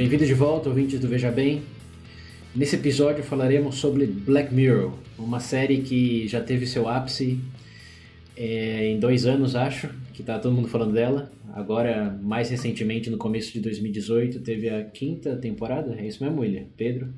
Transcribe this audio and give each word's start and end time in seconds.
Bem-vindos 0.00 0.26
de 0.26 0.32
volta, 0.32 0.70
ouvintes 0.70 0.98
do 0.98 1.06
Veja 1.06 1.30
Bem. 1.30 1.60
Nesse 2.56 2.74
episódio 2.74 3.22
falaremos 3.22 3.74
sobre 3.74 4.06
Black 4.06 4.50
Mirror, 4.50 4.94
uma 5.18 5.40
série 5.40 5.82
que 5.82 6.26
já 6.26 6.40
teve 6.40 6.66
seu 6.66 6.88
ápice 6.88 7.38
é, 8.34 8.86
em 8.86 8.98
dois 8.98 9.26
anos, 9.26 9.54
acho, 9.54 9.90
que 10.14 10.22
tá 10.22 10.38
todo 10.38 10.54
mundo 10.54 10.68
falando 10.68 10.94
dela. 10.94 11.30
Agora, 11.52 12.18
mais 12.22 12.48
recentemente, 12.48 13.10
no 13.10 13.18
começo 13.18 13.52
de 13.52 13.60
2018, 13.60 14.40
teve 14.40 14.70
a 14.70 14.82
quinta 14.84 15.36
temporada. 15.36 15.94
É 15.94 16.06
isso 16.06 16.24
mesmo, 16.24 16.40
William? 16.40 16.64
Pedro? 16.78 17.12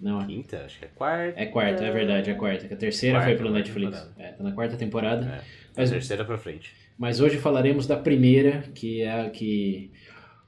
Não. 0.00 0.24
Quinta? 0.24 0.58
Acho 0.64 0.78
que 0.78 0.84
é 0.84 0.88
quarta. 0.94 1.40
É 1.40 1.46
quarta, 1.46 1.84
é 1.84 1.90
verdade, 1.90 2.30
é 2.30 2.34
quarta. 2.34 2.72
A 2.72 2.76
terceira 2.76 3.18
quarta, 3.18 3.30
foi 3.30 3.36
pelo 3.36 3.50
Netflix. 3.50 3.98
Temporada. 3.98 4.14
É, 4.16 4.28
tá 4.30 4.44
na 4.44 4.52
quarta 4.52 4.76
temporada. 4.76 5.26
É, 5.26 5.40
mas, 5.76 5.90
terceira 5.90 6.24
pra 6.24 6.38
frente. 6.38 6.72
Mas 6.96 7.20
hoje 7.20 7.36
falaremos 7.36 7.84
da 7.84 7.96
primeira, 7.96 8.62
que 8.76 9.02
é 9.02 9.22
a 9.22 9.28
que 9.28 9.90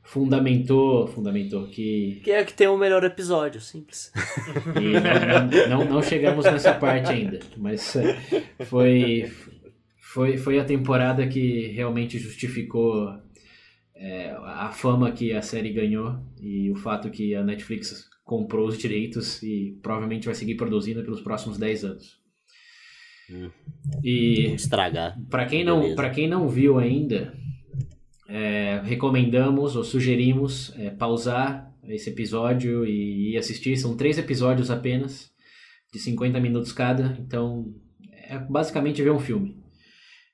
fundamentou, 0.02 1.06
fundamentou 1.06 1.66
que... 1.68 2.20
Que 2.24 2.30
é 2.30 2.44
que 2.44 2.54
tem 2.54 2.66
o 2.68 2.76
melhor 2.76 3.04
episódio, 3.04 3.60
simples. 3.60 4.12
Não, 5.68 5.78
não, 5.78 5.84
não, 5.84 6.02
chegamos 6.02 6.44
nessa 6.44 6.74
parte 6.74 7.10
ainda, 7.10 7.40
mas 7.56 7.94
é, 7.96 8.16
foi, 8.64 9.30
foi, 9.98 10.36
foi 10.36 10.58
a 10.58 10.64
temporada 10.64 11.26
que 11.28 11.68
realmente 11.68 12.18
justificou 12.18 13.14
é, 13.94 14.30
a 14.30 14.70
fama 14.72 15.12
que 15.12 15.32
a 15.32 15.42
série 15.42 15.72
ganhou 15.72 16.18
e 16.40 16.70
o 16.70 16.76
fato 16.76 17.10
que 17.10 17.34
a 17.34 17.44
Netflix 17.44 18.08
comprou 18.24 18.66
os 18.66 18.78
direitos 18.78 19.42
e 19.42 19.78
provavelmente 19.82 20.26
vai 20.26 20.34
seguir 20.34 20.54
produzindo 20.54 21.02
pelos 21.02 21.20
próximos 21.20 21.58
10 21.58 21.84
anos. 21.84 22.20
Hum. 23.30 23.50
E 24.02 24.54
estragar. 24.54 25.18
Para 25.28 25.46
quem 25.46 25.64
não, 25.64 25.94
para 25.94 26.10
quem 26.10 26.28
não 26.28 26.48
viu 26.48 26.78
ainda, 26.78 27.32
é, 28.30 28.80
recomendamos 28.84 29.74
ou 29.74 29.82
sugerimos 29.82 30.72
é, 30.78 30.90
pausar 30.90 31.74
esse 31.88 32.10
episódio 32.10 32.86
e, 32.86 33.32
e, 33.32 33.36
assistir. 33.36 33.76
São 33.76 33.96
três 33.96 34.18
episódios 34.18 34.70
apenas, 34.70 35.32
de 35.92 35.98
50 35.98 36.38
minutos 36.38 36.70
cada. 36.72 37.18
Então, 37.18 37.74
é 38.28 38.38
basicamente 38.38 39.02
ver 39.02 39.10
um 39.10 39.18
filme. 39.18 39.60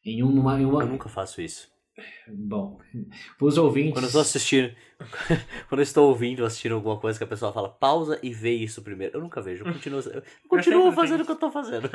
Em 0.04 0.22
uma, 0.22 0.60
em 0.60 0.66
uma... 0.66 0.82
Eu 0.82 0.88
nunca 0.88 1.08
faço 1.08 1.40
isso. 1.40 1.68
Bom, 2.28 2.78
os 3.40 3.56
ouvintes. 3.56 3.94
Quando 3.94 4.04
eu 4.04 4.08
estou 4.08 4.20
assistindo. 4.20 4.70
quando 5.66 5.80
eu 5.80 5.82
estou 5.82 6.08
ouvindo, 6.10 6.44
assistindo 6.44 6.74
alguma 6.74 6.98
coisa 6.98 7.18
que 7.18 7.24
a 7.24 7.26
pessoa 7.26 7.50
fala, 7.50 7.70
pausa 7.70 8.20
e 8.22 8.30
vê 8.30 8.52
isso 8.52 8.82
primeiro. 8.82 9.16
Eu 9.16 9.22
nunca 9.22 9.40
vejo, 9.40 9.64
eu 9.64 9.72
continuo, 9.72 10.00
eu 10.00 10.22
continuo 10.46 10.92
fazendo 10.92 11.22
o 11.22 11.24
que 11.24 11.30
eu 11.30 11.36
estou 11.36 11.50
fazendo. 11.50 11.88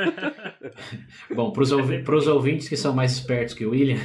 Bom, 1.36 1.52
para 1.52 2.16
os 2.16 2.28
ouvintes 2.28 2.68
que 2.68 2.76
são 2.76 2.96
mais 2.96 3.12
espertos 3.12 3.54
que 3.54 3.64
o 3.64 3.70
William. 3.70 4.00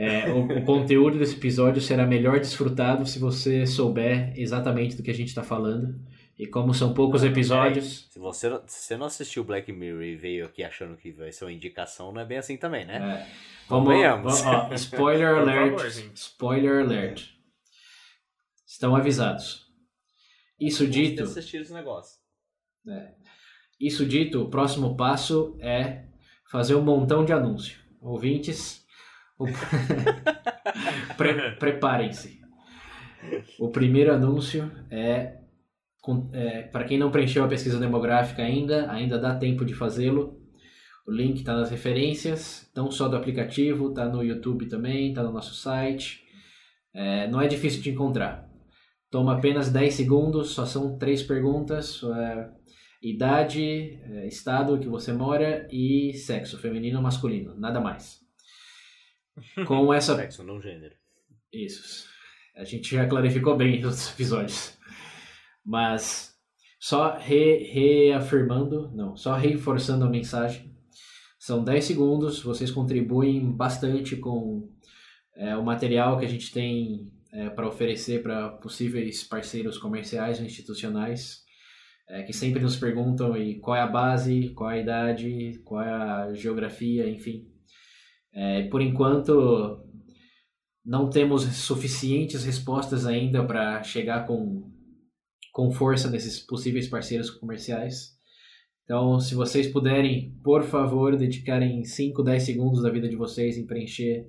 É, 0.00 0.30
o, 0.30 0.58
o, 0.58 0.64
conteúdo 0.64 1.18
desse 1.18 1.34
episódio 1.34 1.82
será 1.82 2.06
melhor 2.06 2.38
desfrutado 2.38 3.04
se 3.04 3.18
você 3.18 3.66
souber 3.66 4.32
exatamente 4.36 4.94
do 4.94 5.02
que 5.02 5.10
a 5.10 5.14
gente 5.14 5.26
está 5.26 5.42
falando. 5.42 6.00
E 6.38 6.46
como 6.46 6.72
são 6.72 6.94
poucos 6.94 7.24
episódios. 7.24 8.06
Se 8.08 8.16
você, 8.20 8.48
não, 8.48 8.62
se 8.64 8.80
você 8.80 8.96
não 8.96 9.06
assistiu 9.06 9.42
Black 9.42 9.72
Mirror 9.72 10.04
e 10.04 10.14
veio 10.14 10.46
aqui 10.46 10.62
achando 10.62 10.96
que 10.96 11.10
vai 11.10 11.32
ser 11.32 11.46
uma 11.46 11.52
indicação, 11.52 12.12
não 12.12 12.20
é 12.20 12.24
bem 12.24 12.38
assim 12.38 12.56
também, 12.56 12.86
né? 12.86 13.26
É. 13.26 13.66
Vamos, 13.68 13.92
vamos 13.92 14.42
ó, 14.44 14.70
spoiler 14.74 15.36
alert. 15.36 15.84
spoiler 16.14 16.84
alert. 16.84 17.30
Estão 18.64 18.94
avisados. 18.94 19.66
Isso 20.60 20.86
dito. 20.86 21.24
assistir 21.24 21.60
esse 21.60 21.72
negócio. 21.72 22.20
É. 22.88 23.14
Isso 23.80 24.06
dito, 24.06 24.42
o 24.42 24.48
próximo 24.48 24.96
passo 24.96 25.58
é 25.60 26.04
fazer 26.48 26.76
um 26.76 26.82
montão 26.82 27.24
de 27.24 27.32
anúncio. 27.32 27.80
Ouvintes, 28.00 28.86
Pre 31.16 31.52
Preparem-se. 31.52 32.40
O 33.58 33.68
primeiro 33.68 34.12
anúncio 34.12 34.70
é, 34.90 35.38
é 36.32 36.62
para 36.62 36.84
quem 36.84 36.98
não 36.98 37.10
preencheu 37.10 37.44
a 37.44 37.48
pesquisa 37.48 37.78
demográfica 37.78 38.42
ainda, 38.42 38.90
ainda 38.90 39.18
dá 39.18 39.34
tempo 39.34 39.64
de 39.64 39.74
fazê-lo. 39.74 40.38
O 41.06 41.10
link 41.10 41.38
está 41.38 41.54
nas 41.54 41.70
referências, 41.70 42.70
não 42.76 42.90
só 42.90 43.08
do 43.08 43.16
aplicativo, 43.16 43.88
está 43.88 44.06
no 44.06 44.22
YouTube 44.22 44.66
também, 44.66 45.08
está 45.08 45.22
no 45.22 45.32
nosso 45.32 45.54
site. 45.54 46.22
É, 46.92 47.26
não 47.28 47.40
é 47.40 47.48
difícil 47.48 47.80
de 47.82 47.90
encontrar. 47.90 48.46
Toma 49.10 49.36
apenas 49.36 49.70
10 49.70 49.94
segundos, 49.94 50.50
só 50.50 50.66
são 50.66 50.98
três 50.98 51.22
perguntas: 51.22 52.02
é, 52.02 52.50
idade, 53.02 53.98
é, 54.02 54.26
estado 54.26 54.78
que 54.78 54.88
você 54.88 55.12
mora 55.12 55.66
e 55.72 56.12
sexo, 56.12 56.58
feminino 56.58 56.98
ou 56.98 57.02
masculino, 57.02 57.54
nada 57.58 57.80
mais. 57.80 58.27
Com 59.66 59.92
essa. 59.94 60.16
Sexo, 60.16 60.42
não 60.42 60.60
gênero. 60.60 60.94
Isso. 61.52 62.06
A 62.56 62.64
gente 62.64 62.94
já 62.94 63.06
clarificou 63.06 63.56
bem 63.56 63.80
nos 63.80 64.12
episódios. 64.12 64.76
Mas 65.64 66.36
só 66.78 67.16
re, 67.18 67.64
reafirmando, 67.72 68.90
não, 68.94 69.16
só 69.16 69.34
reforçando 69.34 70.04
a 70.04 70.10
mensagem. 70.10 70.74
São 71.38 71.62
10 71.62 71.84
segundos, 71.84 72.42
vocês 72.42 72.70
contribuem 72.70 73.50
bastante 73.50 74.16
com 74.16 74.68
é, 75.36 75.56
o 75.56 75.64
material 75.64 76.18
que 76.18 76.24
a 76.24 76.28
gente 76.28 76.52
tem 76.52 77.12
é, 77.32 77.48
para 77.50 77.68
oferecer 77.68 78.22
para 78.22 78.48
possíveis 78.48 79.22
parceiros 79.22 79.78
comerciais 79.78 80.38
ou 80.38 80.46
institucionais, 80.46 81.44
é, 82.08 82.22
que 82.22 82.32
sempre 82.32 82.60
nos 82.60 82.76
perguntam 82.76 83.36
e 83.36 83.58
qual 83.60 83.76
é 83.76 83.80
a 83.80 83.86
base, 83.86 84.50
qual 84.50 84.70
é 84.70 84.78
a 84.78 84.82
idade, 84.82 85.60
qual 85.64 85.82
é 85.82 85.90
a 85.90 86.32
geografia, 86.34 87.08
enfim. 87.08 87.46
É, 88.32 88.62
por 88.68 88.80
enquanto, 88.80 89.84
não 90.84 91.10
temos 91.10 91.42
suficientes 91.42 92.44
respostas 92.44 93.06
ainda 93.06 93.44
para 93.44 93.82
chegar 93.82 94.26
com, 94.26 94.70
com 95.52 95.70
força 95.70 96.10
nesses 96.10 96.40
possíveis 96.40 96.88
parceiros 96.88 97.30
comerciais. 97.30 98.16
Então, 98.84 99.20
se 99.20 99.34
vocês 99.34 99.66
puderem, 99.66 100.34
por 100.42 100.62
favor, 100.62 101.14
dedicarem 101.16 101.84
5, 101.84 102.22
10 102.22 102.42
segundos 102.42 102.82
da 102.82 102.90
vida 102.90 103.08
de 103.08 103.16
vocês 103.16 103.58
em 103.58 103.66
preencher 103.66 104.26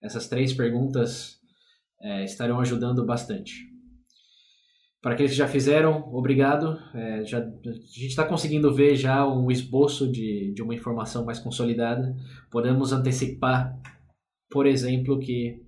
essas 0.00 0.28
três 0.28 0.52
perguntas, 0.52 1.40
é, 2.00 2.24
estarão 2.24 2.60
ajudando 2.60 3.04
bastante. 3.04 3.75
Para 5.06 5.14
aqueles 5.14 5.30
que 5.30 5.38
já 5.38 5.46
fizeram, 5.46 6.12
obrigado. 6.12 6.76
É, 6.92 7.24
já, 7.24 7.38
a 7.38 7.72
gente 7.72 8.08
está 8.08 8.24
conseguindo 8.24 8.74
ver 8.74 8.96
já 8.96 9.24
um 9.24 9.52
esboço 9.52 10.10
de, 10.10 10.52
de 10.52 10.60
uma 10.60 10.74
informação 10.74 11.24
mais 11.24 11.38
consolidada. 11.38 12.12
Podemos 12.50 12.92
antecipar, 12.92 13.80
por 14.50 14.66
exemplo, 14.66 15.20
que 15.20 15.62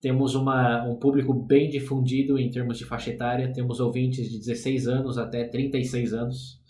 temos 0.00 0.34
uma, 0.34 0.84
um 0.84 0.96
público 0.96 1.32
bem 1.32 1.70
difundido 1.70 2.36
em 2.40 2.50
termos 2.50 2.76
de 2.76 2.84
faixa 2.84 3.10
etária. 3.10 3.52
Temos 3.52 3.78
ouvintes 3.78 4.28
de 4.28 4.38
16 4.38 4.88
anos 4.88 5.16
até 5.16 5.44
36 5.44 6.12
anos 6.12 6.60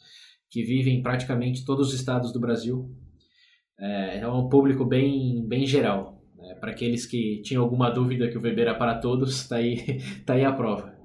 que 0.51 0.63
vivem 0.63 0.99
em 0.99 1.03
praticamente 1.03 1.65
todos 1.65 1.89
os 1.89 1.95
estados 1.95 2.31
do 2.31 2.39
Brasil. 2.39 2.95
É, 3.79 4.19
é 4.19 4.29
um 4.29 4.51
público 4.51 4.85
bem, 4.85 5.49
bem 5.49 5.65
geral. 5.65 6.23
É, 6.43 6.57
para 6.57 6.73
aqueles 6.73 7.07
que 7.07 7.41
tinham 7.41 7.63
alguma 7.63 7.89
dúvida 7.89 8.29
que 8.29 8.37
o 8.37 8.41
VB 8.43 8.61
era 8.61 8.75
para 8.75 8.99
todos, 8.99 9.41
está 9.41 9.57
aí, 9.65 10.03
tá 10.27 10.35
aí 10.35 10.45
a 10.45 10.53
prova. 10.53 11.00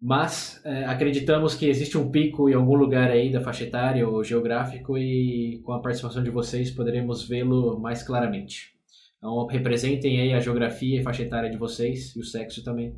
Mas 0.00 0.60
é, 0.64 0.84
acreditamos 0.84 1.56
que 1.56 1.66
existe 1.66 1.98
um 1.98 2.10
pico 2.10 2.48
em 2.48 2.54
algum 2.54 2.76
lugar 2.76 3.10
aí 3.10 3.32
da 3.32 3.40
faixa 3.40 3.64
etária 3.64 4.08
ou 4.08 4.22
geográfico 4.22 4.96
e 4.96 5.60
com 5.64 5.72
a 5.72 5.80
participação 5.80 6.22
de 6.22 6.30
vocês 6.30 6.70
poderemos 6.70 7.26
vê-lo 7.28 7.80
mais 7.80 8.02
claramente. 8.02 8.76
Então 9.16 9.46
representem 9.46 10.20
aí 10.20 10.32
a 10.32 10.40
geografia 10.40 11.00
e 11.00 11.02
faixa 11.02 11.24
etária 11.24 11.50
de 11.50 11.56
vocês 11.56 12.14
e 12.14 12.20
o 12.20 12.24
sexo 12.24 12.62
também 12.62 12.94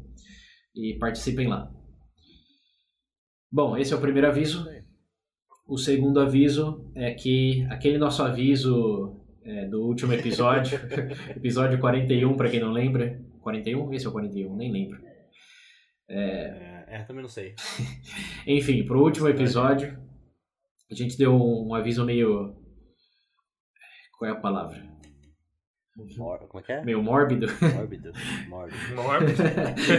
e 0.74 0.98
participem 0.98 1.48
lá. 1.48 1.72
Bom, 3.50 3.76
esse 3.78 3.94
é 3.94 3.96
o 3.96 4.00
primeiro 4.00 4.28
aviso. 4.28 4.68
O 5.66 5.78
segundo 5.78 6.20
aviso 6.20 6.90
é 6.94 7.12
que 7.14 7.66
aquele 7.70 7.96
nosso 7.96 8.22
aviso 8.22 9.16
é, 9.42 9.66
do 9.66 9.82
último 9.82 10.12
episódio, 10.12 10.78
episódio 11.34 11.80
41 11.80 12.36
para 12.36 12.50
quem 12.50 12.60
não 12.60 12.72
lembra, 12.72 13.18
41? 13.40 13.92
Esse 13.94 14.04
é 14.04 14.08
o 14.08 14.12
41, 14.12 14.54
nem 14.54 14.70
lembro. 14.70 15.09
É, 16.10 16.84
é, 16.88 17.02
também 17.04 17.22
não 17.22 17.28
sei. 17.28 17.54
Enfim, 18.46 18.84
pro 18.84 19.00
último 19.00 19.28
episódio, 19.28 19.96
a 20.90 20.94
gente 20.94 21.16
deu 21.16 21.34
um 21.34 21.72
aviso 21.72 22.04
meio. 22.04 22.56
Qual 24.18 24.30
é 24.30 24.34
a 24.34 24.40
palavra? 24.40 24.90
Mor 26.16 26.38
como 26.48 26.60
é 26.60 26.62
que 26.62 26.72
é? 26.72 26.84
Meio 26.84 27.02
mórbido. 27.02 27.46
Mórbido. 27.74 28.12
Mórbido. 28.48 28.78
Mórbido. 28.96 29.42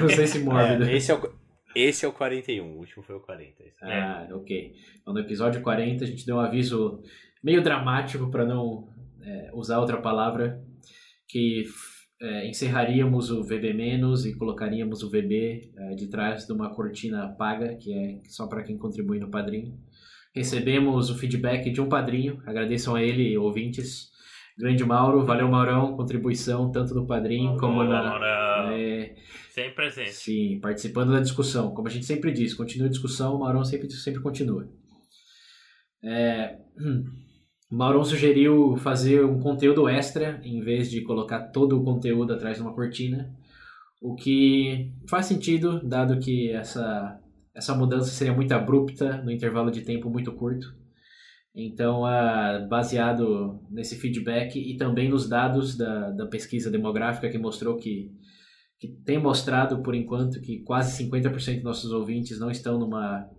Não 0.02 0.10
sei 0.10 0.28
se 0.28 0.40
mórbido. 0.40 0.84
É, 0.84 0.96
esse, 0.96 1.12
é 1.12 1.16
o, 1.16 1.34
esse 1.76 2.06
é 2.06 2.08
o 2.08 2.14
41, 2.14 2.66
o 2.66 2.78
último 2.80 3.04
foi 3.04 3.16
o 3.16 3.20
40. 3.20 3.64
esse. 3.64 3.84
Ah, 3.84 4.28
ok. 4.32 4.74
Então, 5.00 5.14
no 5.14 5.20
episódio 5.20 5.62
40, 5.62 6.04
a 6.04 6.08
gente 6.08 6.26
deu 6.26 6.38
um 6.38 6.40
aviso 6.40 7.02
meio 7.44 7.62
dramático, 7.62 8.30
para 8.30 8.46
não 8.46 8.90
é, 9.22 9.52
usar 9.54 9.80
outra 9.80 10.02
palavra, 10.02 10.62
que 11.28 11.66
é, 12.22 12.48
encerraríamos 12.48 13.32
o 13.32 13.44
VB- 13.44 14.00
e 14.26 14.36
colocaríamos 14.36 15.02
o 15.02 15.10
VB 15.10 15.72
é, 15.76 15.96
de 15.96 16.08
trás 16.08 16.46
de 16.46 16.54
uma 16.54 16.74
cortina 16.74 17.28
paga, 17.30 17.76
que 17.76 17.92
é 17.92 18.20
só 18.30 18.48
para 18.48 18.64
quem 18.64 18.78
contribui 18.78 19.20
no 19.20 19.30
padrinho. 19.30 19.78
Recebemos 20.34 21.10
o 21.10 21.18
feedback 21.18 21.72
de 21.72 21.82
um 21.82 21.90
padrinho, 21.90 22.42
agradeçam 22.46 22.96
a 22.96 23.04
ele, 23.04 23.38
ouvintes. 23.38 24.10
Grande 24.58 24.84
Mauro, 24.86 25.26
valeu 25.26 25.48
Maurão, 25.50 25.96
contribuição 25.96 26.72
tanto 26.72 26.94
no 26.94 27.08
padrinho 27.08 27.58
como 27.58 27.84
na. 27.84 28.72
É, 28.74 29.16
Sempre 29.50 29.74
presente. 29.74 30.12
Sim, 30.14 30.60
participando 30.62 31.12
da 31.12 31.20
discussão. 31.20 31.74
Como 31.74 31.88
a 31.88 31.92
gente 31.92 32.06
sempre 32.06 32.32
diz, 32.32 32.54
continua 32.54 32.88
a 32.88 32.90
discussão, 32.90 33.36
o 33.36 33.40
Maurão 33.40 33.66
sempre, 33.66 33.90
sempre 33.92 34.22
continua. 34.22 34.70
É, 36.04 36.58
o 36.78 37.04
Maurão 37.72 38.04
sugeriu 38.04 38.76
fazer 38.76 39.24
um 39.24 39.40
conteúdo 39.40 39.88
extra, 39.88 40.42
em 40.44 40.60
vez 40.60 40.92
de 40.92 41.02
colocar 41.02 41.40
todo 41.52 41.80
o 41.80 41.84
conteúdo 41.84 42.34
atrás 42.34 42.58
de 42.58 42.62
uma 42.62 42.74
cortina, 42.74 43.34
o 44.02 44.14
que 44.14 44.92
faz 45.08 45.28
sentido, 45.28 45.80
dado 45.82 46.20
que 46.20 46.52
essa, 46.52 47.18
essa 47.56 47.74
mudança 47.74 48.12
seria 48.12 48.34
muito 48.34 48.52
abrupta, 48.52 49.22
no 49.24 49.32
intervalo 49.32 49.72
de 49.72 49.82
tempo 49.82 50.10
muito 50.10 50.34
curto. 50.34 50.76
Então, 51.56 52.06
ah, 52.06 52.66
baseado 52.70 53.62
nesse 53.70 53.96
feedback 53.96 54.58
e 54.58 54.76
também 54.76 55.08
nos 55.10 55.30
dados 55.30 55.78
da, 55.78 56.10
da 56.12 56.26
pesquisa 56.26 56.70
demográfica 56.70 57.30
que 57.30 57.38
mostrou 57.38 57.78
que 57.78 58.12
que 58.82 58.88
tem 58.88 59.20
mostrado 59.20 59.84
por 59.84 59.94
enquanto 59.94 60.42
que 60.42 60.58
quase 60.62 61.04
50% 61.04 61.58
dos 61.58 61.64
nossos 61.64 61.92
ouvintes 61.92 62.40
não 62.40 62.50
estão 62.50 62.80
numa, 62.80 63.30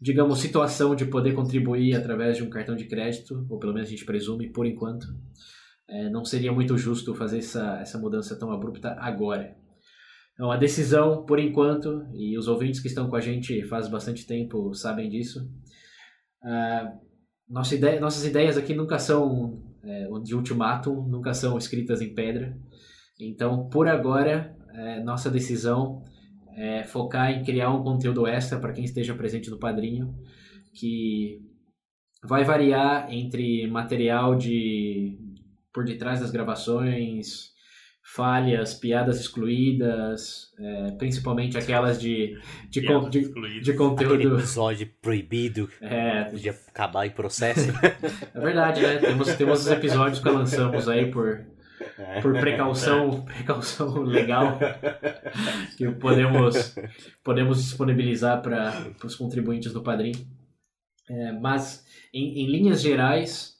digamos, 0.00 0.38
situação 0.38 0.94
de 0.94 1.06
poder 1.06 1.32
contribuir 1.32 1.94
através 1.94 2.36
de 2.36 2.42
um 2.42 2.50
cartão 2.50 2.76
de 2.76 2.86
crédito, 2.86 3.46
ou 3.48 3.58
pelo 3.58 3.72
menos 3.72 3.88
a 3.88 3.90
gente 3.90 4.04
presume, 4.04 4.50
por 4.50 4.66
enquanto. 4.66 5.06
É, 5.88 6.10
não 6.10 6.24
seria 6.24 6.52
muito 6.52 6.76
justo 6.76 7.14
fazer 7.14 7.38
essa, 7.38 7.78
essa 7.80 7.98
mudança 7.98 8.38
tão 8.38 8.50
abrupta 8.50 8.96
agora. 8.98 9.56
Então, 10.34 10.50
a 10.50 10.56
decisão, 10.56 11.24
por 11.24 11.38
enquanto, 11.38 12.06
e 12.12 12.36
os 12.36 12.46
ouvintes 12.46 12.80
que 12.80 12.88
estão 12.88 13.08
com 13.08 13.16
a 13.16 13.20
gente 13.20 13.64
faz 13.64 13.88
bastante 13.88 14.26
tempo 14.26 14.74
sabem 14.74 15.08
disso, 15.08 15.48
ah, 16.42 16.92
nossa 17.48 17.74
ideia, 17.74 18.00
nossas 18.00 18.26
ideias 18.26 18.58
aqui 18.58 18.74
nunca 18.74 18.98
são 18.98 19.62
é, 19.82 20.08
de 20.22 20.34
ultimátum, 20.34 21.06
nunca 21.08 21.32
são 21.32 21.56
escritas 21.56 22.02
em 22.02 22.12
pedra. 22.12 22.58
Então, 23.18 23.68
por 23.68 23.88
agora, 23.88 24.54
é, 24.74 25.02
nossa 25.02 25.30
decisão 25.30 26.02
é 26.56 26.82
focar 26.84 27.30
em 27.30 27.42
criar 27.44 27.70
um 27.70 27.82
conteúdo 27.82 28.26
extra 28.26 28.58
para 28.58 28.72
quem 28.72 28.84
esteja 28.84 29.14
presente 29.14 29.50
no 29.50 29.58
Padrinho, 29.58 30.14
que 30.74 31.40
vai 32.24 32.44
variar 32.44 33.12
entre 33.12 33.66
material 33.66 34.34
de 34.36 35.18
por 35.72 35.84
detrás 35.84 36.20
das 36.20 36.30
gravações, 36.30 37.50
falhas, 38.14 38.72
piadas 38.72 39.20
excluídas, 39.20 40.50
é, 40.58 40.92
principalmente 40.92 41.58
aquelas 41.58 42.00
de, 42.00 42.38
de, 42.70 42.80
con- 42.82 42.86
Piadas 43.00 43.10
de, 43.10 43.18
excluídas. 43.18 43.64
de 43.64 43.70
Aquele 43.72 43.76
conteúdo. 43.90 44.34
episódio 44.38 44.90
proibido 45.02 45.68
É, 45.80 46.24
podia 46.24 46.52
acabar 46.68 47.06
em 47.06 47.10
processo. 47.10 47.68
é 48.34 48.40
verdade, 48.40 48.80
né? 48.80 48.96
Temos, 48.98 49.34
temos 49.34 49.60
os 49.60 49.70
episódios 49.70 50.20
que 50.20 50.28
lançamos 50.30 50.88
aí 50.88 51.10
por, 51.10 51.44
por 52.22 52.38
precaução, 52.38 53.22
precaução 53.26 54.02
legal 54.02 54.58
que 55.76 55.90
podemos, 55.92 56.74
podemos 57.22 57.62
disponibilizar 57.62 58.42
para 58.42 58.92
os 59.04 59.14
contribuintes 59.14 59.72
do 59.72 59.82
Padrim. 59.82 60.12
É, 61.08 61.32
mas, 61.32 61.84
em, 62.12 62.40
em 62.40 62.46
linhas 62.46 62.82
gerais, 62.82 63.56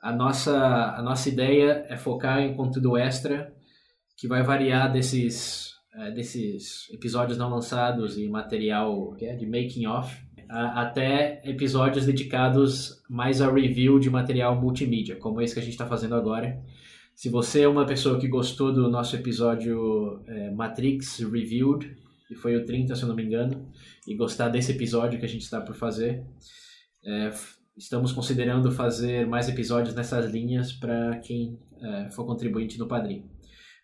a 0.00 0.12
nossa, 0.12 0.94
a 0.96 1.02
nossa 1.02 1.28
ideia 1.28 1.84
é 1.88 1.96
focar 1.96 2.40
em 2.40 2.54
conteúdo 2.54 2.96
extra 2.96 3.52
que 4.16 4.28
vai 4.28 4.42
variar 4.42 4.92
desses, 4.92 5.74
é, 5.94 6.10
desses 6.10 6.88
episódios 6.92 7.36
não 7.36 7.50
lançados 7.50 8.16
e 8.16 8.28
material 8.28 9.16
é, 9.20 9.34
de 9.34 9.46
making 9.46 9.86
off 9.86 10.28
até 10.50 11.42
episódios 11.44 12.06
dedicados 12.06 13.02
mais 13.08 13.42
a 13.42 13.52
review 13.52 13.98
de 13.98 14.08
material 14.08 14.58
multimídia, 14.58 15.16
como 15.16 15.42
esse 15.42 15.52
que 15.52 15.60
a 15.60 15.62
gente 15.62 15.72
está 15.72 15.86
fazendo 15.86 16.14
agora. 16.14 16.58
Se 17.18 17.28
você 17.28 17.62
é 17.62 17.68
uma 17.68 17.84
pessoa 17.84 18.16
que 18.16 18.28
gostou 18.28 18.72
do 18.72 18.88
nosso 18.88 19.16
episódio 19.16 20.22
é, 20.24 20.52
Matrix 20.52 21.18
Reviewed, 21.18 21.96
que 22.28 22.36
foi 22.36 22.54
o 22.54 22.64
30, 22.64 22.94
se 22.94 23.02
eu 23.02 23.08
não 23.08 23.16
me 23.16 23.24
engano, 23.24 23.72
e 24.06 24.14
gostar 24.14 24.48
desse 24.48 24.70
episódio 24.70 25.18
que 25.18 25.24
a 25.24 25.28
gente 25.28 25.42
está 25.42 25.60
por 25.60 25.74
fazer, 25.74 26.24
é, 27.04 27.32
estamos 27.76 28.12
considerando 28.12 28.70
fazer 28.70 29.26
mais 29.26 29.48
episódios 29.48 29.96
nessas 29.96 30.30
linhas 30.30 30.72
para 30.72 31.18
quem 31.18 31.58
é, 31.82 32.08
for 32.12 32.24
contribuinte 32.24 32.78
no 32.78 32.86
Padrim. 32.86 33.28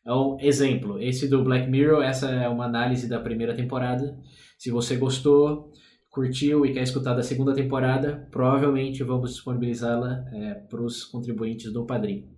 Então, 0.01 0.37
exemplo, 0.41 1.03
esse 1.03 1.27
do 1.27 1.43
Black 1.43 1.69
Mirror, 1.69 2.05
essa 2.05 2.31
é 2.31 2.49
uma 2.49 2.67
análise 2.67 3.09
da 3.09 3.19
primeira 3.19 3.53
temporada. 3.53 4.17
Se 4.57 4.71
você 4.71 4.95
gostou, 4.95 5.73
curtiu 6.09 6.65
e 6.65 6.73
quer 6.73 6.85
escutar 6.85 7.15
da 7.15 7.23
segunda 7.25 7.53
temporada, 7.53 8.29
provavelmente 8.31 9.03
vamos 9.03 9.33
disponibilizá-la 9.33 10.25
para 10.71 10.81
os 10.81 11.05
contribuintes 11.05 11.73
do 11.73 11.85
Padrim. 11.85 12.33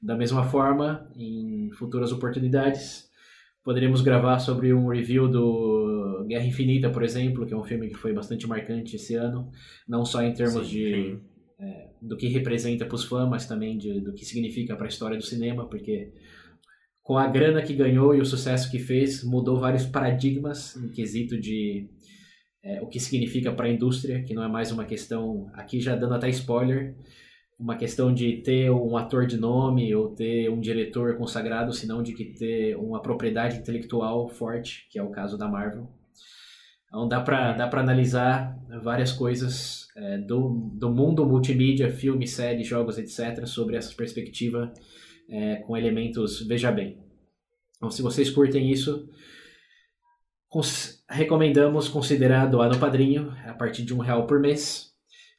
Da 0.00 0.16
mesma 0.16 0.44
forma, 0.44 1.10
em 1.16 1.70
futuras 1.72 2.12
oportunidades, 2.12 3.08
poderemos 3.64 4.00
gravar 4.00 4.38
sobre 4.38 4.72
um 4.72 4.88
review 4.88 5.28
do 5.28 6.24
Guerra 6.28 6.46
Infinita, 6.46 6.90
por 6.90 7.02
exemplo, 7.02 7.46
que 7.46 7.54
é 7.54 7.56
um 7.56 7.64
filme 7.64 7.88
que 7.88 7.96
foi 7.96 8.12
bastante 8.12 8.46
marcante 8.46 8.96
esse 8.96 9.14
ano, 9.14 9.50
não 9.88 10.04
só 10.04 10.22
em 10.22 10.32
termos 10.32 10.68
Sim, 10.68 10.72
de 10.72 11.20
é, 11.58 11.88
do 12.00 12.16
que 12.16 12.28
representa 12.28 12.84
para 12.84 12.94
os 12.94 13.04
fãs, 13.04 13.28
mas 13.28 13.46
também 13.46 13.78
de, 13.78 14.00
do 14.00 14.12
que 14.12 14.24
significa 14.24 14.76
para 14.76 14.86
a 14.86 14.88
história 14.88 15.16
do 15.16 15.24
cinema, 15.24 15.68
porque 15.68 16.12
com 17.02 17.16
a 17.16 17.26
grana 17.26 17.62
que 17.62 17.72
ganhou 17.72 18.14
e 18.14 18.20
o 18.20 18.26
sucesso 18.26 18.70
que 18.70 18.78
fez, 18.78 19.24
mudou 19.24 19.58
vários 19.58 19.86
paradigmas 19.86 20.76
em 20.76 20.88
quesito 20.88 21.38
de 21.38 21.88
é, 22.62 22.82
o 22.82 22.88
que 22.88 22.98
significa 22.98 23.52
para 23.52 23.66
a 23.66 23.70
indústria, 23.70 24.22
que 24.24 24.34
não 24.34 24.42
é 24.42 24.48
mais 24.48 24.72
uma 24.72 24.84
questão, 24.84 25.48
aqui 25.54 25.80
já 25.80 25.94
dando 25.94 26.14
até 26.14 26.28
spoiler, 26.28 26.96
uma 27.58 27.76
questão 27.76 28.12
de 28.12 28.42
ter 28.42 28.70
um 28.70 28.96
ator 28.96 29.26
de 29.26 29.38
nome 29.38 29.94
ou 29.94 30.14
ter 30.14 30.50
um 30.50 30.60
diretor 30.60 31.16
consagrado, 31.16 31.72
senão 31.72 32.02
de 32.02 32.12
que 32.12 32.24
ter 32.34 32.76
uma 32.76 33.00
propriedade 33.00 33.56
intelectual 33.58 34.28
forte, 34.28 34.86
que 34.90 34.98
é 34.98 35.02
o 35.02 35.10
caso 35.10 35.38
da 35.38 35.48
Marvel. 35.48 35.88
Então 36.88 37.08
dá 37.08 37.20
para 37.20 37.52
dá 37.52 37.66
pra 37.66 37.80
analisar 37.80 38.56
várias 38.82 39.10
coisas 39.12 39.88
é, 39.96 40.18
do, 40.18 40.70
do 40.74 40.90
mundo 40.90 41.26
multimídia, 41.26 41.90
filme, 41.90 42.26
série, 42.26 42.62
jogos, 42.62 42.98
etc., 42.98 43.46
sobre 43.46 43.76
essa 43.76 43.94
perspectiva 43.94 44.72
é, 45.28 45.56
com 45.56 45.76
elementos 45.76 46.46
veja 46.46 46.70
bem. 46.70 46.98
Então, 47.76 47.90
se 47.90 48.00
vocês 48.00 48.30
curtem 48.30 48.70
isso, 48.70 49.08
cons- 50.48 51.04
recomendamos 51.08 51.88
considerar 51.88 52.46
doar 52.46 52.70
no 52.70 52.78
padrinho 52.78 53.30
a 53.44 53.52
partir 53.52 53.82
de 53.84 53.92
um 53.92 53.98
real 53.98 54.26
por 54.26 54.40
mês. 54.40 54.95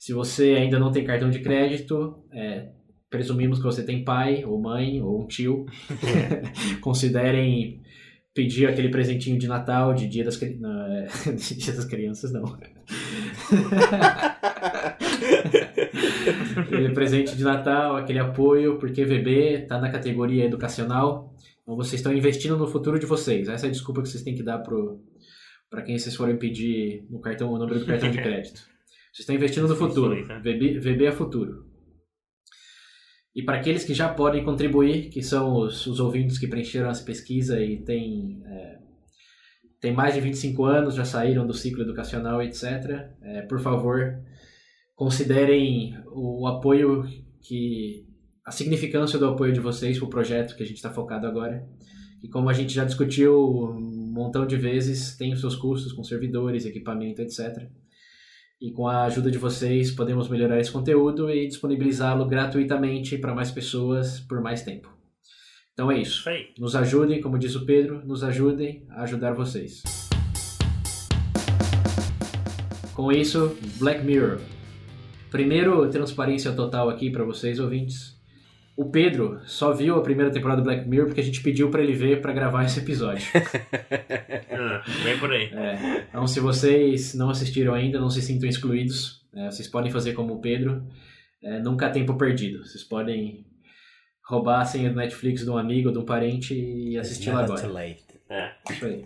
Se 0.08 0.14
você 0.14 0.54
ainda 0.54 0.80
não 0.80 0.90
tem 0.90 1.04
cartão 1.04 1.30
de 1.30 1.40
crédito, 1.40 2.24
é, 2.32 2.70
presumimos 3.10 3.58
que 3.58 3.66
você 3.66 3.84
tem 3.84 4.06
pai 4.06 4.46
ou 4.46 4.58
mãe 4.58 5.02
ou 5.02 5.22
um 5.22 5.28
tio. 5.28 5.66
Considerem 6.80 7.82
pedir 8.34 8.68
aquele 8.70 8.88
presentinho 8.88 9.38
de 9.38 9.50
Natal, 9.50 9.94
de 9.94 10.08
Dia 10.08 10.24
das, 10.24 10.40
não, 10.62 10.82
é, 10.88 11.08
dia 11.36 11.74
das 11.74 11.84
Crianças, 11.84 12.32
não. 12.32 12.46
aquele 16.58 16.94
presente 16.94 17.36
de 17.36 17.44
Natal, 17.44 17.98
aquele 17.98 18.20
apoio, 18.20 18.80
porque 18.80 19.04
VB 19.04 19.64
está 19.64 19.78
na 19.78 19.92
categoria 19.92 20.46
educacional. 20.46 21.36
Então 21.64 21.76
vocês 21.76 21.96
estão 21.96 22.14
investindo 22.14 22.56
no 22.56 22.68
futuro 22.68 22.98
de 22.98 23.06
vocês. 23.06 23.50
Essa 23.50 23.66
é 23.66 23.68
a 23.68 23.74
desculpa 23.74 24.02
que 24.02 24.08
vocês 24.08 24.24
têm 24.24 24.36
que 24.36 24.44
dar 24.44 24.60
para 25.70 25.82
quem 25.82 26.00
vocês 26.00 26.16
forem 26.16 26.38
pedir 26.38 27.06
no 27.10 27.20
cartão, 27.20 27.52
o 27.52 27.58
número 27.60 27.78
do 27.78 27.86
cartão 27.86 28.10
de 28.10 28.22
crédito. 28.22 28.77
Vocês 29.18 29.24
estão 29.24 29.36
investindo 29.36 29.68
no 29.68 29.76
futuro. 29.76 30.14
Né? 30.28 30.40
VB, 30.40 30.78
VB 30.78 31.06
é 31.06 31.12
futuro. 31.12 31.66
E 33.36 33.42
para 33.42 33.58
aqueles 33.58 33.84
que 33.84 33.96
já 33.96 34.10
podem 34.10 34.44
contribuir, 34.44 35.10
que 35.10 35.24
são 35.24 35.58
os, 35.58 35.88
os 35.88 36.00
ouvintes 36.00 36.38
que 36.38 36.48
preencheram 36.48 36.88
essa 36.88 37.04
pesquisa 37.04 37.60
e 37.60 37.84
têm, 37.84 38.44
é, 38.46 38.78
têm 39.82 39.92
mais 39.92 40.14
de 40.14 40.22
25 40.22 40.66
anos, 40.66 40.94
já 40.94 41.04
saíram 41.04 41.48
do 41.48 41.54
ciclo 41.54 41.82
educacional, 41.82 42.44
etc., 42.44 43.10
é, 43.24 43.42
por 43.42 43.60
favor, 43.60 44.20
considerem 44.94 45.98
o 46.12 46.46
apoio 46.46 47.04
que. 47.42 48.06
a 48.46 48.52
significância 48.52 49.18
do 49.18 49.30
apoio 49.30 49.52
de 49.52 49.60
vocês 49.60 49.98
para 49.98 50.06
o 50.06 50.12
projeto 50.12 50.56
que 50.56 50.62
a 50.62 50.66
gente 50.66 50.78
está 50.78 50.94
focado 50.94 51.26
agora. 51.26 51.68
E 52.22 52.30
como 52.30 52.50
a 52.50 52.54
gente 52.54 52.72
já 52.72 52.86
discutiu 52.86 53.34
um 53.36 54.12
montão 54.14 54.46
de 54.46 54.58
vezes, 54.58 55.18
tem 55.18 55.34
os 55.34 55.40
seus 55.40 55.56
custos 55.56 55.92
com 55.92 56.04
servidores, 56.04 56.68
equipamento, 56.68 57.20
etc. 57.24 57.68
E 58.60 58.72
com 58.72 58.88
a 58.88 59.04
ajuda 59.04 59.30
de 59.30 59.38
vocês, 59.38 59.92
podemos 59.92 60.28
melhorar 60.30 60.60
esse 60.60 60.72
conteúdo 60.72 61.30
e 61.30 61.48
disponibilizá-lo 61.48 62.26
gratuitamente 62.26 63.16
para 63.18 63.36
mais 63.36 63.52
pessoas 63.52 64.20
por 64.20 64.42
mais 64.42 64.64
tempo. 64.64 64.92
Então 65.74 65.92
é 65.92 66.00
isso. 66.00 66.28
Aí. 66.28 66.48
Nos 66.58 66.76
ajudem, 66.76 67.22
como 67.22 67.38
diz 67.38 67.56
o 67.56 67.68
Pedro, 67.68 68.04
nos 68.04 68.24
ajudem 68.24 68.84
a 68.90 69.04
ajudar 69.04 69.34
vocês. 69.34 69.84
Com 72.96 73.12
isso, 73.12 73.56
Black 73.78 74.04
Mirror. 74.04 74.40
Primeiro, 75.30 75.88
transparência 75.92 76.52
total 76.52 76.90
aqui 76.90 77.12
para 77.12 77.24
vocês, 77.24 77.60
ouvintes. 77.60 78.17
O 78.78 78.92
Pedro 78.92 79.42
só 79.46 79.74
viu 79.74 79.96
a 79.96 80.04
primeira 80.04 80.32
temporada 80.32 80.62
do 80.62 80.64
Black 80.64 80.88
Mirror 80.88 81.08
porque 81.08 81.20
a 81.20 81.24
gente 81.24 81.42
pediu 81.42 81.72
para 81.72 81.82
ele 81.82 81.94
ver 81.94 82.22
para 82.22 82.32
gravar 82.32 82.64
esse 82.64 82.80
episódio. 82.80 83.26
Ah, 84.60 84.82
Vem 85.04 85.20
por 85.20 85.32
aí. 85.32 85.52
É, 85.54 86.08
então, 86.10 86.26
se 86.26 86.40
vocês 86.40 87.14
não 87.14 87.30
assistiram 87.30 87.76
ainda, 87.76 88.00
não 88.00 88.10
se 88.10 88.24
sintam 88.24 88.50
excluídos. 88.50 89.24
É, 89.36 89.52
vocês 89.52 89.68
podem 89.68 89.92
fazer 89.92 90.14
como 90.14 90.34
o 90.34 90.42
Pedro. 90.42 90.84
É, 91.44 91.60
nunca 91.60 91.86
há 91.86 91.90
tempo 91.92 92.18
perdido. 92.18 92.66
Vocês 92.66 92.84
podem 92.84 93.46
roubar 94.26 94.62
a 94.62 94.66
senha 94.66 94.90
do 94.90 94.96
Netflix 94.96 95.44
de 95.44 95.50
um 95.52 95.58
amigo, 95.58 95.92
de 95.92 96.00
um 96.00 96.06
parente 96.06 96.56
e 96.56 96.98
assistir 96.98 97.30
lá 97.30 97.44
agora. 97.44 97.62
too 97.62 97.72
late. 97.72 98.04
É. 98.32 98.52
Isso 98.72 98.86
aí. 98.86 99.04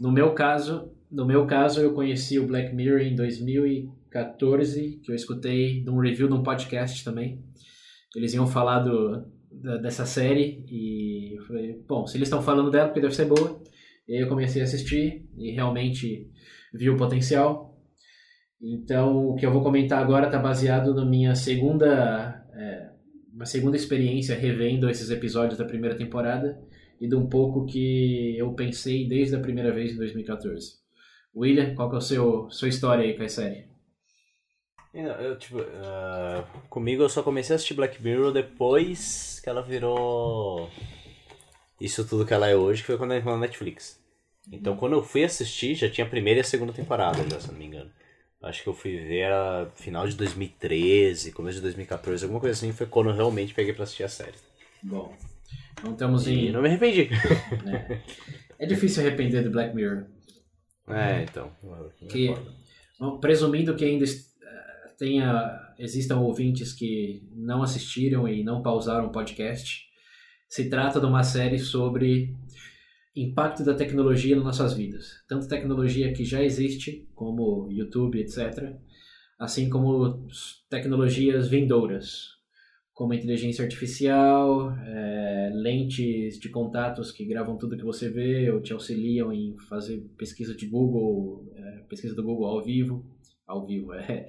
No 0.00 0.10
meu 0.10 0.32
caso, 0.32 0.92
no 1.10 1.24
meu 1.24 1.46
caso, 1.46 1.80
eu 1.80 1.94
conheci 1.94 2.38
o 2.38 2.46
Black 2.46 2.74
Mirror 2.74 3.00
em 3.00 3.14
2014, 3.14 5.00
que 5.04 5.12
eu 5.12 5.14
escutei 5.14 5.82
de 5.82 5.90
um 5.90 6.00
review 6.00 6.26
de 6.26 6.34
um 6.34 6.42
podcast 6.42 7.04
também. 7.04 7.44
Eles 8.16 8.34
iam 8.34 8.46
falar 8.46 8.80
do, 8.80 9.24
da- 9.50 9.76
dessa 9.78 10.06
série 10.06 10.64
e 10.68 11.36
eu 11.36 11.42
falei, 11.44 11.82
bom, 11.86 12.06
se 12.06 12.16
eles 12.16 12.28
estão 12.28 12.42
falando 12.42 12.70
dela, 12.70 12.88
porque 12.88 13.00
deve 13.00 13.14
ser 13.14 13.26
boa. 13.26 13.60
E 14.06 14.14
aí 14.14 14.20
eu 14.20 14.28
comecei 14.28 14.62
a 14.62 14.64
assistir 14.64 15.28
e 15.36 15.50
realmente 15.52 16.30
vi 16.72 16.88
o 16.90 16.96
potencial. 16.96 17.76
Então, 18.60 19.28
o 19.28 19.36
que 19.36 19.46
eu 19.46 19.52
vou 19.52 19.62
comentar 19.62 20.02
agora 20.02 20.26
está 20.26 20.38
baseado 20.38 20.94
na 20.94 21.04
minha 21.04 21.34
segunda, 21.34 22.44
é, 22.54 22.90
uma 23.32 23.44
segunda 23.46 23.76
experiência 23.76 24.34
revendo 24.34 24.90
esses 24.90 25.10
episódios 25.10 25.58
da 25.58 25.64
primeira 25.64 25.96
temporada 25.96 26.58
e 27.00 27.06
de 27.06 27.14
um 27.14 27.28
pouco 27.28 27.66
que 27.66 28.36
eu 28.36 28.52
pensei 28.54 29.06
desde 29.06 29.36
a 29.36 29.40
primeira 29.40 29.72
vez 29.72 29.92
em 29.92 29.96
2014. 29.96 30.78
William, 31.36 31.74
qual 31.74 31.88
que 31.88 31.94
é 31.96 31.98
a 31.98 32.00
sua 32.50 32.68
história 32.68 33.04
aí 33.04 33.16
com 33.16 33.22
a 33.22 33.28
série? 33.28 33.67
Eu, 35.00 35.38
tipo, 35.38 35.60
ah, 35.60 36.44
comigo 36.68 37.02
eu 37.02 37.08
só 37.08 37.22
comecei 37.22 37.54
a 37.54 37.56
assistir 37.56 37.74
Black 37.74 38.02
Mirror 38.02 38.32
depois 38.32 39.40
que 39.42 39.48
ela 39.48 39.62
virou 39.62 40.68
isso 41.80 42.04
tudo 42.06 42.26
que 42.26 42.34
ela 42.34 42.48
é 42.48 42.56
hoje, 42.56 42.80
que 42.80 42.86
foi 42.88 42.98
quando 42.98 43.12
ela 43.12 43.20
entrou 43.20 43.34
na 43.34 43.40
Netflix. 43.42 44.00
Então 44.50 44.76
quando 44.76 44.94
eu 44.94 45.02
fui 45.02 45.22
assistir, 45.24 45.74
já 45.74 45.88
tinha 45.88 46.06
a 46.06 46.10
primeira 46.10 46.38
e 46.38 46.42
a 46.42 46.44
segunda 46.44 46.72
temporada, 46.72 47.18
já, 47.30 47.38
se 47.40 47.52
não 47.52 47.58
me 47.58 47.66
engano. 47.66 47.90
Acho 48.42 48.62
que 48.62 48.68
eu 48.68 48.74
fui 48.74 48.96
ver 48.96 49.24
a 49.32 49.68
final 49.76 50.06
de 50.08 50.14
2013, 50.16 51.32
começo 51.32 51.56
de 51.56 51.62
2014, 51.62 52.24
alguma 52.24 52.40
coisa 52.40 52.56
assim, 52.56 52.72
foi 52.72 52.86
quando 52.86 53.10
eu 53.10 53.14
realmente 53.16 53.54
peguei 53.54 53.72
pra 53.72 53.84
assistir 53.84 54.04
a 54.04 54.08
série. 54.08 54.34
Bom, 54.82 55.14
então 55.78 55.92
estamos 55.92 56.26
E 56.26 56.32
em... 56.48 56.52
não 56.52 56.62
me 56.62 56.68
arrependi. 56.68 57.08
né, 57.64 58.02
É 58.58 58.66
difícil 58.66 59.02
arrepender 59.06 59.44
do 59.44 59.50
Black 59.50 59.74
Mirror. 59.74 60.06
É, 60.88 61.22
então. 61.22 61.52
Que- 62.08 62.34
presumindo 63.20 63.76
que 63.76 63.84
ainda 63.84 64.04
tenha, 64.98 65.74
existam 65.78 66.18
ouvintes 66.18 66.72
que 66.72 67.22
não 67.32 67.62
assistiram 67.62 68.28
e 68.28 68.42
não 68.42 68.62
pausaram 68.62 69.06
o 69.06 69.12
podcast, 69.12 69.86
se 70.48 70.68
trata 70.68 70.98
de 70.98 71.06
uma 71.06 71.22
série 71.22 71.58
sobre 71.58 72.34
impacto 73.14 73.64
da 73.64 73.74
tecnologia 73.74 74.34
nas 74.36 74.44
nossas 74.44 74.74
vidas. 74.74 75.06
Tanto 75.28 75.48
tecnologia 75.48 76.12
que 76.12 76.24
já 76.24 76.42
existe, 76.42 77.08
como 77.14 77.68
YouTube, 77.70 78.20
etc., 78.20 78.74
assim 79.38 79.70
como 79.70 80.26
tecnologias 80.68 81.48
vindouras, 81.48 82.38
como 82.92 83.14
inteligência 83.14 83.62
artificial, 83.62 84.72
eh, 84.72 85.50
lentes 85.54 86.40
de 86.40 86.48
contatos 86.48 87.12
que 87.12 87.24
gravam 87.24 87.56
tudo 87.56 87.76
que 87.76 87.84
você 87.84 88.10
vê 88.10 88.50
ou 88.50 88.60
te 88.60 88.72
auxiliam 88.72 89.32
em 89.32 89.56
fazer 89.68 90.00
pesquisa 90.16 90.56
de 90.56 90.66
Google, 90.66 91.48
eh, 91.54 91.84
pesquisa 91.88 92.16
do 92.16 92.24
Google 92.24 92.46
ao 92.46 92.64
vivo, 92.64 93.06
ao 93.46 93.64
vivo, 93.64 93.94
é 93.94 94.26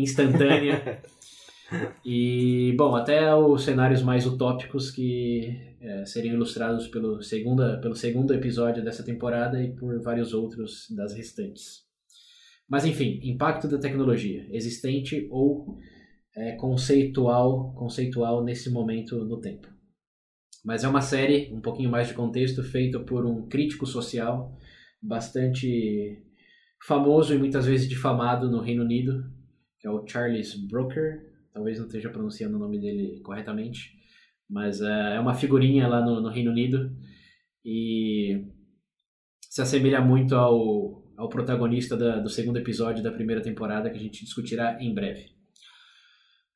instantânea. 0.00 1.02
E, 2.04 2.74
bom, 2.78 2.94
até 2.94 3.34
os 3.34 3.64
cenários 3.64 4.00
mais 4.00 4.24
utópicos 4.24 4.90
que 4.90 5.76
eh, 5.80 6.04
seriam 6.04 6.36
ilustrados 6.36 6.86
pelo, 6.86 7.20
segunda, 7.22 7.80
pelo 7.80 7.96
segundo 7.96 8.32
episódio 8.32 8.84
dessa 8.84 9.02
temporada 9.02 9.60
e 9.60 9.74
por 9.74 10.00
vários 10.00 10.32
outros 10.32 10.86
das 10.94 11.12
restantes. 11.12 11.84
Mas, 12.68 12.84
enfim, 12.84 13.20
impacto 13.24 13.66
da 13.66 13.78
tecnologia, 13.78 14.46
existente 14.52 15.26
ou 15.30 15.76
eh, 16.36 16.52
conceitual, 16.52 17.74
conceitual 17.74 18.44
nesse 18.44 18.70
momento 18.70 19.24
no 19.24 19.40
tempo. 19.40 19.68
Mas 20.64 20.84
é 20.84 20.88
uma 20.88 21.00
série, 21.00 21.52
um 21.52 21.60
pouquinho 21.60 21.90
mais 21.90 22.08
de 22.08 22.14
contexto, 22.14 22.62
feita 22.62 23.00
por 23.00 23.24
um 23.24 23.48
crítico 23.48 23.86
social 23.86 24.56
bastante 25.00 26.22
famoso 26.84 27.34
e 27.34 27.38
muitas 27.38 27.66
vezes 27.66 27.88
difamado 27.88 28.50
no 28.50 28.60
Reino 28.60 28.82
Unido, 28.82 29.24
que 29.86 29.88
é 29.88 29.90
o 29.92 30.04
Charles 30.06 30.54
Brooker. 30.66 31.32
Talvez 31.52 31.78
não 31.78 31.86
esteja 31.86 32.10
pronunciando 32.10 32.56
o 32.56 32.58
nome 32.58 32.78
dele 32.80 33.20
corretamente, 33.20 33.92
mas 34.50 34.80
eh, 34.80 35.14
é 35.14 35.20
uma 35.20 35.32
figurinha 35.34 35.86
lá 35.86 36.04
no, 36.04 36.20
no 36.20 36.28
Reino 36.28 36.50
Unido 36.50 36.94
e 37.64 38.44
se 39.48 39.62
assemelha 39.62 40.00
muito 40.00 40.34
ao, 40.34 41.02
ao 41.16 41.28
protagonista 41.28 41.96
da- 41.96 42.18
do 42.18 42.28
segundo 42.28 42.58
episódio 42.58 43.02
da 43.02 43.12
primeira 43.12 43.40
temporada 43.40 43.88
que 43.88 43.96
a 43.96 44.00
gente 44.02 44.24
discutirá 44.24 44.76
em 44.82 44.92
breve. 44.92 45.30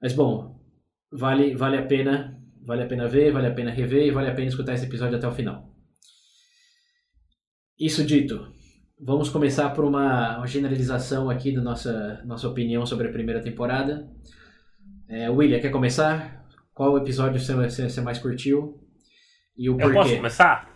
Mas 0.03 0.13
bom, 0.13 0.61
vale, 1.11 1.55
vale 1.55 1.79
a 1.79 1.87
pena, 1.87 2.37
vale 2.63 2.83
a 2.83 2.87
pena 2.87 3.07
ver, 3.09 3.33
vale 3.33 3.47
a 3.47 3.55
pena 3.55 3.71
rever 3.71 4.07
e 4.07 4.11
vale 4.11 4.29
a 4.29 4.35
pena 4.35 4.49
escutar 4.49 4.75
esse 4.75 4.87
episódio 4.87 5.17
até 5.17 5.27
o 5.27 5.33
final. 5.33 5.73
Isso 7.79 8.05
dito, 8.05 8.53
vamos 9.02 9.28
começar 9.28 9.71
por 9.71 9.85
uma, 9.85 10.38
uma 10.38 10.47
generalização 10.47 11.28
aqui 11.30 11.52
da 11.52 11.61
nossa, 11.62 12.21
nossa 12.25 12.49
opinião 12.49 12.85
sobre 12.87 13.09
a 13.09 13.12
primeira 13.12 13.40
temporada. 13.42 14.09
É, 15.09 15.28
William, 15.28 15.61
quer 15.61 15.71
começar? 15.71 16.45
Qual 16.75 16.97
episódio 16.99 17.38
você, 17.40 17.54
você, 17.54 17.88
você 17.88 18.00
mais 18.00 18.19
curtiu? 18.19 18.78
E 19.57 19.69
o 19.69 19.78
Eu 19.80 19.92
posso 19.92 20.16
começar? 20.16 20.71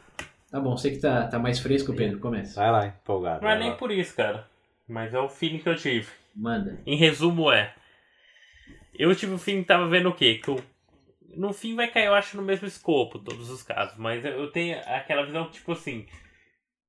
Tá 0.50 0.60
bom, 0.60 0.76
sei 0.76 0.92
que 0.92 0.98
tá, 0.98 1.26
tá 1.26 1.38
mais 1.38 1.58
fresco, 1.58 1.94
Pedro. 1.94 2.18
Começa. 2.20 2.60
Vai 2.60 2.70
lá, 2.70 2.86
empolgado. 2.88 3.42
Não 3.42 3.50
é 3.50 3.58
nem 3.58 3.70
lá. 3.70 3.76
por 3.76 3.90
isso, 3.90 4.14
cara. 4.14 4.46
Mas 4.88 5.12
é 5.14 5.18
o 5.18 5.28
feeling 5.28 5.58
que 5.58 5.68
eu 5.68 5.74
tive. 5.76 6.06
Manda. 6.36 6.78
Em 6.86 6.96
resumo, 6.96 7.50
é. 7.50 7.74
Eu 8.96 9.14
tive 9.14 9.32
o 9.34 9.38
feeling 9.38 9.62
que 9.62 9.68
tava 9.68 9.88
vendo 9.88 10.08
o 10.10 10.14
quê? 10.14 10.34
Que 10.42 10.48
eu, 10.50 10.62
no 11.36 11.52
fim 11.52 11.74
vai 11.74 11.88
cair, 11.88 12.06
eu 12.06 12.14
acho, 12.14 12.36
no 12.36 12.42
mesmo 12.42 12.66
escopo, 12.66 13.18
todos 13.18 13.50
os 13.50 13.62
casos. 13.62 13.96
Mas 13.98 14.24
eu- 14.24 14.32
eu 14.32 14.50
tenho 14.52 14.78
aquela 14.86 15.24
visão, 15.24 15.48
tipo 15.50 15.72
assim. 15.72 16.06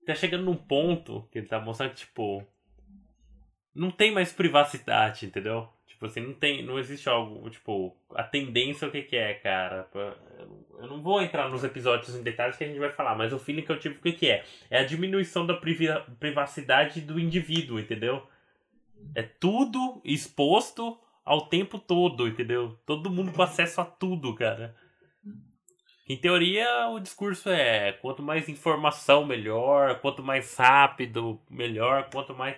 Tá 0.05 0.15
chegando 0.15 0.43
num 0.43 0.55
ponto 0.55 1.27
que 1.31 1.39
ele 1.39 1.47
tá 1.47 1.59
mostrando 1.59 1.91
que, 1.91 1.97
tipo. 1.97 2.45
Não 3.73 3.91
tem 3.91 4.11
mais 4.11 4.31
privacidade, 4.31 5.25
entendeu? 5.25 5.67
Tipo 5.87 6.05
assim, 6.05 6.21
não 6.21 6.33
tem. 6.33 6.63
Não 6.63 6.77
existe 6.77 7.09
algo. 7.09 7.49
Tipo, 7.49 7.95
a 8.13 8.23
tendência 8.23 8.87
o 8.87 8.91
que, 8.91 9.01
que 9.03 9.15
é, 9.15 9.33
cara? 9.33 9.89
Eu 9.93 10.87
não 10.87 11.01
vou 11.01 11.21
entrar 11.21 11.49
nos 11.49 11.63
episódios 11.63 12.15
em 12.15 12.23
detalhes 12.23 12.57
que 12.57 12.63
a 12.63 12.67
gente 12.67 12.79
vai 12.79 12.91
falar, 12.91 13.15
mas 13.15 13.33
o 13.33 13.39
feeling 13.39 13.63
que 13.63 13.71
eu 13.71 13.79
tive 13.79 13.95
o 13.95 14.01
que, 14.01 14.11
que 14.11 14.29
é? 14.29 14.43
É 14.69 14.79
a 14.79 14.85
diminuição 14.85 15.45
da 15.45 15.59
privacidade 16.19 17.01
do 17.01 17.19
indivíduo, 17.19 17.79
entendeu? 17.79 18.27
É 19.13 19.23
tudo 19.23 20.01
exposto 20.03 20.97
ao 21.23 21.47
tempo 21.47 21.79
todo, 21.79 22.27
entendeu? 22.27 22.77
Todo 22.85 23.09
mundo 23.09 23.31
com 23.31 23.41
acesso 23.41 23.81
a 23.81 23.85
tudo, 23.85 24.35
cara. 24.35 24.75
Em 26.07 26.15
teoria, 26.15 26.87
o 26.89 26.99
discurso 26.99 27.49
é 27.49 27.91
quanto 27.93 28.21
mais 28.21 28.47
informação, 28.47 29.25
melhor, 29.25 29.99
quanto 30.01 30.21
mais 30.21 30.55
rápido, 30.55 31.41
melhor, 31.49 32.09
quanto 32.11 32.33
mais 32.35 32.55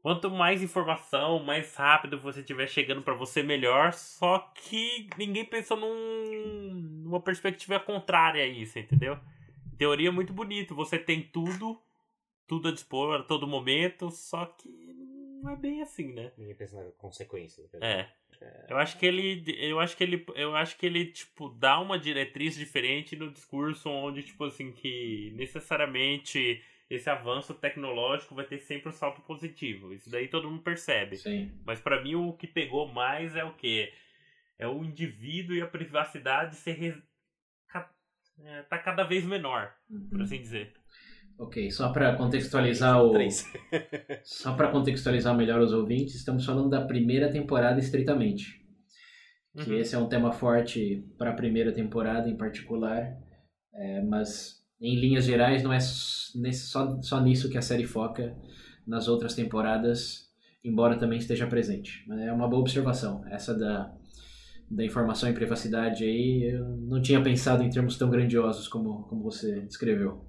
quanto 0.00 0.30
mais 0.30 0.62
informação, 0.62 1.42
mais 1.42 1.74
rápido 1.74 2.20
você 2.20 2.42
tiver 2.42 2.68
chegando 2.68 3.02
pra 3.02 3.14
você, 3.14 3.42
melhor. 3.42 3.92
Só 3.92 4.38
que 4.54 5.08
ninguém 5.18 5.44
pensou 5.44 5.76
num, 5.76 6.72
numa 7.04 7.20
perspectiva 7.20 7.80
contrária 7.80 8.44
a 8.44 8.46
isso, 8.46 8.78
entendeu? 8.78 9.18
Em 9.72 9.76
teoria 9.76 10.08
é 10.08 10.12
muito 10.12 10.32
bonito, 10.32 10.76
você 10.76 10.96
tem 10.98 11.22
tudo, 11.22 11.80
tudo 12.46 12.68
a 12.68 12.72
dispor 12.72 13.20
a 13.20 13.22
todo 13.24 13.48
momento, 13.48 14.10
só 14.12 14.46
que 14.46 14.68
não 15.42 15.52
é 15.52 15.56
bem 15.56 15.82
assim, 15.82 16.12
né? 16.12 16.32
Ninguém 16.36 16.54
pensa 16.54 16.82
na 16.82 16.90
consequência. 16.92 17.64
É. 17.80 18.06
Eu 18.68 18.76
acho 18.78 18.98
que 18.98 19.06
ele. 19.06 19.44
Eu 19.58 19.80
acho 19.80 19.96
que 19.96 20.04
ele. 20.04 20.24
Eu 20.34 20.54
acho 20.54 20.76
que 20.78 20.86
ele, 20.86 21.06
tipo, 21.06 21.48
dá 21.48 21.80
uma 21.80 21.98
diretriz 21.98 22.54
diferente 22.56 23.16
no 23.16 23.30
discurso 23.32 23.88
onde, 23.90 24.22
tipo 24.22 24.44
assim, 24.44 24.70
que 24.72 25.32
necessariamente 25.34 26.62
esse 26.88 27.10
avanço 27.10 27.52
tecnológico 27.54 28.34
vai 28.34 28.44
ter 28.46 28.58
sempre 28.58 28.88
um 28.88 28.92
salto 28.92 29.20
positivo. 29.22 29.92
Isso 29.92 30.08
daí 30.10 30.28
todo 30.28 30.48
mundo 30.50 30.62
percebe. 30.62 31.16
Sim. 31.16 31.52
Mas 31.64 31.80
pra 31.80 32.02
mim 32.02 32.14
o 32.14 32.32
que 32.32 32.46
pegou 32.46 32.86
mais 32.88 33.34
é 33.36 33.44
o 33.44 33.52
quê? 33.54 33.92
É 34.58 34.66
o 34.66 34.82
indivíduo 34.84 35.54
e 35.56 35.60
a 35.60 35.66
privacidade 35.66 36.56
ser 36.56 36.72
re- 36.72 37.02
é, 38.44 38.62
tá 38.62 38.78
cada 38.78 39.02
vez 39.02 39.24
menor, 39.24 39.74
por 40.08 40.18
Uhum. 40.18 40.22
assim 40.22 40.40
dizer. 40.40 40.72
Ok, 41.38 41.70
só 41.70 41.92
para 41.92 42.16
contextualizar 42.16 43.02
o. 43.02 43.12
Três. 43.12 43.44
Só 44.24 44.54
para 44.54 44.70
contextualizar 44.70 45.36
melhor 45.36 45.60
os 45.60 45.72
ouvintes, 45.72 46.16
estamos 46.16 46.44
falando 46.44 46.68
da 46.68 46.84
primeira 46.84 47.30
temporada 47.30 47.78
estritamente. 47.80 48.58
que 49.56 49.70
Uhum. 49.70 49.78
esse 49.78 49.94
é 49.94 49.98
um 49.98 50.08
tema 50.08 50.30
forte 50.32 51.04
para 51.16 51.30
a 51.30 51.34
primeira 51.34 51.72
temporada 51.72 52.28
em 52.28 52.36
particular, 52.36 53.16
é, 53.74 54.02
mas 54.02 54.62
em 54.80 54.94
linhas 54.96 55.24
gerais 55.24 55.62
não 55.62 55.72
é 55.72 55.78
nesse- 56.36 56.66
só, 56.68 57.00
só 57.02 57.20
nisso 57.20 57.48
que 57.50 57.58
a 57.58 57.62
série 57.62 57.84
foca 57.84 58.36
nas 58.86 59.08
outras 59.08 59.34
temporadas, 59.34 60.28
embora 60.64 60.96
também 60.98 61.18
esteja 61.18 61.46
presente. 61.46 62.04
Mas 62.06 62.20
é 62.20 62.32
uma 62.32 62.46
boa 62.48 62.60
observação, 62.60 63.24
essa 63.30 63.52
da, 63.56 63.92
da 64.70 64.84
informação 64.84 65.28
e 65.28 65.32
privacidade 65.34 66.04
aí, 66.04 66.50
eu 66.52 66.64
não 66.76 67.00
tinha 67.02 67.20
pensado 67.22 67.62
em 67.64 67.70
termos 67.70 67.96
tão 67.96 68.10
grandiosos 68.10 68.68
como, 68.68 69.04
como 69.04 69.22
você 69.22 69.60
descreveu. 69.62 70.24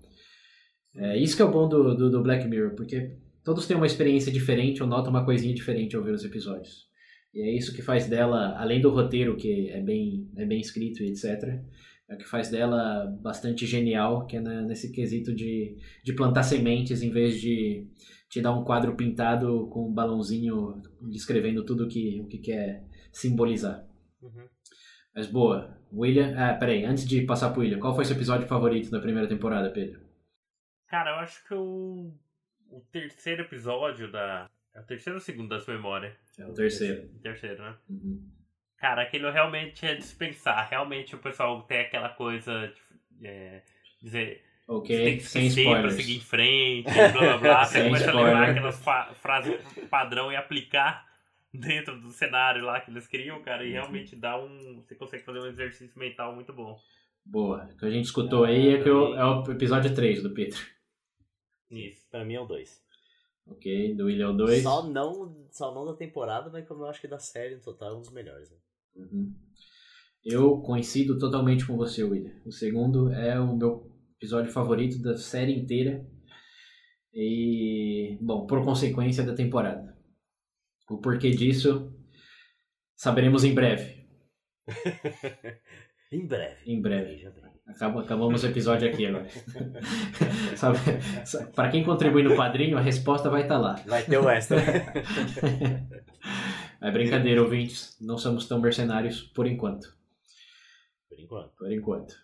É, 1.00 1.18
isso 1.18 1.36
que 1.36 1.42
é 1.42 1.46
o 1.46 1.52
bom 1.52 1.68
do, 1.70 1.96
do, 1.96 2.10
do 2.12 2.22
Black 2.22 2.46
Mirror, 2.48 2.76
porque 2.76 3.16
todos 3.44 3.66
têm 3.66 3.78
uma 3.78 3.86
experiência 3.86 4.32
diferente 4.32 4.84
ou 4.84 4.88
notam 4.90 5.10
uma 5.10 5.24
coisinha 5.24 5.54
diferente 5.54 5.96
ao 5.96 6.04
ver 6.04 6.14
os 6.14 6.26
episódios. 6.26 6.88
E 7.34 7.42
é 7.42 7.56
isso 7.56 7.74
que 7.74 7.82
faz 7.82 8.08
dela, 8.08 8.56
além 8.58 8.82
do 8.82 8.90
roteiro, 8.90 9.38
que 9.38 9.70
é 9.70 9.82
bem, 9.82 10.30
é 10.36 10.46
bem 10.46 10.60
escrito 10.60 11.02
e 11.04 11.08
etc., 11.12 11.62
é 12.10 12.16
o 12.16 12.18
que 12.18 12.28
faz 12.28 12.50
dela 12.50 13.06
bastante 13.22 13.68
genial, 13.68 14.26
que 14.26 14.36
é 14.36 14.42
na- 14.42 14.64
nesse 14.64 14.92
quesito 14.92 15.34
de, 15.34 15.78
de 16.04 16.14
plantar 16.14 16.42
sementes 16.42 17.04
em 17.04 17.12
vez 17.12 17.40
de 17.40 17.86
te 18.28 18.42
dar 18.42 18.52
um 18.58 18.64
quadro 18.64 18.96
pintado 18.96 19.68
com 19.72 19.88
um 19.88 19.94
balãozinho 19.94 20.82
descrevendo 21.10 21.64
tudo 21.64 21.88
que, 21.88 22.20
o 22.20 22.26
que 22.26 22.40
quer 22.40 22.84
simbolizar. 23.12 23.88
Uhum. 24.24 24.48
Mas 25.16 25.28
boa. 25.28 25.78
William. 25.94 26.34
Ah, 26.36 26.56
peraí, 26.56 26.84
antes 26.84 27.08
de 27.08 27.22
passar 27.22 27.52
pro 27.52 27.62
William, 27.62 27.80
qual 27.80 27.96
foi 27.96 28.06
seu 28.06 28.16
episódio 28.16 28.48
favorito 28.48 28.90
da 28.90 29.00
primeira 29.00 29.28
temporada, 29.30 29.70
Pedro? 29.70 30.09
Cara, 30.90 31.12
eu 31.12 31.16
acho 31.18 31.46
que 31.48 31.54
o, 31.54 32.14
o 32.70 32.82
terceiro 32.92 33.44
episódio 33.44 34.12
da. 34.12 34.50
É 34.74 34.80
o 34.80 34.84
terceiro 34.84 35.18
ou 35.18 35.22
o 35.22 35.24
segundo 35.24 35.50
das 35.50 35.66
memórias? 35.68 36.14
É 36.38 36.46
o 36.46 36.54
terceiro. 36.54 37.10
O 37.16 37.20
terceiro, 37.20 37.62
né? 37.62 37.76
Uhum. 37.90 38.28
Cara, 38.78 39.02
aquilo 39.02 39.30
realmente 39.32 39.86
é 39.86 39.96
dispensar. 39.96 40.68
Realmente 40.70 41.16
o 41.16 41.20
pessoal 41.20 41.62
tem 41.64 41.82
aquela 41.82 42.10
coisa 42.10 42.72
de 43.20 43.28
é, 43.28 43.62
dizer. 44.02 44.44
Você 44.66 44.72
Ok, 44.72 45.04
tem 45.04 45.18
que 45.18 45.24
sem 45.24 45.48
esquecer 45.48 45.64
pra 45.64 45.72
spoilers. 45.72 45.96
seguir 45.96 46.18
em 46.18 46.22
frente, 46.22 46.94
blá 46.94 47.10
blá 47.12 47.38
blá. 47.38 47.66
Você 47.66 47.84
começa 47.84 48.06
a 48.06 48.08
spoiler. 48.08 48.34
lembrar 48.34 48.50
aquelas 48.52 48.80
fa- 48.84 49.14
frases 49.16 49.60
padrão 49.90 50.32
e 50.32 50.36
aplicar 50.36 51.08
dentro 51.52 52.00
do 52.00 52.12
cenário 52.12 52.64
lá 52.64 52.80
que 52.80 52.92
eles 52.92 53.08
criam, 53.08 53.42
cara, 53.42 53.66
e 53.66 53.72
realmente 53.72 54.16
dá 54.16 54.40
um. 54.40 54.84
Você 54.84 54.94
consegue 54.96 55.24
fazer 55.24 55.40
um 55.40 55.48
exercício 55.48 55.98
mental 56.00 56.34
muito 56.36 56.54
bom. 56.54 56.80
Boa. 57.26 57.66
O 57.66 57.78
que 57.78 57.86
a 57.86 57.90
gente 57.90 58.06
escutou 58.06 58.44
aí 58.46 58.76
é, 58.76 58.82
que 58.84 58.90
o, 58.90 59.16
é 59.16 59.26
o 59.26 59.52
episódio 59.52 59.94
3 59.94 60.22
do 60.24 60.34
Pedro. 60.34 60.60
Isso. 61.70 62.08
Pra 62.10 62.26
mim 62.26 62.36
é 62.36 62.42
o 62.42 62.46
2. 62.46 62.84
Ok, 63.48 63.96
do 63.96 64.06
William 64.06 64.28
é 64.28 64.30
o 64.30 64.38
2. 64.38 64.64
Só 64.64 64.88
não, 64.88 65.48
só 65.52 65.74
não 65.74 65.86
da 65.86 65.96
temporada, 65.96 66.50
mas 66.52 66.68
como 66.68 66.84
eu 66.84 66.88
acho 66.88 67.02
que 67.02 67.08
da 67.08 67.20
série 67.20 67.56
no 67.56 67.62
total 67.62 67.94
é 67.94 67.98
um 67.98 68.02
dos 68.02 68.12
melhores. 68.12 68.52
Né? 68.52 68.58
Uhum. 68.96 69.34
Eu 70.24 70.58
coincido 70.62 71.18
totalmente 71.18 71.66
com 71.66 71.76
você, 71.76 72.04
William. 72.04 72.36
O 72.46 72.52
segundo 72.52 73.12
é 73.12 73.40
o 73.40 73.56
meu 73.56 73.92
episódio 74.18 74.52
favorito 74.52 75.02
da 75.02 75.18
série 75.18 75.54
inteira. 75.54 76.06
E, 77.14 78.18
bom, 78.22 78.46
por 78.46 78.64
consequência 78.64 79.24
da 79.24 79.34
temporada. 79.34 79.98
O 80.90 80.98
porquê 80.98 81.32
disso 81.32 81.92
saberemos 82.96 83.44
em 83.44 83.54
breve. 83.54 84.08
Em 86.12 86.26
breve. 86.26 86.56
Em 86.66 86.82
breve. 86.82 87.12
Veja 87.16 87.30
bem. 87.32 87.44
Acab- 87.68 88.00
Acabamos 88.00 88.44
o 88.44 88.48
episódio 88.48 88.90
aqui 88.90 89.06
agora. 89.06 89.28
Pra 91.54 91.70
quem 91.70 91.84
contribui 91.84 92.24
no 92.24 92.36
padrinho, 92.36 92.78
a 92.78 92.82
resposta 92.82 93.30
vai 93.30 93.44
estar 93.44 93.58
lá. 93.60 93.76
Vai 93.86 94.04
ter 94.04 94.18
o 94.18 94.28
extra. 94.30 94.58
É 96.82 96.90
brincadeira, 96.92 97.44
ouvintes. 97.44 97.98
Não 98.00 98.18
somos 98.18 98.48
tão 98.48 98.62
mercenários 98.62 99.22
por 99.22 99.46
enquanto. 99.46 99.94
Por 101.10 101.20
enquanto. 101.20 101.52
Por 101.58 101.70
enquanto. 101.74 102.16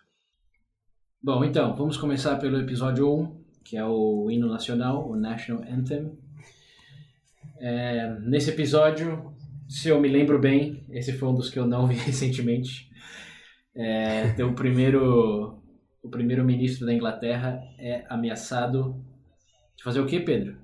Bom, 1.22 1.44
então, 1.44 1.76
vamos 1.76 1.98
começar 1.98 2.36
pelo 2.36 2.58
episódio 2.58 3.06
1, 3.14 3.44
que 3.62 3.76
é 3.76 3.84
o 3.84 4.30
hino 4.30 4.48
nacional, 4.48 5.10
o 5.10 5.14
National 5.14 5.62
Anthem. 5.70 6.18
É, 7.60 8.18
nesse 8.20 8.48
episódio, 8.48 9.34
se 9.68 9.90
eu 9.90 10.00
me 10.00 10.08
lembro 10.08 10.38
bem, 10.38 10.86
esse 10.88 11.12
foi 11.12 11.28
um 11.28 11.34
dos 11.34 11.50
que 11.50 11.58
eu 11.58 11.66
não 11.66 11.86
vi 11.86 11.96
recentemente. 12.08 12.90
É, 13.76 14.28
tem 14.32 14.44
o 14.44 14.54
primeiro, 14.54 15.58
o 16.02 16.08
primeiro 16.08 16.44
ministro 16.44 16.86
da 16.86 16.92
Inglaterra 16.94 17.60
é 17.78 18.04
ameaçado 18.08 19.04
de 19.76 19.82
fazer 19.84 20.00
o 20.00 20.06
quê, 20.06 20.20
Pedro? 20.20 20.56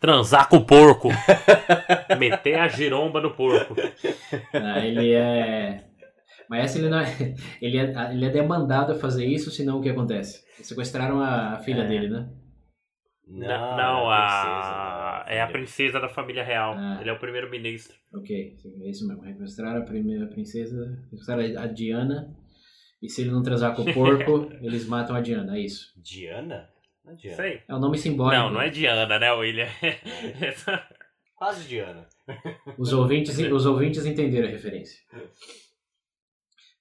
Transar 0.00 0.48
com 0.48 0.56
o 0.58 0.64
porco. 0.66 1.08
Meter 2.18 2.58
a 2.58 2.68
giromba 2.68 3.20
no 3.20 3.30
porco. 3.34 3.74
Ah, 4.52 4.78
ele 4.84 5.12
é. 5.12 5.84
Mas 6.48 6.76
ele 6.76 6.88
não 6.90 7.00
é. 7.00 7.34
Ele 7.60 7.78
é, 7.78 8.12
ele 8.12 8.26
é 8.26 8.30
demandado 8.30 8.92
a 8.92 8.96
fazer 8.96 9.24
isso, 9.24 9.50
senão 9.50 9.78
o 9.78 9.80
que 9.82 9.88
acontece? 9.88 10.44
Sequestraram 10.62 11.20
a, 11.20 11.54
a 11.54 11.58
filha 11.58 11.82
É. 11.82 11.86
dele, 11.86 12.08
né? 12.10 12.28
Não, 13.26 13.76
Não, 13.76 14.10
a... 14.10 15.22
princesa, 15.22 15.34
é 15.34 15.40
a 15.40 15.46
né? 15.46 15.52
princesa 15.52 16.00
da 16.00 16.08
família 16.08 16.44
real. 16.44 16.74
Ah. 16.76 16.98
Ele 17.00 17.10
é 17.10 17.12
o 17.12 17.18
primeiro-ministro. 17.18 17.96
Ok, 18.12 18.56
é 18.82 18.90
isso 18.90 19.06
mesmo. 19.08 19.24
Sequestraram 19.24 19.80
a 19.80 19.84
primeira 19.84 20.26
princesa, 20.26 20.98
sequestraram 21.10 21.42
a 21.58 21.66
Diana. 21.66 22.36
E 23.02 23.08
se 23.08 23.22
ele 23.22 23.30
não 23.30 23.42
transar 23.42 23.74
com 23.74 23.82
o 23.82 23.92
porco, 23.92 24.50
eles 24.62 24.86
matam 24.86 25.16
a 25.16 25.20
Diana, 25.20 25.56
é 25.56 25.60
isso. 25.60 25.92
Diana? 25.96 26.68
Não 27.04 27.12
é 27.12 27.16
Diana. 27.16 27.36
Sei. 27.36 27.62
É 27.66 27.74
o 27.74 27.78
nome 27.78 27.98
simbólico. 27.98 28.42
Não, 28.42 28.50
não 28.50 28.60
é 28.60 28.70
Diana, 28.70 29.18
né, 29.18 29.32
William? 29.32 29.68
Quase 31.34 31.68
Diana. 31.68 32.06
Os 32.78 32.92
ouvintes, 32.92 33.36
os 33.38 33.66
ouvintes 33.66 34.06
entenderam 34.06 34.48
a 34.48 34.50
referência. 34.50 34.98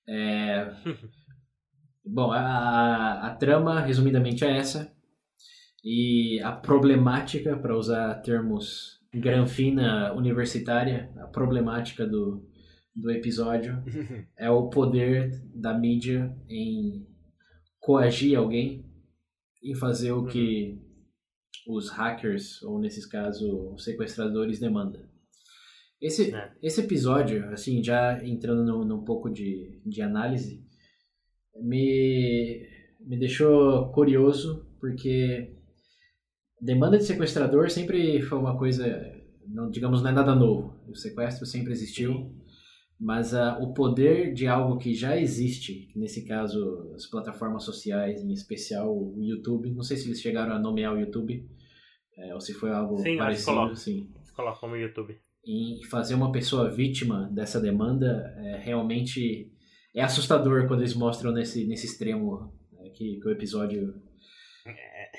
É, 0.07 0.67
Bom, 2.05 2.33
a, 2.33 2.39
a, 2.39 3.27
a 3.27 3.35
trama, 3.35 3.79
resumidamente, 3.79 4.43
é 4.43 4.57
essa. 4.57 4.93
E 5.83 6.39
a 6.41 6.51
problemática, 6.51 7.57
para 7.57 7.77
usar 7.77 8.13
termos 8.21 9.01
granfina 9.13 10.13
universitária, 10.13 11.11
a 11.17 11.27
problemática 11.27 12.07
do, 12.07 12.47
do 12.95 13.11
episódio 13.11 13.83
é 14.37 14.49
o 14.49 14.69
poder 14.69 15.41
da 15.53 15.77
mídia 15.77 16.35
em 16.47 17.05
coagir 17.79 18.37
alguém 18.37 18.85
e 19.61 19.75
fazer 19.75 20.13
o 20.13 20.25
que 20.25 20.81
os 21.67 21.89
hackers, 21.89 22.61
ou 22.63 22.79
nesses 22.79 23.05
casos, 23.05 23.41
os 23.73 23.83
sequestradores 23.83 24.59
demandam. 24.59 25.01
Esse, 26.01 26.33
É. 26.35 26.51
esse 26.61 26.81
episódio, 26.81 27.49
assim, 27.49 27.81
já 27.81 28.21
entrando 28.25 28.65
num, 28.65 28.83
num 28.83 29.05
pouco 29.05 29.29
de, 29.29 29.81
de 29.85 30.01
análise, 30.01 30.61
me, 31.61 32.67
me 32.99 33.17
deixou 33.17 33.89
curioso, 33.91 34.65
porque 34.81 35.55
demanda 36.63 36.97
de 36.97 37.03
sequestrador 37.03 37.69
sempre 37.69 38.21
foi 38.21 38.37
uma 38.37 38.57
coisa, 38.57 38.85
não, 39.47 39.69
digamos, 39.69 40.01
não 40.01 40.09
é 40.09 40.13
nada 40.13 40.33
novo. 40.33 40.73
O 40.87 40.95
sequestro 40.95 41.45
sempre 41.45 41.73
existiu, 41.73 42.33
mas 42.99 43.33
ah, 43.33 43.57
o 43.59 43.73
poder 43.73 44.33
de 44.33 44.47
algo 44.47 44.77
que 44.77 44.93
já 44.93 45.19
existe, 45.19 45.91
nesse 45.95 46.25
caso 46.25 46.91
as 46.95 47.05
plataformas 47.05 47.63
sociais, 47.63 48.23
em 48.23 48.31
especial 48.31 48.89
o 48.89 49.21
YouTube, 49.21 49.73
não 49.73 49.83
sei 49.83 49.97
se 49.97 50.07
eles 50.07 50.21
chegaram 50.21 50.53
a 50.53 50.59
nomear 50.59 50.93
o 50.93 50.99
YouTube, 50.99 51.45
é, 52.17 52.33
ou 52.33 52.39
se 52.39 52.53
foi 52.53 52.71
algo 52.71 52.97
Sim, 52.97 53.17
parecido, 53.17 53.45
coloca. 53.51 53.75
sim 53.75 54.09
Coloca 54.35 54.59
como 54.59 54.75
YouTube. 54.75 55.17
em 55.45 55.83
fazer 55.89 56.15
uma 56.15 56.31
pessoa 56.31 56.69
vítima 56.69 57.29
dessa 57.33 57.59
demanda 57.59 58.33
é, 58.37 58.57
realmente 58.57 59.51
é 59.93 60.01
assustador 60.01 60.67
quando 60.67 60.79
eles 60.81 60.95
mostram 60.95 61.31
nesse, 61.31 61.65
nesse 61.65 61.87
extremo 61.87 62.53
né, 62.71 62.89
que, 62.95 63.19
que 63.19 63.27
o 63.27 63.31
episódio 63.31 63.93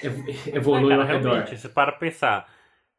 evolui 0.03 0.93
É, 0.93 0.97
cara, 0.97 1.03
ao 1.03 1.09
redor. 1.09 1.47
você 1.47 1.69
para 1.69 1.93
pensar. 1.93 2.53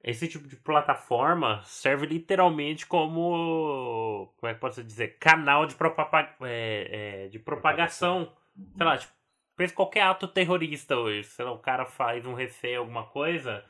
Esse 0.04 0.28
tipo 0.28 0.48
de 0.48 0.56
plataforma 0.56 1.62
serve 1.64 2.06
literalmente 2.06 2.86
como. 2.86 4.32
Como 4.38 4.50
é 4.50 4.54
que 4.54 4.60
posso 4.60 4.84
dizer? 4.84 5.18
Canal 5.20 5.66
de, 5.66 5.74
propapa- 5.76 6.36
é, 6.42 7.24
é, 7.26 7.28
de 7.30 7.40
propagação. 7.40 8.32
Sei 8.78 8.86
lá, 8.86 8.98
tipo, 8.98 9.14
pensa 9.56 9.74
em 9.74 9.76
qualquer 9.76 10.02
ato 10.02 10.28
terrorista 10.28 10.96
hoje. 10.96 11.24
Sei 11.24 11.44
lá, 11.44 11.52
o 11.52 11.58
cara 11.60 11.86
faz 11.86 12.26
um 12.26 12.34
refém, 12.36 12.76
alguma 12.76 13.06
coisa. 13.06 13.66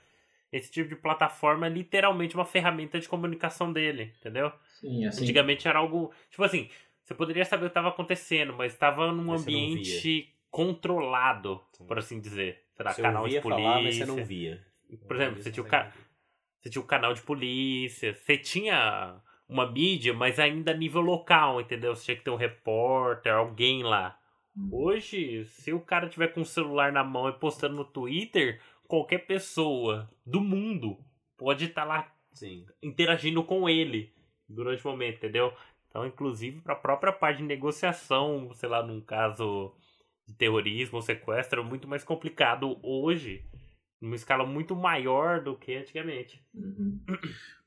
Esse 0.52 0.72
tipo 0.72 0.90
de 0.90 0.96
plataforma 0.96 1.68
é 1.68 1.70
literalmente 1.70 2.36
uma 2.36 2.46
ferramenta 2.46 3.00
de 3.00 3.08
comunicação 3.10 3.72
dele, 3.74 4.14
entendeu? 4.20 4.52
Sim, 4.80 5.06
assim, 5.06 5.22
Antigamente 5.24 5.68
era 5.68 5.80
algo. 5.80 6.14
Tipo 6.30 6.44
assim, 6.44 6.70
você 7.04 7.14
poderia 7.14 7.46
saber 7.46 7.66
o 7.66 7.68
que 7.68 7.72
estava 7.72 7.90
acontecendo, 7.90 8.54
mas 8.54 8.74
estava 8.74 9.12
num 9.12 9.32
ambiente 9.34 10.34
controlado, 10.52 11.62
por 11.88 11.98
assim 11.98 12.20
dizer. 12.20 12.65
Será 12.76 12.92
Você 12.94 13.02
canal 13.02 13.28
de 13.28 13.40
polícia. 13.42 13.64
falar, 13.64 13.82
mas 13.84 13.96
você 13.96 14.06
não 14.06 14.24
via. 14.26 14.66
Por 15.08 15.16
exemplo, 15.16 15.42
você 15.42 15.52
tinha 15.52 15.64
o 15.64 15.68
ca- 15.68 15.92
você 16.60 16.70
tinha 16.70 16.82
o 16.82 16.86
canal 16.88 17.14
de 17.14 17.22
polícia, 17.22 18.14
você 18.14 18.38
tinha 18.38 19.22
uma 19.48 19.70
mídia, 19.72 20.14
mas 20.14 20.40
ainda 20.40 20.72
a 20.72 20.76
nível 20.78 21.02
local, 21.02 21.62
entendeu? 21.62 21.96
Você 21.96 22.06
tinha 22.06 22.18
que 22.18 22.24
ter 22.24 22.32
um 22.32 22.36
repórter, 22.36 23.34
alguém 23.34 23.84
lá. 23.84 24.20
Hoje, 24.72 25.46
se 25.46 25.74
o 25.74 25.80
cara 25.80 26.10
tiver 26.10 26.30
com 26.30 26.42
o 26.42 26.46
celular 26.46 26.92
na 26.92 27.04
mão 27.04 27.30
e 27.30 27.34
postando 27.34 27.76
no 27.76 27.86
Twitter, 27.86 28.60
qualquer 28.88 29.20
pessoa 29.26 30.10
do 30.26 30.42
mundo 30.42 30.98
pode 31.38 31.66
estar 31.66 31.84
lá 31.84 32.12
Sim. 32.32 32.66
interagindo 32.82 33.44
com 33.44 33.68
ele 33.70 34.14
durante 34.48 34.86
o 34.86 34.90
momento, 34.92 35.18
entendeu? 35.18 35.54
Então, 35.90 36.06
inclusive, 36.06 36.62
para 36.62 36.74
a 36.74 36.78
própria 36.78 37.12
parte 37.14 37.38
de 37.38 37.44
negociação, 37.44 38.52
sei 38.54 38.68
lá, 38.70 38.82
num 38.82 39.02
caso 39.02 39.74
de 40.28 40.36
terrorismo 40.36 40.98
ou 40.98 41.02
sequestro, 41.02 41.62
é 41.62 41.64
muito 41.64 41.88
mais 41.88 42.04
complicado 42.04 42.78
hoje, 42.82 43.44
numa 44.02 44.16
escala 44.16 44.46
muito 44.46 44.76
maior 44.76 45.44
do 45.44 45.58
que 45.58 45.76
antigamente. 45.76 46.42
Uhum. 46.54 47.00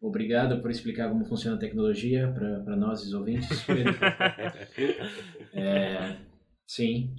Obrigado 0.00 0.60
por 0.60 0.70
explicar 0.70 1.08
como 1.08 1.24
funciona 1.24 1.56
a 1.56 1.60
tecnologia 1.60 2.32
para 2.64 2.76
nós, 2.76 3.02
os 3.02 3.12
ouvintes. 3.12 3.48
é, 5.52 6.16
sim, 6.66 7.14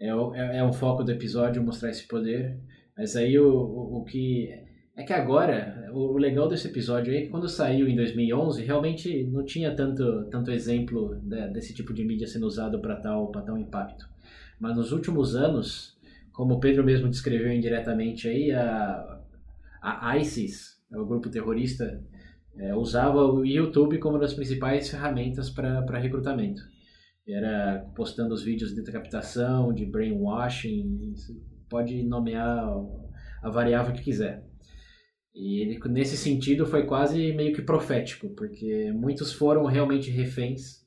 é, 0.00 0.08
é, 0.08 0.58
é 0.58 0.64
um 0.64 0.72
foco 0.72 1.04
do 1.04 1.12
episódio 1.12 1.62
mostrar 1.62 1.90
esse 1.90 2.06
poder. 2.06 2.60
Mas 2.96 3.14
aí 3.14 3.38
o, 3.38 3.52
o, 3.52 3.98
o 4.00 4.04
que 4.04 4.48
é 4.96 5.04
que 5.04 5.12
agora, 5.12 5.90
o 5.92 6.16
legal 6.16 6.48
desse 6.48 6.68
episódio 6.68 7.12
aí 7.12 7.18
é 7.18 7.22
que 7.22 7.28
quando 7.28 7.48
saiu 7.48 7.86
em 7.86 7.94
2011, 7.94 8.64
realmente 8.64 9.24
não 9.24 9.44
tinha 9.44 9.74
tanto, 9.74 10.26
tanto 10.30 10.50
exemplo 10.50 11.20
de, 11.22 11.48
desse 11.52 11.74
tipo 11.74 11.92
de 11.92 12.02
mídia 12.02 12.26
sendo 12.26 12.46
usado 12.46 12.80
para 12.80 12.96
tal, 12.96 13.30
tal 13.30 13.58
impacto. 13.58 14.06
Mas 14.58 14.76
nos 14.76 14.92
últimos 14.92 15.34
anos, 15.34 15.96
como 16.32 16.54
o 16.54 16.60
Pedro 16.60 16.84
mesmo 16.84 17.08
descreveu 17.08 17.52
indiretamente 17.52 18.28
aí, 18.28 18.52
a, 18.52 19.20
a 19.82 20.16
ISIS, 20.18 20.80
o 20.92 21.04
grupo 21.04 21.28
terrorista, 21.28 22.02
é, 22.56 22.74
usava 22.74 23.24
o 23.24 23.44
YouTube 23.44 23.98
como 23.98 24.14
uma 24.14 24.20
das 24.20 24.34
principais 24.34 24.88
ferramentas 24.88 25.50
para 25.50 25.98
recrutamento. 25.98 26.62
Era 27.28 27.84
postando 27.94 28.32
os 28.32 28.42
vídeos 28.42 28.74
de 28.74 28.82
decapitação, 28.82 29.72
de 29.72 29.84
brainwashing, 29.84 31.14
pode 31.68 32.02
nomear 32.04 32.68
a 33.42 33.50
variável 33.50 33.92
que 33.92 34.02
quiser. 34.02 34.46
E 35.34 35.60
ele, 35.60 35.78
nesse 35.90 36.16
sentido, 36.16 36.64
foi 36.64 36.86
quase 36.86 37.32
meio 37.32 37.54
que 37.54 37.60
profético, 37.60 38.30
porque 38.30 38.90
muitos 38.92 39.32
foram 39.32 39.66
realmente 39.66 40.10
reféns 40.10 40.85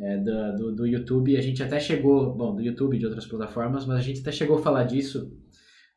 é, 0.00 0.16
do, 0.16 0.56
do, 0.56 0.76
do, 0.76 0.86
YouTube. 0.86 1.36
A 1.36 1.40
gente 1.40 1.62
até 1.62 1.80
chegou, 1.80 2.34
bom, 2.34 2.54
do 2.54 2.62
YouTube 2.62 2.96
e 2.96 2.98
de 2.98 3.06
outras 3.06 3.26
plataformas, 3.26 3.84
mas 3.84 3.98
a 3.98 4.02
gente 4.02 4.20
até 4.20 4.30
chegou 4.30 4.58
a 4.58 4.62
falar 4.62 4.84
disso 4.84 5.32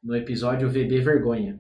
no 0.04 0.16
episódio 0.16 0.70
VB 0.70 1.02
Vergonha. 1.02 1.60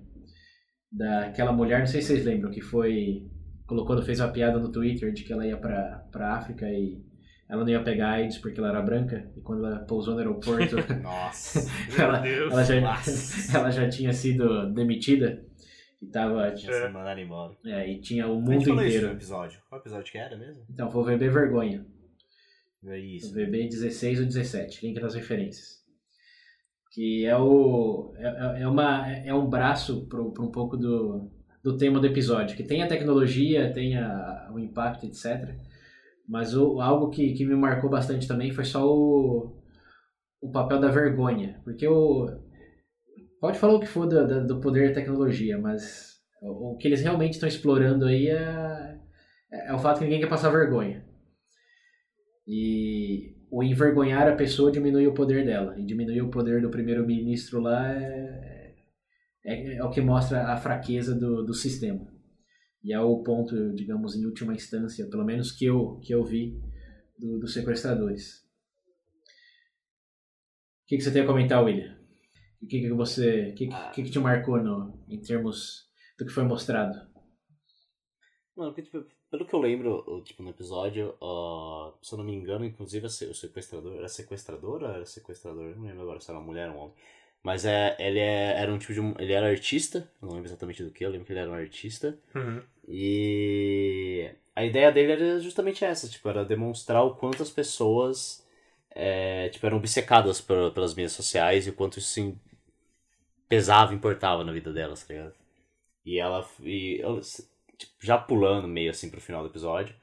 Daquela 0.91 1.54
mulher, 1.54 1.80
não 1.80 1.86
sei 1.86 2.01
se 2.01 2.08
vocês 2.08 2.25
lembram, 2.25 2.51
que 2.51 2.62
foi. 2.62 3.27
Colocou, 3.65 4.01
fez 4.01 4.19
uma 4.19 4.27
piada 4.27 4.60
no 4.60 4.71
Twitter 4.71 5.13
de 5.13 5.23
que 5.23 5.32
ela 5.32 5.47
ia 5.47 5.56
pra, 5.56 6.04
pra 6.12 6.34
África 6.34 6.69
e 6.69 7.01
ela 7.47 7.63
não 7.63 7.69
ia 7.69 7.82
pegar 7.82 8.12
AIDS 8.12 8.38
porque 8.38 8.60
ela 8.60 8.69
era 8.69 8.82
branca. 8.82 9.32
E 9.38 9.41
quando 9.41 9.65
ela 9.65 9.80
pousou 9.80 10.13
no 10.13 10.19
aeroporto. 10.19 10.75
Nossa! 11.01 11.60
ela, 11.97 12.27
ela, 12.27 12.63
já, 12.63 12.75
ela 13.58 13.71
já 13.71 13.88
tinha 13.88 14.12
sido 14.12 14.73
demitida. 14.73 15.45
E 16.01 16.08
tava. 16.08 16.51
Tinha 16.51 16.73
sido 16.73 16.91
mandada 16.91 17.21
embora. 17.21 17.56
É, 17.65 17.89
e 17.89 18.01
tinha 18.01 18.27
o 18.27 18.41
mundo 18.41 18.69
inteiro. 18.69 18.88
Isso 18.88 19.06
no 19.06 19.12
episódio. 19.12 19.62
Qual 19.69 19.80
episódio 19.80 20.12
que 20.12 20.17
era 20.17 20.36
mesmo? 20.36 20.65
Então, 20.69 20.89
foi 20.89 21.01
o 21.01 21.06
VB 21.06 21.30
Vergonha. 21.30 21.86
É 22.86 23.00
isso. 23.00 23.34
VB 23.34 23.67
16 23.67 24.20
ou 24.20 24.26
17, 24.26 24.86
link 24.86 25.00
nas 25.00 25.15
referências. 25.15 25.82
Que 26.94 27.26
é 27.26 27.38
o. 27.38 28.13
É, 28.17 28.62
é, 28.63 28.67
uma, 28.67 29.10
é 29.10 29.34
um 29.34 29.50
braço 29.50 30.08
para 30.08 30.22
um 30.22 30.52
pouco 30.52 30.76
do, 30.76 31.32
do 31.63 31.78
tema 31.78 32.00
do 32.00 32.08
episódio. 32.08 32.58
Que 32.58 32.63
tem 32.63 32.84
a 32.84 32.88
tecnologia, 32.88 33.72
tem 33.72 33.98
a, 33.98 34.52
o 34.54 34.60
impacto, 34.60 35.06
etc. 35.06 35.56
Mas 36.28 36.56
o, 36.56 36.82
algo 36.82 37.10
que, 37.10 37.34
que 37.34 37.46
me 37.46 37.56
marcou 37.56 37.89
bastante 37.89 38.28
também 38.28 38.52
foi 38.52 38.65
só 38.65 38.86
o, 38.86 39.62
o 40.41 40.52
papel 40.52 40.80
da 40.80 40.89
vergonha. 40.89 41.62
Porque 41.63 41.88
o 41.88 42.28
Pode 43.41 43.58
falar 43.58 43.74
o 43.74 43.80
que 43.80 43.88
for 43.88 44.06
do, 44.06 44.46
do 44.46 44.62
poder 44.62 44.89
da 44.89 44.94
tecnologia, 44.94 45.58
mas 45.58 46.20
o, 46.39 46.74
o 46.74 46.78
que 46.78 46.88
eles 46.88 47.02
realmente 47.02 47.34
estão 47.34 47.50
explorando 47.50 48.06
aí 48.06 48.28
é, 48.28 49.00
é, 49.52 49.70
é 49.70 49.74
o 49.74 49.80
fato 49.80 49.98
que 49.98 50.04
ninguém 50.04 50.20
quer 50.20 50.30
passar 50.30 50.52
vergonha. 50.52 51.04
E 52.54 53.34
o 53.50 53.64
envergonhar 53.64 54.28
a 54.28 54.36
pessoa 54.36 54.74
diminui 54.74 55.08
o 55.08 55.14
poder 55.14 55.46
dela. 55.46 55.80
E 55.80 55.86
diminuir 55.86 56.22
o 56.22 56.30
poder 56.30 56.62
do 56.62 56.70
primeiro-ministro 56.70 57.62
lá 57.62 57.96
é, 57.96 58.76
é, 59.46 59.76
é, 59.76 59.84
o 59.86 59.90
que 59.90 60.02
mostra 60.02 60.52
a 60.52 60.58
fraqueza 60.58 61.16
do, 61.16 61.46
do 61.46 61.54
sistema. 61.54 62.06
E 62.84 62.92
é 62.92 63.00
o 63.00 63.24
ponto, 63.24 63.74
digamos, 63.74 64.18
em 64.18 64.26
última 64.26 64.54
instância, 64.54 65.10
pelo 65.10 65.24
menos 65.24 65.54
que 65.54 65.64
eu, 65.64 65.98
que 66.04 66.14
eu 66.14 66.26
vi, 66.26 66.60
do, 67.18 67.40
dos 67.40 67.54
sequestradores. 67.54 68.42
O 70.84 70.88
que, 70.88 70.98
que 70.98 71.04
você 71.04 71.14
tem 71.14 71.22
a 71.22 71.28
comentar, 71.28 71.64
William? 71.64 71.98
O 72.62 72.68
que, 72.68 72.82
que 72.82 72.92
você. 72.92 73.52
O 73.52 73.56
que, 73.56 73.70
que, 73.94 74.04
que 74.04 74.12
te 74.12 74.20
marcou 74.20 74.62
no, 74.62 75.06
em 75.08 75.22
termos 75.22 75.90
do 76.20 76.26
que 76.26 76.34
foi 76.34 76.44
mostrado? 76.44 77.00
Mano, 78.58 78.76
pelo 79.32 79.46
que 79.46 79.54
eu 79.56 79.60
lembro, 79.60 80.22
tipo, 80.26 80.44
no 80.44 80.50
episódio, 80.50 81.15
uh, 81.22 81.94
se 82.02 82.13
eu 82.13 82.17
não 82.17 82.26
me 82.26 82.36
engano, 82.36 82.65
inclusive 82.65 83.06
o 83.06 83.10
sequestrador. 83.10 83.96
Era 83.96 84.10
sequestradora 84.10 84.88
era 84.89 85.06
sequestrador? 85.06 85.74
Não 85.78 85.88
lembro 85.88 86.02
agora 86.02 86.20
se 86.20 86.30
era 86.30 86.38
uma 86.38 86.46
mulher 86.46 86.70
ou 86.70 86.76
um 86.76 86.80
homem. 86.80 86.94
Mas 87.41 87.65
é, 87.65 87.96
ele 87.98 88.20
é, 88.20 88.60
era 88.62 88.72
um 88.72 88.78
tipo 88.78 88.94
de. 88.94 89.00
Ele 89.24 89.32
era 89.32 89.48
artista, 89.50 90.08
não 90.22 90.30
lembro 90.30 90.48
exatamente 90.48 90.84
do 90.84 90.91
que, 90.91 91.06
eu 91.06 91.10
lembro 91.10 91.26
que 91.26 91.32
ele 91.32 91.39
era 91.39 91.50
um 91.50 91.54
artista. 91.54 92.20
Uhum. 92.36 92.62
E 92.88 94.30
a 94.54 94.65
ideia 94.65 94.91
dele 94.91 95.13
era 95.13 95.39
justamente 95.39 95.86
essa, 95.86 96.10
tipo, 96.10 96.28
era 96.28 96.44
demonstrar 96.44 97.04
o 97.04 97.15
quanto 97.15 97.41
as 97.41 97.50
pessoas 97.50 98.46
é, 98.91 99.48
tipo, 99.50 99.65
eram 99.65 99.78
obcecadas 99.78 100.41
por, 100.41 100.72
pelas 100.74 100.94
mídias 100.94 101.13
sociais 101.13 101.65
e 101.65 101.70
o 101.70 101.74
quanto 101.74 102.00
isso 102.00 102.38
pesava, 103.48 103.94
importava 103.94 104.44
na 104.44 104.52
vida 104.52 104.74
delas, 104.74 105.04
tá 105.04 105.13
ligado? 105.13 105.34
E 106.06 106.20
ela, 106.20 106.48
e 106.62 107.00
ela 107.02 107.22
tipo, 107.82 107.94
já 108.00 108.17
pulando 108.17 108.67
meio 108.67 108.91
assim 108.91 109.10
pro 109.10 109.22
final 109.22 109.44
do 109.44 109.50
episódio, 109.50 109.96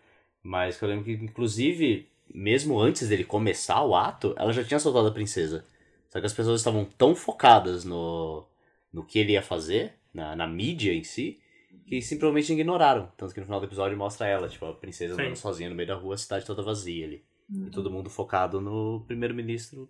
mas 0.42 0.76
que 0.76 0.84
eu 0.84 0.88
lembro 0.88 1.04
que, 1.04 1.12
inclusive, 1.12 2.08
mesmo 2.32 2.78
antes 2.78 3.08
dele 3.08 3.24
começar 3.24 3.82
o 3.82 3.94
ato, 3.94 4.34
ela 4.36 4.52
já 4.52 4.64
tinha 4.64 4.78
soltado 4.78 5.08
a 5.08 5.12
princesa. 5.12 5.64
Só 6.08 6.20
que 6.20 6.26
as 6.26 6.32
pessoas 6.32 6.60
estavam 6.60 6.84
tão 6.84 7.14
focadas 7.14 7.84
no, 7.84 8.46
no 8.92 9.04
que 9.04 9.18
ele 9.18 9.32
ia 9.32 9.42
fazer, 9.42 9.94
na, 10.12 10.34
na 10.34 10.46
mídia 10.46 10.92
em 10.92 11.04
si, 11.04 11.40
que 11.86 12.00
simplesmente 12.02 12.52
ignoraram. 12.52 13.10
Tanto 13.16 13.32
que 13.32 13.40
no 13.40 13.46
final 13.46 13.60
do 13.60 13.66
episódio 13.66 13.96
mostra 13.96 14.26
ela, 14.26 14.48
tipo, 14.48 14.64
a 14.66 14.74
princesa 14.74 15.14
andando 15.14 15.36
sozinha 15.36 15.68
no 15.68 15.76
meio 15.76 15.88
da 15.88 15.94
rua, 15.94 16.14
a 16.14 16.18
cidade 16.18 16.44
toda 16.44 16.62
vazia 16.62 17.06
ali. 17.06 17.24
Uhum. 17.50 17.66
E 17.66 17.70
todo 17.70 17.90
mundo 17.90 18.10
focado 18.10 18.60
no 18.60 19.04
primeiro-ministro 19.06 19.88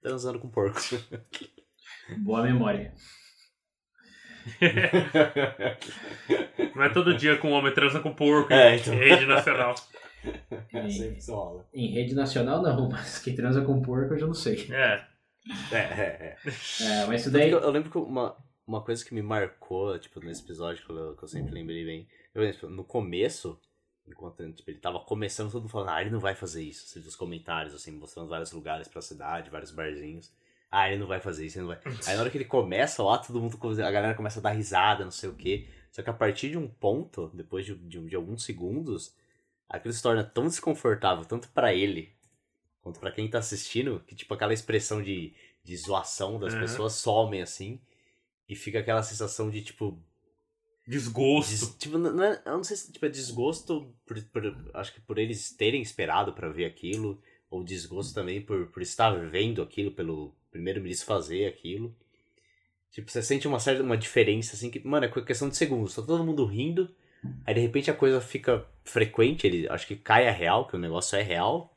transando 0.00 0.38
com 0.38 0.48
porco. 0.48 0.78
Boa 2.18 2.42
memória. 2.42 2.94
Não 6.74 6.82
é 6.82 6.88
todo 6.88 7.16
dia 7.16 7.38
que 7.38 7.46
um 7.46 7.52
homem 7.52 7.72
transa 7.72 8.00
com 8.00 8.12
porco 8.12 8.52
é, 8.52 8.76
então... 8.76 8.92
em 8.94 8.96
rede 8.96 9.26
nacional. 9.26 9.74
Em, 10.72 10.88
em 11.72 11.92
rede 11.92 12.14
nacional 12.14 12.62
não, 12.62 12.88
mas 12.88 13.18
que 13.18 13.32
transa 13.32 13.62
com 13.62 13.82
porco 13.82 14.14
eu 14.14 14.18
já 14.18 14.26
não 14.26 14.34
sei. 14.34 14.66
É. 14.70 15.04
É, 15.70 15.76
é, 15.76 15.80
é. 15.80 16.36
é 16.82 17.06
mas 17.06 17.20
isso 17.20 17.30
daí. 17.30 17.50
Eu, 17.50 17.60
eu, 17.60 17.70
lembro 17.70 17.90
que 17.90 17.98
uma, 17.98 18.34
uma 18.66 18.82
coisa 18.82 19.04
que 19.04 19.14
me 19.14 19.22
marcou, 19.22 19.98
tipo, 19.98 20.20
nesse 20.20 20.42
episódio 20.42 20.84
que 20.84 20.90
eu, 20.90 21.14
que 21.16 21.24
eu 21.24 21.28
sempre 21.28 21.52
lembrei 21.52 21.84
bem. 21.84 22.08
Eu, 22.34 22.70
no 22.70 22.84
começo, 22.84 23.60
enquanto 24.06 24.50
tipo, 24.52 24.70
ele 24.70 24.78
tava 24.78 25.00
começando, 25.00 25.50
todo 25.50 25.62
mundo 25.62 25.70
falando, 25.70 25.90
ah, 25.90 26.00
ele 26.00 26.10
não 26.10 26.20
vai 26.20 26.34
fazer 26.34 26.62
isso. 26.62 26.86
Você 26.86 26.98
os 26.98 27.16
comentários, 27.16 27.74
assim, 27.74 27.92
mostrando 27.92 28.28
vários 28.28 28.52
lugares 28.52 28.88
pra 28.88 29.02
cidade, 29.02 29.50
vários 29.50 29.70
barzinhos. 29.70 30.32
Ah, 30.76 30.88
ele 30.88 30.98
não 30.98 31.06
vai 31.06 31.20
fazer 31.20 31.46
isso, 31.46 31.58
ele 31.58 31.68
não 31.68 31.74
vai. 31.74 31.80
Aí 32.06 32.14
na 32.16 32.22
hora 32.22 32.30
que 32.30 32.36
ele 32.36 32.44
começa 32.44 33.00
lá, 33.00 33.16
todo 33.18 33.40
mundo, 33.40 33.56
a 33.80 33.90
galera 33.92 34.14
começa 34.14 34.40
a 34.40 34.42
dar 34.42 34.50
risada, 34.50 35.04
não 35.04 35.12
sei 35.12 35.28
o 35.28 35.34
quê. 35.34 35.68
Só 35.92 36.02
que 36.02 36.10
a 36.10 36.12
partir 36.12 36.50
de 36.50 36.58
um 36.58 36.66
ponto, 36.66 37.30
depois 37.32 37.64
de, 37.64 37.76
de, 37.76 38.04
de 38.04 38.16
alguns 38.16 38.42
segundos, 38.44 39.14
aquilo 39.68 39.94
se 39.94 40.02
torna 40.02 40.24
tão 40.24 40.48
desconfortável, 40.48 41.24
tanto 41.24 41.48
para 41.50 41.72
ele, 41.72 42.12
quanto 42.82 42.98
para 42.98 43.12
quem 43.12 43.30
tá 43.30 43.38
assistindo, 43.38 44.02
que 44.04 44.16
tipo 44.16 44.34
aquela 44.34 44.52
expressão 44.52 45.00
de, 45.00 45.32
de 45.62 45.76
zoação 45.76 46.40
das 46.40 46.52
uhum. 46.54 46.60
pessoas 46.60 46.94
somem 46.94 47.40
assim. 47.40 47.80
E 48.48 48.56
fica 48.56 48.80
aquela 48.80 49.02
sensação 49.04 49.48
de 49.48 49.62
tipo, 49.62 49.96
Desgosto. 50.86 51.50
Des, 51.50 51.76
tipo, 51.78 51.98
não 51.98 52.22
é, 52.22 52.42
eu 52.44 52.56
não 52.56 52.64
sei 52.64 52.76
se 52.76 52.92
tipo, 52.92 53.06
é 53.06 53.08
desgosto 53.08 53.94
por, 54.04 54.22
por, 54.24 54.70
acho 54.74 54.92
que 54.92 55.00
por 55.00 55.18
eles 55.18 55.50
terem 55.50 55.80
esperado 55.80 56.32
para 56.34 56.50
ver 56.50 56.66
aquilo, 56.66 57.22
ou 57.48 57.64
desgosto 57.64 58.12
também 58.12 58.42
por, 58.42 58.66
por 58.66 58.82
estar 58.82 59.12
vendo 59.30 59.62
aquilo, 59.62 59.92
pelo 59.92 60.34
primeiro-ministro 60.54 61.06
fazer 61.06 61.46
aquilo. 61.46 61.94
Tipo, 62.92 63.10
você 63.10 63.22
sente 63.22 63.48
uma 63.48 63.58
certa 63.58 63.82
uma 63.82 63.96
diferença, 63.96 64.54
assim, 64.54 64.70
que, 64.70 64.86
mano, 64.86 65.04
é 65.04 65.08
questão 65.08 65.48
de 65.48 65.56
segundos. 65.56 65.96
Tá 65.96 66.02
todo 66.02 66.24
mundo 66.24 66.44
rindo, 66.46 66.88
aí 67.44 67.52
de 67.52 67.60
repente 67.60 67.90
a 67.90 67.94
coisa 67.94 68.20
fica 68.20 68.64
frequente, 68.84 69.46
ele 69.46 69.68
acho 69.68 69.86
que 69.86 69.96
cai 69.96 70.28
a 70.28 70.32
real, 70.32 70.68
que 70.68 70.76
o 70.76 70.78
negócio 70.78 71.18
é 71.18 71.22
real. 71.22 71.72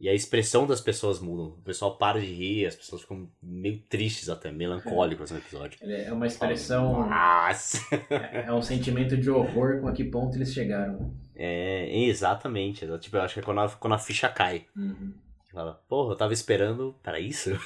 E 0.00 0.08
a 0.08 0.12
expressão 0.12 0.66
das 0.66 0.80
pessoas 0.80 1.20
muda. 1.20 1.42
O 1.42 1.62
pessoal 1.62 1.96
para 1.96 2.20
de 2.20 2.26
rir, 2.26 2.66
as 2.66 2.74
pessoas 2.74 3.02
ficam 3.02 3.28
meio 3.42 3.78
tristes 3.88 4.28
até, 4.28 4.50
melancólicas 4.50 5.30
no 5.30 5.38
episódio. 5.38 5.78
É 5.82 6.12
uma 6.12 6.26
expressão. 6.26 7.08
Nossa! 7.08 7.78
É, 8.10 8.46
é 8.46 8.52
um 8.52 8.60
sentimento 8.60 9.16
de 9.16 9.30
horror 9.30 9.80
com 9.80 9.88
a 9.88 9.92
que 9.92 10.04
ponto 10.04 10.36
eles 10.36 10.52
chegaram. 10.52 11.14
É, 11.34 11.88
exatamente. 12.06 12.86
Tipo, 12.98 13.16
eu 13.16 13.22
acho 13.22 13.34
que 13.34 13.40
é 13.40 13.42
quando 13.42 13.60
a, 13.60 13.68
quando 13.68 13.94
a 13.94 13.98
ficha 13.98 14.28
cai. 14.28 14.66
Uhum. 14.76 15.14
Fala, 15.54 15.74
porra, 15.88 16.12
eu 16.12 16.16
tava 16.16 16.32
esperando 16.32 16.94
para 17.02 17.18
isso? 17.20 17.50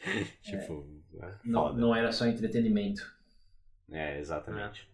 tipo. 0.42 0.86
É, 1.20 1.34
não, 1.44 1.72
não 1.74 1.94
era 1.94 2.12
só 2.12 2.26
entretenimento. 2.26 3.02
É, 3.90 4.18
exatamente. 4.18 4.88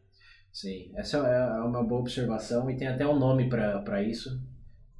Sim, 0.52 0.90
essa 0.96 1.18
é, 1.18 1.58
é 1.58 1.62
uma 1.62 1.82
boa 1.82 2.00
observação 2.00 2.70
e 2.70 2.76
tem 2.76 2.88
até 2.88 3.06
um 3.06 3.18
nome 3.18 3.48
para 3.48 4.02
isso 4.02 4.40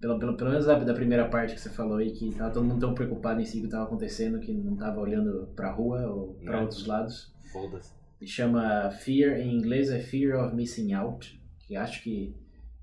pelo, 0.02 0.18
pelo, 0.18 0.37
pelo 0.37 0.50
menos 0.50 0.66
da, 0.66 0.76
da 0.78 0.94
primeira 0.94 1.28
parte 1.28 1.55
que 1.55 1.61
você 1.61 1.70
falou 1.70 1.98
aí, 1.98 2.11
que 2.11 2.35
tava 2.35 2.52
todo 2.52 2.64
mundo 2.64 2.81
tão 2.81 2.92
preocupado 2.92 3.40
em 3.40 3.44
si 3.44 3.61
que 3.61 3.66
estava 3.66 3.85
acontecendo 3.85 4.40
que 4.40 4.52
não 4.52 4.76
tava 4.76 4.98
olhando 5.00 5.46
pra 5.55 5.70
rua 5.70 6.05
ou 6.09 6.35
para 6.44 6.59
É. 6.59 6.61
outros 6.61 6.87
lados. 6.87 7.33
Foda-se. 7.52 7.92
Se 8.18 8.26
chama 8.26 8.90
Fear, 8.90 9.38
em 9.38 9.55
inglês 9.55 9.90
é 9.90 10.00
Fear 10.00 10.44
of 10.44 10.57
Missing 10.57 10.92
Out, 10.94 11.40
que 11.61 11.76
acho 11.76 12.02
que 12.02 12.35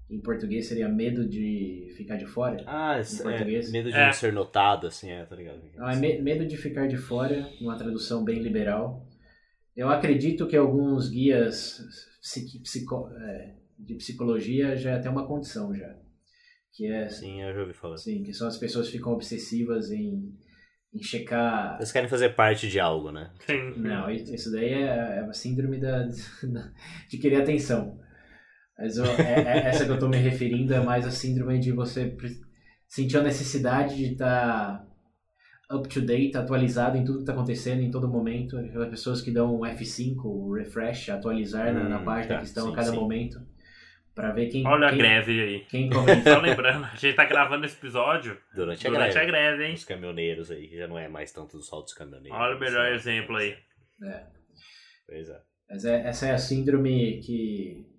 em 0.09 0.19
português 0.19 0.67
seria 0.67 0.89
medo 0.89 1.27
de 1.27 1.93
ficar 1.95 2.17
de 2.17 2.25
fora. 2.25 2.63
Ah, 2.65 2.99
esse- 2.99 3.21
é, 3.21 3.23
português? 3.23 3.71
medo 3.71 3.89
de 3.91 3.95
É. 3.97 4.05
não 4.07 4.13
ser 4.13 4.33
notado, 4.33 4.87
assim, 4.87 5.09
é, 5.11 5.23
tá 5.25 5.35
ligado? 5.35 5.61
Ah, 5.77 5.93
é 5.93 5.95
me- 5.95 6.19
medo 6.21 6.45
de 6.47 6.57
ficar 6.57 6.87
de 6.87 6.97
fora, 6.97 7.47
uma 7.61 7.77
tradução 7.77 8.23
bem 8.23 8.39
liberal. 8.41 9.05
Eu 9.75 9.89
acredito 9.89 10.47
que 10.47 10.57
alguns 10.57 11.09
guias 11.09 11.81
psiqui- 12.21 12.59
psico- 12.59 13.07
é, 13.17 13.55
de 13.77 13.95
psicologia 13.95 14.75
já 14.75 14.99
tem 14.99 15.09
uma 15.11 15.25
condição 15.27 15.73
já, 15.73 15.95
que 16.73 16.85
é 16.87 17.07
Sim, 17.07 17.41
eu 17.43 17.53
já 17.53 17.61
ouvi 17.61 17.73
falar. 17.73 17.95
assim, 17.95 18.23
que 18.23 18.33
são 18.33 18.47
as 18.47 18.57
pessoas 18.57 18.87
que 18.87 18.97
ficam 18.97 19.13
obsessivas 19.13 19.89
em, 19.91 20.33
em 20.93 21.01
checar. 21.03 21.75
Eles 21.77 21.91
querem 21.91 22.09
fazer 22.09 22.29
parte 22.35 22.67
de 22.67 22.79
algo, 22.79 23.11
né? 23.11 23.31
Sim. 23.45 23.73
Não, 23.77 24.09
isso 24.09 24.51
daí 24.51 24.73
é, 24.73 25.19
é 25.19 25.21
uma 25.23 25.33
síndrome 25.33 25.79
da, 25.79 26.03
de 27.09 27.17
querer 27.19 27.41
atenção. 27.43 27.97
Mas 28.79 28.97
eu- 28.97 29.05
é- 29.05 29.41
é- 29.41 29.67
essa 29.67 29.83
que 29.85 29.91
eu 29.91 29.99
tô 29.99 30.07
me 30.07 30.17
referindo 30.17 30.73
é 30.73 30.79
mais 30.79 31.05
a 31.05 31.11
síndrome 31.11 31.59
de 31.59 31.71
você 31.71 32.15
sentir 32.87 33.17
a 33.17 33.21
necessidade 33.23 33.95
de 33.97 34.13
estar 34.13 34.87
up 35.71 35.87
to 35.89 36.01
date, 36.01 36.35
atualizado 36.37 36.97
em 36.97 37.03
tudo 37.03 37.17
que 37.17 37.23
está 37.23 37.33
acontecendo 37.33 37.81
em 37.81 37.91
todo 37.91 38.07
momento. 38.07 38.57
Aquelas 38.57 38.89
pessoas 38.89 39.21
que 39.21 39.31
dão 39.31 39.53
um 39.59 39.65
F5, 39.65 40.23
o 40.25 40.53
refresh, 40.53 41.09
atualizar 41.09 41.73
na, 41.73 41.87
na 41.89 41.99
Hum, 41.99 42.05
página 42.05 42.35
tá, 42.35 42.39
que 42.39 42.45
estão 42.47 42.67
sim, 42.67 42.73
a 42.73 42.75
cada 42.75 42.89
sim. 42.91 42.95
momento, 42.95 43.39
para 44.15 44.31
ver 44.31 44.47
quem 44.47 44.65
Olha 44.65 44.87
a 44.87 44.89
quem, 44.89 44.97
greve 44.97 45.41
aí. 45.41 45.59
quem 45.69 45.89
comenta. 45.89 46.33
Só 46.33 46.39
lembrando, 46.39 46.85
a 46.85 46.95
gente 46.95 47.15
tá 47.15 47.25
gravando 47.25 47.65
esse 47.65 47.75
episódio 47.77 48.37
Durante 48.55 48.87
a 48.87 48.89
durante 48.89 49.13
greve. 49.13 49.19
a 49.19 49.25
greve, 49.31 49.65
hein? 49.67 49.73
Os 49.75 49.83
caminhoneiros 49.85 50.49
aí, 50.51 50.67
que 50.67 50.77
já 50.77 50.87
não 50.87 50.97
é 50.97 51.07
mais 51.07 51.31
tanto 51.31 51.57
do 51.57 51.63
sol 51.63 51.83
dos 51.83 51.93
caminhoneiros. 51.93 52.39
Olha 52.39 52.55
o 52.55 52.59
melhor 52.59 52.91
exemplo 52.93 53.35
aí. 53.35 53.55
Pois 55.05 55.29
é. 55.29 55.41
Mas 55.69 55.85
é- 55.85 56.07
essa 56.07 56.25
é 56.27 56.31
a 56.31 56.37
síndrome 56.37 57.19
que 57.19 57.85
as 57.85 57.98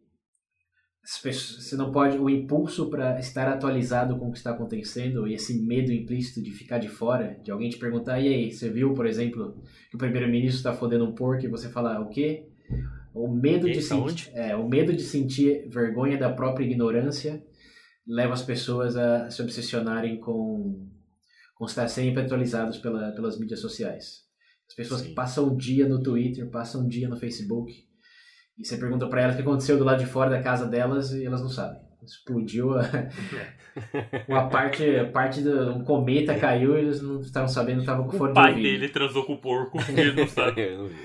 você 1.18 1.76
não 1.76 1.90
pode 1.90 2.16
o 2.18 2.30
impulso 2.30 2.88
para 2.88 3.18
estar 3.18 3.48
atualizado 3.48 4.16
com 4.16 4.28
o 4.28 4.30
que 4.30 4.38
está 4.38 4.50
acontecendo 4.50 5.26
e 5.26 5.34
esse 5.34 5.60
medo 5.60 5.92
implícito 5.92 6.40
de 6.40 6.52
ficar 6.52 6.78
de 6.78 6.88
fora, 6.88 7.36
de 7.42 7.50
alguém 7.50 7.68
te 7.68 7.78
perguntar 7.78 8.20
e 8.20 8.28
aí, 8.28 8.52
você 8.52 8.70
viu, 8.70 8.94
por 8.94 9.06
exemplo, 9.06 9.60
que 9.90 9.96
o 9.96 9.98
primeiro-ministro 9.98 10.58
está 10.58 10.72
fodendo 10.72 11.04
um 11.04 11.14
porco 11.14 11.44
e 11.44 11.48
você 11.48 11.68
fala 11.68 12.00
o 12.00 12.08
quê? 12.08 12.46
O 13.12 13.28
medo 13.28 13.66
Quê? 13.66 13.72
de 13.72 13.82
sentir, 13.82 14.30
é, 14.34 14.54
o 14.54 14.68
medo 14.68 14.92
de 14.92 15.02
sentir 15.02 15.68
vergonha 15.68 16.16
da 16.16 16.32
própria 16.32 16.64
ignorância 16.64 17.42
leva 18.06 18.32
as 18.32 18.42
pessoas 18.42 18.96
a 18.96 19.28
se 19.30 19.42
obsessionarem 19.42 20.20
com 20.20 20.88
com 21.54 21.66
estar 21.66 21.88
sempre 21.88 22.22
atualizados 22.22 22.78
pela, 22.78 23.12
pelas 23.12 23.38
mídias 23.38 23.60
sociais. 23.60 24.22
As 24.66 24.74
pessoas 24.74 25.02
Sim. 25.02 25.08
que 25.08 25.14
passam 25.14 25.48
um 25.48 25.56
dia 25.56 25.86
no 25.86 26.02
Twitter, 26.02 26.48
passam 26.48 26.82
um 26.82 26.88
dia 26.88 27.06
no 27.06 27.18
Facebook, 27.18 27.86
e 28.60 28.66
você 28.66 28.76
pergunta 28.76 29.08
pra 29.08 29.22
elas 29.22 29.34
o 29.34 29.36
que 29.36 29.42
aconteceu 29.42 29.78
do 29.78 29.84
lado 29.84 29.98
de 29.98 30.06
fora 30.06 30.28
da 30.28 30.42
casa 30.42 30.66
delas 30.66 31.12
e 31.12 31.24
elas 31.24 31.40
não 31.40 31.48
sabem. 31.48 31.80
Explodiu 32.04 32.78
a, 32.78 32.82
uma 34.28 34.48
parte, 34.48 34.84
parte 35.12 35.42
de 35.42 35.48
um 35.48 35.82
cometa 35.82 36.38
caiu 36.38 36.76
e 36.76 36.80
eles 36.80 37.00
não 37.00 37.20
estavam 37.20 37.48
sabendo, 37.48 37.80
estavam 37.80 38.06
com 38.06 38.16
fone 38.16 38.32
O 38.32 38.34
pai 38.34 38.54
dele 38.54 38.88
transou 38.88 39.24
com 39.24 39.34
o 39.34 39.40
porco 39.40 39.78
e 39.78 39.92
ele 39.98 40.12
não 40.12 40.26
sabe. 40.26 40.60
Eu 40.60 40.78
não 40.78 40.88
vi. 40.88 40.96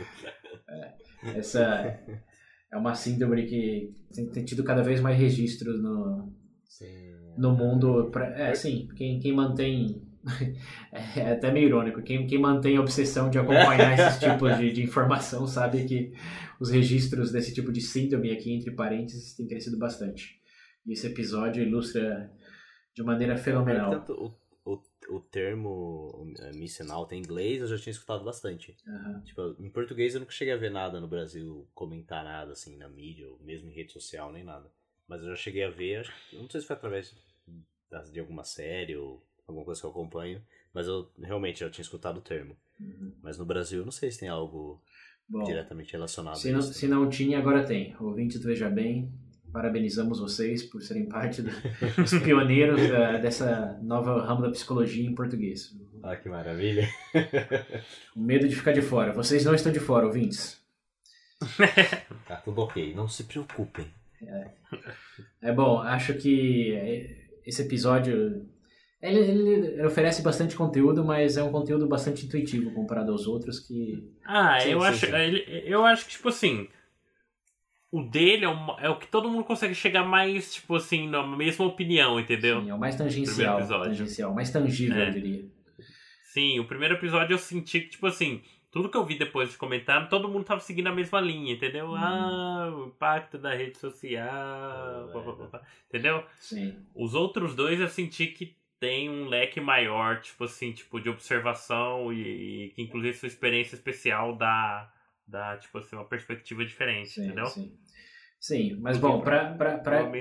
Essa 1.35 1.97
é 2.71 2.77
uma 2.77 2.93
síndrome 2.93 3.45
que 3.45 3.93
tem, 4.13 4.29
tem 4.29 4.45
tido 4.45 4.63
cada 4.63 4.83
vez 4.83 4.99
mais 4.99 5.17
registros 5.17 5.81
no, 5.81 6.31
Sim. 6.65 7.13
no 7.37 7.55
mundo. 7.55 8.09
Pra, 8.11 8.27
é, 8.37 8.53
sim, 8.53 8.87
quem, 8.95 9.19
quem 9.19 9.33
mantém. 9.33 10.04
É 11.15 11.31
até 11.31 11.51
meio 11.51 11.67
irônico. 11.67 12.01
Quem, 12.01 12.25
quem 12.25 12.39
mantém 12.39 12.77
a 12.77 12.81
obsessão 12.81 13.29
de 13.29 13.37
acompanhar 13.37 13.93
esses 13.99 14.19
tipos 14.19 14.57
de, 14.57 14.71
de 14.71 14.83
informação 14.83 15.45
sabe 15.45 15.85
que 15.85 16.13
os 16.59 16.69
registros 16.69 17.31
desse 17.31 17.53
tipo 17.53 17.71
de 17.71 17.81
síndrome 17.81 18.31
aqui, 18.31 18.53
entre 18.53 18.71
parênteses, 18.71 19.35
têm 19.35 19.47
crescido 19.47 19.77
bastante. 19.77 20.41
E 20.85 20.93
esse 20.93 21.07
episódio 21.07 21.63
ilustra 21.63 22.31
de 22.93 23.03
maneira 23.03 23.37
fenomenal. 23.37 23.91
Tanto 23.91 24.37
o, 24.65 24.73
o, 24.73 25.15
o 25.15 25.19
termo 25.19 26.33
eh, 26.39 26.51
missing 26.53 26.89
out 26.89 27.13
em 27.13 27.19
inglês 27.19 27.61
eu 27.61 27.67
já 27.67 27.77
tinha 27.77 27.91
escutado 27.91 28.23
bastante. 28.23 28.75
Aham. 28.87 29.21
Tipo, 29.23 29.55
em 29.59 29.69
português 29.69 30.13
eu 30.13 30.21
nunca 30.21 30.31
cheguei 30.31 30.53
a 30.53 30.57
ver 30.57 30.71
nada 30.71 30.99
no 30.99 31.07
Brasil, 31.07 31.67
comentar 31.73 32.23
nada 32.23 32.53
assim 32.53 32.77
na 32.77 32.87
mídia, 32.87 33.29
ou 33.29 33.39
mesmo 33.39 33.69
em 33.69 33.73
rede 33.73 33.91
social, 33.91 34.31
nem 34.31 34.43
nada. 34.43 34.71
Mas 35.07 35.21
eu 35.21 35.29
já 35.29 35.35
cheguei 35.35 35.63
a 35.63 35.69
ver, 35.69 35.97
acho 35.97 36.13
não 36.33 36.49
sei 36.49 36.61
se 36.61 36.67
foi 36.67 36.75
através 36.75 37.15
de 38.11 38.19
alguma 38.19 38.43
série 38.43 38.95
ou 38.95 39.23
alguma 39.47 39.65
coisa 39.65 39.79
que 39.81 39.87
eu 39.87 39.91
acompanho, 39.91 40.41
mas 40.73 40.87
eu 40.87 41.09
realmente 41.21 41.59
já 41.59 41.69
tinha 41.69 41.83
escutado 41.83 42.17
o 42.17 42.21
termo. 42.21 42.55
Uhum. 42.79 43.11
Mas 43.21 43.37
no 43.37 43.45
Brasil 43.45 43.83
não 43.83 43.91
sei 43.91 44.11
se 44.11 44.19
tem 44.19 44.29
algo 44.29 44.81
Bom, 45.29 45.43
diretamente 45.43 45.93
relacionado 45.93 46.35
se 46.35 46.49
a 46.49 46.51
não, 46.53 46.59
isso. 46.59 46.73
se 46.73 46.87
não 46.87 47.09
tinha, 47.09 47.37
agora 47.39 47.63
tem. 47.63 47.95
Ouvintes 47.99 48.39
do 48.39 48.47
Veja 48.47 48.69
Bem, 48.69 49.11
parabenizamos 49.51 50.19
vocês 50.19 50.63
por 50.63 50.81
serem 50.81 51.05
parte 51.07 51.41
do- 51.41 51.51
dos 51.95 52.11
pioneiros 52.23 52.89
da- 52.89 53.17
dessa 53.17 53.79
nova 53.81 54.21
ramo 54.25 54.41
da 54.41 54.49
psicologia 54.51 55.07
em 55.07 55.15
português. 55.15 55.73
Ah, 56.03 56.15
que 56.15 56.27
maravilha. 56.29 56.87
O 58.15 58.21
medo 58.21 58.47
de 58.47 58.55
ficar 58.55 58.73
de 58.73 58.81
fora. 58.81 59.11
Vocês 59.13 59.43
não 59.45 59.55
estão 59.55 59.71
de 59.71 59.79
fora, 59.79 60.05
ouvintes. 60.05 60.63
Tá 62.27 62.37
tudo 62.37 62.61
ok, 62.61 62.93
não 62.95 63.07
se 63.07 63.23
preocupem. 63.25 63.85
É 65.41 65.51
bom, 65.51 65.79
acho 65.79 66.13
que 66.15 66.71
esse 67.45 67.61
episódio 67.61 68.47
ele, 69.09 69.49
ele- 69.49 69.85
oferece 69.85 70.21
bastante 70.21 70.55
conteúdo, 70.55 71.03
mas 71.03 71.37
é 71.37 71.43
um 71.43 71.51
conteúdo 71.51 71.87
bastante 71.87 72.25
intuitivo 72.25 72.71
comparado 72.71 73.11
aos 73.11 73.27
outros 73.27 73.59
que 73.59 74.11
Ah, 74.25 74.59
Sim, 74.59 74.69
eu, 74.71 74.81
sim, 74.81 74.87
acho, 74.87 75.05
sim. 75.05 75.15
ele- 75.15 75.63
eu 75.65 75.85
acho 75.85 76.05
que, 76.05 76.11
tipo 76.11 76.29
assim. 76.29 76.67
O 77.91 78.01
dele 78.01 78.43
é, 78.43 78.49
uma- 78.49 78.77
é 78.81 78.89
o 78.89 78.97
que 78.99 79.07
todo 79.07 79.29
mundo 79.29 79.43
consegue 79.45 79.73
chegar 79.73 80.03
mais, 80.03 80.53
tipo 80.55 80.75
assim, 80.75 81.07
na 81.07 81.25
mesma 81.25 81.65
opinião, 81.65 82.19
entendeu? 82.19 82.61
sim, 82.61 82.69
é 82.69 82.73
o 82.73 82.79
mais 82.79 82.95
tangencial, 82.95 83.65
tangencial, 83.67 84.33
mais 84.33 84.49
tangível, 84.51 84.97
É. 84.97 85.07
eu 85.07 85.11
diria. 85.13 85.45
Sim, 86.33 86.59
o 86.59 86.65
primeiro 86.67 86.95
episódio 86.95 87.33
eu 87.35 87.37
senti 87.37 87.79
que, 87.81 87.89
tipo 87.91 88.05
assim, 88.07 88.41
tudo 88.69 88.89
que 88.89 88.97
eu 88.97 89.05
vi 89.05 89.17
depois 89.17 89.51
de 89.51 89.57
comentar, 89.57 90.09
todo 90.09 90.27
mundo 90.27 90.43
tava 90.43 90.59
seguindo 90.59 90.87
a 90.87 90.91
mesma 90.91 91.21
linha, 91.21 91.53
entendeu? 91.53 91.91
Uhum. 91.91 91.95
Ah, 91.95 92.73
o 92.75 92.87
impacto 92.87 93.37
da 93.37 93.53
rede 93.53 93.77
social, 93.77 95.09
pá, 95.13 95.21
pá, 95.21 95.47
pá, 95.47 95.61
entendeu? 95.87 96.25
Sim. 96.37 96.75
Os 96.93 97.13
outros 97.13 97.55
dois 97.55 97.79
eu 97.79 97.87
senti 97.87 98.27
que 98.27 98.57
tem 98.79 99.09
um 99.09 99.27
leque 99.27 99.59
maior, 99.61 100.21
tipo 100.21 100.43
assim, 100.43 100.71
tipo, 100.71 100.99
de 100.99 101.09
observação 101.09 102.11
e, 102.11 102.65
e 102.65 102.69
que 102.71 102.81
inclusive 102.81 103.13
sua 103.17 103.27
experiência 103.27 103.75
especial 103.75 104.35
dá, 104.35 104.91
dá 105.27 105.57
tipo 105.57 105.77
assim, 105.77 105.95
uma 105.95 106.05
perspectiva 106.05 106.65
diferente, 106.65 107.09
Sim, 107.09 107.25
entendeu? 107.25 107.45
sim. 107.47 107.71
Sim, 108.39 108.77
mas 108.79 108.97
bom, 108.97 109.21
pra, 109.21 109.53
pra, 109.53 109.77
pra- 109.77 110.11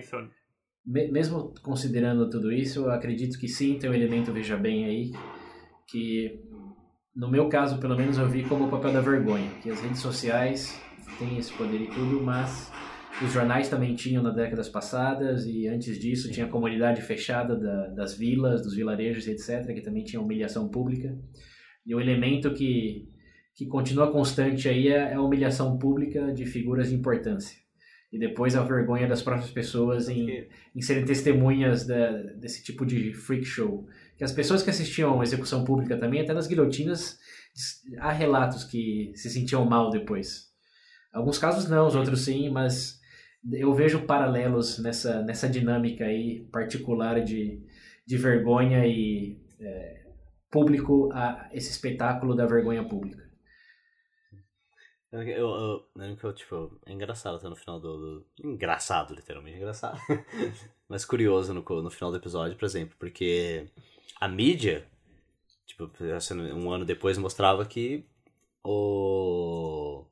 me- 0.87 1.09
mesmo 1.11 1.53
considerando 1.63 2.29
tudo 2.31 2.53
isso, 2.53 2.81
eu 2.87 2.91
acredito 2.91 3.39
que 3.39 3.49
sim, 3.49 3.79
tem 3.79 3.91
um 3.91 3.95
elemento, 3.95 4.33
veja 4.33 4.57
bem 4.57 4.85
aí, 4.85 5.13
que 5.89 6.41
no 7.15 7.31
meu 7.31 7.49
caso, 7.49 7.79
pelo 7.79 7.97
menos, 7.97 8.19
eu 8.19 8.29
vi 8.29 8.45
como 8.45 8.65
o 8.67 8.71
papel 8.71 8.93
da 8.93 9.01
vergonha, 9.01 9.51
que 9.63 9.71
as 9.71 9.81
redes 9.81 10.01
sociais 10.01 10.81
têm 11.19 11.39
esse 11.39 11.53
poder 11.53 11.81
e 11.81 11.87
tudo, 11.89 12.23
mas 12.23 12.73
os 13.23 13.33
jornais 13.33 13.69
também 13.69 13.95
tinham 13.95 14.23
nas 14.23 14.35
décadas 14.35 14.69
passadas, 14.69 15.47
e 15.47 15.69
antes 15.69 15.99
disso 15.99 16.31
tinha 16.31 16.47
a 16.47 16.49
comunidade 16.49 17.01
fechada 17.03 17.57
da- 17.57 17.89
das 17.89 18.17
vilas, 18.17 18.63
dos 18.63 18.75
vilarejos, 18.75 19.27
etc., 19.29 19.73
que 19.75 19.81
também 19.81 20.03
tinha 20.05 20.21
humilhação 20.21 20.69
pública. 20.69 21.17
E 21.87 21.95
o 21.95 22.01
elemento 22.01 22.53
que, 22.55 23.09
que 23.55 23.67
continua 23.67 24.11
constante 24.11 24.69
aí 24.69 24.89
é 24.89 25.13
é 25.13 25.15
a 25.15 25.21
humilhação 25.23 25.79
pública 25.79 26.33
de 26.33 26.45
figuras 26.45 26.89
de 26.89 26.97
importância. 26.97 27.57
E 28.13 28.19
depois 28.19 28.55
a 28.57 28.63
vergonha 28.63 29.09
das 29.09 29.23
próprias 29.23 29.51
pessoas 29.51 30.09
em, 30.09 30.49
em 30.75 30.81
serem 30.81 31.05
testemunhas 31.05 31.85
da- 31.87 32.13
desse 32.41 32.63
tipo 32.65 32.85
de 32.87 33.13
freak 33.13 33.45
show. 33.45 33.87
Que 34.17 34.25
as 34.25 34.33
pessoas 34.33 34.63
que 34.63 34.71
assistiam 34.71 35.21
a 35.21 35.25
execução 35.25 35.65
pública 35.65 35.97
também, 35.97 36.21
até 36.21 36.33
nas 36.33 36.47
guilhotinas, 36.47 37.19
há 37.99 38.13
relatos 38.13 38.65
que 38.65 39.13
se 39.15 39.29
sentiam 39.31 39.65
mal 39.65 39.91
depois. 39.91 40.53
Alguns 41.13 41.39
casos 41.39 41.69
não, 41.69 41.87
os 41.87 41.95
outros 41.95 42.23
sim, 42.25 42.51
mas 42.51 42.99
eu 43.53 43.75
vejo 43.75 44.07
paralelos 44.07 44.79
nessa, 44.79 45.23
nessa 45.23 45.49
dinâmica 45.49 46.05
aí 46.05 46.47
particular 46.53 47.23
de, 47.23 47.63
de 48.07 48.17
vergonha 48.17 48.87
e 48.87 49.39
é, 49.61 50.07
público 50.51 51.11
a 51.13 51.49
esse 51.53 51.71
espetáculo 51.71 52.35
da 52.35 52.47
vergonha 52.47 52.85
pública. 52.85 53.25
Eu, 55.13 55.23
eu, 55.23 55.87
lembro 55.95 56.17
que 56.17 56.25
eu, 56.25 56.33
tipo, 56.33 56.81
é 56.85 56.93
engraçado 56.93 57.37
até 57.37 57.49
no 57.49 57.55
final 57.55 57.79
do. 57.79 58.21
do- 58.21 58.27
Engraçado, 58.43 59.15
literalmente, 59.15 59.59
engraçado. 59.59 59.99
Mas 60.89 61.05
curioso 61.05 61.55
no, 61.55 61.63
no 61.63 61.91
final 61.91 62.11
do 62.11 62.17
episódio, 62.17 62.57
por 62.57 62.65
exemplo, 62.65 62.97
porque 62.99 63.69
a 64.21 64.27
mídia, 64.27 64.89
tipo, 65.67 65.91
assim, 66.17 66.35
um 66.53 66.71
ano 66.73 66.85
depois 66.85 67.19
mostrava 67.19 67.65
que 67.67 68.05
o. 68.65 70.05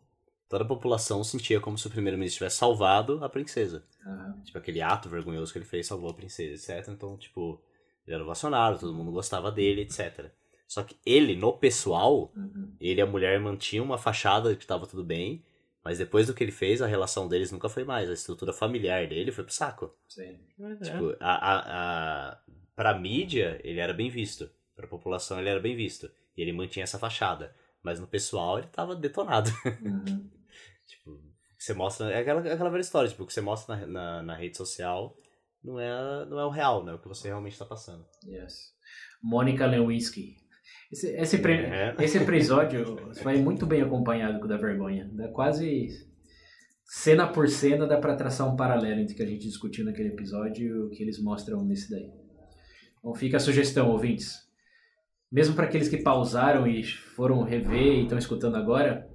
Toda 0.52 0.64
a 0.64 0.68
população 0.68 1.24
sentia 1.24 1.58
como 1.60 1.78
se 1.78 1.86
o 1.86 1.90
primeiro-ministro 1.90 2.40
tivesse 2.40 2.56
salvado 2.58 3.24
a 3.24 3.28
princesa. 3.30 3.82
Aham. 4.06 4.38
Tipo, 4.44 4.58
aquele 4.58 4.82
ato 4.82 5.08
vergonhoso 5.08 5.50
que 5.50 5.56
ele 5.56 5.64
fez 5.64 5.86
salvou 5.86 6.10
a 6.10 6.14
princesa, 6.14 6.74
etc. 6.74 6.88
Então, 6.92 7.16
tipo, 7.16 7.58
Ele 8.06 8.16
era 8.16 8.22
ovacionado, 8.22 8.78
todo 8.78 8.92
mundo 8.92 9.10
gostava 9.10 9.50
dele, 9.50 9.80
etc. 9.80 10.26
Só 10.68 10.82
que 10.82 10.94
ele, 11.06 11.34
no 11.36 11.54
pessoal, 11.54 12.30
Uhum. 12.36 12.70
ele 12.78 13.00
e 13.00 13.02
a 13.02 13.06
mulher 13.06 13.40
mantinham 13.40 13.82
uma 13.84 13.96
fachada 13.96 14.50
de 14.50 14.56
que 14.56 14.66
tava 14.66 14.86
tudo 14.86 15.02
bem, 15.02 15.42
mas 15.82 15.96
depois 15.96 16.26
do 16.26 16.34
que 16.34 16.44
ele 16.44 16.52
fez, 16.52 16.82
a 16.82 16.86
relação 16.86 17.28
deles 17.28 17.50
nunca 17.50 17.70
foi 17.70 17.84
mais. 17.84 18.10
A 18.10 18.12
estrutura 18.12 18.52
familiar 18.52 19.06
dele 19.08 19.32
foi 19.32 19.44
pro 19.44 19.54
saco. 19.54 19.94
Sim. 20.06 20.36
É. 20.60 20.74
Tipo, 20.84 21.16
a, 21.18 21.32
a, 21.32 22.32
a, 22.32 22.38
pra 22.76 22.92
mídia, 22.98 23.58
ele 23.64 23.80
era 23.80 23.94
bem 23.94 24.10
visto. 24.10 24.50
Pra 24.76 24.86
população, 24.86 25.38
ele 25.40 25.48
era 25.48 25.60
bem 25.60 25.74
visto. 25.74 26.10
E 26.36 26.42
ele 26.42 26.52
mantinha 26.52 26.82
essa 26.84 26.98
fachada. 26.98 27.54
Mas 27.82 27.98
no 27.98 28.06
pessoal, 28.06 28.58
ele 28.58 28.68
tava 28.68 28.94
detonado. 28.94 29.50
Uhum. 29.80 30.28
tipo, 30.96 31.20
você 31.58 31.74
mostra. 31.74 32.10
É 32.10 32.18
aquela, 32.20 32.40
aquela 32.40 32.70
velha 32.70 32.80
história, 32.80 33.08
tipo, 33.08 33.22
o 33.22 33.26
que 33.26 33.32
você 33.32 33.40
mostra 33.40 33.76
na, 33.76 33.86
na, 33.86 34.22
na 34.22 34.34
rede 34.36 34.56
social 34.56 35.16
não 35.62 35.78
é, 35.78 36.26
não 36.26 36.38
é 36.40 36.46
o 36.46 36.50
real, 36.50 36.84
né? 36.84 36.92
O 36.92 36.98
que 36.98 37.08
você 37.08 37.28
realmente 37.28 37.58
tá 37.58 37.64
passando. 37.64 38.04
Yes. 38.26 38.72
Mônica 39.22 39.66
Lewinsky. 39.66 40.36
Esse, 40.90 41.08
esse, 41.16 41.38
pre- 41.38 41.64
É. 41.66 41.94
esse 42.00 42.18
episódio 42.18 42.96
vai 43.22 43.36
muito 43.36 43.64
bem 43.66 43.80
acompanhado 43.82 44.38
com 44.38 44.44
o 44.46 44.48
da 44.48 44.56
vergonha. 44.56 45.08
Dá 45.12 45.28
quase 45.28 45.88
cena 46.84 47.26
por 47.26 47.48
cena 47.48 47.86
dá 47.86 47.96
pra 47.96 48.16
traçar 48.16 48.52
um 48.52 48.56
paralelo 48.56 49.00
entre 49.00 49.14
o 49.14 49.16
que 49.16 49.22
a 49.22 49.26
gente 49.26 49.46
discutiu 49.46 49.84
naquele 49.84 50.08
episódio 50.10 50.66
e 50.66 50.72
o 50.82 50.90
que 50.90 51.02
eles 51.02 51.22
mostram 51.22 51.64
nesse 51.64 51.90
daí. 51.90 52.10
Então 52.98 53.14
fica 53.14 53.36
a 53.38 53.40
sugestão, 53.40 53.90
ouvintes. 53.90 54.34
Mesmo 55.30 55.54
para 55.54 55.64
aqueles 55.64 55.88
que 55.88 55.96
pausaram 56.02 56.66
e 56.66 56.84
foram 56.84 57.42
rever 57.42 57.94
e 57.94 58.02
estão 58.02 58.18
escutando 58.18 58.56
agora, 58.56 59.08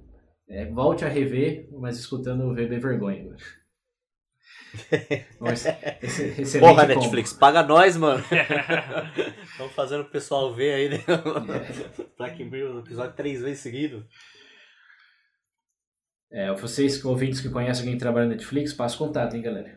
é, 0.48 0.66
volte 0.66 1.04
a 1.04 1.08
rever, 1.08 1.68
mas 1.72 1.98
escutando 1.98 2.44
o 2.44 2.54
VB 2.54 2.78
Vergonha. 2.78 3.34
esse- 5.52 5.68
esse- 6.02 6.40
excelente 6.42 6.58
Porra, 6.60 6.86
combo. 6.86 7.00
Netflix, 7.00 7.32
paga 7.32 7.62
nós, 7.62 7.96
mano! 7.96 8.22
Estamos 9.50 9.72
fazendo 9.74 10.02
o 10.02 10.10
pessoal 10.10 10.54
ver 10.54 10.74
aí, 10.74 10.88
né? 10.90 10.98
Black 12.18 12.42
Mirror 12.44 12.74
no 12.74 12.80
episódio 12.80 13.14
três 13.16 13.40
vezes 13.40 13.60
seguido. 13.60 14.06
É, 16.30 16.52
vocês 16.54 17.02
ouvintes 17.04 17.40
que 17.40 17.48
conhecem 17.48 17.82
alguém 17.82 17.94
que 17.94 18.00
trabalha 18.00 18.26
na 18.26 18.32
Netflix, 18.34 18.74
passa 18.74 18.94
o 18.96 18.98
contato, 18.98 19.34
hein, 19.34 19.40
galera. 19.42 19.74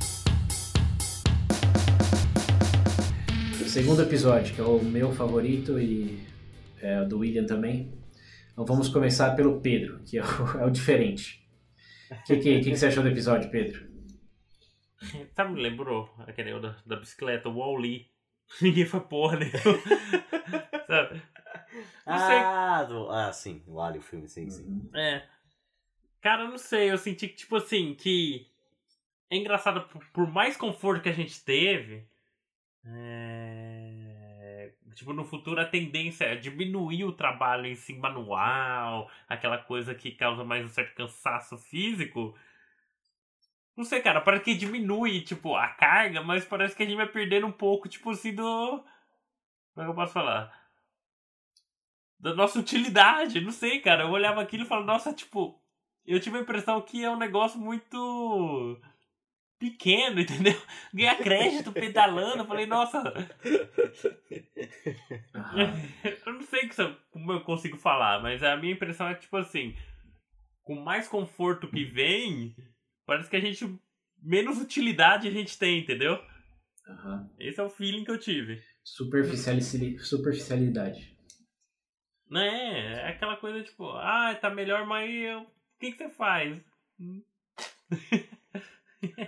O 3.61 3.65
segundo 3.73 4.01
episódio, 4.01 4.53
que 4.53 4.59
é 4.59 4.63
o 4.65 4.83
meu 4.83 5.13
favorito 5.13 5.79
e 5.79 6.19
é 6.81 7.01
o 7.01 7.07
do 7.07 7.19
William 7.19 7.45
também. 7.45 7.93
Então 8.51 8.65
vamos 8.65 8.89
começar 8.89 9.35
pelo 9.35 9.61
Pedro, 9.61 10.01
que 10.03 10.17
é 10.17 10.23
o, 10.23 10.57
é 10.61 10.65
o 10.65 10.69
diferente. 10.69 11.41
O 12.09 12.23
que, 12.23 12.37
que, 12.37 12.59
que, 12.59 12.71
que 12.71 12.77
você 12.77 12.87
achou 12.87 13.03
do 13.03 13.09
episódio, 13.09 13.49
Pedro? 13.49 13.89
Sabe, 15.33 15.53
me 15.55 15.61
lembrou 15.61 16.13
aquele 16.19 16.59
da, 16.59 16.75
da 16.85 16.95
bicicleta, 16.97 17.49
o 17.49 17.57
Wall-E. 17.57 18.09
Ninguém 18.61 18.85
foi 18.85 18.99
porra 18.99 19.37
nenhuma. 19.37 19.81
Sabe? 20.85 21.21
Não 22.05 22.17
sei. 22.17 22.37
Ah, 22.37 22.83
do... 22.83 23.09
ah, 23.09 23.31
sim, 23.31 23.63
o 23.65 23.79
Ali, 23.79 23.99
o 23.99 24.01
filme, 24.01 24.27
sim, 24.27 24.49
sim. 24.49 24.89
É. 24.93 25.23
Cara, 26.21 26.43
eu 26.43 26.49
não 26.49 26.57
sei, 26.57 26.91
eu 26.91 26.97
senti 26.97 27.27
que, 27.27 27.35
tipo 27.35 27.55
assim, 27.55 27.95
que. 27.95 28.47
É 29.29 29.37
engraçado, 29.37 29.87
por, 29.87 30.05
por 30.11 30.27
mais 30.27 30.57
conforto 30.57 31.01
que 31.01 31.09
a 31.09 31.13
gente 31.13 31.43
teve. 31.43 32.05
É... 32.85 33.70
Tipo, 34.93 35.13
no 35.13 35.23
futuro 35.23 35.59
a 35.61 35.65
tendência 35.65 36.25
é 36.25 36.35
diminuir 36.35 37.03
o 37.05 37.13
trabalho 37.13 37.65
em 37.65 37.75
si 37.75 37.93
manual, 37.93 39.09
aquela 39.27 39.57
coisa 39.57 39.95
que 39.95 40.11
causa 40.11 40.43
mais 40.43 40.65
um 40.65 40.69
certo 40.69 40.95
cansaço 40.95 41.57
físico. 41.57 42.35
Não 43.75 43.85
sei, 43.85 44.01
cara, 44.01 44.21
parece 44.21 44.43
que 44.43 44.55
diminui, 44.55 45.21
tipo, 45.21 45.55
a 45.55 45.67
carga, 45.69 46.21
mas 46.21 46.45
parece 46.45 46.75
que 46.75 46.83
a 46.83 46.85
gente 46.85 46.97
vai 46.97 47.07
perdendo 47.07 47.47
um 47.47 47.51
pouco, 47.51 47.87
tipo 47.89 48.11
assim, 48.11 48.33
do. 48.35 48.43
Como 49.73 49.81
é 49.81 49.83
que 49.83 49.89
eu 49.89 49.95
posso 49.95 50.13
falar? 50.13 50.51
Da 52.19 52.35
nossa 52.35 52.59
utilidade, 52.59 53.41
não 53.41 53.51
sei, 53.51 53.79
cara. 53.79 54.03
Eu 54.03 54.09
olhava 54.11 54.41
aquilo 54.41 54.63
e 54.63 54.67
falava, 54.67 54.85
nossa, 54.85 55.13
tipo, 55.13 55.59
eu 56.05 56.19
tive 56.19 56.37
a 56.37 56.41
impressão 56.41 56.81
que 56.81 57.03
é 57.03 57.09
um 57.09 57.17
negócio 57.17 57.59
muito 57.59 58.79
pequeno, 59.61 60.19
entendeu? 60.21 60.59
Ganhar 60.91 61.15
crédito 61.19 61.71
pedalando, 61.71 62.43
falei, 62.45 62.65
nossa, 62.65 63.01
eu 66.25 66.33
não 66.33 66.41
sei 66.41 66.67
como 67.11 67.31
eu 67.31 67.41
consigo 67.41 67.77
falar, 67.77 68.21
mas 68.21 68.41
a 68.43 68.57
minha 68.57 68.73
impressão 68.73 69.07
é 69.07 69.13
que, 69.13 69.21
tipo 69.21 69.37
assim, 69.37 69.75
com 70.63 70.75
mais 70.81 71.07
conforto 71.07 71.69
que 71.69 71.85
vem, 71.85 72.55
parece 73.05 73.29
que 73.29 73.35
a 73.35 73.39
gente. 73.39 73.65
menos 74.21 74.59
utilidade 74.59 75.27
a 75.27 75.31
gente 75.31 75.57
tem, 75.57 75.79
entendeu? 75.79 76.19
Aham. 76.87 77.29
Esse 77.39 77.59
é 77.59 77.63
o 77.63 77.69
feeling 77.69 78.03
que 78.03 78.11
eu 78.11 78.17
tive. 78.17 78.59
Superficiali- 78.83 79.99
Superficialidade. 79.99 81.15
Não 82.27 82.41
é? 82.41 82.93
É 83.03 83.07
aquela 83.09 83.37
coisa 83.37 83.63
tipo, 83.63 83.87
ah, 83.91 84.33
tá 84.35 84.49
melhor, 84.49 84.85
mas 84.87 85.09
o 85.37 85.45
que, 85.79 85.91
que 85.91 85.97
você 85.97 86.09
faz? 86.09 86.59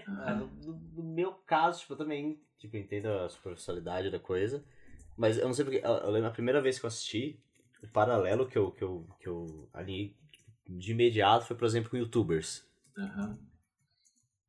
Ah, 0.06 0.34
no, 0.36 0.48
no- 0.48 0.82
no 0.96 1.04
meu 1.04 1.34
caso, 1.46 1.80
tipo, 1.82 1.94
eu 1.94 1.98
também 1.98 2.40
tipo, 2.58 2.78
entendo 2.78 3.08
a 3.08 3.30
superficialidade 3.30 4.10
da 4.12 4.20
coisa. 4.20 4.64
Mas 5.18 5.38
eu 5.38 5.46
não 5.46 5.54
sei 5.54 5.66
porque. 5.66 5.82
Eu, 5.86 6.10
lembro 6.12 6.30
a 6.30 6.32
primeira 6.34 6.62
vez 6.62 6.80
que 6.80 6.86
eu 6.86 6.88
assisti, 6.88 7.40
o 7.84 7.88
paralelo 7.88 8.48
que 8.48 8.58
eu, 8.58 8.72
que 8.72 8.84
eu, 8.84 9.08
que 9.20 9.28
eu 9.28 9.70
alinhei 9.74 10.16
de 10.68 10.92
imediato 10.92 11.46
foi, 11.46 11.56
por 11.58 11.66
exemplo, 11.66 11.90
com 11.90 11.98
youtubers. 11.98 12.66
Aham. 12.98 13.38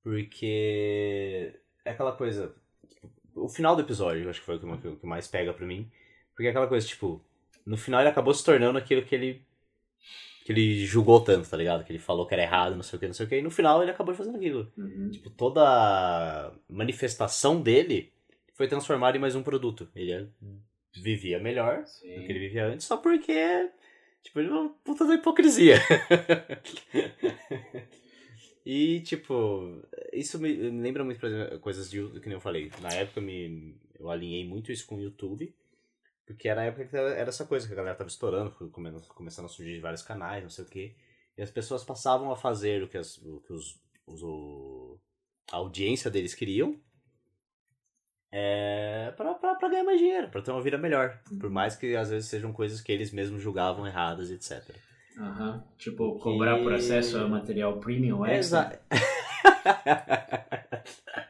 Porque 0.03 1.55
é 1.85 1.91
aquela 1.91 2.13
coisa. 2.17 2.55
tipo, 2.89 3.11
O 3.35 3.49
final 3.49 3.75
do 3.77 3.83
episódio, 3.83 4.29
acho 4.29 4.41
que 4.41 4.47
foi 4.47 4.57
o 4.57 4.79
que, 4.79 4.89
o 4.89 4.97
que 4.97 5.07
mais 5.07 5.27
pega 5.29 5.53
pra 5.55 5.67
mim. 5.67 5.91
Porque 6.35 6.47
é 6.47 6.51
aquela 6.51 6.67
coisa, 6.69 6.87
tipo, 6.87 7.23
no 7.65 7.77
final 7.77 8.01
ele 8.01 8.09
acabou 8.11 8.35
se 8.35 8.45
tornando 8.45 8.79
aquilo 8.79 9.05
que 9.05 9.15
ele. 9.15 9.43
Que 10.45 10.53
ele 10.53 10.85
julgou 10.85 11.23
tanto, 11.23 11.49
tá 11.49 11.57
ligado? 11.57 11.83
Que 11.85 11.91
ele 11.91 11.99
falou 11.99 12.27
que 12.27 12.35
era 12.35 12.43
errado, 12.43 12.77
não 12.77 12.83
sei 12.83 12.99
o 12.99 13.01
que, 13.01 13.07
não 13.07 13.15
sei 13.15 13.25
o 13.25 13.29
que. 13.31 13.37
E 13.37 13.43
no 13.43 13.51
final 13.51 13.81
ele 13.81 13.91
acabou 13.91 14.15
fazendo 14.15 14.37
aquilo. 14.37 14.71
Uhum. 14.77 15.11
Tipo, 15.11 15.31
toda 15.31 15.63
a 15.67 16.53
manifestação 16.69 17.63
dele 17.63 18.13
foi 18.53 18.69
transformada 18.69 19.17
em 19.17 19.21
mais 19.21 19.35
um 19.35 19.43
produto. 19.43 19.89
Ele 19.97 20.29
vivia 20.93 21.41
melhor 21.41 21.79
do 21.79 22.03
que 22.03 22.07
ele 22.07 22.35
Sim. 22.35 22.39
vivia 22.41 22.67
antes, 22.67 22.87
só 22.87 22.99
porque. 22.99 23.71
Tipo, 24.23 24.41
ele 24.41 24.49
é 24.51 24.53
uma 24.53 24.69
puta 24.85 25.07
da 25.07 25.15
hipocrisia. 25.15 25.77
e, 28.65 29.01
tipo, 29.01 29.83
isso 30.13 30.39
me 30.39 30.55
me 30.55 30.83
lembra 30.83 31.05
muito, 31.05 31.21
por 31.21 31.29
exemplo, 31.31 31.59
coisas 31.61 31.91
de, 31.91 32.07
que 32.21 32.27
nem 32.27 32.35
eu 32.35 32.41
falei. 32.41 32.71
Na 32.83 32.91
época 32.91 33.23
me, 33.23 33.75
eu 33.99 34.11
alinhei 34.11 34.47
muito 34.47 34.71
isso 34.71 34.87
com 34.87 34.97
o 34.97 35.03
YouTube. 35.03 35.55
Porque 36.27 36.49
era 36.49 36.63
a 36.63 36.65
época 36.65 36.87
que 36.87 36.97
era 36.97 37.29
essa 37.29 37.45
coisa 37.45 37.67
que 37.67 37.73
a 37.73 37.77
galera 37.77 37.97
tava 37.97 38.09
estourando, 38.09 38.51
começando 39.15 39.45
a 39.45 39.49
surgir 39.49 39.79
vários 39.81 40.03
canais, 40.03 40.43
não 40.43 40.51
sei 40.51 40.65
o 40.65 40.69
quê. 40.69 40.95
E 41.37 41.43
as 41.43 41.51
pessoas 41.51 41.85
passavam 41.85 42.31
a 42.33 42.37
fazer 42.37 42.83
o 42.83 42.89
que, 42.89 42.97
as, 42.97 43.19
o, 43.19 43.41
que 43.41 43.53
os, 43.53 43.81
os- 44.07 44.23
o- 44.23 44.99
a 45.53 45.57
audiência 45.57 46.11
deles 46.11 46.35
queriam 46.35 46.81
é, 48.33 49.13
pra, 49.17 49.35
pra, 49.35 49.55
pra 49.55 49.69
ganhar 49.69 49.85
mais 49.85 49.99
dinheiro, 50.01 50.29
pra 50.31 50.41
ter 50.43 50.51
uma 50.51 50.63
vida 50.63 50.79
melhor. 50.79 51.21
Por 51.39 51.51
mais 51.51 51.77
que 51.77 51.95
às 51.95 52.11
vezes 52.11 52.29
sejam 52.29 52.53
coisas 52.53 52.81
que 52.81 52.91
eles 52.91 53.13
mesmos 53.13 53.43
julgavam 53.43 53.87
erradas, 53.87 54.31
etc. 54.31 54.75
Aham. 55.19 55.63
Tipo, 55.79 56.19
cobrar 56.19 56.59
por 56.63 56.73
acesso 56.73 57.19
a 57.19 57.29
material 57.29 57.79
premium 57.79 58.25
extra. 58.27 58.81
Exato. 58.81 58.85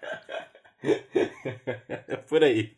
É 2.09 2.17
por 2.17 2.43
aí. 2.43 2.77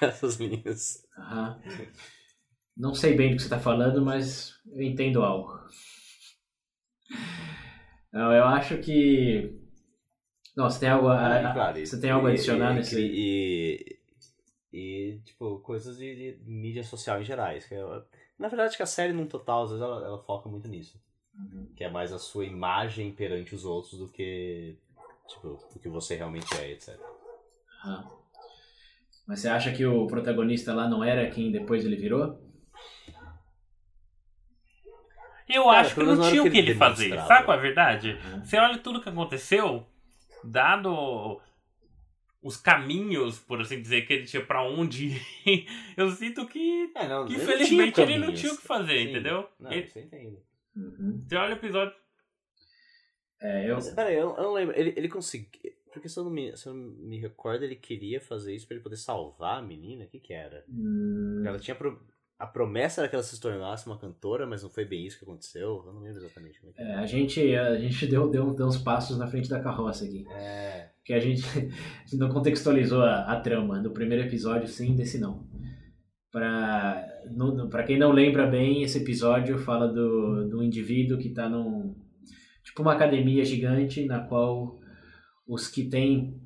Essas 0.00 0.36
linhas. 0.36 1.06
Aham. 1.18 1.60
Não 2.76 2.94
sei 2.94 3.14
bem 3.14 3.30
do 3.30 3.36
que 3.36 3.42
você 3.42 3.46
está 3.46 3.60
falando, 3.60 4.02
mas 4.04 4.54
eu 4.70 4.82
entendo 4.82 5.22
algo. 5.22 5.52
Não, 8.12 8.32
eu 8.32 8.44
acho 8.44 8.78
que. 8.78 9.58
Você 10.56 10.80
tem 10.80 10.88
algo 10.90 11.08
a, 11.08 11.50
Ah, 11.50 11.52
claro, 11.52 11.78
e- 11.78 11.86
você 11.86 12.00
tem 12.00 12.10
algo 12.10 12.26
a 12.26 12.30
adicionar 12.30 12.72
e, 12.72 12.74
nesse. 12.74 13.00
E, 13.00 13.98
e, 14.72 15.20
tipo, 15.24 15.60
coisas 15.60 15.96
de, 15.96 16.34
de 16.34 16.50
mídia 16.50 16.84
social 16.84 17.20
em 17.20 17.24
gerais. 17.24 17.64
Que 17.66 17.74
na 18.38 18.48
verdade, 18.48 18.68
acho 18.68 18.76
que 18.76 18.82
a 18.82 18.86
série, 18.86 19.12
num 19.12 19.26
total, 19.26 19.64
às 19.64 19.70
vezes 19.70 19.82
ela, 19.82 20.04
ela 20.04 20.22
foca 20.22 20.48
muito 20.48 20.68
nisso. 20.68 21.00
Uhum. 21.34 21.68
Que 21.74 21.84
é 21.84 21.90
mais 21.90 22.12
a 22.12 22.18
sua 22.18 22.44
imagem 22.44 23.12
perante 23.12 23.54
os 23.54 23.64
outros 23.64 23.98
do 23.98 24.08
que, 24.08 24.76
tipo, 25.28 25.58
o 25.74 25.78
que 25.78 25.88
você 25.88 26.16
realmente 26.16 26.52
é, 26.56 26.72
etc. 26.72 26.98
Aham. 27.84 28.10
Mas 29.26 29.40
você 29.40 29.48
acha 29.48 29.72
que 29.72 29.84
o 29.86 30.06
protagonista 30.06 30.74
lá 30.74 30.88
não 30.88 31.02
era 31.02 31.30
quem 31.30 31.50
depois 31.52 31.84
ele 31.84 31.96
virou? 31.96 32.40
Eu 35.48 35.64
Cara, 35.64 35.80
acho 35.80 35.94
que 35.94 36.02
não 36.02 36.20
tinha 36.30 36.40
o 36.40 36.44
que 36.44 36.50
que 36.50 36.58
ele 36.58 36.70
ele 36.70 36.78
fazer. 36.78 37.16
Sabe 37.26 37.44
qual 37.44 37.56
é 37.56 37.60
a 37.60 37.62
verdade? 37.62 38.18
Uhum. 38.32 38.44
Você 38.44 38.56
olha 38.56 38.78
tudo 38.78 39.02
que 39.02 39.08
aconteceu, 39.08 39.86
dado 40.42 41.40
os 42.42 42.56
caminhos, 42.56 43.38
por 43.38 43.60
assim 43.60 43.80
dizer, 43.80 44.06
que 44.06 44.12
ele 44.14 44.24
tinha 44.26 44.44
pra 44.44 44.64
onde 44.64 45.20
ir, 45.46 45.66
eu 45.96 46.10
sinto 46.10 46.46
que, 46.46 46.90
É, 46.96 47.06
não, 47.06 47.26
que 47.26 47.34
infelizmente 47.34 48.00
ele 48.00 48.18
não 48.18 48.32
tinha 48.32 48.52
o 48.52 48.56
que 48.56 48.62
fazer, 48.66 48.98
Sim. 48.98 49.10
entendeu? 49.10 49.48
Não, 49.60 49.70
Ele- 49.70 49.86
isso 49.86 49.98
eu 49.98 50.04
entendo. 50.04 50.38
Uhum. 50.74 51.24
você 51.28 51.36
olha 51.36 51.50
o 51.54 51.58
episódio. 51.58 51.94
É, 53.40 53.68
eu. 53.70 53.74
Mas, 53.74 53.90
peraí, 53.90 54.14
eu, 54.14 54.34
eu 54.36 54.42
não 54.42 54.52
lembro. 54.52 54.74
Ele, 54.78 54.94
ele 54.96 55.08
conseguiu. 55.08 55.72
Porque 55.92 56.08
se 56.08 56.18
eu, 56.18 56.24
não 56.24 56.30
me, 56.30 56.56
se 56.56 56.66
eu 56.66 56.74
não 56.74 56.88
me 57.06 57.18
recordo, 57.18 57.64
ele 57.64 57.76
queria 57.76 58.20
fazer 58.20 58.54
isso 58.54 58.66
pra 58.66 58.74
ele 58.74 58.82
poder 58.82 58.96
salvar 58.96 59.58
a 59.58 59.62
menina? 59.62 60.04
O 60.04 60.08
que 60.08 60.18
que 60.18 60.32
era? 60.32 60.64
Hum, 60.68 61.42
Ela 61.44 61.58
tinha 61.58 61.74
pro- 61.74 62.00
A 62.38 62.46
promessa 62.46 63.00
era 63.02 63.08
que 63.08 63.14
ela 63.14 63.22
se 63.22 63.38
tornasse 63.40 63.86
uma 63.86 63.98
cantora, 63.98 64.46
mas 64.46 64.62
não 64.62 64.70
foi 64.70 64.84
bem 64.84 65.06
isso 65.06 65.18
que 65.18 65.24
aconteceu. 65.24 65.84
Eu 65.86 65.92
não 65.92 66.00
lembro 66.00 66.18
exatamente 66.18 66.58
como 66.60 66.72
é 66.72 66.74
que 66.74 66.82
é, 66.82 66.94
a 66.94 67.06
gente, 67.06 67.54
a 67.54 67.76
gente 67.78 68.06
deu, 68.06 68.28
deu, 68.28 68.52
deu 68.54 68.66
uns 68.66 68.78
passos 68.78 69.16
na 69.18 69.26
frente 69.28 69.48
da 69.48 69.60
carroça 69.60 70.04
aqui. 70.04 70.26
É. 70.30 70.90
Que 71.04 71.12
a 71.12 71.20
gente, 71.20 71.42
a 71.56 71.60
gente 71.60 72.16
não 72.16 72.30
contextualizou 72.30 73.00
a, 73.02 73.32
a 73.32 73.40
trama 73.40 73.78
do 73.80 73.90
primeiro 73.92 74.24
episódio, 74.24 74.66
sim, 74.68 74.96
desse 74.96 75.18
não. 75.18 75.46
Pra, 76.32 77.06
no, 77.30 77.68
pra 77.68 77.82
quem 77.84 77.98
não 77.98 78.10
lembra 78.10 78.46
bem, 78.46 78.82
esse 78.82 78.98
episódio 78.98 79.58
fala 79.58 79.86
do, 79.86 80.48
do 80.48 80.62
indivíduo 80.62 81.18
que 81.18 81.28
tá 81.30 81.48
num. 81.48 81.94
Tipo 82.64 82.80
uma 82.82 82.94
academia 82.94 83.44
gigante 83.44 84.04
na 84.06 84.20
qual 84.20 84.80
os 85.46 85.68
que 85.68 85.88
têm 85.88 86.40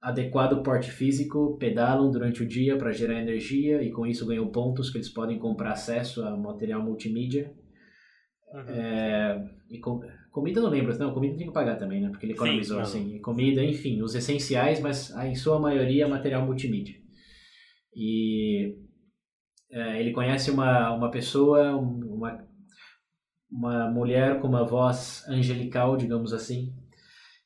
adequado 0.00 0.62
porte 0.62 0.90
físico 0.90 1.56
pedalam 1.58 2.10
durante 2.10 2.42
o 2.42 2.46
dia 2.46 2.76
para 2.76 2.90
gerar 2.92 3.20
energia 3.20 3.82
e 3.82 3.90
com 3.92 4.06
isso 4.06 4.26
ganham 4.26 4.50
pontos 4.50 4.90
que 4.90 4.98
eles 4.98 5.08
podem 5.08 5.38
comprar 5.38 5.72
acesso 5.72 6.24
a 6.24 6.36
material 6.36 6.82
multimídia. 6.82 7.54
É, 8.68 9.42
e 9.70 9.78
com- 9.78 10.00
comida 10.30 10.60
não 10.60 10.68
lembro, 10.68 10.96
não, 10.98 11.14
comida 11.14 11.36
tem 11.36 11.46
que 11.46 11.52
pagar 11.52 11.76
também, 11.78 12.00
né? 12.00 12.08
Porque 12.10 12.26
ele 12.26 12.32
Sim, 12.34 12.38
economizou 12.40 12.76
não. 12.78 12.82
assim. 12.82 13.18
Comida, 13.20 13.64
enfim, 13.64 14.02
os 14.02 14.14
essenciais, 14.14 14.80
mas 14.80 15.14
ah, 15.16 15.26
em 15.26 15.34
sua 15.34 15.58
maioria 15.58 16.06
material 16.08 16.44
multimídia. 16.44 16.96
E 17.94 18.76
é, 19.70 20.00
ele 20.00 20.12
conhece 20.12 20.50
uma, 20.50 20.92
uma 20.94 21.10
pessoa, 21.10 21.76
um- 21.76 22.14
uma, 22.14 22.46
uma 23.50 23.90
mulher 23.90 24.40
com 24.40 24.48
uma 24.48 24.64
voz 24.64 25.24
angelical, 25.28 25.96
digamos 25.96 26.32
assim, 26.32 26.74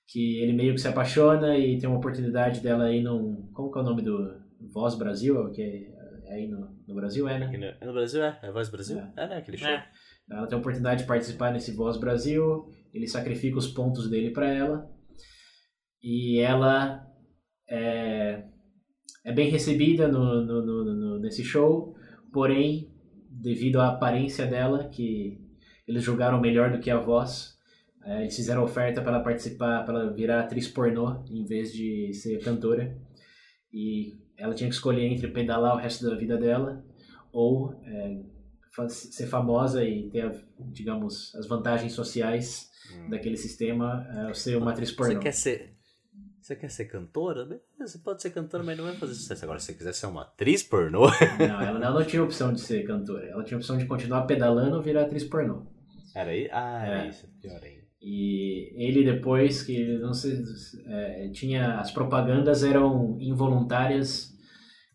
que 0.09 0.41
ele 0.41 0.53
meio 0.53 0.75
que 0.75 0.81
se 0.81 0.89
apaixona 0.89 1.59
e 1.59 1.79
tem 1.79 1.89
uma 1.89 1.99
oportunidade 1.99 2.61
dela 2.61 2.85
aí 2.85 3.03
num. 3.03 3.51
Como 3.53 3.71
que 3.73 3.79
é 3.79 3.83
o 3.83 3.85
nome 3.85 4.03
do 4.03 4.41
Voz 4.73 4.95
Brasil? 4.97 5.51
Que 5.53 5.63
é 5.63 6.33
aí 6.35 6.49
no, 6.49 6.77
no 6.87 6.95
Brasil, 6.95 7.29
é, 7.29 7.39
né? 7.39 7.75
No, 7.81 7.87
no 7.89 7.93
Brasil 7.93 8.23
é? 8.23 8.39
É 8.43 8.51
Voz 8.53 8.69
Brasil? 8.69 8.99
É. 8.99 9.13
É, 9.17 9.29
né? 9.29 9.37
Aquele 9.39 9.57
show. 9.57 9.69
É. 9.69 9.87
Ela 10.31 10.47
tem 10.47 10.57
a 10.57 10.61
oportunidade 10.61 11.03
de 11.03 11.07
participar 11.09 11.53
nesse 11.53 11.73
Voz 11.73 11.97
Brasil, 11.99 12.67
ele 12.93 13.07
sacrifica 13.07 13.59
os 13.59 13.69
pontos 13.69 14.11
dele 14.11 14.31
para 14.31 14.49
ela, 14.49 14.91
e 16.03 16.41
ela 16.41 17.07
é, 17.69 18.45
é 19.25 19.33
bem 19.33 19.49
recebida 19.51 20.09
no, 20.09 20.45
no, 20.45 20.67
no- 20.67 20.95
no- 20.95 21.19
nesse 21.21 21.45
show, 21.45 21.95
porém, 22.33 22.93
devido 23.31 23.81
à 23.81 23.89
aparência 23.91 24.47
dela, 24.47 24.89
que 24.89 25.39
eles 25.87 26.03
julgaram 26.03 26.41
melhor 26.41 26.73
do 26.73 26.81
que 26.81 26.91
a 26.91 26.99
voz, 26.99 27.56
é, 28.07 28.23
eles 28.23 28.37
fizeram 28.37 28.63
oferta 28.65 29.03
para 29.03 29.17
ela 29.17 29.23
participar, 29.25 29.85
para 29.85 30.01
ela 30.01 30.13
virar 30.13 30.41
atriz 30.41 30.69
pornô, 30.69 31.25
em 31.31 31.45
vez 31.45 31.73
de 31.73 32.13
ser 32.15 32.39
cantora, 32.43 32.97
e 33.73 34.17
ela 34.39 34.55
tinha 34.55 34.69
que 34.69 34.75
escolher 34.75 35.05
entre 35.07 35.29
pedalar 35.29 35.75
o 35.75 35.79
resto 35.79 36.09
da 36.09 36.15
vida 36.17 36.37
dela, 36.39 36.85
ou 37.33 37.79
é, 37.85 38.23
ser 38.89 39.27
famosa 39.27 39.83
e 39.85 40.09
ter, 40.11 40.23
a- 40.27 40.35
digamos, 40.73 41.35
as 41.35 41.47
vantagens 41.47 41.93
sociais 41.93 42.71
Hum. 42.95 43.11
daquele 43.11 43.37
sistema, 43.37 44.07
é, 44.31 44.33
ser 44.35 44.57
uma 44.57 44.71
atriz 44.71 44.93
pornô. 44.93 45.15
Você 45.15 45.19
quer 45.21 45.33
ser. 45.33 45.77
Você 46.41 46.55
quer 46.55 46.71
ser 46.71 46.85
cantora? 46.85 47.61
Você 47.81 47.99
pode 47.99 48.23
ser 48.23 48.31
cantora, 48.31 48.63
mas 48.63 48.77
não 48.79 48.85
vai 48.85 48.95
fazer 48.95 49.15
sucesso. 49.15 49.43
Agora, 49.45 49.59
se 49.59 49.67
você 49.67 49.75
quiser 49.75 49.93
ser 49.93 50.07
uma 50.07 50.23
atriz 50.23 50.63
pornô. 50.63 51.07
Não, 51.41 51.61
ela 51.61 51.79
não, 51.81 51.95
não 51.95 52.05
tinha 52.05 52.23
opção 52.23 52.53
de 52.53 52.61
ser 52.61 52.85
cantora. 52.87 53.27
Ela 53.27 53.43
tinha 53.43 53.59
opção 53.59 53.77
de 53.77 53.85
continuar 53.87 54.23
pedalando 54.27 54.77
ou 54.77 54.83
virar 54.83 55.03
atriz 55.03 55.25
pornô. 55.25 55.67
Era 56.15 56.31
aí? 56.31 56.49
Ah, 56.53 56.87
era 56.87 57.05
É. 57.05 57.09
isso. 57.09 57.27
Pior 57.43 57.61
ainda. 57.61 57.76
E 58.01 58.71
ele 58.77 59.05
depois 59.05 59.63
que 59.63 59.99
não 59.99 60.13
sei, 60.13 60.43
é, 60.87 61.29
tinha 61.33 61.79
as 61.79 61.91
propagandas 61.91 62.63
eram 62.63 63.17
involuntárias 63.21 64.35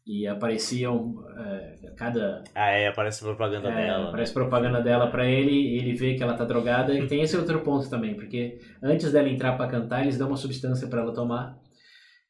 e 0.05 0.27
apareciam 0.27 1.15
é, 1.37 1.93
cada 1.97 2.43
Ah, 2.55 2.69
é, 2.69 2.87
aparece 2.87 3.23
a 3.23 3.27
propaganda 3.27 3.69
é, 3.69 3.75
dela. 3.87 4.03
né? 4.03 4.09
aparece 4.09 4.33
propaganda 4.33 4.81
dela 4.81 5.07
pra 5.09 5.25
ele, 5.29 5.75
ele 5.77 5.93
vê 5.93 6.15
que 6.15 6.23
ela 6.23 6.35
tá 6.35 6.45
drogada 6.45 6.93
e 6.93 7.07
tem 7.07 7.21
esse 7.21 7.35
outro 7.35 7.61
ponto 7.61 7.89
também, 7.89 8.15
porque 8.15 8.59
antes 8.83 9.11
dela 9.11 9.29
entrar 9.29 9.57
pra 9.57 9.67
cantar, 9.67 10.03
eles 10.03 10.17
dão 10.17 10.27
uma 10.27 10.37
substância 10.37 10.87
pra 10.87 11.01
ela 11.01 11.13
tomar. 11.13 11.59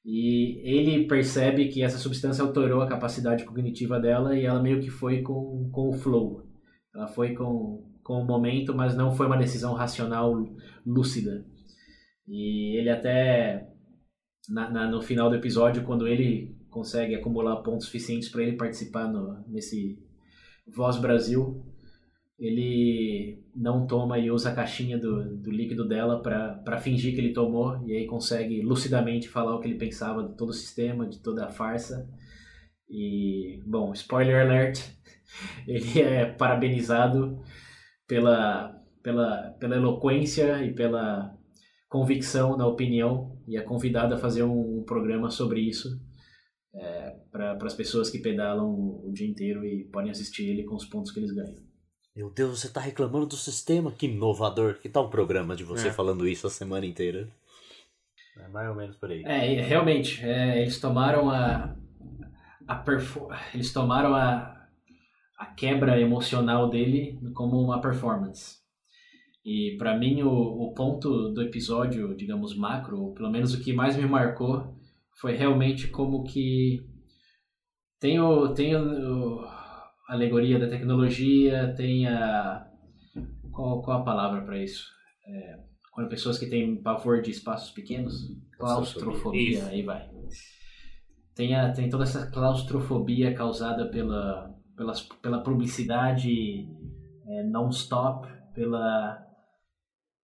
E 0.04 0.60
ele 0.68 1.06
percebe 1.06 1.68
que 1.68 1.84
essa 1.84 2.00
substância 2.00 2.44
alterou 2.44 2.82
a 2.82 2.88
capacidade 2.88 3.46
cognitiva 3.46 4.00
dela 4.00 4.36
e 4.36 4.46
ela 4.46 4.62
meio 4.62 4.82
que 4.82 4.90
foi 4.90 5.22
com, 5.22 5.70
com 5.72 5.90
o 5.90 5.94
flow. 5.94 6.44
Ela 6.96 7.08
foi 7.08 7.36
com, 7.36 7.84
com 8.04 8.22
o 8.22 8.26
momento, 8.26 8.74
mas 8.76 8.96
não 8.96 9.12
foi 9.12 9.28
uma 9.28 9.38
decisão 9.38 9.74
racional 9.74 10.34
lúcida. 10.86 11.46
E 12.28 12.78
ele 12.78 12.90
até 12.90 13.68
na, 14.50 14.70
na- 14.70 14.88
no 14.90 15.02
final 15.02 15.30
do 15.30 15.36
episódio, 15.36 15.84
quando 15.84 16.08
ele 16.08 16.56
consegue 16.70 17.16
acumular 17.16 17.58
pontos 17.58 17.86
suficientes 17.88 18.30
para 18.30 18.44
ele 18.44 18.58
participar 18.58 19.08
no, 19.08 19.44
nesse 19.48 20.00
Voz 20.68 20.98
Brasil, 20.98 21.64
ele 22.40 23.44
não 23.56 23.86
toma 23.86 24.18
e 24.18 24.32
usa 24.32 24.50
a 24.50 24.56
caixinha 24.56 24.98
do, 24.98 25.38
do 25.38 25.52
líquido 25.52 25.88
dela 25.88 26.22
para 26.22 26.80
fingir 26.80 27.14
que 27.14 27.22
ele 27.22 27.34
tomou 27.34 27.80
e 27.88 27.96
aí 27.96 28.08
consegue 28.08 28.62
lucidamente 28.62 29.30
falar 29.30 29.56
o 29.56 29.60
que 29.60 29.68
ele 29.68 29.78
pensava 29.78 30.24
de 30.28 30.36
todo 30.36 30.50
o 30.50 30.54
sistema, 30.54 31.08
de 31.08 31.20
toda 31.20 31.46
a 31.46 31.50
farsa. 31.50 32.10
E, 32.90 33.62
bom, 33.66 33.94
spoiler 33.94 34.42
alert, 34.42 34.80
ele 35.68 36.00
é 36.02 36.26
parabenizado 36.26 37.42
pela, 38.12 38.78
pela, 39.02 39.52
pela 39.58 39.76
eloquência 39.78 40.62
e 40.66 40.74
pela 40.74 41.34
convicção 41.88 42.58
na 42.58 42.68
opinião 42.68 43.38
e 43.48 43.56
é 43.58 43.62
convidado 43.62 44.14
a 44.14 44.18
fazer 44.18 44.44
um, 44.44 44.80
um 44.80 44.84
programa 44.84 45.30
sobre 45.32 45.62
isso 45.62 45.88
é, 46.76 47.16
para 47.32 47.58
as 47.66 47.74
pessoas 47.74 48.10
que 48.10 48.20
pedalam 48.20 48.66
o, 48.70 49.08
o 49.08 49.14
dia 49.14 49.26
inteiro 49.30 49.64
e 49.64 49.86
podem 49.86 50.12
assistir 50.12 50.50
ele 50.50 50.66
com 50.66 50.76
os 50.76 50.84
pontos 50.86 51.10
que 51.12 51.22
eles 51.22 51.32
ganham. 51.32 51.56
Meu 52.14 52.30
Deus, 52.30 52.60
você 52.60 52.68
tá 52.70 52.82
reclamando 52.82 53.28
do 53.28 53.38
sistema? 53.38 53.94
Que 53.94 54.08
inovador. 54.08 54.80
Que 54.82 54.90
tal 54.90 55.08
um 55.08 55.10
programa 55.10 55.56
de 55.56 55.64
você 55.64 55.88
É. 55.88 55.92
falando 55.94 56.28
isso 56.28 56.46
a 56.46 56.50
semana 56.50 56.86
inteira? 56.86 57.30
É 58.38 58.48
mais 58.50 58.70
ou 58.70 58.76
menos 58.76 58.98
por 58.98 59.10
aí. 59.10 59.24
É, 59.24 59.62
realmente, 59.62 60.22
é, 60.22 60.62
eles 60.62 60.78
tomaram 60.82 61.30
a, 61.30 61.74
a 62.68 62.76
perfo- 62.76 63.30
eles 63.54 63.72
tomaram 63.72 64.14
a, 64.14 64.61
a 65.42 65.46
quebra 65.48 66.00
emocional 66.00 66.70
dele 66.70 67.20
como 67.34 67.60
uma 67.60 67.82
performance. 67.82 68.60
E 69.44 69.76
pra 69.80 69.98
mim 69.98 70.22
o, 70.22 70.30
o 70.30 70.72
ponto 70.76 71.30
do 71.30 71.42
episódio, 71.42 72.16
digamos 72.16 72.56
macro, 72.56 73.02
ou 73.02 73.14
pelo 73.16 73.32
menos 73.32 73.52
o 73.56 73.60
que 73.60 73.74
mais 73.74 73.98
me 73.98 74.06
marcou, 74.06 74.76
foi 75.20 75.36
realmente 75.36 75.88
como 75.88 76.24
que 76.24 76.86
tem 78.00 78.20
o 78.20 78.54
tem 78.54 78.76
o, 78.76 79.40
o- 79.40 79.40
a 79.42 80.14
alegoria 80.14 80.60
da 80.60 80.68
tecnologia, 80.68 81.74
tem 81.76 82.08
a 82.08 82.68
qual, 83.52 83.82
qual 83.82 84.02
a 84.02 84.06
palavra 84.06 84.42
para 84.44 84.62
isso? 84.62 84.86
É, 85.28 85.60
quando 85.92 86.08
pessoas 86.08 86.38
que 86.38 86.46
têm 86.46 86.80
pavor 86.84 87.20
de 87.24 87.32
espaços 87.32 87.72
pequenos, 87.72 88.14
claustrofobia, 88.60 89.58
Isso. 89.58 89.66
aí 89.70 89.82
vai. 89.82 90.08
Tem, 91.34 91.56
a, 91.56 91.72
tem 91.72 91.90
toda 91.90 92.04
essa 92.04 92.30
claustrofobia 92.30 93.34
causada 93.34 93.90
pela, 93.90 94.54
pela 95.22 95.44
publicidade 95.44 96.68
é, 97.28 97.44
non-stop, 97.44 98.28
pela 98.54 99.26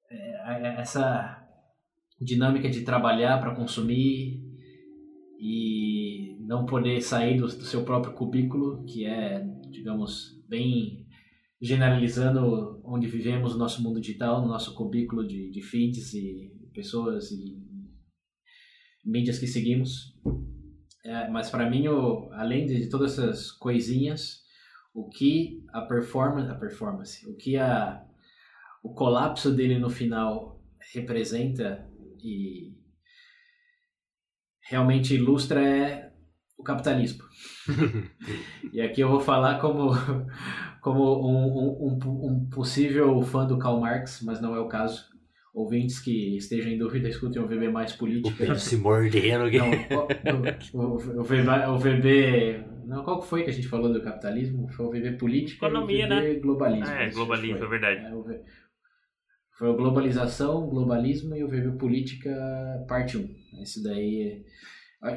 é, 0.10 0.82
essa 0.82 1.44
dinâmica 2.20 2.70
de 2.70 2.82
trabalhar 2.82 3.40
para 3.40 3.56
consumir 3.56 4.42
e 5.40 6.38
não 6.42 6.66
poder 6.66 7.02
sair 7.02 7.38
do, 7.38 7.46
do 7.46 7.66
seu 7.66 7.84
próprio 7.84 8.14
cubículo, 8.14 8.84
que 8.86 9.06
é, 9.06 9.46
digamos, 9.70 10.44
bem 10.48 11.06
generalizando 11.62 12.82
onde 12.84 13.08
vivemos 13.08 13.54
no 13.54 13.60
nosso 13.60 13.82
mundo 13.82 14.00
digital, 14.00 14.42
no 14.42 14.48
nosso 14.48 14.74
cubículo 14.76 15.28
de, 15.28 15.50
de 15.50 15.62
feeds 15.62 16.14
e 16.14 16.52
pessoas 16.74 17.32
e 17.32 17.58
mídias 19.06 19.40
que 19.40 19.48
seguimos. 19.48 20.16
É, 21.04 21.30
mas 21.30 21.50
para 21.50 21.70
mim, 21.70 21.88
o, 21.88 22.30
além 22.34 22.66
de 22.66 22.90
todas 22.90 23.18
essas 23.18 23.52
coisinhas, 23.52 24.42
o 24.98 25.08
que 25.08 25.64
a 25.72 25.82
performance, 25.82 26.50
a 26.50 26.56
performance, 26.56 27.30
o 27.30 27.36
que 27.36 27.56
a, 27.56 28.04
o 28.82 28.96
colapso 28.96 29.54
dele 29.54 29.78
no 29.78 29.92
final 29.92 30.60
representa 30.92 31.88
e 32.20 32.76
realmente 34.60 35.14
ilustra 35.14 35.62
é 35.64 36.12
o 36.58 36.64
capitalismo. 36.64 37.24
e 38.74 38.82
aqui 38.82 39.02
eu 39.02 39.10
vou 39.10 39.20
falar 39.20 39.60
como, 39.62 39.92
como 40.82 41.04
um, 41.30 41.94
um, 41.94 42.00
um, 42.04 42.50
possível 42.50 43.22
fã 43.22 43.46
do 43.46 43.60
Karl 43.60 43.80
Marx, 43.80 44.24
mas 44.24 44.42
não 44.42 44.56
é 44.56 44.60
o 44.60 44.68
caso. 44.68 45.06
Ouvintes 45.54 46.00
que 46.00 46.38
estejam 46.38 46.72
em 46.72 46.78
dúvida, 46.78 47.08
escutem 47.08 47.42
o 47.42 47.48
VB 47.48 47.70
Mais 47.70 47.94
O 47.94 48.00
Política. 48.00 48.36
Pedro 48.36 48.60
se 48.60 48.78
mordendo 48.78 49.46
aqui. 49.46 49.58
Não, 49.60 50.42
o, 50.74 50.88
o, 50.88 51.22
o, 51.22 51.24
VB, 51.24 51.50
o 51.68 51.78
VB. 51.78 52.67
Não, 52.88 53.04
qual 53.04 53.20
que 53.22 53.28
foi 53.28 53.44
que 53.44 53.50
a 53.50 53.54
gente 53.54 53.68
falou 53.68 53.92
do 53.92 54.02
capitalismo? 54.02 54.68
Foi 54.70 54.86
o 54.86 54.90
VB 54.90 55.18
Política 55.18 55.66
Economia, 55.68 56.06
e 56.08 56.08
o 56.08 56.10
VB 56.34 56.40
Globalismo. 56.40 56.86
Ah, 56.88 57.04
é, 57.04 57.10
globalismo, 57.10 57.58
foi. 57.58 57.68
é 57.68 57.70
verdade. 57.70 58.06
É, 58.06 58.16
o 58.16 58.24
V- 58.24 58.42
Foi 59.58 59.70
o 59.70 59.76
Globalização, 59.76 60.68
Globalismo 60.70 61.36
e 61.36 61.44
o 61.44 61.48
Verbo 61.50 61.78
Política, 61.78 62.32
parte 62.88 63.18
1. 63.18 63.62
Esse 63.62 63.84
daí. 63.84 64.44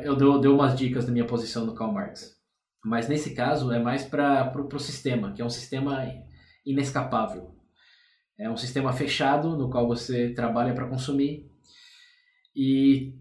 Eu 0.03 0.17
dou, 0.17 0.41
dou 0.41 0.55
umas 0.57 0.77
dicas 0.77 1.07
da 1.07 1.13
minha 1.13 1.25
posição 1.27 1.65
no 1.65 1.75
Karl 1.75 1.93
Marx. 1.93 2.39
Mas 2.85 3.09
nesse 3.09 3.35
caso 3.35 3.71
é 3.73 3.79
mais 3.79 4.05
para 4.05 4.53
o 4.59 4.79
sistema, 4.79 5.33
que 5.33 5.41
é 5.41 5.45
um 5.45 5.51
sistema 5.51 6.05
inescapável. 6.67 7.55
É 8.39 8.49
um 8.51 8.57
sistema 8.57 8.93
fechado 8.93 9.57
no 9.57 9.69
qual 9.71 9.87
você 9.87 10.31
trabalha 10.33 10.73
para 10.75 10.89
consumir 10.89 11.47
e 12.57 13.15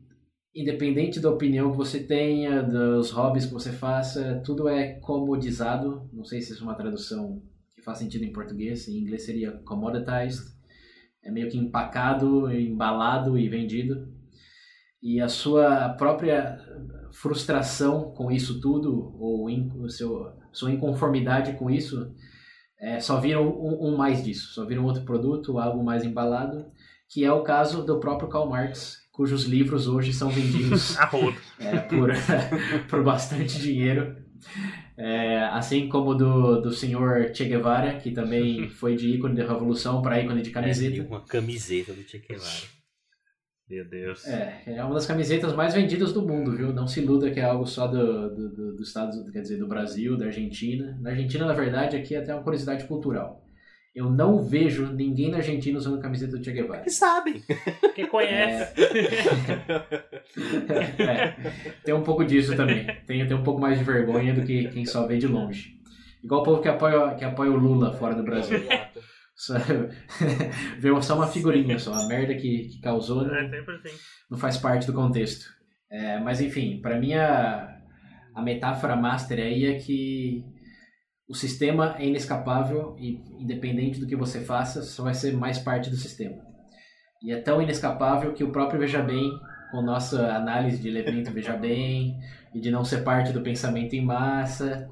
independente 0.54 1.20
da 1.20 1.30
opinião 1.30 1.72
que 1.72 1.78
você 1.78 2.00
tenha, 2.00 2.64
dos 2.64 3.12
hobbies 3.12 3.46
que 3.46 3.54
você 3.54 3.72
faça, 3.72 4.42
tudo 4.46 4.68
é 4.68 4.94
comodizado. 5.00 6.10
Não 6.12 6.24
sei 6.24 6.42
se 6.42 6.54
isso 6.54 6.64
é 6.64 6.66
uma 6.66 6.76
tradução 6.76 7.42
que 7.76 7.82
faz 7.82 8.00
sentido 8.00 8.26
em 8.26 8.34
português. 8.34 8.88
Em 8.88 8.98
inglês 8.98 9.24
seria 9.24 9.52
commoditized. 9.66 10.58
É 11.24 11.32
meio 11.32 11.50
que 11.50 11.58
empacado, 11.58 12.52
embalado 12.52 13.38
e 13.38 13.48
vendido. 13.48 14.08
E 15.02 15.22
a 15.22 15.30
sua 15.30 15.90
própria 15.90 16.60
frustração 17.12 18.12
com 18.12 18.30
isso 18.32 18.60
tudo, 18.60 19.16
ou 19.18 19.50
in, 19.50 19.72
seu, 19.88 20.34
sua 20.52 20.72
inconformidade 20.72 21.54
com 21.54 21.70
isso, 21.70 22.14
é, 22.80 23.00
só 23.00 23.20
vira 23.20 23.42
um, 23.42 23.88
um, 23.88 23.98
mais 23.98 24.24
disso. 24.24 24.54
Só 24.54 24.66
vira 24.66 24.82
um 24.82 24.86
outro 24.86 25.04
produto, 25.04 25.58
algo 25.58 25.84
mais 25.84 26.04
embalado, 26.04 26.66
que 27.10 27.24
é 27.24 27.32
o 27.32 27.44
caso 27.44 27.86
do 27.86 28.00
próprio 28.00 28.30
Karl 28.30 28.50
Marx, 28.50 28.98
cujos 29.20 29.44
livros 29.44 29.86
hoje 29.86 30.14
são 30.14 30.30
vendidos 30.30 30.96
é, 31.60 31.78
por, 31.78 32.14
por 32.88 33.04
bastante 33.04 33.60
dinheiro. 33.60 34.16
É, 34.96 35.44
assim 35.52 35.90
como 35.90 36.16
do, 36.16 36.62
do 36.62 36.72
senhor 36.72 37.36
Che 37.36 37.44
Guevara, 37.44 37.98
que 37.98 38.12
também 38.12 38.70
foi 38.80 38.96
de 38.96 39.10
ícone 39.10 39.36
da 39.36 39.46
revolução 39.46 40.02
para 40.02 40.22
ícone 40.22 40.42
de 40.42 40.52
camiseta. 40.52 41.02
É, 41.02 41.06
uma 41.06 41.20
camiseta 41.20 41.92
do 41.92 42.02
Che 42.02 42.20
Guevara. 42.20 42.80
Meu 43.70 43.90
Deus. 43.90 44.26
É, 44.26 44.64
é 44.68 44.84
uma 44.86 44.94
das 44.94 45.06
camisetas 45.06 45.54
mais 45.54 45.74
vendidas 45.74 46.14
do 46.14 46.26
mundo, 46.26 46.56
viu? 46.56 46.72
Não 46.72 46.88
se 46.88 47.02
iluda 47.02 47.30
que 47.30 47.42
é 47.42 47.44
algo 47.44 47.66
só 47.66 47.88
do, 47.88 48.34
do, 48.34 48.50
do, 48.50 48.76
dos 48.78 48.88
Estados 48.88 49.30
quer 49.32 49.42
dizer, 49.42 49.58
do 49.58 49.68
Brasil, 49.68 50.18
da 50.18 50.28
Argentina. 50.28 50.98
Na 51.02 51.10
Argentina, 51.10 51.46
na 51.46 51.54
verdade, 51.54 51.98
aqui 51.98 52.16
é 52.16 52.20
até 52.20 52.34
uma 52.34 52.42
curiosidade 52.42 52.86
cultural. 52.86 53.46
Eu 54.00 54.10
não 54.10 54.42
vejo 54.42 54.94
ninguém 54.94 55.30
na 55.30 55.40
Argentina 55.40 55.78
usando 55.78 56.00
camiseta 56.00 56.38
do 56.38 56.42
Che 56.42 56.54
Guevara. 56.54 56.84
Que 56.84 56.90
sabem. 56.90 57.44
Que 57.94 58.08
conhece. 58.08 58.74
É... 60.98 61.04
é, 61.04 61.36
tem 61.84 61.94
um 61.94 62.02
pouco 62.02 62.24
disso 62.24 62.56
também. 62.56 62.88
Tem, 63.06 63.28
tem 63.28 63.36
um 63.36 63.44
pouco 63.44 63.60
mais 63.60 63.78
de 63.78 63.84
vergonha 63.84 64.34
do 64.34 64.46
que 64.46 64.70
quem 64.70 64.86
só 64.86 65.06
vê 65.06 65.18
de 65.18 65.28
longe. 65.28 65.74
Igual 66.24 66.40
o 66.40 66.44
povo 66.46 66.62
que 66.62 66.70
apoia, 66.70 67.14
que 67.16 67.26
apoia 67.26 67.52
o 67.52 67.58
Lula 67.58 67.92
fora 67.92 68.16
do 68.16 68.24
Brasil. 68.24 68.62
Só, 69.36 69.56
vê 70.80 71.02
só 71.02 71.16
uma 71.18 71.28
figurinha 71.28 71.78
só, 71.78 71.92
a 71.94 72.08
merda 72.08 72.36
que, 72.36 72.70
que 72.70 72.80
causou 72.80 73.26
não, 73.26 73.36
É 73.36 73.50
sempre 73.50 73.76
assim. 73.76 73.98
não 74.32 74.38
faz 74.38 74.56
parte 74.56 74.88
do 74.88 74.94
contexto. 74.94 75.46
É, 75.92 76.20
mas 76.20 76.40
enfim, 76.40 76.80
para 76.82 76.98
mim 76.98 77.16
a, 77.16 77.78
a 78.34 78.42
metáfora 78.42 78.96
master 78.96 79.40
aí 79.40 79.66
é 79.66 79.78
que 79.78 80.46
o 81.30 81.36
sistema 81.36 81.96
é 82.00 82.08
inescapável 82.08 82.96
e 82.98 83.22
independente 83.40 84.00
do 84.00 84.08
que 84.08 84.16
você 84.16 84.40
faça, 84.40 84.82
só 84.82 85.04
vai 85.04 85.14
ser 85.14 85.32
mais 85.34 85.60
parte 85.60 85.90
do 85.90 85.96
sistema. 85.96 86.36
E 87.22 87.32
é 87.32 87.40
tão 87.40 87.62
inescapável 87.62 88.34
que 88.34 88.44
o 88.44 88.52
próprio 88.52 88.80
Veja 88.80 89.04
Bem, 89.04 89.30
com 89.70 89.82
nossa 89.84 90.34
análise 90.34 90.82
de 90.82 90.88
elemento 90.88 91.32
Veja 91.32 91.56
Bem 91.56 92.18
e 92.54 92.60
de 92.60 92.72
não 92.72 92.84
ser 92.84 93.04
parte 93.04 93.32
do 93.32 93.42
pensamento 93.42 93.94
em 93.94 94.04
massa, 94.04 94.90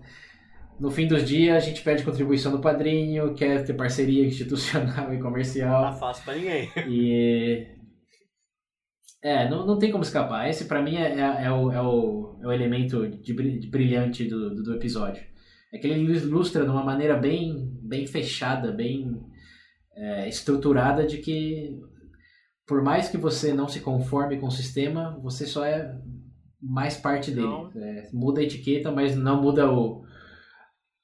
no 0.79 0.91
fim 0.91 1.07
dos 1.07 1.27
dias 1.27 1.55
a 1.55 1.65
gente 1.65 1.81
pede 1.81 2.03
contribuição 2.03 2.51
do 2.51 2.61
padrinho, 2.61 3.33
quer 3.33 3.63
ter 3.65 3.73
parceria 3.73 4.23
institucional 4.27 5.11
e 5.11 5.19
comercial. 5.19 5.85
Tá 5.85 5.93
fácil 5.93 6.23
pra 6.23 6.35
ninguém. 6.35 6.69
E. 6.87 7.67
É, 9.23 9.49
não, 9.49 9.65
não 9.65 9.79
tem 9.79 9.91
como 9.91 10.03
escapar. 10.03 10.47
Esse 10.47 10.65
para 10.65 10.83
mim 10.83 10.95
é, 10.95 11.19
é, 11.19 11.45
é, 11.45 11.51
o, 11.51 11.71
é, 11.71 11.81
o, 11.81 12.39
é 12.43 12.47
o 12.47 12.51
elemento 12.51 13.07
de, 13.09 13.33
de 13.33 13.69
brilhante 13.69 14.25
do, 14.25 14.53
do, 14.53 14.63
do 14.63 14.75
episódio. 14.75 15.23
É 15.73 15.77
que 15.77 15.87
ele 15.87 15.99
ilustra 15.99 16.63
de 16.63 16.69
uma 16.69 16.83
maneira 16.83 17.15
bem, 17.17 17.77
bem 17.81 18.07
fechada, 18.07 18.71
bem 18.71 19.21
é, 19.93 20.27
estruturada 20.29 21.05
de 21.05 21.17
que 21.17 21.77
por 22.67 22.83
mais 22.83 23.09
que 23.09 23.17
você 23.17 23.53
não 23.53 23.67
se 23.67 23.79
conforme 23.79 24.37
com 24.37 24.47
o 24.47 24.51
sistema, 24.51 25.17
você 25.21 25.45
só 25.45 25.65
é 25.65 25.97
mais 26.61 26.97
parte 26.97 27.31
dele. 27.31 27.47
É, 27.75 28.09
muda 28.11 28.41
a 28.41 28.43
etiqueta, 28.43 28.91
mas 28.91 29.15
não 29.15 29.41
muda 29.41 29.71
o, 29.71 30.05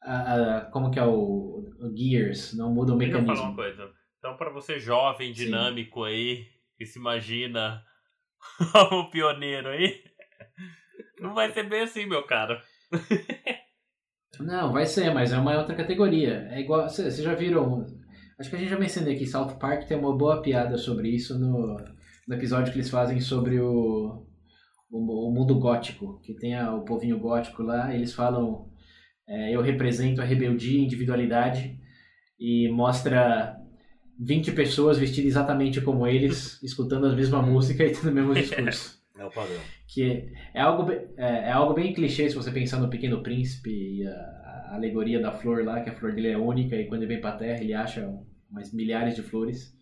a, 0.01 0.57
a, 0.57 0.61
como 0.65 0.91
que 0.91 0.99
é 0.99 1.05
o, 1.05 1.63
o, 1.79 1.95
Gears, 1.95 2.53
não 2.53 2.73
muda 2.73 2.93
o 2.93 2.97
mecanismo. 2.97 3.27
Deixa 3.27 3.41
eu 3.41 3.45
falar 3.45 3.49
uma 3.49 3.55
coisa. 3.55 3.91
Então, 4.19 4.35
para 4.35 4.49
você 4.51 4.77
jovem, 4.77 5.31
dinâmico 5.31 6.01
Sim. 6.01 6.11
aí, 6.11 6.45
que 6.77 6.85
se 6.85 6.99
imagina 6.99 7.81
o 8.91 9.09
pioneiro 9.09 9.69
aí, 9.69 10.03
não 11.19 11.33
vai 11.33 11.51
ser 11.53 11.63
bem 11.63 11.81
assim, 11.81 12.05
meu 12.05 12.23
caro. 12.23 12.59
não, 14.39 14.71
vai 14.71 14.85
ser, 14.85 15.13
mas 15.13 15.31
é 15.31 15.37
uma 15.37 15.57
outra 15.57 15.75
categoria. 15.75 16.47
É 16.51 16.61
igual, 16.61 16.89
vocês 16.89 17.17
já 17.17 17.35
viram, 17.35 17.85
acho 18.39 18.49
que 18.49 18.55
a 18.55 18.59
gente 18.59 18.69
já 18.69 18.79
mencionou 18.79 19.13
aqui, 19.13 19.27
South 19.27 19.55
Park 19.59 19.87
tem 19.87 19.97
uma 19.97 20.15
boa 20.15 20.41
piada 20.41 20.77
sobre 20.77 21.09
isso 21.09 21.37
no, 21.37 21.77
no 22.27 22.35
episódio 22.35 22.71
que 22.71 22.79
eles 22.79 22.89
fazem 22.89 23.19
sobre 23.19 23.59
o, 23.59 24.25
o, 24.89 25.29
o 25.29 25.31
mundo 25.31 25.59
gótico, 25.59 26.19
que 26.21 26.33
tem 26.33 26.55
a, 26.55 26.73
o 26.73 26.83
povinho 26.83 27.19
gótico 27.19 27.61
lá, 27.61 27.93
eles 27.93 28.13
falam 28.13 28.71
é, 29.27 29.55
eu 29.55 29.61
represento 29.61 30.21
a 30.21 30.25
rebeldia 30.25 30.79
e 30.79 30.83
individualidade 30.83 31.79
e 32.39 32.69
mostra 32.69 33.55
20 34.19 34.51
pessoas 34.51 34.97
vestidas 34.97 35.31
exatamente 35.31 35.81
como 35.81 36.07
eles, 36.07 36.61
escutando 36.61 37.07
a 37.07 37.15
mesma 37.15 37.41
música 37.41 37.83
e 37.85 37.91
tendo 37.91 38.09
o 38.09 38.13
mesmo 38.13 38.33
discurso. 38.33 39.01
Padrão. 39.33 39.59
Que 39.87 40.31
é 40.53 40.61
algo, 40.61 40.91
é, 40.91 41.05
é, 41.17 41.51
algo 41.51 41.73
bem 41.73 41.93
clichê 41.93 42.29
se 42.29 42.35
você 42.35 42.51
pensar 42.51 42.79
no 42.79 42.89
Pequeno 42.89 43.21
Príncipe 43.21 43.69
e 43.69 44.07
a, 44.07 44.11
a, 44.11 44.75
alegoria 44.75 45.19
da 45.19 45.31
flor 45.31 45.63
lá, 45.63 45.81
que 45.81 45.89
a 45.89 45.95
flor 45.95 46.13
dele 46.13 46.29
é 46.29 46.37
única 46.37 46.75
e 46.75 46.87
quando 46.87 47.03
ele 47.03 47.13
vem 47.13 47.21
pra 47.21 47.37
Terra 47.37 47.61
ele 47.61 47.73
acha 47.73 48.07
umas 48.49 48.73
milhares 48.73 49.15
de 49.15 49.21
flores. 49.21 49.73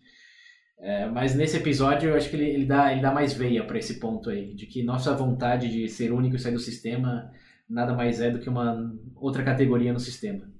É, 0.78 1.06
mas 1.06 1.34
nesse 1.34 1.56
episódio 1.56 2.10
eu 2.10 2.16
acho 2.16 2.28
que 2.28 2.36
ele, 2.36 2.50
ele, 2.50 2.64
dá, 2.64 2.90
ele 2.90 3.00
dá 3.00 3.12
mais 3.12 3.32
veia 3.32 3.62
para 3.64 3.78
esse 3.78 4.00
ponto 4.00 4.30
aí, 4.30 4.54
de 4.54 4.66
que 4.66 4.82
nossa 4.82 5.14
vontade 5.14 5.70
de 5.70 5.88
ser 5.88 6.12
único 6.12 6.34
e 6.36 6.38
sair 6.38 6.52
do 6.52 6.58
sistema 6.58 7.30
nada 7.68 7.94
mais 7.94 8.20
é 8.20 8.30
do 8.30 8.38
que 8.38 8.48
uma 8.48 8.92
outra 9.16 9.42
categoria 9.42 9.92
no 9.92 10.00
sistema. 10.00 10.50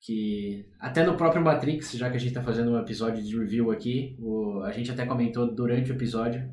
Que 0.00 0.66
até 0.78 1.04
no 1.04 1.16
próprio 1.16 1.42
Matrix, 1.42 1.92
já 1.92 2.10
que 2.10 2.16
a 2.16 2.18
gente 2.18 2.30
está 2.30 2.42
fazendo 2.42 2.72
um 2.72 2.78
episódio 2.78 3.22
de 3.22 3.38
review 3.38 3.70
aqui, 3.70 4.16
o, 4.18 4.62
a 4.62 4.72
gente 4.72 4.90
até 4.90 5.04
comentou 5.04 5.54
durante 5.54 5.92
o 5.92 5.94
episódio 5.94 6.50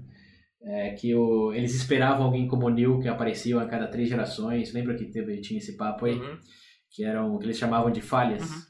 é, 0.68 0.90
que 0.92 1.16
o, 1.16 1.54
eles 1.54 1.74
esperavam 1.74 2.26
alguém 2.26 2.48
como 2.48 2.66
o 2.66 2.70
Neo 2.70 3.00
que 3.00 3.08
aparecia 3.08 3.60
a 3.60 3.66
cada 3.66 3.88
três 3.88 4.10
gerações. 4.10 4.74
Lembra 4.74 4.96
que 4.96 5.06
teve, 5.06 5.40
tinha 5.40 5.60
esse 5.60 5.78
papo 5.78 6.06
aí? 6.06 6.16
Uhum. 6.16 6.38
Que 6.92 7.06
eram 7.06 7.38
que 7.38 7.46
eles 7.46 7.58
chamavam 7.58 7.90
de 7.90 8.02
falhas. 8.02 8.50
Uhum. 8.50 8.62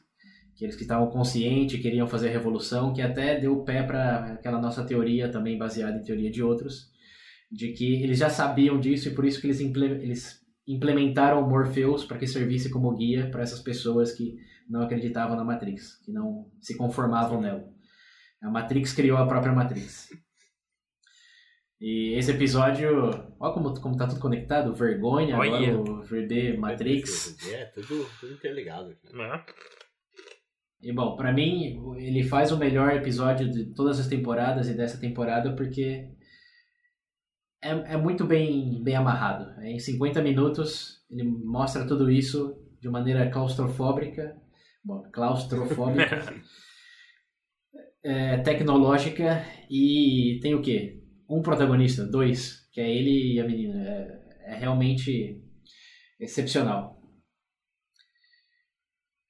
Que 0.56 0.66
eles 0.66 0.76
que 0.76 0.84
estavam 0.84 1.10
conscientes, 1.10 1.82
queriam 1.82 2.08
fazer 2.08 2.30
a 2.30 2.32
revolução, 2.32 2.94
que 2.94 3.02
até 3.02 3.40
deu 3.40 3.64
pé 3.64 3.84
para 3.84 4.34
aquela 4.34 4.62
nossa 4.62 4.86
teoria, 4.86 5.30
também 5.30 5.58
baseada 5.58 5.98
em 5.98 6.04
teoria 6.04 6.32
de 6.32 6.42
outros, 6.42 6.88
de 7.52 7.74
que 7.74 8.02
eles 8.04 8.20
já 8.20 8.30
sabiam 8.30 8.80
disso 8.80 9.08
e 9.08 9.14
por 9.14 9.26
isso 9.26 9.40
que 9.40 9.48
eles, 9.48 9.60
eles 9.60 10.42
implementaram 10.68 11.42
o 11.42 11.50
Morpheus 11.50 12.04
para 12.06 12.18
que 12.18 12.28
servisse 12.28 12.70
como 12.70 12.96
guia 12.96 13.30
para 13.30 13.42
essas 13.42 13.60
pessoas 13.60 14.12
que 14.12 14.36
não 14.70 14.82
acreditavam 14.82 15.38
na 15.38 15.44
Matrix, 15.44 16.00
que 16.04 16.12
não 16.12 16.48
se 16.60 16.76
conformavam 16.76 17.40
nela. 17.40 17.68
A 18.42 18.50
Matrix 18.50 18.94
criou 18.94 19.18
a 19.18 19.28
própria 19.28 19.54
Matrix. 19.54 20.10
E 21.80 22.16
esse 22.16 22.32
episódio, 22.32 23.12
olha 23.40 23.54
como, 23.54 23.80
como 23.80 23.98
tá 23.98 24.08
tudo 24.08 24.20
conectado, 24.20 24.74
vergonha, 24.74 25.38
Olha. 25.38 25.70
agora 25.70 25.80
o 25.80 26.02
VD 26.02 26.58
Matrix. 26.58 27.38
É, 27.52 27.66
tudo, 27.66 28.08
tudo 28.20 28.34
interligado. 28.34 28.92
É. 28.92 29.44
E 30.82 30.92
bom, 30.92 31.16
para 31.16 31.32
mim, 31.32 31.80
ele 31.98 32.24
faz 32.24 32.52
o 32.52 32.58
melhor 32.58 32.94
episódio 32.94 33.50
de 33.50 33.74
todas 33.76 34.00
as 34.00 34.08
temporadas 34.08 34.68
e 34.68 34.76
dessa 34.76 35.00
temporada 35.00 35.56
porque 35.56 36.10
é, 37.64 37.70
é 37.94 37.98
muito 37.98 38.26
bem, 38.26 38.84
bem 38.84 38.96
amarrado. 38.96 39.60
Em 39.62 39.78
50 39.78 40.22
minutos, 40.22 41.04
ele 41.12 41.24
mostra 41.24 41.88
tudo 41.88 42.10
isso 42.10 42.56
de 42.82 42.90
maneira 42.90 43.30
claustrofóbica, 43.30 44.36
bom, 44.84 45.04
claustrofóbica, 45.12 46.34
é, 48.04 48.38
tecnológica 48.38 49.44
e 49.70 50.40
tem 50.42 50.56
o 50.56 50.62
quê? 50.62 51.04
Um 51.30 51.42
protagonista, 51.42 52.06
dois, 52.06 52.68
que 52.72 52.80
é 52.80 52.90
ele 52.90 53.34
e 53.34 53.40
a 53.40 53.46
menina. 53.46 53.84
É, 53.84 54.28
é 54.48 54.56
realmente 54.56 55.44
excepcional. 56.20 56.98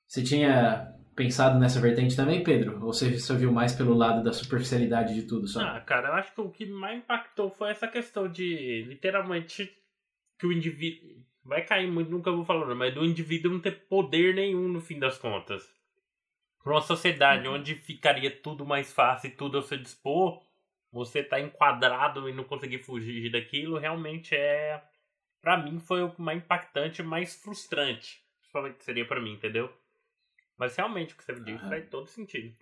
Você 0.08 0.24
tinha 0.24 0.96
pensado 1.16 1.60
nessa 1.60 1.82
vertente 1.82 2.16
também, 2.16 2.44
Pedro? 2.44 2.76
Ou 2.86 2.94
você 2.94 3.18
só 3.18 3.36
viu 3.36 3.52
mais 3.52 3.74
pelo 3.74 3.96
lado 3.96 4.24
da 4.24 4.32
superficialidade 4.32 5.16
de 5.16 5.24
tudo 5.24 5.48
só? 5.48 5.62
Ah, 5.62 5.82
cara, 5.82 6.10
eu 6.10 6.14
acho 6.14 6.34
que 6.34 6.42
o 6.42 6.52
que 6.52 6.66
mais 6.68 7.00
impactou 7.00 7.50
foi 7.50 7.72
essa 7.72 7.88
questão 7.88 8.32
de, 8.32 8.86
literalmente, 8.88 9.70
que 10.40 10.46
o 10.46 10.54
indivíduo. 10.54 11.26
Vai 11.44 11.66
cair 11.66 11.90
muito, 11.90 12.12
nunca 12.12 12.30
vou 12.30 12.44
falar, 12.44 12.76
mas 12.76 12.94
do 12.94 13.06
indivíduo 13.06 13.54
não 13.54 13.62
ter 13.62 13.88
poder 13.88 14.36
nenhum 14.36 14.68
no 14.68 14.82
fim 14.82 15.00
das 15.00 15.18
contas. 15.18 15.64
Para 16.62 16.74
uma 16.74 16.82
sociedade 16.82 17.48
onde 17.48 17.74
ficaria 17.74 18.30
tudo 18.30 18.66
mais 18.66 18.92
fácil 18.92 19.30
e 19.30 19.34
tudo 19.34 19.56
ao 19.56 19.64
seu 19.64 19.78
dispor, 19.78 20.42
você 20.92 21.24
tá 21.24 21.40
enquadrado 21.40 22.30
e 22.30 22.34
não 22.34 22.44
conseguir 22.44 22.80
fugir 22.80 23.32
daquilo, 23.32 23.78
realmente 23.78 24.36
é. 24.36 24.84
Pra 25.42 25.58
mim 25.58 25.80
foi 25.80 26.04
o 26.04 26.14
mais 26.18 26.40
impactante, 26.40 27.04
mais 27.04 27.36
frustrante. 27.36 28.24
Principalmente 28.40 28.84
seria 28.84 29.08
para 29.08 29.22
mim, 29.22 29.34
entendeu? 29.34 29.72
Mas 30.58 30.76
realmente 30.76 31.14
o 31.14 31.18
que 31.18 31.24
você 31.24 31.34
disse 31.36 31.64
Aham. 31.64 31.70
faz 31.70 31.90
todo 31.90 32.08
sentido. 32.08 32.56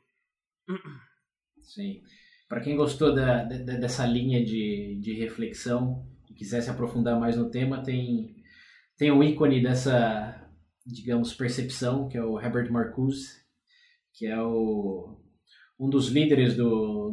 Sim. 1.60 2.02
Para 2.48 2.62
quem 2.62 2.76
gostou 2.76 3.14
da, 3.14 3.44
de- 3.44 3.64
dessa 3.80 4.06
linha 4.06 4.44
de, 4.44 5.00
de 5.02 5.14
reflexão 5.14 6.08
e 6.30 6.34
quiser 6.34 6.62
se 6.62 6.70
aprofundar 6.70 7.20
mais 7.20 7.36
no 7.36 7.50
tema, 7.50 7.82
tem, 7.84 8.36
tem 8.98 9.12
um 9.12 9.24
ícone 9.24 9.62
dessa, 9.62 10.48
digamos, 10.86 11.34
percepção, 11.34 12.08
que 12.08 12.18
é 12.18 12.24
o 12.24 12.40
Herbert 12.40 12.72
Marcuse, 12.72 13.44
que 14.14 14.28
é 14.28 14.40
o, 14.42 15.18
um 15.80 15.90
dos 15.90 16.10
líderes 16.10 16.56
do 16.56 17.12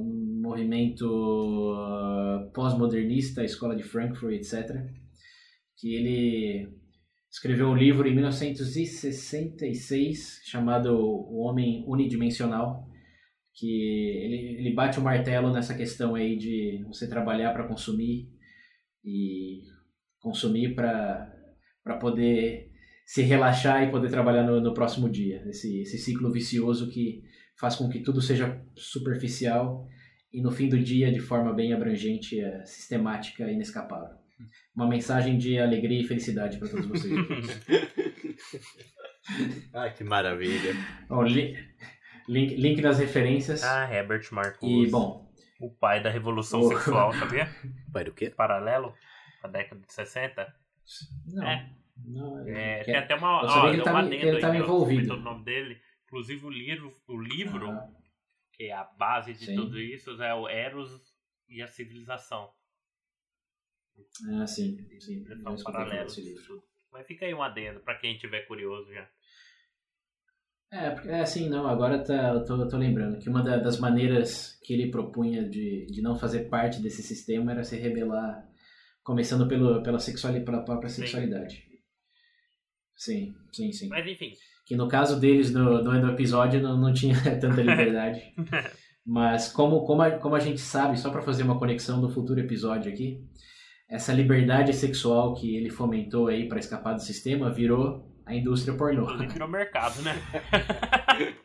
movimento 0.53 1.75
ah, 1.79 2.51
pós-modernista, 2.55 3.43
Escola 3.43 3.75
de 3.75 3.83
Frankfurt, 3.83 4.35
etc. 4.35 4.85
Que 5.77 5.95
ele 5.95 6.69
escreveu 7.31 7.69
um 7.69 7.77
livro 7.77 8.07
em 8.07 8.15
1966 8.15 10.43
chamado 10.45 10.95
O 10.95 11.39
Homem 11.39 11.83
Unidimensional, 11.89 12.87
que 13.55 14.21
ele, 14.23 14.59
ele 14.59 14.75
bate 14.75 14.99
o 14.99 15.03
martelo 15.03 15.51
nessa 15.51 15.75
questão 15.75 16.15
aí 16.15 16.37
de 16.37 16.85
você 16.87 17.09
trabalhar 17.09 17.55
para 17.55 17.67
consumir 17.67 18.29
e 19.03 19.63
consumir 20.21 20.75
para 20.75 21.97
poder 21.99 22.71
se 23.07 23.23
relaxar 23.23 23.83
e 23.83 23.91
poder 23.91 24.11
trabalhar 24.11 24.43
no, 24.45 24.61
no 24.61 24.75
próximo 24.75 25.09
dia. 25.09 25.43
Esse, 25.49 25.81
esse 25.81 25.97
ciclo 25.99 26.31
vicioso 26.31 26.91
que 26.91 27.23
faz 27.59 27.77
com 27.77 27.89
que 27.89 28.01
tudo 28.01 28.21
seja 28.21 28.63
superficial 28.77 29.89
e 30.33 30.41
no 30.41 30.51
fim 30.51 30.69
do 30.69 30.79
dia 30.79 31.11
de 31.13 31.21
forma 31.21 31.53
bem 31.53 31.73
abrangente, 31.73 32.41
é, 32.41 32.65
sistemática 32.65 33.45
e 33.51 33.55
inescapável. 33.55 34.17
Uma 34.75 34.89
mensagem 34.89 35.37
de 35.39 35.59
alegria 35.59 36.01
e 36.01 36.05
felicidade 36.05 36.59
para 36.59 36.69
todos 36.69 36.87
vocês. 36.87 37.13
Ah, 39.73 39.89
que 39.91 40.03
maravilha. 40.03 40.75
Bom, 41.09 41.23
li- 41.23 41.57
link, 42.29 42.57
link 42.57 42.81
nas 42.83 42.99
referências. 42.99 43.63
Ah, 43.63 43.89
Herbert 43.93 44.27
Marcuse. 44.33 44.89
e, 44.89 44.91
bom, 44.91 45.31
O 45.61 45.71
pai 45.71 46.03
da 46.03 46.11
revolução 46.11 46.61
O- 46.61 46.69
sexual, 46.69 47.13
sabia? 47.15 47.49
Pai 47.93 48.03
do 48.05 48.13
quê? 48.13 48.31
Paralelo 48.31 48.93
à 49.43 49.47
década 49.49 49.81
de 49.81 49.93
60. 49.93 50.53
não. 51.29 51.47
É. 51.49 51.71
não 52.05 52.49
É, 52.49 52.79
que- 52.81 52.85
tem 52.87 52.97
até 52.97 53.15
uma. 53.15 53.43
ó, 53.45 53.69
ele 53.69 53.77
tem 53.77 53.85
tava- 53.85 53.99
uma 54.01 54.09
que 54.09 54.15
adendo 54.17 54.27
ele 54.29 54.37
aí, 54.37 54.43
tava 54.43 54.55
ó, 54.55 54.59
envolvido. 54.59 55.15
o 55.15 55.21
nome 55.21 55.45
dele. 55.45 55.79
Inclusive 56.07 56.45
o 56.45 56.51
livro, 56.51 56.93
o 57.09 57.17
livro 57.21 57.71
Aham. 57.71 57.89
Que 58.53 58.65
é 58.65 58.73
a 58.73 58.85
base 58.85 59.33
de 59.33 59.47
Sim. 59.47 59.55
tudo 59.57 59.79
isso, 59.81 60.11
é 60.23 60.35
o 60.35 60.49
Eros 60.49 60.91
e 61.49 61.63
a 61.63 61.67
Civilização. 61.67 62.53
Ah, 64.31 64.47
sim, 64.47 64.77
sim. 65.01 65.25
São 65.43 65.57
paralelos. 65.73 66.17
Mas 66.91 67.07
fica 67.07 67.25
aí 67.27 67.35
um 67.35 67.43
adendo 67.43 67.81
pra 67.81 67.99
quem 67.99 68.17
tiver 68.19 68.43
curioso 68.47 68.93
já. 68.93 69.09
É, 70.71 70.91
porque- 70.91 71.09
é 71.09 71.21
assim, 71.21 71.49
não, 71.51 71.67
agora 71.67 72.03
tá, 72.03 72.31
eu 72.35 72.45
tô, 72.47 72.59
eu 72.61 72.69
tô 72.69 72.79
lembrando 72.79 73.19
que 73.19 73.29
uma 73.29 73.43
da- 73.43 73.59
das 73.59 73.79
maneiras 73.79 74.59
que 74.63 74.73
ele 74.73 74.91
propunha 74.91 75.47
de, 75.47 75.85
de 75.87 76.01
não 76.01 76.17
fazer 76.19 76.49
parte 76.49 76.81
desse 76.81 77.03
sistema 77.03 77.53
era 77.53 77.63
se 77.63 77.77
rebelar, 77.77 78.49
começando 79.03 79.47
pelo, 79.47 79.83
pela, 79.83 79.99
sexuali, 79.99 80.43
pela 80.43 80.65
própria 80.65 80.89
Sim. 80.89 81.03
sexualidade. 81.03 81.69
Sim, 82.97 83.35
sim, 83.53 83.71
sim. 83.73 83.89
Mas 83.89 84.07
enfim, 84.07 84.33
Que 84.73 84.77
no 84.77 84.89
caso 84.89 85.21
deles, 85.21 85.53
no, 85.53 85.85
no, 85.85 86.11
episódio, 86.13 86.63
não, 86.63 86.79
não 86.79 86.95
tinha 86.95 87.15
tanta 87.39 87.61
liberdade. 87.61 88.23
Mas 89.05 89.53
como, 89.53 89.85
como, 89.85 90.01
a, 90.01 90.13
como 90.13 90.35
a 90.35 90.41
gente 90.41 90.63
sabe, 90.63 90.99
só 90.99 91.11
para 91.11 91.21
fazer 91.21 91.43
uma 91.43 91.59
conexão 91.59 92.01
do 92.01 92.09
futuro 92.09 92.41
episódio 92.41 92.91
aqui, 92.91 93.23
essa 93.87 94.15
liberdade 94.15 94.73
sexual 94.73 95.35
que 95.35 95.55
ele 95.55 95.69
fomentou 95.69 96.29
aí 96.29 96.49
para 96.49 96.59
escapar 96.59 96.95
do 96.95 97.03
sistema 97.03 97.53
virou 97.53 98.11
a 98.25 98.35
indústria 98.35 98.75
pornô. 98.75 99.05
virou 99.29 99.47
mercado, 99.47 100.01
né? 100.01 100.17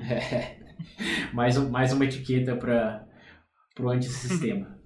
É. 0.00 0.56
mais, 1.32 1.56
um, 1.56 1.70
mais 1.70 1.92
uma 1.92 2.04
etiqueta 2.04 2.56
para 2.56 3.06
o 3.78 3.90
antissistema. 3.90 4.76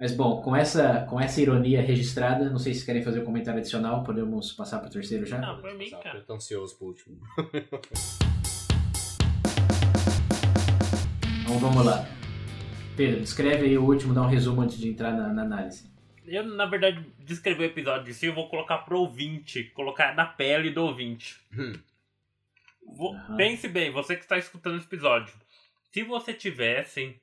Mas 0.00 0.12
bom, 0.14 0.40
com 0.40 0.56
essa, 0.56 1.04
com 1.10 1.20
essa 1.20 1.40
ironia 1.42 1.82
registrada, 1.82 2.48
não 2.48 2.58
sei 2.58 2.72
se 2.72 2.86
querem 2.86 3.02
fazer 3.02 3.20
um 3.20 3.24
comentário 3.24 3.60
adicional, 3.60 4.02
podemos 4.02 4.50
passar 4.52 4.78
para 4.78 4.88
o 4.88 4.90
terceiro 4.90 5.26
já? 5.26 5.38
Não, 5.38 5.60
por 5.60 5.74
mim, 5.74 5.90
cara. 5.90 6.18
Eu 6.20 6.24
tô 6.24 6.34
ansioso 6.34 6.76
pro 6.78 6.86
último. 6.88 7.18
Então 11.42 11.58
vamos 11.58 11.84
lá. 11.84 12.06
Pedro, 12.96 13.20
descreve 13.22 13.66
aí 13.66 13.76
o 13.76 13.84
último, 13.84 14.14
dá 14.14 14.22
um 14.22 14.28
resumo 14.28 14.60
antes 14.60 14.78
de 14.78 14.88
entrar 14.88 15.10
na, 15.12 15.32
na 15.32 15.42
análise. 15.42 15.90
Eu, 16.24 16.44
na 16.44 16.64
verdade, 16.64 17.04
descrever 17.18 17.64
o 17.64 17.66
episódio 17.66 18.04
de 18.04 18.14
si, 18.14 18.26
eu 18.26 18.32
vou 18.34 18.48
colocar 18.48 18.78
pro 18.78 19.00
ouvinte, 19.00 19.64
colocar 19.74 20.14
na 20.14 20.24
pele 20.24 20.70
do 20.70 20.84
ouvinte. 20.84 21.40
Hum. 21.52 21.72
Vo- 22.86 23.14
Aham. 23.16 23.36
Pense 23.36 23.66
bem, 23.66 23.90
você 23.90 24.14
que 24.14 24.22
está 24.22 24.38
escutando 24.38 24.76
esse 24.76 24.86
episódio. 24.86 25.34
Se 25.92 26.04
você 26.04 26.32
tivesse, 26.32 27.16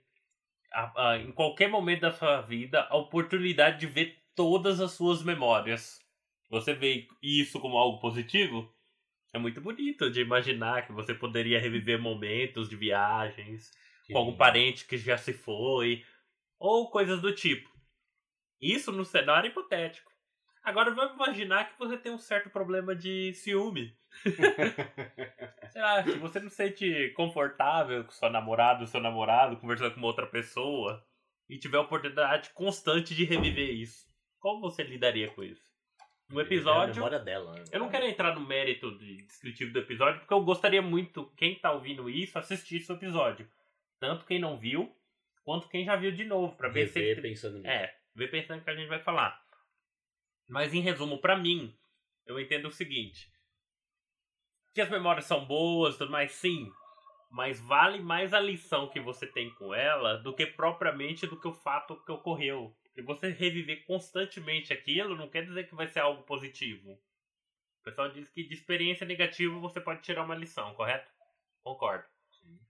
a- 0.71 1.09
a- 1.11 1.17
em 1.17 1.31
qualquer 1.31 1.69
momento 1.69 2.01
da 2.01 2.11
sua 2.11 2.41
vida, 2.41 2.87
a 2.89 2.97
oportunidade 2.97 3.79
de 3.79 3.87
ver 3.87 4.17
todas 4.35 4.79
as 4.79 4.91
suas 4.91 5.23
memórias, 5.23 5.99
você 6.49 6.73
vê 6.73 7.07
isso 7.21 7.59
como 7.59 7.77
algo 7.77 7.99
positivo? 7.99 8.71
É 9.33 9.39
muito 9.39 9.59
bonito 9.61 10.09
de 10.09 10.21
imaginar 10.21 10.85
que 10.85 10.91
você 10.93 11.13
poderia 11.13 11.59
reviver 11.59 11.99
momentos 11.99 12.69
de 12.69 12.75
viagens, 12.75 13.71
com 14.11 14.17
algum 14.19 14.37
parente 14.37 14.85
que 14.85 14.97
já 14.97 15.17
se 15.17 15.33
foi, 15.33 16.05
ou 16.59 16.89
coisas 16.89 17.21
do 17.21 17.33
tipo. 17.33 17.69
Isso 18.61 18.91
no 18.91 19.05
cenário 19.05 19.49
hipotético. 19.49 20.11
Agora 20.63 20.93
vamos 20.93 21.15
imaginar 21.15 21.69
que 21.71 21.79
você 21.79 21.97
tem 21.97 22.11
um 22.11 22.17
certo 22.17 22.49
problema 22.49 22.95
de 22.95 23.33
ciúme. 23.33 23.95
Sei 25.69 25.81
lá, 25.81 26.03
se 26.03 26.17
você 26.17 26.39
não 26.39 26.49
se 26.49 26.55
sente 26.55 27.09
confortável 27.15 28.03
com 28.03 28.11
sua 28.11 28.29
namorada 28.29 28.81
ou 28.81 28.87
seu 28.87 28.99
namorado 29.01 29.57
conversando 29.57 29.91
com 29.93 29.97
uma 29.99 30.07
outra 30.07 30.25
pessoa 30.27 31.05
e 31.49 31.57
tiver 31.57 31.77
a 31.77 31.81
oportunidade 31.81 32.49
constante 32.51 33.13
de 33.15 33.23
reviver 33.25 33.69
isso, 33.71 34.05
como 34.39 34.61
você 34.61 34.83
lidaria 34.83 35.29
com 35.29 35.43
isso? 35.43 35.61
No 36.29 36.39
É 36.39 36.43
a 36.43 36.45
episódio, 36.45 36.95
memória 36.95 37.19
dela, 37.19 37.53
né? 37.53 37.63
eu 37.71 37.79
não 37.79 37.89
quero 37.89 38.05
entrar 38.05 38.33
no 38.35 38.45
mérito 38.45 38.97
de- 38.97 39.17
descritivo 39.25 39.71
do 39.71 39.79
episódio, 39.79 40.19
porque 40.19 40.33
eu 40.33 40.41
gostaria 40.43 40.81
muito, 40.81 41.25
quem 41.37 41.55
tá 41.55 41.71
ouvindo 41.71 42.09
isso, 42.09 42.37
assistir 42.37 42.77
esse 42.77 42.91
episódio. 42.91 43.47
Tanto 43.99 44.25
quem 44.25 44.37
não 44.39 44.57
viu, 44.59 44.93
quanto 45.43 45.69
quem 45.69 45.85
já 45.85 45.95
viu 45.95 46.11
de 46.11 46.25
novo, 46.25 46.55
pra 46.57 46.67
ver 46.69 46.87
se 46.89 47.15
pensando 47.21 47.57
nisso. 47.59 47.67
é, 47.69 47.95
ver 48.13 48.29
pensando 48.29 48.61
que 48.63 48.69
a 48.69 48.75
gente 48.75 48.89
vai 48.89 48.99
falar. 48.99 49.41
Mas 50.49 50.73
em 50.73 50.81
resumo, 50.81 51.17
pra 51.19 51.37
mim, 51.37 51.73
eu 52.25 52.37
entendo 52.39 52.67
o 52.67 52.71
seguinte: 52.73 53.29
que 54.77 54.81
as 54.81 54.91
memórias 54.91 55.25
são 55.25 55.43
boas, 55.43 55.97
tudo 55.97 56.11
mais, 56.11 56.33
sim. 56.33 56.71
Mas 57.31 57.59
vale 57.59 57.97
mais 57.97 58.31
a 58.31 58.39
lição 58.39 58.87
que 58.87 58.99
você 58.99 59.25
tem 59.25 59.49
com 59.55 59.73
ela 59.73 60.19
do 60.19 60.35
que 60.35 60.45
propriamente 60.45 61.25
do 61.25 61.39
que 61.39 61.47
o 61.47 61.53
fato 61.53 61.99
que 62.05 62.11
ocorreu. 62.11 62.77
E 62.95 63.01
você 63.01 63.31
reviver 63.31 63.87
constantemente 63.87 64.71
aquilo 64.71 65.15
não 65.15 65.29
quer 65.29 65.43
dizer 65.43 65.67
que 65.67 65.73
vai 65.73 65.87
ser 65.87 66.01
algo 66.01 66.21
positivo. 66.21 66.91
O 66.91 67.83
pessoal 67.85 68.11
diz 68.11 68.29
que 68.29 68.43
de 68.43 68.53
experiência 68.53 69.03
negativa 69.03 69.57
você 69.57 69.81
pode 69.81 70.03
tirar 70.03 70.23
uma 70.23 70.35
lição, 70.35 70.75
correto? 70.75 71.11
Concordo. 71.63 72.05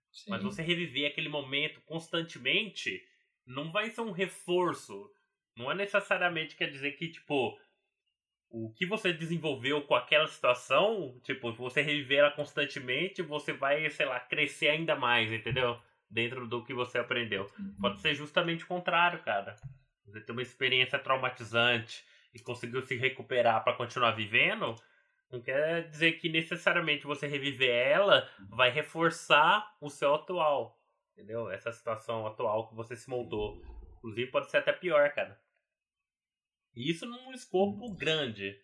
Sim. 0.10 0.30
Mas 0.30 0.42
você 0.42 0.62
reviver 0.62 1.12
aquele 1.12 1.28
momento 1.28 1.82
constantemente 1.82 3.06
não 3.46 3.70
vai 3.70 3.90
ser 3.90 4.00
um 4.00 4.12
reforço. 4.12 5.12
Não 5.58 5.70
é 5.70 5.76
necessariamente 5.76 6.56
quer 6.56 6.72
dizer 6.72 6.94
que, 6.94 7.10
tipo, 7.10 7.60
o 8.50 8.72
que 8.74 8.86
você 8.86 9.12
desenvolveu 9.12 9.82
com 9.82 9.96
aquela 9.96 10.28
situação, 10.28 11.20
tipo, 11.24 11.52
você 11.54 11.82
reviver 11.82 12.20
ela 12.20 12.32
constantemente, 12.32 13.22
você 13.22 13.54
vai, 13.54 13.90
sei 13.90 14.06
lá, 14.06 14.20
crescer 14.20 14.70
ainda 14.70 14.96
mais, 14.96 15.32
entendeu? 15.32 15.80
Dentro 16.10 16.48
do 16.48 16.64
que 16.64 16.74
você 16.74 16.98
aprendeu. 16.98 17.46
Pode 17.80 18.02
ser 18.02 18.14
justamente 18.14 18.64
o 18.64 18.68
contrário, 18.68 19.22
cara. 19.24 19.56
Você 20.06 20.22
ter 20.22 20.32
uma 20.32 20.42
experiência 20.42 20.98
traumatizante 20.98 22.06
e 22.34 22.40
conseguiu 22.40 22.82
se 22.82 22.96
recuperar 22.96 23.64
pra 23.64 23.74
continuar 23.74 24.12
vivendo, 24.12 24.76
não 25.30 25.42
quer 25.42 25.90
dizer 25.90 26.14
que 26.14 26.30
necessariamente 26.30 27.06
você 27.06 27.28
reviver 27.28 27.70
ela 27.70 28.30
vai 28.50 28.70
reforçar 28.70 29.76
o 29.82 29.90
seu 29.90 30.16
atual. 30.16 30.80
Entendeu? 31.14 31.52
Essa 31.52 31.72
situação 31.72 32.26
atual 32.26 32.70
que 32.70 32.76
você 32.76 32.96
se 32.96 33.10
moldou. 33.10 33.62
Inclusive 33.98 34.32
pode 34.32 34.50
ser 34.50 34.58
até 34.58 34.72
pior, 34.72 35.12
cara. 35.12 35.38
E 36.78 36.92
isso 36.92 37.08
num 37.08 37.34
escopo 37.34 37.92
grande. 37.96 38.56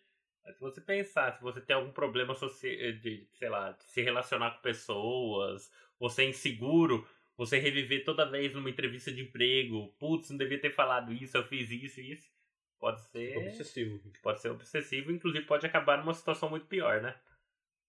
Mas 0.46 0.54
se 0.54 0.62
você 0.62 0.80
pensar, 0.80 1.34
se 1.34 1.42
você 1.42 1.60
tem 1.60 1.76
algum 1.76 1.92
problema 1.92 2.36
soci... 2.36 2.94
de, 3.02 3.28
sei 3.34 3.50
lá, 3.50 3.72
de 3.72 3.84
se 3.86 4.04
relacionar 4.04 4.52
com 4.52 4.62
pessoas, 4.62 5.72
você 6.00 6.24
é 6.24 6.30
inseguro, 6.30 7.08
você 7.36 7.58
reviver 7.58 8.06
toda 8.06 8.30
vez 8.30 8.54
numa 8.54 8.70
entrevista 8.70 9.12
de 9.12 9.24
emprego, 9.24 9.88
putz, 9.98 10.30
não 10.30 10.38
devia 10.38 10.62
ter 10.62 10.70
falado 10.70 11.12
isso, 11.12 11.36
eu 11.36 11.44
fiz 11.48 11.72
isso 11.72 12.02
e 12.02 12.12
isso. 12.12 12.32
Pode 12.80 13.02
ser. 13.10 13.36
Obsessivo. 13.38 14.00
Pode 14.22 14.42
ser 14.42 14.50
obsessivo, 14.50 15.12
inclusive 15.12 15.46
pode 15.46 15.66
acabar 15.66 15.98
numa 15.98 16.14
situação 16.14 16.52
muito 16.52 16.68
pior, 16.68 17.02
né? 17.02 17.20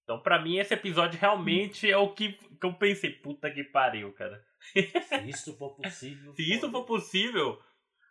Então, 0.04 0.20
pra 0.20 0.40
mim, 0.40 0.56
esse 0.58 0.72
episódio 0.72 1.20
realmente 1.20 1.90
é 1.90 1.96
o 1.98 2.14
que, 2.14 2.32
que 2.32 2.64
eu 2.66 2.72
pensei. 2.74 3.10
Puta 3.10 3.50
que 3.50 3.64
pariu, 3.64 4.12
cara. 4.12 4.42
Se 4.60 5.28
isso 5.28 5.56
for 5.58 5.74
possível. 5.74 6.32
Se 6.36 6.42
isso 6.50 6.70
for 6.70 6.84
possível, 6.84 7.60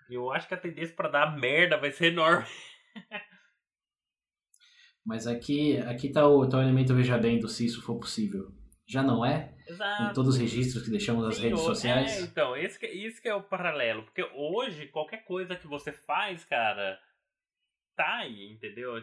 eu 0.09 0.31
acho 0.31 0.47
que 0.47 0.53
a 0.53 0.57
tendência 0.57 0.95
pra 0.95 1.09
dar 1.09 1.37
merda 1.37 1.77
vai 1.77 1.91
ser 1.91 2.11
enorme. 2.11 2.47
Mas 5.05 5.27
aqui, 5.27 5.77
aqui 5.79 6.09
tá, 6.09 6.25
o, 6.27 6.47
tá 6.47 6.57
o 6.57 6.61
elemento 6.61 6.95
veja 6.95 7.17
bem 7.17 7.39
do 7.39 7.49
se 7.49 7.65
isso 7.65 7.81
for 7.81 7.99
possível. 7.99 8.51
Já 8.85 9.03
não 9.03 9.25
é? 9.25 9.53
Exato. 9.67 10.07
Com 10.07 10.13
todos 10.13 10.35
os 10.35 10.41
registros 10.41 10.83
que 10.83 10.91
deixamos 10.91 11.25
nas 11.25 11.35
Sim, 11.35 11.43
redes 11.43 11.61
sociais. 11.61 12.19
É, 12.19 12.21
então, 12.21 12.55
esse 12.55 12.79
que, 12.79 12.87
isso 12.87 13.21
que 13.21 13.27
é 13.27 13.35
o 13.35 13.43
paralelo. 13.43 14.03
Porque 14.03 14.23
hoje, 14.33 14.87
qualquer 14.87 15.25
coisa 15.25 15.55
que 15.55 15.67
você 15.67 15.91
faz, 15.91 16.43
cara, 16.45 16.99
tá 17.95 18.17
aí, 18.17 18.51
entendeu? 18.51 18.93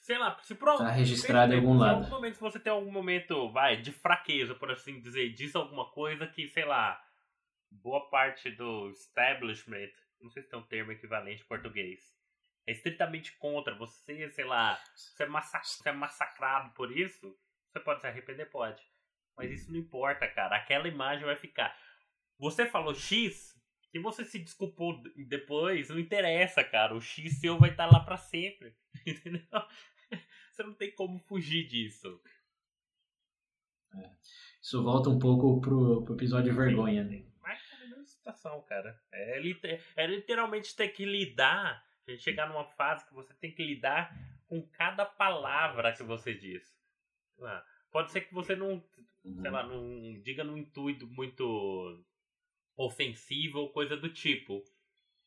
Sei 0.00 0.18
lá, 0.18 0.38
se 0.42 0.54
por 0.54 0.76
Tá 0.76 0.90
registrado 0.90 1.52
em 1.54 1.58
algum 1.58 1.74
se 1.74 1.78
lado. 1.80 2.08
momento, 2.08 2.34
se 2.34 2.40
você 2.40 2.58
tem 2.58 2.72
algum 2.72 2.90
momento, 2.90 3.50
vai, 3.52 3.80
de 3.80 3.92
fraqueza, 3.92 4.54
por 4.54 4.70
assim 4.70 5.00
dizer, 5.00 5.32
diz 5.32 5.54
alguma 5.54 5.90
coisa 5.90 6.26
que, 6.26 6.48
sei 6.48 6.64
lá, 6.64 7.00
boa 7.70 8.08
parte 8.08 8.50
do 8.50 8.90
establishment, 8.90 9.90
não 10.20 10.30
sei 10.30 10.42
se 10.42 10.48
tem 10.48 10.58
um 10.58 10.66
termo 10.66 10.92
equivalente 10.92 11.42
em 11.42 11.46
português, 11.46 12.14
é 12.66 12.72
estritamente 12.72 13.36
contra 13.36 13.74
você, 13.76 14.30
sei 14.30 14.44
lá, 14.44 14.78
você 14.94 15.22
é, 15.22 15.26
massa- 15.26 15.62
você 15.62 15.88
é 15.88 15.92
massacrado 15.92 16.72
por 16.74 16.90
isso, 16.96 17.38
você 17.70 17.80
pode 17.80 18.00
se 18.00 18.06
arrepender? 18.06 18.46
Pode. 18.46 18.82
Mas 19.36 19.50
isso 19.50 19.70
não 19.70 19.78
importa, 19.78 20.26
cara. 20.28 20.56
Aquela 20.56 20.88
imagem 20.88 21.26
vai 21.26 21.36
ficar. 21.36 21.76
Você 22.38 22.66
falou 22.66 22.94
X, 22.94 23.54
se 23.90 23.98
você 23.98 24.24
se 24.24 24.38
desculpou 24.38 25.02
depois, 25.28 25.90
não 25.90 25.98
interessa, 25.98 26.64
cara. 26.64 26.94
O 26.94 27.00
X 27.00 27.38
seu 27.40 27.58
vai 27.58 27.70
estar 27.70 27.86
lá 27.86 28.00
pra 28.00 28.16
sempre. 28.16 28.74
Entendeu? 29.06 29.46
Você 30.50 30.62
não 30.62 30.74
tem 30.74 30.90
como 30.94 31.18
fugir 31.18 31.66
disso. 31.66 32.20
Isso 34.60 34.82
volta 34.82 35.08
um 35.10 35.18
pouco 35.18 35.60
pro, 35.60 36.02
pro 36.04 36.14
episódio 36.14 36.50
de 36.50 36.56
vergonha, 36.56 37.04
né? 37.04 37.24
Mas 37.40 37.60
é 37.72 37.74
a 37.76 37.78
mesma 37.80 38.04
situação, 38.32 38.60
cara. 38.62 38.98
É, 39.12 39.38
é 39.96 40.06
literalmente 40.06 40.74
ter 40.74 40.88
que 40.88 41.04
lidar. 41.04 41.84
A 42.06 42.10
gente 42.10 42.22
chegar 42.22 42.48
numa 42.48 42.64
fase 42.64 43.04
que 43.06 43.14
você 43.14 43.34
tem 43.34 43.50
que 43.52 43.64
lidar 43.64 44.14
com 44.46 44.62
cada 44.68 45.04
palavra 45.04 45.92
que 45.92 46.02
você 46.02 46.32
diz. 46.34 46.62
Ah, 47.42 47.64
pode 47.90 48.12
ser 48.12 48.20
que 48.22 48.32
você 48.34 48.54
não, 48.54 48.82
sei 49.40 49.50
lá, 49.50 49.62
não 49.66 50.20
diga 50.22 50.44
num 50.44 50.56
intuito 50.56 51.06
muito 51.08 52.04
ofensivo 52.76 53.58
ou 53.60 53.72
coisa 53.72 53.96
do 53.96 54.08
tipo. 54.12 54.62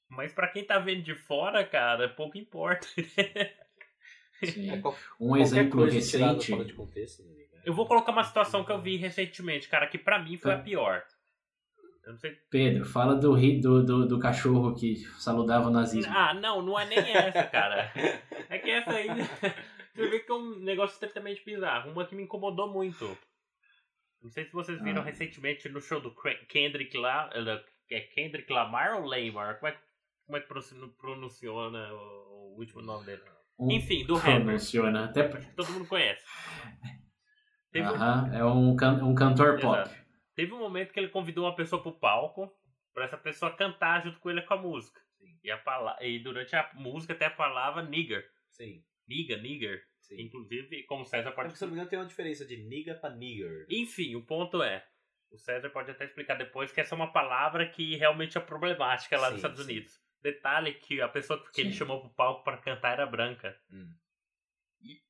Mas 0.07 0.33
pra 0.33 0.47
quem 0.47 0.63
tá 0.63 0.79
vendo 0.79 1.03
de 1.03 1.15
fora, 1.15 1.65
cara, 1.65 2.09
pouco 2.09 2.37
importa. 2.37 2.87
Sim. 4.43 4.71
É, 4.71 4.81
Um 5.19 5.35
exemplo 5.35 5.83
recente. 5.85 6.51
fora 6.51 6.63
de 6.65 6.73
contexto, 6.73 7.23
né? 7.23 7.45
Eu 7.65 7.73
vou 7.73 7.85
colocar 7.85 8.13
uma 8.13 8.23
situação 8.23 8.63
que 8.63 8.71
eu 8.71 8.81
vi 8.81 8.95
recentemente, 8.95 9.67
cara, 9.67 9.85
que 9.85 9.97
pra 9.97 10.17
mim 10.17 10.37
foi 10.37 10.53
a 10.53 10.57
Tá. 10.57 10.63
pior. 10.63 11.05
Pedro, 12.49 12.85
fala 12.85 13.15
do, 13.15 13.35
do, 13.59 13.83
do, 13.83 14.07
do 14.07 14.19
cachorro 14.19 14.73
que 14.75 14.95
saludava 15.19 15.67
o 15.67 15.71
nazismo. 15.71 16.11
Ah, 16.15 16.33
não, 16.33 16.61
não 16.61 16.79
é 16.79 16.85
nem 16.85 16.97
essa, 16.99 17.43
cara. 17.43 17.91
É 18.49 18.57
que 18.59 18.69
essa 18.71 18.91
aí. 18.91 19.07
Você 19.95 20.07
vê 20.07 20.19
que 20.19 20.31
é 20.31 20.35
um 20.35 20.59
negócio 20.59 20.93
estritamente 20.93 21.43
bizarro. 21.43 21.91
Uma 21.91 22.05
que 22.05 22.15
me 22.15 22.23
incomodou 22.23 22.71
muito. 22.71 23.17
Não 24.21 24.29
sei 24.29 24.45
se 24.45 24.53
vocês 24.53 24.81
viram 24.81 25.01
Ah. 25.01 25.05
recentemente 25.05 25.67
no 25.69 25.81
show 25.81 25.99
do 25.99 26.13
Kendrick 26.47 26.97
lá. 26.97 27.29
É 27.91 27.99
Kendrick 28.01 28.51
Lamar 28.51 28.93
ou 29.01 29.05
Lamar? 29.05 29.59
Como 29.59 29.67
é, 29.67 29.71
que- 29.73 29.81
como 30.25 30.37
é 30.37 30.41
que 30.41 30.47
pronun- 30.47 30.93
pronunciona 30.97 31.91
o, 31.93 32.55
último 32.57 32.81
nome 32.81 33.05
dele? 33.07 33.21
Um 33.59 33.71
Enfim, 33.71 34.05
do 34.05 34.15
rapper. 34.15 34.43
pronunciona 34.43 35.05
até. 35.05 35.27
que 35.27 35.53
Todo 35.55 35.71
mundo 35.71 35.85
conhece. 35.87 36.23
Teve, 37.71 37.87
um- 37.87 37.93
Aham, 37.95 38.29
é 38.33 38.43
um, 38.45 38.75
can, 38.75 39.03
um 39.03 39.13
cantor 39.15 39.59
pop. 39.59 39.89
Teve 40.39 40.53
um 40.53 40.59
momento 40.59 40.93
que 40.93 40.99
ele 41.01 41.09
convidou 41.09 41.43
uma 41.43 41.53
pessoa 41.53 41.81
pro 41.83 41.91
palco 41.99 42.49
pra 42.93 43.03
essa 43.03 43.17
pessoa 43.17 43.53
cantar 43.57 44.01
junto 44.01 44.21
com 44.21 44.29
ele 44.29 44.41
com 44.41 44.53
a 44.53 44.57
música. 44.57 45.01
E, 45.43 45.51
a 45.51 45.97
e 45.99 46.17
durante 46.19 46.55
a 46.55 46.71
música 46.75 47.11
até 47.11 47.25
a 47.25 47.29
palavra 47.29 47.83
nigger. 47.83 48.25
Sim, 48.49 48.81
Nigga, 49.05 49.35
nigger. 49.35 49.83
sim. 49.99 50.21
Inclusive, 50.21 50.83
como 50.83 51.01
o 51.01 51.05
César 51.05 51.27
É 51.27 51.31
pode 51.33 51.49
porque, 51.49 51.57
se 51.57 51.65
não 51.65 51.71
me 51.71 51.73
engano, 51.75 51.89
tem 51.89 51.99
uma 51.99 52.05
diferença 52.05 52.45
de 52.45 52.55
nigga 52.55 52.95
pra 52.95 53.09
nigger. 53.09 53.65
Enfim, 53.69 54.15
o 54.15 54.25
ponto 54.25 54.63
é. 54.63 54.87
O 55.29 55.37
César 55.37 55.69
pode 55.71 55.91
até 55.91 56.05
explicar 56.05 56.35
depois 56.35 56.71
que 56.71 56.79
essa 56.79 56.95
é 56.95 56.97
uma 56.97 57.11
palavra 57.11 57.67
que 57.67 57.97
realmente 57.97 58.37
é 58.37 58.41
problemática 58.41 59.19
lá 59.19 59.25
Sim, 59.27 59.31
nos 59.33 59.39
Estados 59.39 59.65
sim. 59.65 59.73
Unidos. 59.73 59.99
Detalhe 60.21 60.73
que 60.75 61.01
a 61.01 61.09
pessoa 61.09 61.43
que 61.51 61.59
ele 61.59 61.73
chamou 61.73 61.99
pro 61.99 62.11
palco 62.11 62.45
pra 62.45 62.55
cantar 62.59 62.93
era 62.93 63.05
branca. 63.05 63.59
Hum. 63.69 63.93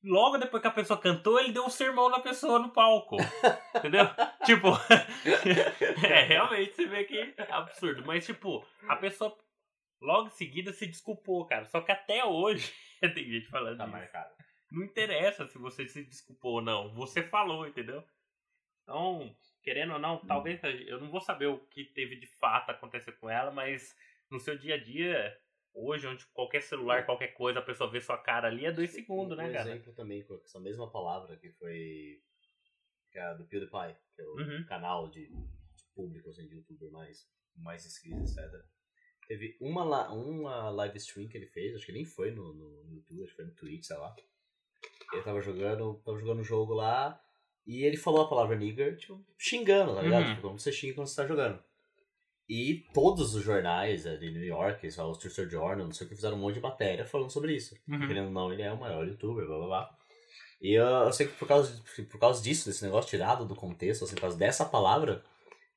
Logo 0.02 0.38
depois 0.38 0.60
que 0.60 0.68
a 0.68 0.72
pessoa 0.72 1.00
cantou, 1.00 1.38
ele 1.38 1.52
deu 1.52 1.64
um 1.64 1.70
sermão 1.70 2.08
na 2.08 2.20
pessoa 2.20 2.58
no 2.58 2.70
palco. 2.70 3.16
entendeu? 3.76 4.04
Tipo. 4.44 4.68
é, 6.06 6.22
realmente 6.22 6.74
você 6.74 6.86
vê 6.86 7.04
que 7.04 7.18
é 7.18 7.52
absurdo. 7.52 8.04
Mas, 8.04 8.26
tipo, 8.26 8.66
a 8.88 8.96
pessoa 8.96 9.36
logo 10.00 10.28
em 10.28 10.32
seguida 10.32 10.72
se 10.72 10.86
desculpou, 10.86 11.46
cara. 11.46 11.66
Só 11.66 11.80
que 11.80 11.92
até 11.92 12.24
hoje 12.24 12.72
tem 13.00 13.24
gente 13.30 13.48
falando 13.48 13.78
Tá 13.78 13.84
isso. 13.84 13.92
marcado. 13.92 14.34
Não 14.70 14.84
interessa 14.84 15.46
se 15.46 15.58
você 15.58 15.86
se 15.86 16.04
desculpou 16.04 16.54
ou 16.54 16.62
não. 16.62 16.92
Você 16.94 17.22
falou, 17.22 17.66
entendeu? 17.66 18.02
Então, 18.82 19.34
querendo 19.62 19.92
ou 19.94 19.98
não, 19.98 20.18
talvez 20.26 20.60
eu 20.86 21.00
não 21.00 21.10
vou 21.10 21.20
saber 21.20 21.46
o 21.46 21.58
que 21.68 21.84
teve 21.84 22.16
de 22.16 22.26
fato 22.38 22.70
acontecer 22.70 23.12
com 23.12 23.28
ela, 23.28 23.50
mas 23.50 23.94
no 24.30 24.38
seu 24.40 24.56
dia 24.56 24.76
a 24.76 24.82
dia, 24.82 25.36
hoje, 25.74 26.06
onde 26.06 26.26
qualquer 26.26 26.62
celular, 26.62 27.04
qualquer 27.06 27.28
coisa, 27.34 27.58
a 27.58 27.62
pessoa 27.62 27.90
vê 27.90 28.00
sua 28.00 28.18
cara 28.18 28.48
ali, 28.48 28.66
é 28.66 28.72
dois 28.72 28.90
segundos, 28.90 29.36
um 29.38 29.40
né, 29.42 29.52
cara? 29.52 29.70
exemplo 29.70 29.92
também 29.94 30.22
com 30.24 30.34
essa 30.44 30.58
mesma 30.60 30.90
palavra 30.90 31.36
que 31.36 31.50
foi 31.52 32.20
que 33.10 33.18
é 33.18 33.22
a 33.22 33.34
do 33.34 33.44
PewDiePie, 33.44 33.96
que 34.14 34.22
é 34.22 34.24
o 34.24 34.36
Uhum. 34.36 34.64
canal 34.66 35.08
de, 35.08 35.26
de 35.26 35.84
público, 35.94 36.30
assim, 36.30 36.46
de 36.46 36.54
youtuber 36.56 36.90
mais, 36.92 37.26
mais 37.56 37.84
inscritos, 37.84 38.36
etc. 38.36 38.52
Teve 39.26 39.56
uma, 39.60 40.08
uma 40.12 40.70
live 40.70 40.96
stream 40.98 41.28
que 41.28 41.36
ele 41.36 41.46
fez, 41.48 41.74
acho 41.74 41.86
que 41.86 41.92
nem 41.92 42.04
foi 42.04 42.30
no, 42.30 42.52
no, 42.54 42.84
no 42.84 42.94
YouTube, 42.94 43.22
acho 43.22 43.30
que 43.30 43.36
foi 43.36 43.44
no 43.46 43.54
Twitch, 43.54 43.84
sei 43.84 43.96
lá. 43.96 44.14
Ele 45.12 45.22
tava 45.22 45.40
jogando, 45.40 46.00
tava 46.04 46.18
jogando 46.18 46.40
um 46.40 46.44
jogo 46.44 46.72
lá 46.72 47.20
e 47.66 47.82
ele 47.84 47.96
falou 47.96 48.22
a 48.24 48.28
palavra 48.28 48.56
nigger, 48.56 48.96
tipo, 48.96 49.24
xingando, 49.36 49.94
tá 49.94 50.02
ligado? 50.02 50.22
Uhum. 50.26 50.30
Tipo, 50.34 50.42
como 50.42 50.58
você 50.60 50.70
xinga 50.72 50.94
quando 50.94 51.08
você 51.08 51.16
tá 51.16 51.26
jogando. 51.26 51.62
E 52.52 52.84
todos 52.92 53.32
os 53.36 53.44
jornais 53.44 54.04
eh, 54.04 54.16
de 54.16 54.28
New 54.28 54.44
York, 54.44 54.84
o 54.84 55.12
Street 55.12 55.48
Journal, 55.48 55.86
não 55.86 55.92
sei 55.92 56.04
o 56.04 56.10
que, 56.10 56.16
fizeram 56.16 56.36
um 56.36 56.40
monte 56.40 56.54
de 56.54 56.60
matéria 56.60 57.06
falando 57.06 57.30
sobre 57.30 57.54
isso. 57.54 57.76
Uhum. 57.86 58.08
Querendo 58.08 58.26
ou 58.26 58.32
não, 58.32 58.52
ele 58.52 58.62
é 58.62 58.72
o 58.72 58.76
maior 58.76 59.06
youtuber, 59.06 59.46
blá 59.46 59.56
blá 59.56 59.66
blá. 59.68 59.98
E 60.60 60.72
eu, 60.72 60.84
eu 60.84 61.12
sei 61.12 61.28
que 61.28 61.34
por 61.34 61.46
causa, 61.46 61.80
por 62.10 62.18
causa 62.18 62.42
disso, 62.42 62.68
desse 62.68 62.84
negócio 62.84 63.08
tirado 63.08 63.46
do 63.46 63.54
contexto, 63.54 64.02
assim, 64.02 64.16
por 64.16 64.22
causa 64.22 64.36
dessa 64.36 64.64
palavra, 64.64 65.22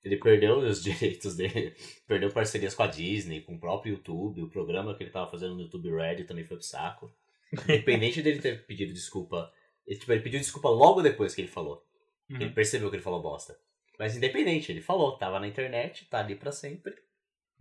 ele 0.04 0.18
perdeu 0.18 0.58
os 0.58 0.82
direitos 0.84 1.36
dele, 1.36 1.76
perdeu 2.08 2.32
parcerias 2.32 2.74
com 2.74 2.82
a 2.82 2.88
Disney, 2.88 3.42
com 3.42 3.54
o 3.54 3.60
próprio 3.60 3.94
YouTube, 3.94 4.42
o 4.42 4.50
programa 4.50 4.96
que 4.96 5.04
ele 5.04 5.12
tava 5.12 5.30
fazendo 5.30 5.54
no 5.54 5.62
YouTube 5.62 5.92
Red 5.92 6.24
também 6.24 6.44
foi 6.44 6.58
pro 6.58 6.66
saco. 6.66 7.14
Independente 7.54 8.24
dele 8.24 8.42
ter 8.42 8.66
pedido 8.66 8.92
desculpa, 8.92 9.54
ele, 9.86 10.00
tipo, 10.00 10.12
ele 10.12 10.24
pediu 10.24 10.40
desculpa 10.40 10.70
logo 10.70 11.04
depois 11.04 11.36
que 11.36 11.42
ele 11.42 11.48
falou. 11.48 11.86
Uhum. 12.32 12.42
Ele 12.42 12.50
percebeu 12.50 12.90
que 12.90 12.96
ele 12.96 13.04
falou 13.04 13.22
bosta. 13.22 13.56
Mas 14.00 14.16
independente, 14.18 14.72
ele 14.72 14.82
falou, 14.82 15.18
tava 15.18 15.40
na 15.40 15.48
internet, 15.48 16.08
tá 16.10 16.20
ali 16.20 16.36
pra 16.36 16.52
sempre. 16.52 16.94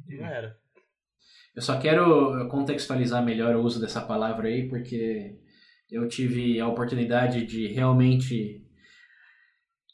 E 0.08 0.16
já 0.16 0.28
era. 0.28 0.58
Eu 1.54 1.60
só 1.62 1.78
quero 1.78 2.48
contextualizar 2.48 3.22
melhor 3.24 3.54
o 3.54 3.62
uso 3.62 3.80
dessa 3.80 4.00
palavra 4.00 4.48
aí, 4.48 4.68
porque 4.68 5.38
eu 5.90 6.08
tive 6.08 6.58
a 6.58 6.66
oportunidade 6.66 7.44
de 7.44 7.66
realmente 7.68 8.66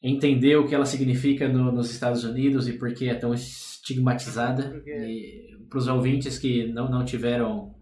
entender 0.03 0.57
o 0.57 0.66
que 0.66 0.74
ela 0.74 0.86
significa 0.86 1.49
no- 1.49 1.72
nos 1.72 1.91
Estados 1.91 2.22
Unidos 2.24 2.68
e 2.68 2.78
por 2.78 2.95
que 2.95 3.09
é 3.09 3.14
tão 3.14 3.34
estigmatizada. 3.34 4.70
Porque- 4.70 4.91
E 4.91 5.66
para 5.68 5.78
os 5.78 5.89
ouvintes 5.89 6.39
que 6.39 6.66
não, 6.72 6.89
não 6.91 7.05
tiveram. 7.05 7.74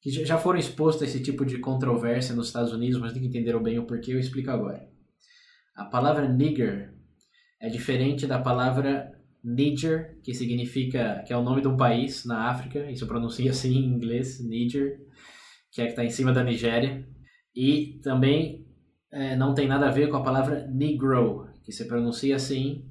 que 0.00 0.10
já- 0.10 0.24
já 0.24 0.38
foram 0.38 0.58
expostos 0.58 1.02
a 1.02 1.06
esse 1.06 1.20
tipo 1.22 1.44
de 1.44 1.58
controvérsia 1.58 2.32
nos 2.34 2.46
Estados 2.46 2.72
Unidos, 2.72 3.00
mas 3.00 3.12
não 3.14 3.20
entenderam 3.22 3.60
bem 3.60 3.76
o 3.78 3.86
porquê, 3.86 4.12
eu 4.12 4.20
explico 4.20 4.50
agora. 4.50 4.88
A 5.74 5.84
palavra 5.86 6.28
nigger 6.28 6.94
é 7.60 7.68
diferente 7.68 8.26
da 8.26 8.38
palavra 8.38 9.12
Niger, 9.42 10.18
que 10.22 10.34
significa 10.34 11.22
que 11.26 11.32
é 11.32 11.36
o 11.36 11.42
nome 11.42 11.62
de 11.62 11.68
um 11.68 11.76
país 11.76 12.24
na 12.24 12.50
África, 12.50 12.90
isso 12.90 13.06
pronuncia 13.06 13.50
assim 13.52 13.76
em 13.76 13.94
inglês, 13.94 14.44
Niger, 14.44 14.98
que 15.70 15.80
é 15.80 15.84
que 15.84 15.90
está 15.90 16.04
em 16.04 16.10
cima 16.10 16.32
da 16.32 16.42
Nigéria. 16.42 17.06
E 17.54 18.00
também 18.02 18.66
é, 19.10 19.36
não 19.36 19.54
tem 19.54 19.68
nada 19.68 19.86
a 19.88 19.90
ver 19.90 20.08
com 20.08 20.16
a 20.16 20.22
palavra 20.22 20.66
Negro, 20.66 21.48
que 21.64 21.72
se 21.72 21.86
pronuncia 21.86 22.36
assim, 22.36 22.84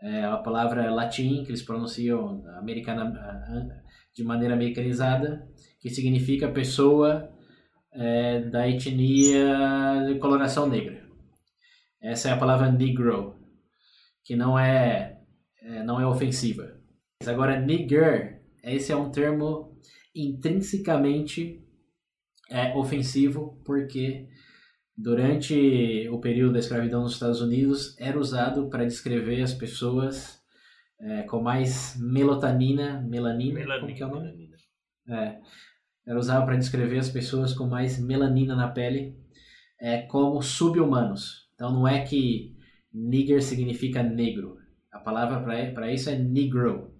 é 0.00 0.24
a 0.24 0.36
palavra 0.36 0.92
latim, 0.92 1.44
que 1.44 1.50
eles 1.50 1.62
pronunciam 1.62 2.44
americana, 2.58 3.12
de 4.14 4.22
maneira 4.22 4.54
americanizada, 4.54 5.48
que 5.80 5.88
significa 5.88 6.50
pessoa 6.50 7.30
é, 7.92 8.40
da 8.40 8.68
etnia 8.68 10.04
de 10.06 10.18
coloração 10.18 10.68
negra. 10.68 11.04
Essa 12.02 12.28
é 12.28 12.32
a 12.32 12.36
palavra 12.36 12.70
Negro, 12.70 13.33
que 14.24 14.34
não 14.34 14.58
é, 14.58 15.20
é, 15.60 15.82
não 15.82 16.00
é 16.00 16.06
ofensiva. 16.06 16.80
Mas 17.20 17.28
agora, 17.28 17.60
nigger, 17.60 18.42
esse 18.62 18.90
é 18.90 18.96
um 18.96 19.10
termo 19.10 19.78
intrinsecamente 20.14 21.62
é, 22.50 22.74
ofensivo, 22.74 23.60
porque 23.64 24.28
durante 24.96 26.08
o 26.10 26.20
período 26.20 26.54
da 26.54 26.58
escravidão 26.60 27.02
nos 27.02 27.14
Estados 27.14 27.40
Unidos, 27.40 27.96
era 27.98 28.18
usado 28.18 28.68
para 28.68 28.84
descrever 28.84 29.42
as 29.42 29.52
pessoas 29.52 30.40
é, 31.00 31.22
com 31.24 31.42
mais 31.42 31.96
melatonina, 32.00 33.00
melanina, 33.02 33.60
Melanina. 33.60 33.80
como 33.80 33.94
que 33.94 34.02
é 34.02 34.06
o 34.06 34.10
nome? 34.10 34.50
É, 35.08 35.38
era 36.06 36.18
usado 36.18 36.44
para 36.44 36.56
descrever 36.56 36.98
as 36.98 37.08
pessoas 37.08 37.52
com 37.52 37.66
mais 37.66 37.98
melanina 37.98 38.54
na 38.54 38.68
pele 38.68 39.16
é, 39.80 40.02
como 40.02 40.40
sub-humanos. 40.40 41.48
Então 41.54 41.72
não 41.72 41.86
é 41.86 42.04
que 42.04 42.53
nigger 42.94 43.42
significa 43.42 44.02
negro. 44.02 44.56
A 44.92 45.00
palavra 45.00 45.40
para 45.74 45.92
isso 45.92 46.08
é 46.08 46.16
negro. 46.16 46.94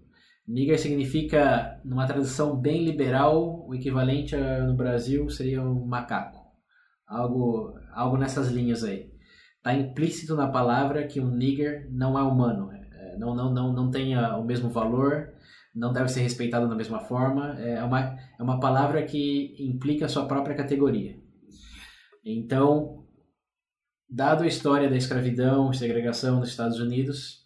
Nigger 0.46 0.78
significa, 0.78 1.80
numa 1.84 2.06
tradução 2.06 2.60
bem 2.60 2.84
liberal, 2.84 3.66
o 3.66 3.74
equivalente 3.74 4.34
a, 4.34 4.64
no 4.64 4.74
Brasil 4.74 5.30
seria 5.30 5.62
um 5.62 5.86
macaco. 5.86 6.44
Algo, 7.06 7.78
algo 7.92 8.18
nessas 8.18 8.48
linhas 8.48 8.82
aí. 8.82 9.10
Está 9.56 9.72
implícito 9.72 10.34
na 10.34 10.48
palavra 10.48 11.06
que 11.06 11.20
um 11.20 11.30
nigger 11.30 11.88
não 11.90 12.18
é 12.18 12.22
humano. 12.22 12.70
É, 12.72 13.16
não, 13.16 13.34
não, 13.34 13.54
não, 13.54 13.72
não 13.72 13.90
tem 13.90 14.18
o 14.18 14.44
mesmo 14.44 14.68
valor, 14.68 15.32
não 15.74 15.92
deve 15.92 16.08
ser 16.08 16.20
respeitado 16.20 16.68
da 16.68 16.74
mesma 16.74 17.00
forma. 17.00 17.58
É 17.60 17.82
uma, 17.82 18.00
é 18.38 18.42
uma 18.42 18.60
palavra 18.60 19.02
que 19.02 19.54
implica 19.58 20.04
a 20.04 20.08
sua 20.08 20.26
própria 20.26 20.56
categoria. 20.56 21.16
Então, 22.22 23.03
dado 24.14 24.44
a 24.44 24.46
história 24.46 24.88
da 24.88 24.96
escravidão 24.96 25.70
e 25.70 25.76
segregação 25.76 26.38
nos 26.38 26.50
Estados 26.50 26.78
Unidos, 26.78 27.44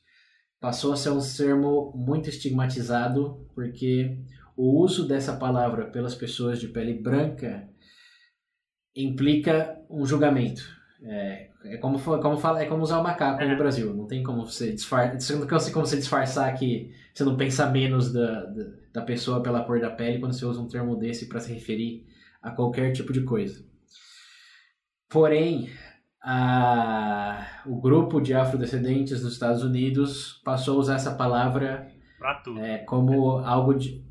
passou 0.61 0.93
a 0.93 0.97
ser 0.97 1.11
um 1.11 1.21
termo 1.21 1.93
muito 1.95 2.29
estigmatizado, 2.29 3.49
porque 3.55 4.19
o 4.57 4.81
uso 4.83 5.07
dessa 5.09 5.37
palavra 5.37 5.87
pelas 5.87 6.15
pessoas 6.15 6.59
de 6.61 6.69
pele 6.69 6.95
branca 6.95 7.69
implica 8.95 9.81
um 9.89 10.05
julgamento. 10.05 10.63
É, 11.03 11.49
é 11.65 11.77
como, 11.77 11.97
fa- 11.99 12.19
como 12.19 12.37
fala, 12.37 12.61
é 12.63 12.67
como 12.67 12.83
usar 12.83 12.99
o 12.99 13.05
macaco 13.05 13.41
É. 13.43 13.49
no 13.49 13.57
Brasil. 13.57 13.95
Não 13.95 14.07
tem 14.07 14.23
como 14.23 14.45
você 14.45 14.73
disfarçar, 14.73 15.37
não 15.39 15.47
tem 15.47 15.73
como 15.73 15.87
você 15.87 15.97
disfarçar 15.97 16.53
que 16.59 16.93
você 17.15 17.25
não 17.25 17.37
pensa 17.37 17.71
menos 17.71 18.13
da, 18.13 18.45
da, 18.47 18.65
da 18.95 19.03
pessoa 19.03 19.43
pela 19.43 19.65
cor 19.65 19.81
da 19.81 19.91
pele 19.91 20.19
quando 20.19 20.33
você 20.35 20.45
usa 20.45 20.61
um 20.61 20.69
termo 20.69 20.97
desse 20.97 21.27
para 21.29 21.41
se 21.41 21.53
referir 21.53 22.05
a 22.43 22.51
qualquer 22.51 22.93
tipo 22.93 23.13
de 23.13 23.23
coisa. 23.23 23.65
Porém, 25.09 25.71
a, 26.23 27.63
o 27.67 27.81
grupo 27.81 28.21
de 28.21 28.35
afrodescendentes 28.35 29.21
dos 29.23 29.33
Estados 29.33 29.63
Unidos 29.63 30.41
passou 30.45 30.77
a 30.77 30.81
usar 30.81 30.95
essa 30.97 31.15
palavra 31.17 31.91
Pra 32.19 32.35
tudo. 32.43 32.61
é, 32.61 32.79
como 32.85 33.39
algo 33.39 33.75
de. 33.75 34.05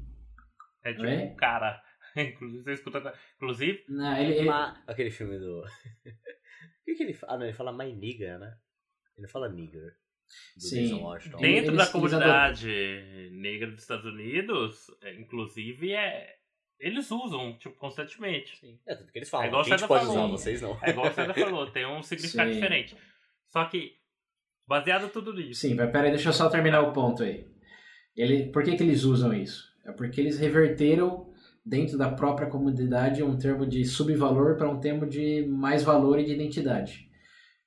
É 0.84 0.92
tipo 0.94 1.04
Oi? 1.04 1.18
um 1.18 1.36
cara. 1.36 1.82
Inclusive, 2.16 2.64
você 2.64 2.74
escuta. 2.74 3.14
Inclusive, 3.36 3.84
Não, 3.90 4.18
ele, 4.18 4.34
ele- 4.40 4.46
Ma- 4.50 4.82
Aquele 4.88 5.12
filme 5.12 5.38
do. 5.40 5.64
O 6.82 6.90
que, 6.90 6.96
que 6.96 7.04
ele 7.04 7.14
fala? 7.14 7.34
Ah, 7.34 7.38
não, 7.38 7.44
ele 7.46 7.54
fala 7.54 7.78
my 7.78 7.92
nigga, 7.94 8.38
né? 8.40 8.48
Ele 9.18 9.24
não 9.26 9.30
fala 9.30 9.50
nigger. 9.50 9.92
Do 10.56 10.62
Sim. 10.64 10.86
Ele- 11.06 11.20
dentro 11.38 11.42
eles- 11.42 11.66
da 11.66 11.72
eles 11.84 11.90
comunidade 11.90 13.30
negra 13.34 13.72
dos 13.72 13.82
Estados 13.82 14.06
Unidos, 14.06 14.86
é, 15.04 15.14
inclusive, 15.20 15.92
é. 15.92 16.37
Eles 16.80 17.10
usam, 17.10 17.58
tipo, 17.58 17.76
constantemente. 17.78 18.58
Sim. 18.58 18.78
É 18.88 18.96
tudo 18.96 19.12
que 19.12 19.18
eles 19.18 19.30
falam. 19.30 19.46
É 19.46 19.48
igual 19.50 19.62
a 19.62 19.66
gente 19.66 19.80
você 19.80 19.88
pode 19.88 20.06
falou. 20.06 20.20
usar, 20.26 20.32
vocês 20.32 20.62
não. 20.62 20.78
É 20.84 20.90
igual 20.92 21.12
você 21.12 21.26
já 21.26 21.34
falou, 21.36 21.72
tem 21.72 21.86
um 21.88 22.04
significado 22.04 22.50
Sim. 22.50 22.56
diferente. 22.56 22.96
Só 23.50 23.66
que, 23.66 23.94
baseado 24.68 25.10
tudo 25.10 25.34
nisso. 25.34 25.62
Sim, 25.62 25.74
mas 25.76 25.92
peraí, 25.92 26.12
deixa 26.12 26.30
eu 26.30 26.34
só 26.34 26.50
terminar 26.50 26.82
o 26.82 26.94
ponto 26.94 27.24
aí. 27.24 27.48
Ele, 28.16 28.52
por 28.52 28.64
que, 28.64 28.76
que 28.76 28.84
eles 28.84 29.04
usam 29.04 29.34
isso? 29.34 29.64
É 29.86 29.92
porque 29.92 30.20
eles 30.22 30.38
reverteram 30.40 31.32
dentro 31.66 31.98
da 31.98 32.12
própria 32.12 32.48
comunidade 32.48 33.24
um 33.24 33.38
termo 33.38 33.66
de 33.66 33.84
subvalor 33.86 34.56
para 34.58 34.70
um 34.70 34.80
termo 34.80 35.06
de 35.06 35.46
mais 35.48 35.84
valor 35.84 36.20
e 36.20 36.26
de 36.26 36.34
identidade. 36.34 37.08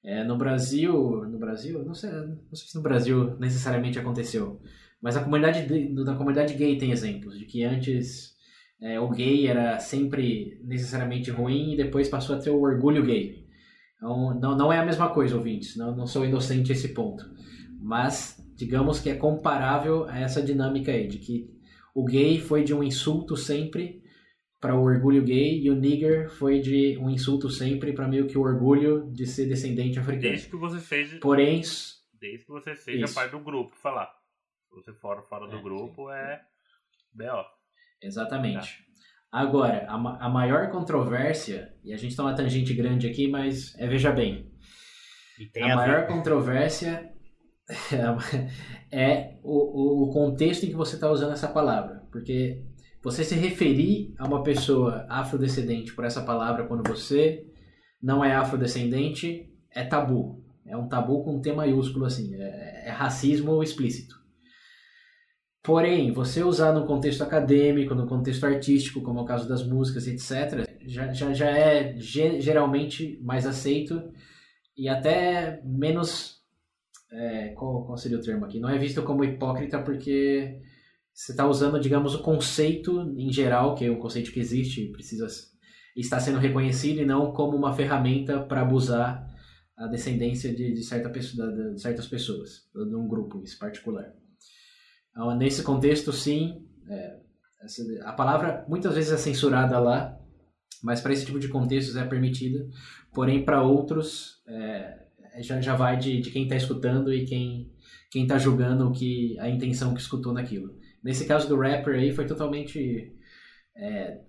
É, 0.02 0.24
no 0.24 0.36
Brasil, 0.38 0.92
no 1.26 1.38
Brasil, 1.38 1.84
não 1.84 1.94
sei, 1.94 2.10
não 2.10 2.54
sei 2.54 2.68
se 2.68 2.74
no 2.76 2.82
Brasil 2.82 3.36
necessariamente 3.38 3.98
aconteceu, 3.98 4.58
mas 5.00 5.14
a 5.16 5.22
comunidade 5.22 5.66
de- 5.66 6.04
da 6.04 6.14
comunidade 6.14 6.54
gay 6.54 6.78
tem 6.78 6.90
exemplos 6.90 7.38
de 7.38 7.44
que 7.44 7.62
antes 7.64 8.34
é, 8.82 8.98
o 8.98 9.08
gay 9.10 9.46
era 9.46 9.78
sempre 9.78 10.58
necessariamente 10.64 11.30
ruim 11.30 11.72
e 11.72 11.76
depois 11.76 12.08
passou 12.08 12.36
a 12.36 12.38
ter 12.38 12.50
o 12.50 12.60
orgulho 12.60 13.04
gay. 13.04 13.46
Então, 13.96 14.34
não, 14.40 14.56
não 14.56 14.72
é 14.72 14.78
a 14.78 14.84
mesma 14.84 15.10
coisa, 15.10 15.36
ouvintes. 15.36 15.76
Não, 15.76 15.94
não 15.94 16.06
sou 16.06 16.24
inocente 16.24 16.72
a 16.72 16.74
esse 16.74 16.94
ponto. 16.94 17.24
Mas, 17.80 18.36
digamos 18.56 18.98
que 19.00 19.10
é 19.10 19.14
comparável 19.14 20.04
a 20.08 20.18
essa 20.18 20.42
dinâmica 20.42 20.90
aí, 20.92 21.06
de 21.06 21.18
que 21.18 21.50
o 21.94 22.04
gay 22.04 22.38
foi 22.40 22.64
de 22.64 22.72
um 22.72 22.82
insulto 22.82 23.36
sempre 23.36 24.00
para 24.60 24.74
o 24.76 24.82
orgulho 24.82 25.22
gay 25.24 25.60
e 25.60 25.70
o 25.70 25.74
nigger 25.74 26.30
foi 26.30 26.60
de 26.60 26.96
um 26.98 27.08
insulto 27.10 27.48
sempre 27.48 27.92
para 27.92 28.06
meio 28.06 28.26
que 28.26 28.36
o 28.36 28.42
orgulho 28.42 29.10
de 29.10 29.26
ser 29.26 29.46
descendente 29.46 29.98
africano. 29.98 30.22
Desde 30.22 30.48
que 30.48 30.56
você 30.56 30.80
seja, 30.80 31.18
Porém, 31.18 31.62
desde 32.20 32.44
que 32.44 32.50
você 32.50 32.76
seja 32.76 33.04
Isso. 33.04 33.14
parte 33.14 33.32
do 33.32 33.40
grupo, 33.40 33.74
falar. 33.76 34.10
Se 34.68 34.74
você 34.74 34.92
for 34.92 35.26
fora 35.28 35.48
do 35.48 35.56
É, 35.56 35.62
grupo, 35.62 36.10
é 36.10 36.42
B.O. 37.14 37.59
Exatamente. 38.02 38.84
Agora, 39.30 39.86
a, 39.88 39.96
ma- 39.96 40.18
a 40.18 40.28
maior 40.28 40.70
controvérsia, 40.70 41.72
e 41.84 41.92
a 41.92 41.96
gente 41.96 42.16
tá 42.16 42.22
uma 42.22 42.34
tangente 42.34 42.74
grande 42.74 43.06
aqui, 43.06 43.28
mas 43.28 43.74
é, 43.78 43.86
veja 43.86 44.10
bem, 44.10 44.50
a 45.62 45.72
a, 45.72 45.76
maior 45.76 46.06
controvérsia 46.06 47.10
é 48.90 49.38
o, 49.42 50.04
o 50.04 50.10
contexto 50.10 50.64
em 50.64 50.70
que 50.70 50.74
você 50.76 50.96
está 50.96 51.10
usando 51.10 51.32
essa 51.32 51.48
palavra. 51.48 52.02
Porque 52.10 52.64
você 53.02 53.22
se 53.24 53.34
referir 53.36 54.14
a 54.18 54.26
uma 54.26 54.42
pessoa 54.42 55.06
afrodescendente 55.08 55.94
por 55.94 56.04
essa 56.04 56.22
palavra 56.22 56.66
quando 56.66 56.88
você 56.88 57.46
não 58.02 58.24
é 58.24 58.34
afrodescendente 58.34 59.48
é 59.72 59.84
tabu. 59.84 60.44
É 60.66 60.76
um 60.76 60.88
tabu 60.88 61.22
com 61.24 61.40
T 61.40 61.52
maiúsculo, 61.52 62.04
assim. 62.04 62.34
É, 62.34 62.88
é 62.88 62.90
racismo 62.90 63.62
explícito. 63.62 64.19
Porém, 65.62 66.10
você 66.12 66.42
usar 66.42 66.72
no 66.72 66.86
contexto 66.86 67.22
acadêmico, 67.22 67.94
no 67.94 68.06
contexto 68.06 68.44
artístico, 68.44 69.02
como 69.02 69.18
é 69.18 69.22
o 69.22 69.26
caso 69.26 69.46
das 69.48 69.62
músicas, 69.66 70.06
etc., 70.06 70.66
já, 70.86 71.12
já, 71.12 71.32
já 71.34 71.50
é 71.50 71.94
ge- 71.98 72.40
geralmente 72.40 73.20
mais 73.22 73.46
aceito 73.46 74.10
e 74.76 74.88
até 74.88 75.60
menos. 75.64 76.40
é, 77.12 77.48
qual, 77.50 77.84
qual 77.84 77.98
seria 77.98 78.18
o 78.18 78.22
termo 78.22 78.44
aqui? 78.46 78.58
Não 78.58 78.70
é 78.70 78.78
visto 78.78 79.02
como 79.02 79.22
hipócrita 79.24 79.82
porque 79.82 80.58
você 81.12 81.32
está 81.32 81.46
usando, 81.46 81.78
digamos, 81.78 82.14
o 82.14 82.22
conceito 82.22 83.12
em 83.18 83.30
geral, 83.32 83.74
que 83.74 83.84
é 83.84 83.90
um 83.90 83.98
conceito 83.98 84.32
que 84.32 84.40
existe 84.40 84.82
e 84.82 84.92
precisa 84.92 85.26
estar 85.94 86.20
sendo 86.20 86.38
reconhecido, 86.38 87.00
e 87.02 87.04
não 87.04 87.32
como 87.32 87.56
uma 87.56 87.74
ferramenta 87.74 88.40
para 88.40 88.62
abusar 88.62 89.28
a 89.76 89.86
descendência 89.88 90.54
de, 90.54 90.72
de, 90.72 90.82
certa 90.82 91.10
de 91.10 91.80
certas 91.80 92.06
pessoas, 92.06 92.68
de 92.74 92.94
um 92.96 93.06
grupo 93.06 93.38
em 93.38 93.58
particular. 93.58 94.14
Então, 95.20 95.36
nesse 95.36 95.62
contexto, 95.62 96.14
sim, 96.14 96.64
é, 96.88 97.18
a 98.04 98.12
palavra 98.14 98.64
muitas 98.66 98.94
vezes 98.94 99.12
é 99.12 99.18
censurada 99.18 99.78
lá, 99.78 100.18
mas 100.82 101.02
para 101.02 101.12
esse 101.12 101.26
tipo 101.26 101.38
de 101.38 101.48
contextos 101.48 101.94
é 101.94 102.06
permitida, 102.06 102.66
porém 103.12 103.44
para 103.44 103.62
outros 103.62 104.42
é, 104.48 104.98
já, 105.42 105.60
já 105.60 105.76
vai 105.76 105.98
de, 105.98 106.22
de 106.22 106.30
quem 106.30 106.44
está 106.44 106.56
escutando 106.56 107.12
e 107.12 107.26
quem 107.26 107.70
quem 108.10 108.22
está 108.22 108.38
julgando 108.38 108.88
o 108.88 108.92
que 108.92 109.38
a 109.38 109.48
intenção 109.50 109.92
que 109.92 110.00
escutou 110.00 110.32
naquilo. 110.32 110.74
Nesse 111.04 111.26
caso 111.26 111.46
do 111.46 111.60
rapper 111.60 111.96
aí 111.96 112.12
foi 112.12 112.26
totalmente 112.26 113.14
é, 113.76 114.22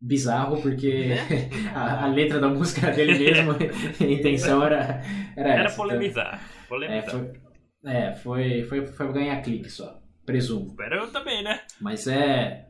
bizarro 0.00 0.60
porque 0.60 1.12
a, 1.72 2.06
a 2.06 2.08
letra 2.08 2.40
da 2.40 2.48
música 2.50 2.90
dele 2.90 3.16
mesmo, 3.16 3.52
a 3.54 4.04
intenção 4.04 4.64
era 4.64 5.00
era, 5.36 5.48
Era 5.48 5.64
essa. 5.64 5.74
Então, 5.74 5.86
polemizar. 5.86 6.34
é, 6.34 6.66
Polemizar. 6.66 7.10
foi, 7.10 7.49
é, 7.84 8.14
foi, 8.14 8.64
foi, 8.64 8.86
foi 8.86 9.12
ganhar 9.12 9.40
clique 9.42 9.70
só, 9.70 10.02
presumo. 10.26 10.68
Espera 10.68 10.96
eu 10.96 11.10
também, 11.10 11.42
né? 11.42 11.60
Mas 11.80 12.06
é. 12.06 12.66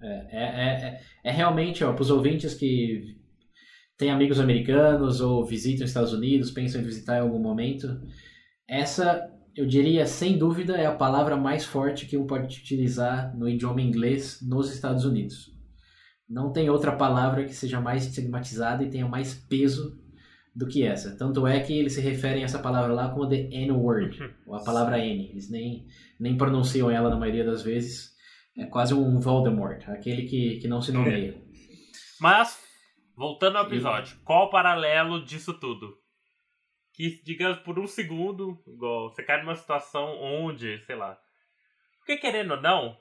É, 0.00 0.26
é, 0.30 0.42
é, 0.42 1.00
é 1.24 1.30
realmente, 1.30 1.82
ó, 1.82 1.92
para 1.92 2.02
os 2.02 2.10
ouvintes 2.10 2.52
que 2.54 3.16
têm 3.96 4.10
amigos 4.10 4.38
americanos 4.38 5.20
ou 5.20 5.44
visitam 5.44 5.84
os 5.84 5.90
Estados 5.90 6.12
Unidos, 6.12 6.50
pensam 6.50 6.80
em 6.80 6.84
visitar 6.84 7.16
em 7.16 7.20
algum 7.20 7.38
momento, 7.38 8.02
essa, 8.68 9.30
eu 9.56 9.66
diria, 9.66 10.06
sem 10.06 10.36
dúvida, 10.36 10.76
é 10.76 10.84
a 10.84 10.94
palavra 10.94 11.36
mais 11.36 11.64
forte 11.64 12.06
que 12.06 12.18
um 12.18 12.26
pode 12.26 12.58
utilizar 12.58 13.34
no 13.36 13.48
idioma 13.48 13.80
inglês 13.80 14.40
nos 14.42 14.70
Estados 14.70 15.04
Unidos. 15.06 15.54
Não 16.28 16.52
tem 16.52 16.68
outra 16.68 16.92
palavra 16.92 17.44
que 17.44 17.54
seja 17.54 17.80
mais 17.80 18.06
estigmatizada 18.06 18.84
e 18.84 18.90
tenha 18.90 19.08
mais 19.08 19.34
peso 19.34 20.03
do 20.54 20.66
que 20.68 20.84
essa. 20.84 21.16
Tanto 21.16 21.46
é 21.46 21.60
que 21.60 21.76
eles 21.76 21.94
se 21.94 22.00
referem 22.00 22.42
a 22.42 22.44
essa 22.44 22.58
palavra 22.58 22.94
lá 22.94 23.10
como 23.10 23.28
the 23.28 23.48
N-word, 23.50 24.34
ou 24.46 24.54
a 24.54 24.62
palavra 24.62 24.98
N. 24.98 25.30
Eles 25.30 25.50
nem, 25.50 25.86
nem 26.18 26.36
pronunciam 26.36 26.90
ela 26.90 27.10
na 27.10 27.16
maioria 27.16 27.44
das 27.44 27.62
vezes. 27.62 28.14
É 28.56 28.64
quase 28.66 28.94
um 28.94 29.18
Voldemort, 29.18 29.88
aquele 29.88 30.28
que, 30.28 30.60
que 30.60 30.68
não 30.68 30.80
se 30.80 30.92
nomeia. 30.92 31.42
Mas, 32.20 32.62
voltando 33.16 33.58
ao 33.58 33.66
episódio, 33.66 34.16
qual 34.24 34.46
o 34.46 34.50
paralelo 34.50 35.24
disso 35.24 35.54
tudo? 35.54 35.98
Que, 36.92 37.20
digamos, 37.24 37.58
por 37.58 37.76
um 37.80 37.88
segundo, 37.88 38.56
igual, 38.68 39.10
você 39.10 39.24
cai 39.24 39.40
numa 39.40 39.56
situação 39.56 40.16
onde, 40.20 40.78
sei 40.86 40.94
lá. 40.94 41.18
Porque 41.98 42.16
querendo 42.16 42.52
ou 42.52 42.60
não, 42.60 42.96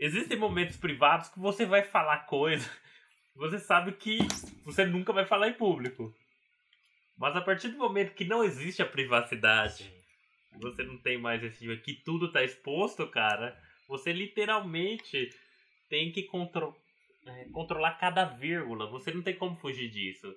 existem 0.00 0.36
momentos 0.36 0.76
privados 0.76 1.28
que 1.28 1.38
você 1.38 1.64
vai 1.64 1.84
falar 1.84 2.26
coisa. 2.26 2.68
você 3.36 3.60
sabe 3.60 3.92
que 3.92 4.18
você 4.64 4.84
nunca 4.84 5.12
vai 5.12 5.24
falar 5.24 5.48
em 5.48 5.54
público. 5.54 6.12
Mas 7.16 7.34
a 7.34 7.40
partir 7.40 7.68
do 7.68 7.78
momento 7.78 8.14
que 8.14 8.24
não 8.24 8.44
existe 8.44 8.82
a 8.82 8.86
privacidade, 8.86 9.90
você 10.60 10.82
não 10.82 10.98
tem 10.98 11.18
mais 11.18 11.42
esse 11.42 11.58
tipo, 11.58 11.82
que 11.82 11.94
tudo 11.94 12.30
tá 12.30 12.42
exposto, 12.42 13.06
cara, 13.08 13.58
você 13.88 14.12
literalmente 14.12 15.30
tem 15.88 16.12
que 16.12 16.24
contro 16.24 16.74
é, 17.26 17.44
controlar 17.52 17.98
cada 17.98 18.24
vírgula. 18.24 18.86
Você 18.90 19.12
não 19.12 19.22
tem 19.22 19.34
como 19.34 19.56
fugir 19.56 19.90
disso. 19.90 20.34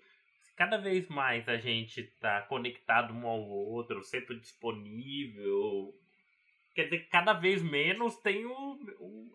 Cada 0.56 0.78
vez 0.78 1.08
mais 1.08 1.48
a 1.48 1.58
gente 1.58 2.04
tá 2.20 2.42
conectado 2.44 3.14
um 3.14 3.28
ao 3.28 3.42
outro, 3.42 4.04
sempre 4.04 4.40
disponível. 4.40 5.94
Quer 6.76 6.86
dizer, 6.86 7.08
cada 7.10 7.34
vez 7.34 7.62
menos 7.62 8.18
tem 8.18 8.46
o, 8.46 8.80
o 9.00 9.32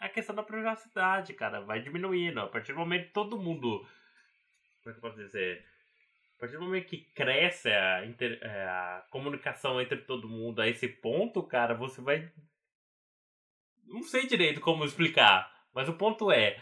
a 0.00 0.08
questão 0.08 0.34
da 0.34 0.42
privacidade, 0.42 1.34
cara. 1.34 1.60
Vai 1.60 1.80
diminuindo. 1.80 2.40
A 2.40 2.46
partir 2.46 2.72
do 2.72 2.78
momento 2.78 3.06
que 3.06 3.12
todo 3.12 3.38
mundo. 3.38 3.86
Como 4.82 4.90
é 4.90 4.92
que 4.92 4.98
eu 4.98 5.00
posso 5.00 5.16
dizer? 5.16 5.64
A 6.40 6.46
partir 6.48 6.56
do 6.56 6.64
momento 6.64 6.86
que 6.86 7.04
cresce 7.14 7.68
a, 7.68 8.06
inter, 8.06 8.38
é, 8.40 8.64
a 8.66 9.04
comunicação 9.10 9.78
entre 9.78 9.98
todo 9.98 10.26
mundo 10.26 10.62
a 10.62 10.66
esse 10.66 10.88
ponto, 10.88 11.42
cara, 11.42 11.74
você 11.74 12.00
vai. 12.00 12.32
Não 13.84 14.02
sei 14.02 14.26
direito 14.26 14.58
como 14.58 14.86
explicar, 14.86 15.52
mas 15.74 15.86
o 15.86 15.98
ponto 15.98 16.32
é 16.32 16.58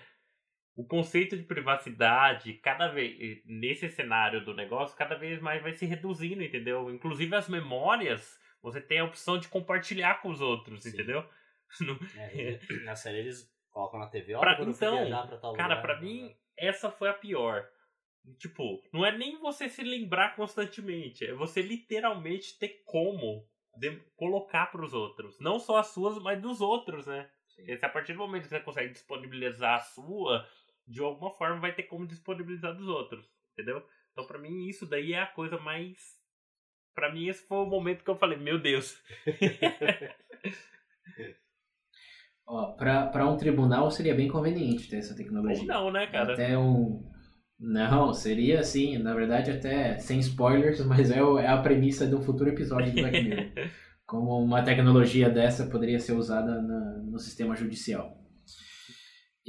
o 0.75 0.85
conceito 0.85 1.37
de 1.37 1.45
privacidade, 1.45 2.55
cada 2.55 2.89
vez 2.89 3.41
nesse 3.47 3.89
cenário 3.89 4.45
do 4.45 4.53
negócio, 4.53 4.97
cada 4.97 5.15
vez 5.15 5.41
mais 5.41 5.63
vai 5.63 5.73
se 5.73 5.87
reduzindo, 5.87 6.43
entendeu? 6.43 6.91
Inclusive 6.91 7.37
as 7.37 7.49
memórias, 7.49 8.37
você 8.61 8.81
tem 8.81 8.99
a 8.99 9.05
opção 9.05 9.39
de 9.39 9.47
compartilhar 9.47 10.21
com 10.21 10.31
os 10.31 10.41
outros, 10.41 10.83
Sim. 10.83 10.89
entendeu? 10.89 11.25
É, 12.17 12.59
na 12.83 12.97
série 12.97 13.19
eles 13.19 13.49
colocam 13.71 14.01
na 14.01 14.09
TV, 14.09 14.35
olha, 14.35 14.57
pra, 14.57 14.65
então, 14.65 15.07
pra 15.07 15.37
tal 15.37 15.53
cara, 15.53 15.75
lugar, 15.75 15.83
pra 15.83 16.01
mim 16.01 16.35
essa 16.57 16.91
foi 16.91 17.11
a 17.11 17.15
pior. 17.15 17.69
Tipo, 18.37 18.83
não 18.93 19.05
é 19.05 19.17
nem 19.17 19.39
você 19.39 19.69
se 19.69 19.83
lembrar 19.83 20.37
constantemente, 20.37 21.25
é 21.25 21.33
você 21.33 21.63
literalmente 21.63 22.59
ter 22.59 22.83
como 22.85 23.47
de, 23.77 23.97
colocar 24.17 24.67
para 24.67 24.85
os 24.85 24.93
outros, 24.93 25.39
não 25.41 25.59
só 25.59 25.79
as 25.79 25.89
suas, 25.89 26.23
mas 26.23 26.41
dos 26.41 26.61
outros, 26.61 27.07
né? 27.07 27.29
Sim. 27.49 27.65
a 27.83 27.89
partir 27.89 28.13
do 28.13 28.19
momento 28.19 28.43
que 28.43 28.49
você 28.49 28.61
consegue 28.61 28.93
disponibilizar 28.93 29.77
a 29.77 29.81
sua, 29.81 30.47
de 30.87 31.01
alguma 31.01 31.33
forma 31.33 31.61
vai 31.61 31.75
ter 31.75 31.85
como 31.85 32.07
disponibilizar 32.07 32.77
dos 32.77 32.87
outros, 32.87 33.27
entendeu? 33.53 33.85
Então 34.13 34.27
para 34.27 34.39
mim 34.39 34.69
isso 34.69 34.87
daí 34.87 35.13
é 35.13 35.23
a 35.23 35.27
coisa 35.27 35.59
mais 35.59 36.19
para 36.95 37.13
mim 37.13 37.29
esse 37.29 37.47
foi 37.47 37.59
o 37.59 37.67
momento 37.67 38.03
que 38.03 38.11
eu 38.11 38.17
falei, 38.17 38.37
meu 38.37 38.59
Deus. 38.59 39.01
Ó, 42.45 42.73
para 42.73 43.29
um 43.29 43.37
tribunal 43.37 43.91
seria 43.91 44.15
bem 44.15 44.27
conveniente 44.27 44.89
ter 44.89 44.97
essa 44.97 45.15
tecnologia. 45.15 45.61
Ou 45.61 45.67
não, 45.67 45.91
né, 45.93 46.07
cara? 46.07 46.33
Até 46.33 46.59
um 46.59 47.09
não, 47.59 48.13
seria 48.13 48.61
assim, 48.61 48.99
na 48.99 49.15
verdade 49.15 49.51
até 49.51 49.99
sem 49.99 50.21
spoilers, 50.21 50.85
mas 50.87 51.11
é, 51.11 51.19
é 51.19 51.47
a 51.49 51.59
premissa 51.59 52.07
de 52.07 52.15
um 52.15 52.23
futuro 52.23 52.51
episódio 52.51 52.93
do 52.93 53.01
Black 53.01 53.23
Mirror. 53.23 53.51
Como 54.07 54.43
uma 54.43 54.63
tecnologia 54.63 55.29
dessa 55.29 55.67
poderia 55.67 56.01
ser 56.01 56.13
usada 56.13 56.63
na, 56.63 56.99
no 57.03 57.19
sistema 57.19 57.55
judicial. 57.55 58.17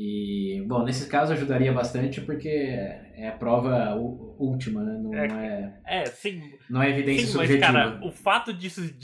E, 0.02 0.64
bom, 0.66 0.84
nesse 0.86 1.10
caso 1.10 1.34
ajudaria 1.34 1.74
bastante 1.74 2.22
porque 2.22 2.48
é 2.48 3.28
a 3.28 3.38
prova 3.38 3.96
última, 3.96 4.82
né? 4.82 4.98
Não 4.98 5.14
é, 5.14 5.82
é, 5.86 6.02
é 6.04 6.06
sim. 6.06 6.42
Não 6.70 6.82
é 6.82 6.90
evidência 6.90 7.26
sim, 7.26 7.32
subjetiva. 7.34 7.72
Mas, 7.72 7.92
cara, 7.92 8.06
o 8.06 8.12
fato 8.12 8.54
disso 8.54 8.82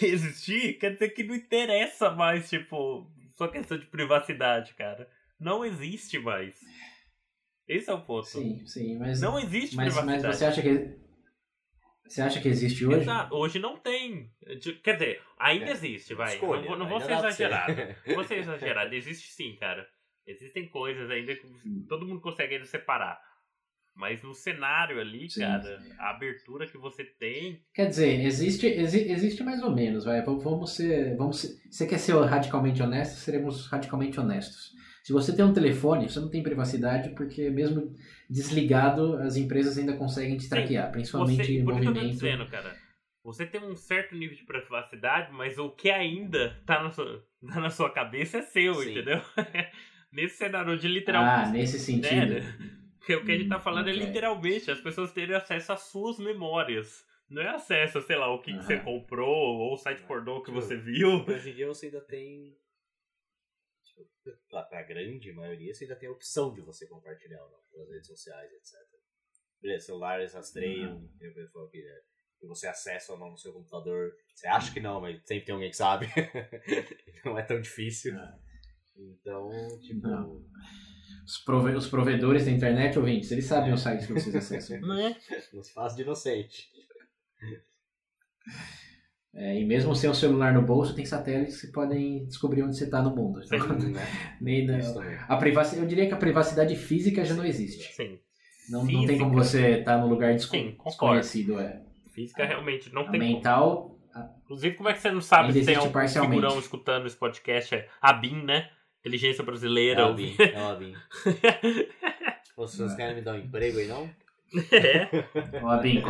existir 0.00 0.74
quer 0.78 0.92
dizer 0.92 1.08
que 1.08 1.24
não 1.24 1.34
interessa 1.34 2.10
mais, 2.10 2.48
tipo, 2.48 3.04
só 3.34 3.48
questão 3.48 3.76
de 3.76 3.86
privacidade, 3.86 4.74
cara. 4.74 5.08
Não 5.40 5.64
existe 5.64 6.20
mais. 6.20 6.54
Esse 7.66 7.90
é 7.90 7.94
o 7.94 8.00
ponto. 8.00 8.26
Sim, 8.26 8.64
sim, 8.66 8.98
mas. 8.98 9.20
Não 9.20 9.38
existe 9.38 9.76
mas, 9.76 9.94
privacidade. 9.94 10.26
Mas 10.26 10.36
você 10.36 10.44
acha 10.44 10.62
que. 10.62 11.04
Você 12.06 12.20
acha 12.20 12.40
que 12.40 12.48
existe 12.48 12.86
hoje? 12.86 12.98
Exato. 12.98 13.34
Hoje 13.34 13.58
não 13.58 13.78
tem. 13.78 14.30
Quer 14.82 14.92
dizer, 14.94 15.22
ainda 15.38 15.66
é. 15.66 15.70
existe, 15.70 16.14
vai. 16.14 16.34
Escolha, 16.34 16.62
não, 16.68 16.78
não 16.78 16.88
vou 16.88 17.00
ser 17.00 17.12
exagerado. 17.12 17.74
Não 18.06 18.14
vou 18.14 18.24
ser 18.24 18.38
exagerado. 18.38 18.94
Existe 18.94 19.32
sim, 19.32 19.56
cara. 19.56 19.86
Existem 20.26 20.68
coisas 20.68 21.10
ainda 21.10 21.34
que 21.34 21.46
todo 21.88 22.06
mundo 22.06 22.20
consegue 22.20 22.54
ainda 22.54 22.66
separar. 22.66 23.18
Mas 23.94 24.22
no 24.22 24.34
cenário 24.34 25.00
ali, 25.00 25.30
sim, 25.30 25.40
cara, 25.40 25.80
sim. 25.80 25.92
a 25.98 26.10
abertura 26.10 26.66
que 26.66 26.76
você 26.76 27.04
tem. 27.04 27.64
Quer 27.72 27.88
dizer, 27.88 28.24
existe, 28.24 28.66
exi, 28.66 29.08
existe 29.08 29.44
mais 29.44 29.62
ou 29.62 29.70
menos, 29.70 30.04
vai. 30.04 30.20
Vamos 30.22 30.74
ser. 30.74 31.16
Vamos 31.16 31.40
ser, 31.40 31.70
você 31.70 31.86
quer 31.86 31.98
ser 31.98 32.16
radicalmente 32.16 32.82
honesto? 32.82 33.16
Seremos 33.16 33.66
radicalmente 33.68 34.18
honestos. 34.18 34.73
Se 35.04 35.12
você 35.12 35.36
tem 35.36 35.44
um 35.44 35.52
telefone, 35.52 36.08
você 36.08 36.18
não 36.18 36.30
tem 36.30 36.42
privacidade, 36.42 37.10
porque 37.10 37.50
mesmo 37.50 37.94
desligado, 38.28 39.16
as 39.18 39.36
empresas 39.36 39.76
ainda 39.76 39.98
conseguem 39.98 40.38
te 40.38 40.48
traquear, 40.48 40.86
sim, 40.86 40.92
principalmente 40.92 41.44
você, 41.44 41.52
em 41.52 41.62
movimento. 41.62 41.92
Que 41.92 41.98
eu 41.98 42.02
tô 42.02 42.08
dizendo, 42.08 42.46
cara. 42.46 42.74
Você 43.22 43.44
tem 43.44 43.62
um 43.62 43.76
certo 43.76 44.14
nível 44.14 44.34
de 44.34 44.44
privacidade, 44.44 45.30
mas 45.30 45.58
o 45.58 45.68
que 45.68 45.90
ainda 45.90 46.58
tá 46.64 46.82
na 46.82 46.90
sua, 46.90 47.22
tá 47.46 47.60
na 47.60 47.68
sua 47.68 47.90
cabeça 47.90 48.38
é 48.38 48.42
seu, 48.42 48.82
entendeu? 48.82 49.20
nesse 50.10 50.38
cenário 50.38 50.78
de 50.78 50.88
literalmente. 50.88 51.48
Ah, 51.48 51.52
nesse 51.52 51.78
sentido. 51.78 52.34
Né? 52.34 52.56
Porque 52.98 53.14
o 53.14 53.24
que 53.26 53.32
a 53.32 53.36
gente 53.36 53.50
tá 53.50 53.58
falando 53.58 53.88
é 53.88 53.92
okay. 53.92 54.02
é 54.02 54.06
literalmente 54.06 54.70
as 54.70 54.80
pessoas 54.80 55.12
terem 55.12 55.36
acesso 55.36 55.70
às 55.70 55.80
suas 55.82 56.18
memórias. 56.18 57.04
Não 57.28 57.42
é 57.42 57.50
acesso, 57.50 58.00
sei 58.00 58.16
lá, 58.16 58.32
o 58.34 58.40
que, 58.40 58.50
uhum. 58.50 58.58
que 58.58 58.64
você 58.64 58.78
comprou 58.78 59.28
ou 59.28 59.74
o 59.74 59.76
site 59.76 60.02
pornô 60.04 60.42
que 60.42 60.50
você 60.50 60.78
viu. 60.78 61.26
Hoje 61.28 61.50
em 61.50 61.54
dia 61.54 61.66
você 61.66 61.86
ainda 61.86 62.00
tem. 62.00 62.56
Tipo, 64.24 64.38
pra 64.48 64.82
grande 64.82 65.32
maioria, 65.32 65.74
você 65.74 65.84
ainda 65.84 65.96
tem 65.96 66.08
a 66.08 66.12
opção 66.12 66.54
de 66.54 66.62
você 66.62 66.86
compartilhar 66.86 67.42
ou 67.44 67.50
não 67.50 67.58
pelas 67.70 67.90
redes 67.90 68.06
sociais, 68.06 68.50
etc. 68.52 68.80
Beleza, 69.60 69.86
celulares 69.86 70.32
rastreiam, 70.32 70.96
uhum. 70.96 71.08
que, 71.70 71.82
né, 71.82 72.00
que 72.40 72.46
você 72.46 72.66
acessa 72.66 73.12
ou 73.12 73.18
não 73.18 73.30
no 73.30 73.38
seu 73.38 73.52
computador. 73.52 74.12
Você 74.34 74.46
acha 74.46 74.72
que 74.72 74.80
não, 74.80 75.00
mas 75.00 75.20
sempre 75.26 75.44
tem 75.44 75.54
alguém 75.54 75.70
que 75.70 75.76
sabe. 75.76 76.06
não 77.24 77.38
é 77.38 77.42
tão 77.42 77.60
difícil. 77.60 78.14
Uhum. 78.14 79.18
Então, 79.20 79.80
tipo. 79.80 80.06
Não. 80.06 80.42
Os, 81.26 81.38
prove 81.38 81.74
os 81.74 81.88
provedores 81.88 82.44
da 82.44 82.50
internet, 82.50 82.98
ouvintes, 82.98 83.30
eles 83.30 83.46
sabem 83.46 83.72
os 83.72 83.82
sites 83.82 84.06
que 84.06 84.12
vocês 84.12 84.34
acessam. 84.34 84.80
Não 84.80 84.98
é? 84.98 85.18
Nos 85.52 85.70
faz 85.70 85.94
de 85.94 86.02
inocente. 86.02 86.70
É, 89.36 89.60
e 89.60 89.64
mesmo 89.64 89.94
sem 89.96 90.08
o 90.08 90.14
celular 90.14 90.54
no 90.54 90.62
bolso, 90.62 90.94
tem 90.94 91.04
satélites 91.04 91.60
que 91.60 91.66
podem 91.68 92.24
descobrir 92.26 92.62
onde 92.62 92.76
você 92.76 92.84
está 92.84 93.02
no 93.02 93.14
mundo. 93.14 93.42
Sim, 93.42 93.56
né? 93.90 94.06
Nem 94.40 94.64
da, 94.64 94.78
a 95.26 95.36
privacidade, 95.36 95.82
eu 95.82 95.88
diria 95.88 96.06
que 96.06 96.14
a 96.14 96.16
privacidade 96.16 96.76
física 96.76 97.24
já 97.24 97.34
não 97.34 97.44
existe. 97.44 97.92
Sim. 97.94 98.18
Não, 98.70 98.84
não 98.84 99.04
tem 99.04 99.18
como 99.18 99.34
você 99.34 99.78
estar 99.78 99.96
tá 99.96 99.98
no 99.98 100.06
lugar 100.06 100.32
desco 100.32 100.52
Sim, 100.52 100.76
desconhecido. 100.84 101.58
É. 101.58 101.82
Física 102.12 102.44
realmente 102.44 102.94
não 102.94 103.02
a 103.02 103.10
tem 103.10 103.18
mental, 103.18 103.98
como. 104.12 104.30
Inclusive, 104.44 104.76
como 104.76 104.88
é 104.88 104.92
que 104.92 105.00
você 105.00 105.10
não 105.10 105.20
sabe 105.20 105.52
se 105.52 105.64
tem 105.64 105.78
um 105.78 105.90
figurão 106.08 106.58
escutando 106.58 107.06
esse 107.06 107.16
podcast? 107.16 107.74
É 107.74 107.88
a 108.00 108.12
BIM, 108.12 108.44
né? 108.44 108.70
Inteligência 109.00 109.42
brasileira. 109.42 110.02
É 110.02 110.04
o 110.04 110.14
BIM, 110.14 110.36
é 110.38 110.72
o 110.72 110.76
BIM. 110.76 110.94
Vocês 112.56 112.92
é. 112.92 112.96
querem 112.96 113.16
me 113.16 113.22
dar 113.22 113.34
um 113.34 113.38
emprego 113.38 113.78
aí, 113.78 113.88
não? 113.88 114.08
É. 114.70 115.08
Ó, 115.60 115.76
BIM, 115.78 116.02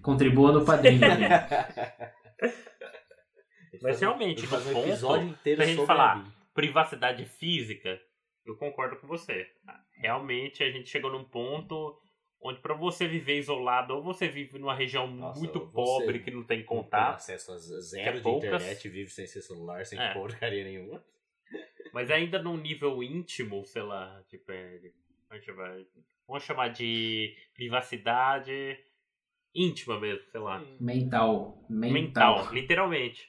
contribua 0.00 0.52
no 0.52 0.64
padrinho. 0.64 1.00
Mas 3.82 4.00
realmente, 4.00 4.46
no 4.46 4.56
um 4.56 4.72
ponto, 4.72 4.88
episódio 4.88 5.28
inteiro 5.28 5.62
a 5.62 5.66
gente 5.66 5.86
falar 5.86 6.24
privacidade 6.54 7.24
física, 7.24 8.00
eu 8.44 8.56
concordo 8.56 8.96
com 8.96 9.06
você. 9.06 9.46
Realmente, 9.92 10.62
a 10.62 10.70
gente 10.70 10.88
chegou 10.88 11.10
num 11.10 11.24
ponto 11.24 11.96
onde 12.40 12.60
para 12.60 12.74
você 12.74 13.06
viver 13.06 13.38
isolado, 13.38 13.94
ou 13.94 14.02
você 14.02 14.28
vive 14.28 14.58
numa 14.58 14.74
região 14.74 15.06
Nossa, 15.08 15.38
muito 15.38 15.60
pobre 15.68 16.20
que 16.20 16.30
não 16.30 16.44
tem 16.44 16.64
contato. 16.64 17.18
Não 17.18 17.26
tem 17.26 17.34
acesso 17.34 17.52
a 17.52 17.58
zero 17.58 18.08
é 18.08 18.12
de 18.12 18.20
poucas... 18.22 18.62
internet, 18.62 18.88
vive 18.88 19.10
sem 19.10 19.26
ser 19.26 19.42
celular, 19.42 19.84
sem 19.84 19.98
é. 19.98 20.12
porcaria 20.12 20.64
nenhuma. 20.64 21.04
Mas 21.92 22.10
ainda 22.10 22.40
num 22.40 22.56
nível 22.56 23.02
íntimo, 23.02 23.64
sei 23.64 23.82
lá, 23.82 24.22
tipo, 24.28 24.52
é, 24.52 24.80
vamos 26.26 26.44
chamar 26.44 26.68
de 26.68 27.34
privacidade 27.54 28.78
íntima 29.54 29.98
mesmo, 30.00 30.24
sei 30.30 30.40
lá. 30.40 30.58
Mental. 30.80 31.66
Mental, 31.68 31.92
Mental 32.36 32.54
literalmente. 32.54 33.28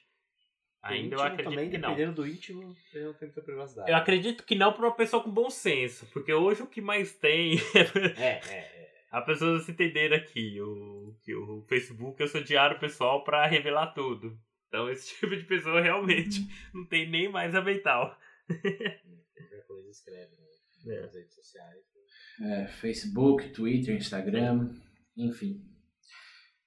Ainda 0.82 1.16
eu 1.16 1.22
acredito 1.22 1.50
também, 1.50 1.70
que 1.70 1.78
não. 1.78 1.90
Dependendo 1.90 2.22
do 2.22 2.26
íntimo, 2.26 2.74
eu 2.94 3.06
não 3.08 3.14
tenho 3.14 3.32
privacidade. 3.32 3.90
Eu 3.90 3.96
acredito 3.96 4.44
que 4.44 4.54
não 4.54 4.72
para 4.72 4.86
uma 4.86 4.96
pessoa 4.96 5.22
com 5.22 5.30
bom 5.30 5.50
senso, 5.50 6.06
porque 6.06 6.32
hoje 6.32 6.62
o 6.62 6.66
que 6.66 6.80
mais 6.80 7.14
tem 7.14 7.58
é, 8.16 8.22
é, 8.22 8.58
é. 8.58 8.92
a 9.10 9.20
pessoa 9.20 9.60
se 9.60 9.72
entender 9.72 10.14
aqui, 10.14 10.58
o, 10.60 11.14
que 11.22 11.34
o 11.34 11.62
Facebook 11.68 12.20
é 12.22 12.24
o 12.24 12.28
seu 12.28 12.42
diário 12.42 12.78
pessoal 12.78 13.22
para 13.24 13.46
revelar 13.46 13.88
tudo. 13.88 14.38
Então 14.68 14.88
esse 14.88 15.14
tipo 15.20 15.36
de 15.36 15.44
pessoa 15.44 15.82
realmente 15.82 16.48
não 16.72 16.86
tem 16.86 17.10
nem 17.10 17.28
mais 17.28 17.54
a 17.54 17.60
mental. 17.60 18.16
Qualquer 18.46 19.66
coisa 19.66 19.90
escreve 19.90 20.34
né? 20.86 20.96
é. 20.96 21.00
nas 21.02 21.14
redes 21.14 21.34
sociais. 21.34 21.90
É, 22.40 22.66
Facebook, 22.68 23.50
Twitter, 23.50 23.94
Instagram, 23.96 24.74
enfim. 25.14 25.69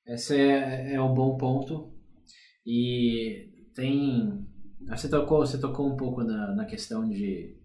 Esse 0.05 0.35
é, 0.35 0.93
é 0.95 1.01
um 1.01 1.13
bom 1.13 1.37
ponto. 1.37 1.93
E 2.65 3.49
tem. 3.73 4.47
Você 4.87 5.09
tocou, 5.09 5.39
você 5.39 5.59
tocou 5.59 5.91
um 5.91 5.95
pouco 5.95 6.23
na, 6.23 6.53
na 6.55 6.65
questão 6.65 7.07
de. 7.07 7.57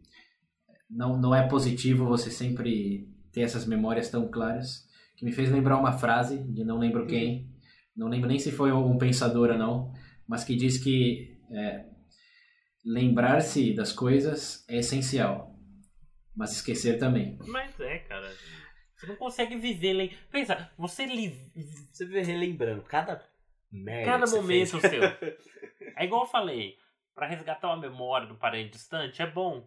Não, 0.88 1.18
não 1.18 1.34
é 1.34 1.46
positivo 1.48 2.06
você 2.06 2.30
sempre 2.30 3.08
ter 3.32 3.42
essas 3.42 3.66
memórias 3.66 4.08
tão 4.08 4.28
claras, 4.28 4.86
que 5.16 5.24
me 5.24 5.32
fez 5.32 5.50
lembrar 5.50 5.78
uma 5.78 5.92
frase 5.92 6.38
de 6.38 6.64
não 6.64 6.78
lembro 6.78 7.06
quem, 7.06 7.50
não 7.94 8.08
lembro 8.08 8.28
nem 8.28 8.38
se 8.38 8.50
foi 8.50 8.72
um 8.72 8.96
pensador 8.96 9.50
ou 9.50 9.58
não, 9.58 9.92
mas 10.26 10.44
que 10.44 10.56
diz 10.56 10.78
que 10.78 11.38
é, 11.50 11.84
lembrar-se 12.84 13.74
das 13.74 13.92
coisas 13.92 14.64
é 14.68 14.78
essencial, 14.78 15.54
mas 16.34 16.52
esquecer 16.52 16.98
também. 16.98 17.38
Mas 17.46 17.78
é, 17.80 17.98
cara. 17.98 18.30
Você 18.98 19.06
não 19.06 19.16
consegue 19.16 19.56
viver. 19.56 19.92
Lem... 19.92 20.16
Pensa, 20.30 20.70
você 20.76 21.06
li... 21.06 21.30
Você 21.92 22.04
vê 22.04 22.20
relembrando 22.22 22.82
cada 22.82 23.24
merda. 23.70 24.10
cada 24.10 24.26
momento 24.36 24.78
fez. 24.80 24.92
seu. 24.92 25.00
É 25.96 26.04
igual 26.04 26.22
eu 26.22 26.28
falei, 26.28 26.76
pra 27.14 27.26
resgatar 27.26 27.68
uma 27.68 27.80
memória 27.80 28.26
do 28.28 28.36
parente 28.36 28.70
distante 28.72 29.20
é 29.22 29.26
bom. 29.26 29.66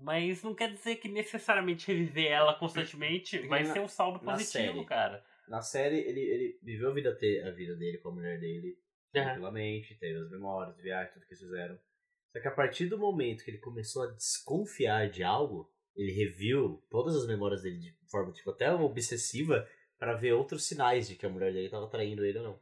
Mas 0.00 0.42
não 0.42 0.54
quer 0.54 0.72
dizer 0.72 0.96
que 0.96 1.08
necessariamente 1.08 1.86
reviver 1.88 2.30
ela 2.30 2.54
constantemente 2.54 3.38
vai 3.48 3.64
na- 3.64 3.72
ser 3.72 3.80
um 3.80 3.88
saldo 3.88 4.18
positivo, 4.20 4.74
série. 4.74 4.84
cara. 4.84 5.24
Na 5.48 5.60
série, 5.60 5.98
ele, 5.98 6.20
ele 6.20 6.58
viveu 6.62 6.90
a 6.90 6.94
vida, 6.94 7.14
te- 7.16 7.40
a 7.40 7.50
vida 7.50 7.74
dele 7.76 7.98
com 7.98 8.10
a 8.10 8.12
mulher 8.12 8.38
dele 8.38 8.76
tranquilamente, 9.12 9.94
teve 9.96 10.18
as 10.18 10.30
memórias, 10.30 10.76
viagens, 10.80 11.12
tudo 11.14 11.26
que 11.26 11.32
eles 11.34 11.40
fizeram. 11.42 11.78
Só 12.32 12.40
que 12.40 12.48
a 12.48 12.52
partir 12.52 12.86
do 12.86 12.98
momento 12.98 13.42
que 13.44 13.50
ele 13.50 13.58
começou 13.58 14.02
a 14.04 14.12
desconfiar 14.12 15.08
de 15.08 15.22
algo, 15.24 15.72
ele 15.98 16.12
reviu 16.12 16.82
todas 16.88 17.14
as 17.16 17.26
memórias 17.26 17.62
dele 17.62 17.78
de 17.78 17.94
forma, 18.10 18.32
tipo, 18.32 18.50
até 18.50 18.72
obsessiva, 18.72 19.66
pra 19.98 20.14
ver 20.14 20.32
outros 20.32 20.64
sinais 20.64 21.08
de 21.08 21.16
que 21.16 21.26
a 21.26 21.28
mulher 21.28 21.52
dele 21.52 21.68
tava 21.68 21.88
traindo 21.88 22.24
ele 22.24 22.38
ou 22.38 22.44
não. 22.44 22.58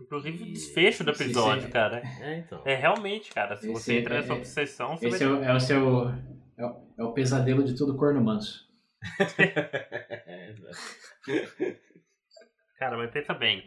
Inclusive 0.00 0.42
o 0.42 0.46
E- 0.46 0.52
desfecho 0.52 1.02
do 1.02 1.10
episódio, 1.12 1.64
esse- 1.64 1.72
cara. 1.72 2.02
É, 2.20 2.38
então. 2.38 2.62
É 2.66 2.74
realmente, 2.74 3.32
cara, 3.32 3.56
se 3.56 3.70
Esse 3.70 3.84
você 3.84 3.98
entra 3.98 4.16
é- 4.16 4.20
nessa 4.20 4.34
é- 4.34 4.36
obsessão, 4.36 4.96
você 4.96 5.06
Esse 5.08 5.24
é 5.24 5.28
vai... 5.28 5.38
o, 5.40 5.44
é 5.44 5.54
o 5.54 5.60
seu. 5.60 6.08
É 6.58 6.66
o, 6.66 6.94
é 6.98 7.04
o 7.04 7.12
pesadelo 7.12 7.64
de 7.64 7.76
todo 7.76 7.96
corno 7.96 8.20
manso. 8.20 8.68
É. 12.74 12.78
Cara, 12.78 12.96
mas 12.96 13.10
pensa 13.10 13.32
bem. 13.34 13.64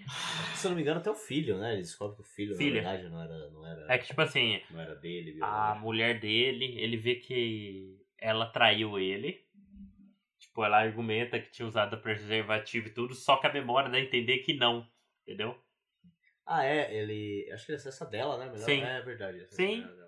Se 0.56 0.68
eu 0.68 0.70
não 0.70 0.76
me 0.76 0.82
engano, 0.82 1.00
até 1.00 1.10
o 1.10 1.16
filho, 1.16 1.58
né? 1.58 1.74
Ele 1.74 1.82
descobre 1.82 2.16
que 2.18 2.22
o 2.22 2.26
filho, 2.26 2.56
Filho. 2.56 2.82
na 2.82 2.92
verdade, 2.92 3.10
não 3.10 3.22
era, 3.24 3.50
não 3.52 3.66
era, 3.66 3.94
É 3.94 3.98
que, 3.98 4.08
tipo 4.08 4.22
assim, 4.22 4.62
não 4.70 4.82
era 4.82 4.96
dele. 4.96 5.32
a 5.42 5.46
biológico. 5.46 5.80
mulher 5.86 6.20
dele, 6.20 6.78
ele 6.80 6.98
vê 6.98 7.16
que 7.16 7.98
ela 8.18 8.48
traiu 8.48 9.00
ele. 9.00 9.46
Tipo, 10.40 10.64
ela 10.66 10.80
argumenta 10.80 11.40
que 11.40 11.52
tinha 11.52 11.68
usado 11.68 11.98
preservativo 12.00 12.88
e 12.88 12.92
tudo, 12.92 13.14
só 13.16 13.38
que 13.38 13.48
a 13.48 13.54
memória 13.54 13.90
dá 13.90 13.98
a 13.98 14.02
entender 14.02 14.40
que 14.40 14.54
não. 14.54 14.88
Entendeu? 15.24 15.58
Ah, 16.46 16.64
é, 16.66 16.94
ele. 16.96 17.50
Acho 17.52 17.66
que 17.66 17.72
ele 17.74 17.78
acessa 17.78 18.06
dela, 18.06 18.38
né? 18.38 18.46
Melhor- 18.46 18.60
Sim. 18.66 18.82
É 18.82 19.02
verdade. 19.02 19.38
acessa 19.40 19.56
Sim. 19.56 19.82
dela, 19.82 19.96
dela. 19.96 20.08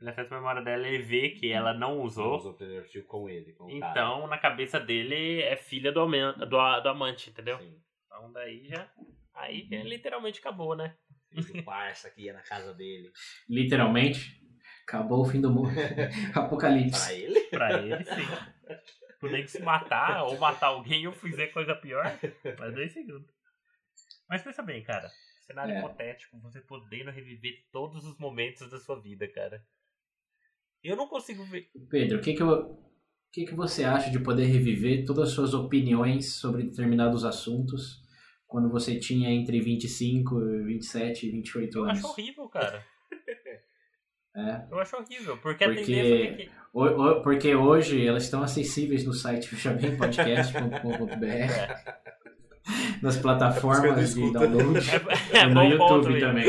Ele 0.00 0.10
acessa 0.10 0.34
a 0.34 0.38
memória 0.38 0.62
dela 0.62 0.86
ele 0.86 1.02
vê 1.02 1.30
que 1.30 1.50
ela 1.50 1.72
não 1.74 2.00
usou. 2.00 2.36
Usou 2.36 2.52
o 2.52 2.54
preservativo 2.54 3.06
com 3.06 3.28
ele. 3.28 3.52
Com 3.52 3.64
o 3.64 3.80
cara. 3.80 3.90
Então, 3.92 4.26
na 4.26 4.38
cabeça 4.38 4.78
dele, 4.78 5.42
é 5.42 5.56
filha 5.56 5.90
do, 5.92 6.06
do, 6.46 6.58
a- 6.60 6.80
do 6.80 6.88
amante, 6.88 7.30
entendeu? 7.30 7.58
Sim. 7.58 7.74
Então, 8.18 8.32
daí 8.32 8.66
já. 8.66 8.90
Aí 9.34 9.68
é, 9.70 9.82
literalmente 9.82 10.40
acabou, 10.40 10.74
né? 10.76 10.96
Do 11.32 11.62
parça 11.62 12.10
que 12.10 12.22
ia 12.22 12.32
na 12.32 12.42
casa 12.42 12.74
dele. 12.74 13.12
Literalmente, 13.48 14.42
acabou 14.82 15.20
o 15.22 15.24
fim 15.24 15.40
do 15.40 15.50
mundo. 15.52 15.70
Pra 16.32 16.42
Apocalipse. 16.42 17.12
ele? 17.12 17.40
Pra 17.42 17.80
ele, 17.80 18.04
sim. 18.04 18.76
Poder 19.20 19.42
que 19.42 19.50
se 19.50 19.62
matar 19.62 20.24
ou 20.24 20.36
matar 20.38 20.68
alguém 20.68 21.06
ou 21.06 21.12
fizer 21.12 21.48
coisa 21.48 21.74
pior, 21.74 22.04
mas 22.58 22.74
dois 22.74 22.92
segundos. 22.92 23.30
Mas 24.28 24.42
pensa 24.42 24.62
bem, 24.62 24.82
cara. 24.82 25.08
Cenário 25.42 25.74
É. 25.74 25.78
hipotético, 25.78 26.38
você 26.40 26.60
podendo 26.60 27.10
reviver 27.10 27.64
todos 27.72 28.04
os 28.04 28.18
momentos 28.18 28.68
da 28.70 28.78
sua 28.78 29.00
vida, 29.00 29.26
cara. 29.28 29.64
Eu 30.82 30.96
não 30.96 31.08
consigo 31.08 31.44
ver. 31.44 31.70
Pedro, 31.88 32.18
o 32.18 32.20
que 32.20 32.34
que, 32.34 32.42
eu, 32.42 32.48
o 32.48 32.82
que 33.32 33.46
que 33.46 33.54
você 33.54 33.84
acha 33.84 34.10
de 34.10 34.20
poder 34.20 34.44
reviver 34.46 35.04
todas 35.04 35.28
as 35.28 35.34
suas 35.34 35.54
opiniões 35.54 36.34
sobre 36.34 36.64
determinados 36.64 37.24
assuntos 37.24 38.07
quando 38.48 38.68
você 38.70 38.98
tinha 38.98 39.30
entre 39.30 39.60
25, 39.60 40.40
27 40.64 41.26
e 41.26 41.30
28 41.30 41.78
Eu 41.78 41.84
anos? 41.84 41.98
acho 41.98 42.08
horrível, 42.08 42.48
cara. 42.48 42.82
É. 44.36 44.66
Eu 44.70 44.78
acho 44.78 44.94
horrível, 44.96 45.36
porque, 45.38 45.64
a 45.64 45.68
Porque- 45.68 45.84
tendência 45.84 46.24
é 46.24 46.32
que. 46.46 46.50
O- 46.72 46.84
o- 46.84 47.22
porque 47.22 47.54
hoje 47.56 48.06
elas 48.06 48.22
estão 48.22 48.40
acessíveis 48.42 49.04
no 49.04 49.12
site 49.12 49.48
fechabempodcast.com.br, 49.48 50.84
nas 53.02 53.16
plataformas 53.16 53.96
de 53.96 54.04
escuta. 54.04 54.46
download 54.46 54.78
É, 55.32 55.36
e 55.36 55.38
é 55.38 55.46
no 55.46 55.64
YouTube 55.64 56.20
também. 56.20 56.46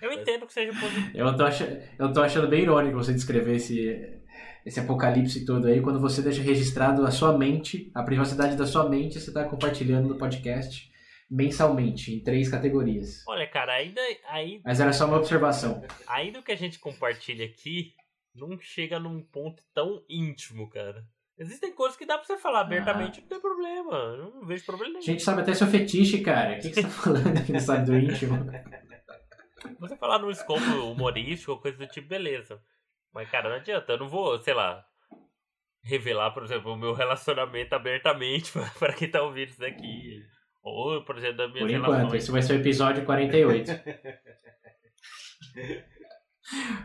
Eu 0.00 0.12
entendo 0.12 0.46
que 0.46 0.52
seja 0.52 0.72
positivo. 0.72 1.10
Eu 1.16 1.36
tô, 1.36 1.44
achando, 1.44 1.78
eu 1.98 2.12
tô 2.12 2.20
achando 2.22 2.48
bem 2.48 2.62
irônico 2.62 2.96
você 2.96 3.12
descrever 3.12 3.54
esse, 3.56 4.20
esse 4.64 4.80
apocalipse 4.80 5.44
todo 5.44 5.66
aí, 5.66 5.80
quando 5.80 6.00
você 6.00 6.20
deixa 6.22 6.42
registrado 6.42 7.04
a 7.06 7.10
sua 7.10 7.36
mente, 7.36 7.90
a 7.94 8.02
privacidade 8.02 8.56
da 8.56 8.66
sua 8.66 8.88
mente, 8.88 9.18
você 9.20 9.32
tá 9.32 9.44
compartilhando 9.44 10.08
no 10.08 10.18
podcast 10.18 10.88
mensalmente, 11.30 12.14
em 12.14 12.22
três 12.22 12.48
categorias. 12.48 13.22
Olha, 13.26 13.46
cara, 13.46 13.74
ainda, 13.74 14.00
aí, 14.28 14.60
Mas 14.64 14.80
era 14.80 14.92
só 14.92 15.06
uma 15.06 15.18
observação. 15.18 15.82
ainda 16.06 16.40
o 16.40 16.42
que 16.42 16.52
a 16.52 16.56
gente 16.56 16.78
compartilha 16.78 17.44
aqui 17.44 17.92
não 18.34 18.58
chega 18.60 18.98
num 18.98 19.20
ponto 19.22 19.62
tão 19.74 20.02
íntimo, 20.08 20.68
cara. 20.70 21.04
Existem 21.38 21.72
coisas 21.72 21.96
que 21.96 22.06
dá 22.06 22.16
pra 22.18 22.26
você 22.26 22.36
falar 22.36 22.62
abertamente, 22.62 23.20
não 23.20 23.28
tem 23.28 23.40
problema. 23.40 24.16
Não 24.16 24.44
vejo 24.46 24.64
problema 24.64 24.90
A 24.90 24.92
nenhum. 24.94 25.02
gente 25.04 25.22
sabe 25.22 25.42
até 25.42 25.54
seu 25.54 25.66
fetiche, 25.68 26.20
cara. 26.20 26.56
O 26.56 26.60
que, 26.60 26.70
que 26.70 26.74
você 26.76 26.82
tá 26.82 26.88
falando 26.88 27.38
aqui 27.38 27.52
no 27.52 27.60
site 27.60 27.84
do 27.86 27.96
íntimo? 27.96 28.34
Você 29.80 29.96
falar 29.96 30.20
num 30.20 30.30
escopo 30.30 30.60
humorístico 30.92 31.52
ou 31.52 31.60
coisa 31.60 31.76
do 31.76 31.86
tipo, 31.88 32.08
beleza. 32.08 32.60
Mas, 33.18 33.28
cara, 33.30 33.48
não 33.48 33.56
adianta. 33.56 33.90
Eu 33.92 33.98
não 33.98 34.08
vou, 34.08 34.40
sei 34.40 34.54
lá, 34.54 34.84
revelar, 35.82 36.30
por 36.30 36.44
exemplo, 36.44 36.72
o 36.72 36.76
meu 36.76 36.92
relacionamento 36.92 37.74
abertamente 37.74 38.52
pra, 38.54 38.70
pra 38.78 38.92
quem 38.92 39.10
tá 39.10 39.20
ouvindo 39.22 39.48
isso 39.48 39.58
daqui. 39.58 40.22
Ou, 40.62 41.02
por 41.04 41.18
exemplo, 41.18 41.38
das 41.38 41.52
minhas 41.52 41.66
Por 41.66 41.70
enquanto, 41.76 41.96
relações. 41.96 42.22
esse 42.22 42.30
vai 42.30 42.42
ser 42.42 42.52
o 42.52 42.60
episódio 42.60 43.04
48. 43.04 43.72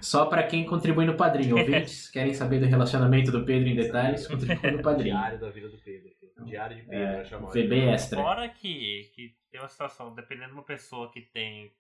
Só 0.02 0.26
pra 0.26 0.42
quem 0.44 0.66
contribui 0.66 1.06
no 1.06 1.16
padrinho. 1.16 1.56
Ouvintes, 1.56 2.10
querem 2.10 2.34
saber 2.34 2.60
do 2.60 2.66
relacionamento 2.66 3.32
do 3.32 3.46
Pedro 3.46 3.70
em 3.70 3.76
detalhes? 3.76 4.28
Contribui 4.28 4.72
no 4.72 4.82
padrinho. 4.82 5.16
Diário 5.16 5.40
da 5.40 5.50
vida 5.52 5.70
do 5.70 5.78
Pedro. 5.78 6.10
filho. 6.20 6.46
Diário 6.46 6.76
de 6.78 6.82
Pedro, 6.84 7.22
É, 7.22 7.26
chamar. 7.26 7.50
VB 7.52 7.80
extra. 7.90 8.20
Fora 8.20 8.50
que, 8.50 9.12
que 9.14 9.36
tem 9.52 9.62
uma 9.62 9.70
situação, 9.70 10.16
dependendo 10.16 10.48
de 10.48 10.54
uma 10.54 10.64
pessoa 10.64 11.12
que 11.12 11.22
tem, 11.22 11.72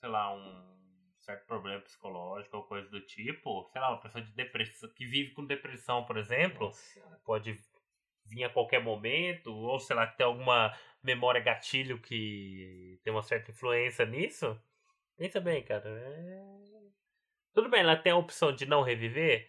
sei 0.00 0.08
lá, 0.08 0.32
um 0.32 0.72
certo 1.22 1.46
problema 1.46 1.80
psicológico 1.80 2.56
ou 2.56 2.64
coisa 2.64 2.88
do 2.88 3.00
tipo, 3.00 3.68
sei 3.72 3.80
lá, 3.80 3.90
uma 3.90 4.00
pessoa 4.00 4.22
de 4.22 4.32
depressão, 4.32 4.88
que 4.90 5.06
vive 5.06 5.32
com 5.32 5.44
depressão, 5.46 6.04
por 6.04 6.16
exemplo, 6.16 6.66
Nossa, 6.66 7.20
pode 7.24 7.58
vir 8.26 8.44
a 8.44 8.50
qualquer 8.50 8.82
momento, 8.82 9.52
ou 9.52 9.78
sei 9.78 9.96
lá, 9.96 10.06
que 10.06 10.16
tem 10.16 10.26
alguma 10.26 10.76
memória 11.02 11.40
gatilho 11.40 12.00
que 12.00 13.00
tem 13.02 13.12
uma 13.12 13.22
certa 13.22 13.50
influência 13.50 14.04
nisso. 14.04 14.60
Pensa 15.16 15.40
bem, 15.40 15.62
cara. 15.64 15.88
é- 15.88 16.52
Tudo 17.54 17.68
bem, 17.68 17.80
ela 17.80 17.96
tem 17.96 18.12
a 18.12 18.16
opção 18.16 18.54
de 18.54 18.66
não 18.66 18.82
reviver, 18.82 19.48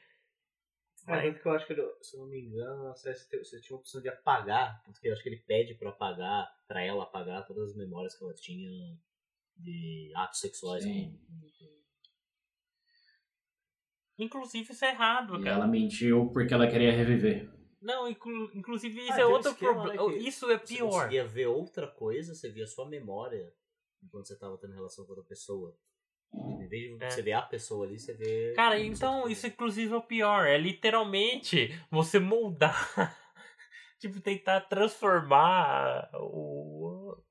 É, 1.07 1.11
mas 1.11 1.41
que 1.41 1.45
eu 1.47 1.51
acho 1.51 1.65
que, 1.67 1.73
ele- 1.73 1.95
se 2.01 2.15
eu 2.15 2.21
não 2.21 2.27
me 2.29 2.39
engano, 2.39 2.89
você 2.95 3.13
você 3.13 3.59
tinha 3.61 3.75
a 3.75 3.79
opção 3.79 4.01
de 4.01 4.07
apagar, 4.09 4.81
porque 4.85 5.07
eu 5.07 5.13
acho 5.13 5.21
que 5.21 5.29
ele 5.29 5.43
pede 5.45 5.75
pra 5.75 5.89
apagar, 5.89 6.49
pra 6.67 6.81
ela 6.81 7.03
apagar 7.03 7.45
todas 7.45 7.71
as 7.71 7.75
memórias 7.75 8.15
que 8.17 8.23
ela 8.23 8.33
tinha 8.33 8.97
de 9.57 10.11
atos 10.15 10.39
sexuais. 10.39 10.83
Sim. 10.83 11.19
inclusive 14.17 14.71
isso 14.71 14.85
é 14.85 14.89
errado, 14.91 15.35
E 15.39 15.43
cara. 15.43 15.55
ela 15.55 15.67
mentiu 15.67 16.29
porque 16.31 16.53
ela 16.53 16.67
queria 16.67 16.91
reviver. 16.91 17.49
Não, 17.81 18.07
inclu- 18.07 18.49
inclusive 18.53 19.01
isso 19.01 19.13
Ah, 19.13 19.21
é 19.21 19.25
um 19.25 19.31
outro 19.31 19.51
esquema, 19.51 19.73
problema. 19.83 20.11
né, 20.11 20.17
Isso 20.19 20.49
é 20.49 20.57
Você 20.57 20.75
pior. 20.75 20.89
conseguia 20.91 21.25
ver 21.27 21.47
outra 21.47 21.87
coisa, 21.87 22.33
você 22.33 22.49
via 22.49 22.65
sua 22.67 22.87
memória 22.87 23.51
enquanto 24.01 24.27
você 24.27 24.37
tava 24.37 24.57
tendo 24.57 24.73
relação 24.73 25.03
com 25.05 25.11
outra 25.11 25.25
pessoa. 25.25 25.75
Em 26.33 26.67
vez 26.67 26.97
de 26.97 27.03
É. 27.03 27.09
você 27.09 27.21
ver 27.21 27.33
a 27.33 27.41
pessoa 27.41 27.85
ali, 27.85 27.99
você 27.99 28.13
vê. 28.13 28.53
Cara, 28.55 28.77
você 28.77 28.85
então 28.85 29.27
isso 29.27 29.45
inclusive 29.47 29.93
é 29.93 29.97
o 29.97 30.01
pior. 30.01 30.45
É 30.47 30.57
literalmente 30.57 31.69
você 31.91 32.19
moldar. 32.19 32.73
tipo, 33.99 34.19
tentar 34.21 34.61
transformar 34.61 36.09
o. 36.15 36.82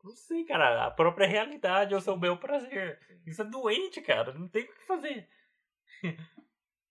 Não 0.02 0.16
sei, 0.16 0.44
cara, 0.44 0.86
a 0.86 0.90
própria 0.90 1.26
realidade 1.26 1.94
ao 1.94 2.00
seu 2.00 2.16
bel 2.16 2.36
prazer. 2.36 2.98
Isso 3.24 3.40
é 3.42 3.44
doente, 3.44 4.00
cara. 4.00 4.32
Não 4.32 4.48
tem 4.48 4.64
o 4.64 4.74
que 4.74 4.84
fazer. 4.84 5.28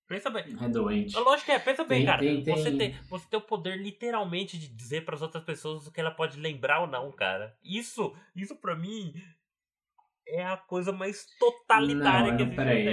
pensa 0.07 0.29
bem. 0.29 0.43
É 0.61 0.69
doente. 0.69 1.15
Lógico 1.17 1.45
que 1.45 1.51
é, 1.51 1.59
pensa 1.59 1.83
bem, 1.83 1.99
Tem- 1.99 2.05
cara. 2.05 2.19
tem- 2.19 2.43
tem- 2.43 2.55
Você, 2.55 2.77
tem, 2.77 2.91
você 3.09 3.29
tem 3.29 3.39
o 3.39 3.43
poder 3.43 3.77
literalmente 3.77 4.57
de 4.57 4.67
dizer 4.67 5.03
para 5.05 5.15
as 5.15 5.21
outras 5.21 5.43
pessoas 5.43 5.87
o 5.87 5.91
que 5.91 5.99
ela 5.99 6.11
pode 6.11 6.39
lembrar 6.39 6.81
ou 6.81 6.87
não, 6.87 7.11
cara. 7.11 7.57
Isso, 7.63 8.15
isso 8.35 8.55
para 8.55 8.75
mim 8.75 9.13
é 10.27 10.43
a 10.45 10.57
coisa 10.57 10.91
mais 10.91 11.25
totalitária 11.37 12.31
não, 12.31 12.37
que 12.37 12.43
existe. 12.43 12.55
peraí. 12.55 12.85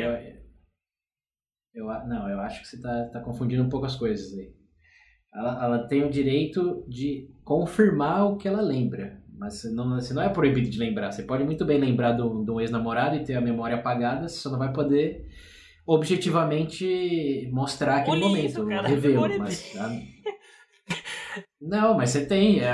Eu, 1.75 1.85
eu, 1.91 2.07
não, 2.07 2.29
eu 2.29 2.41
acho 2.41 2.61
que 2.61 2.67
você 2.69 2.81
tá, 2.81 3.09
tá 3.13 3.21
confundindo 3.21 3.63
um 3.63 3.69
pouco 3.69 3.87
as 3.87 3.95
coisas 3.97 4.37
aí. 4.37 4.53
Ela, 5.33 5.65
ela 5.65 5.87
tem 5.89 6.05
o 6.05 6.11
direito 6.11 6.85
de 6.89 7.33
confirmar 7.45 8.27
o 8.27 8.37
que 8.37 8.49
ela 8.49 8.61
lembra. 8.63 9.23
Mas 9.39 9.55
você 9.55 9.71
não, 9.71 9.95
você 9.95 10.13
não 10.13 10.23
é 10.23 10.29
proibido 10.29 10.69
de 10.69 10.79
lembrar. 10.79 11.13
Você 11.13 11.23
pode 11.23 11.45
muito 11.45 11.65
bem 11.65 11.79
lembrar 11.79 12.13
de 12.13 12.23
um 12.23 12.45
de 12.45 12.51
um 12.51 12.61
ex-namorado 12.61 13.17
e 13.17 13.25
ter 13.25 13.35
a 13.35 13.41
memória 13.41 13.77
apagada, 13.77 14.29
você 14.29 14.37
só 14.37 14.51
não 14.51 14.59
vai 14.59 14.73
poder 14.73 15.29
objetivamente 15.87 17.49
mostrar 17.51 17.99
aquele 17.99 18.23
Olha 18.23 18.29
momento, 18.29 18.65
revê-lo. 18.65 19.39
Mas, 19.39 19.75
não, 21.61 21.97
mas 21.97 22.11
você 22.11 22.27
tem. 22.27 22.61
É, 22.61 22.73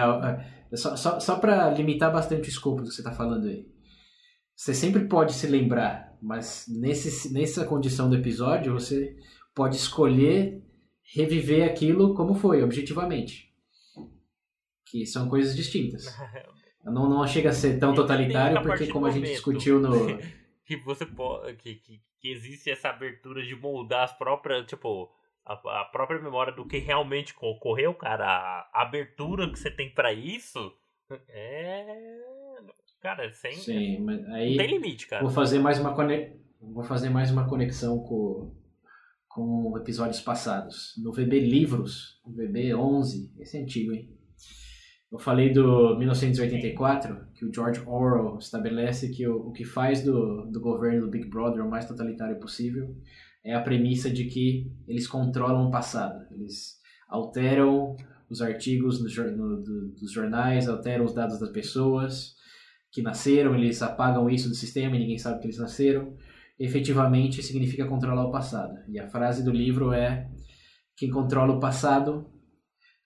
é, 0.72 0.76
só 0.76 0.96
só, 0.96 1.20
só 1.20 1.36
para 1.36 1.70
limitar 1.70 2.12
bastante 2.12 2.48
o 2.48 2.50
escopo 2.50 2.82
do 2.82 2.88
que 2.88 2.94
você 2.94 3.02
está 3.02 3.12
falando 3.12 3.46
aí. 3.46 3.66
Você 4.56 4.72
sempre 4.72 5.04
pode 5.04 5.32
se 5.32 5.46
lembrar, 5.46 6.16
mas 6.20 6.64
nesse, 6.68 7.32
nessa 7.32 7.64
condição 7.64 8.08
do 8.08 8.16
episódio, 8.16 8.72
você 8.72 9.14
pode 9.54 9.76
escolher 9.76 10.62
reviver 11.14 11.68
aquilo 11.68 12.14
como 12.14 12.34
foi, 12.34 12.62
objetivamente. 12.62 13.53
Que 14.86 15.06
são 15.06 15.28
coisas 15.28 15.54
distintas. 15.56 16.06
Não, 16.84 17.08
não 17.08 17.26
chega 17.26 17.48
a 17.48 17.52
ser 17.52 17.78
tão 17.78 17.94
totalitário, 17.94 18.60
porque 18.60 18.88
como 18.88 19.06
a 19.06 19.10
gente 19.10 19.28
discutiu 19.28 19.80
no. 19.80 20.18
que 20.66 20.76
você 20.84 21.06
pode. 21.06 21.56
Que, 21.56 21.76
que, 21.76 22.02
que 22.20 22.28
existe 22.28 22.70
essa 22.70 22.90
abertura 22.90 23.42
de 23.42 23.56
moldar 23.56 24.04
as 24.04 24.12
próprias. 24.12 24.66
Tipo, 24.66 25.10
a, 25.46 25.54
a 25.80 25.84
própria 25.86 26.20
memória 26.20 26.52
do 26.52 26.66
que 26.66 26.76
realmente 26.76 27.34
ocorreu, 27.40 27.94
cara. 27.94 28.26
A, 28.26 28.82
abertura 28.82 29.50
que 29.50 29.58
você 29.58 29.70
tem 29.70 29.94
pra 29.94 30.12
isso 30.12 30.74
é. 31.26 31.86
Cara, 33.00 33.32
sem. 33.32 33.54
Sim, 33.54 34.00
mas 34.00 34.20
Não 34.20 34.34
aí. 34.34 34.54
tem 34.54 34.66
limite, 34.66 35.06
cara. 35.06 35.22
Vou 35.22 35.32
fazer 35.32 35.60
mais 35.60 35.78
uma 35.78 35.94
conex... 35.94 36.36
vou 36.60 36.84
fazer 36.84 37.08
mais 37.08 37.30
uma 37.30 37.48
conexão 37.48 37.98
com 38.00 38.54
com 39.34 39.76
episódios 39.76 40.20
passados. 40.20 40.94
No 40.96 41.12
VB 41.12 41.40
Livros, 41.40 42.20
no 42.24 42.32
VB 42.32 42.72
11, 42.72 43.34
esse 43.40 43.58
é 43.58 43.62
antigo, 43.62 43.92
hein? 43.92 44.08
Eu 45.12 45.18
falei 45.18 45.52
do 45.52 45.96
1984, 45.98 47.16
que 47.34 47.44
o 47.44 47.54
George 47.54 47.80
Orwell 47.86 48.36
estabelece 48.38 49.10
que 49.10 49.26
o, 49.28 49.48
o 49.48 49.52
que 49.52 49.64
faz 49.64 50.02
do, 50.02 50.46
do 50.50 50.60
governo 50.60 51.02
do 51.02 51.10
Big 51.10 51.28
Brother 51.28 51.64
o 51.64 51.70
mais 51.70 51.86
totalitário 51.86 52.38
possível 52.40 52.94
é 53.44 53.54
a 53.54 53.60
premissa 53.60 54.10
de 54.10 54.24
que 54.24 54.72
eles 54.88 55.06
controlam 55.06 55.68
o 55.68 55.70
passado. 55.70 56.24
Eles 56.32 56.78
alteram 57.08 57.94
os 58.28 58.42
artigos 58.42 59.00
no, 59.00 59.62
do- 59.62 59.88
dos 60.00 60.10
jornais, 60.12 60.68
alteram 60.68 61.04
os 61.04 61.14
dados 61.14 61.38
das 61.38 61.50
pessoas 61.50 62.34
que 62.90 63.02
nasceram, 63.02 63.54
eles 63.54 63.82
apagam 63.82 64.30
isso 64.30 64.48
do 64.48 64.54
sistema 64.54 64.96
e 64.96 65.00
ninguém 65.00 65.18
sabe 65.18 65.40
que 65.40 65.46
eles 65.46 65.58
nasceram. 65.58 66.16
Efetivamente 66.58 67.42
significa 67.42 67.86
controlar 67.86 68.24
o 68.26 68.30
passado. 68.30 68.74
E 68.88 68.98
a 68.98 69.08
frase 69.08 69.44
do 69.44 69.50
livro 69.50 69.92
é: 69.92 70.28
quem 70.96 71.10
controla 71.10 71.54
o 71.54 71.60
passado 71.60 72.30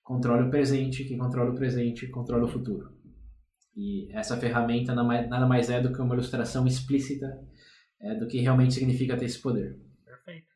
controla 0.09 0.47
o 0.47 0.51
presente, 0.51 1.05
quem 1.05 1.18
controla 1.18 1.51
o 1.51 1.55
presente 1.55 2.09
controla 2.09 2.47
o 2.47 2.48
futuro. 2.48 2.90
E 3.76 4.10
essa 4.12 4.39
ferramenta 4.39 4.94
nada 4.94 5.47
mais- 5.47 5.68
é 5.68 5.82
do 5.82 5.93
que 5.93 6.01
uma 6.01 6.14
ilustração 6.14 6.66
explícita 6.66 7.26
é, 8.01 8.14
do 8.14 8.26
que 8.26 8.39
realmente 8.39 8.72
significa 8.72 9.18
ter 9.18 9.26
esse 9.26 9.39
poder. 9.39 9.78
Perfeito. 10.06 10.47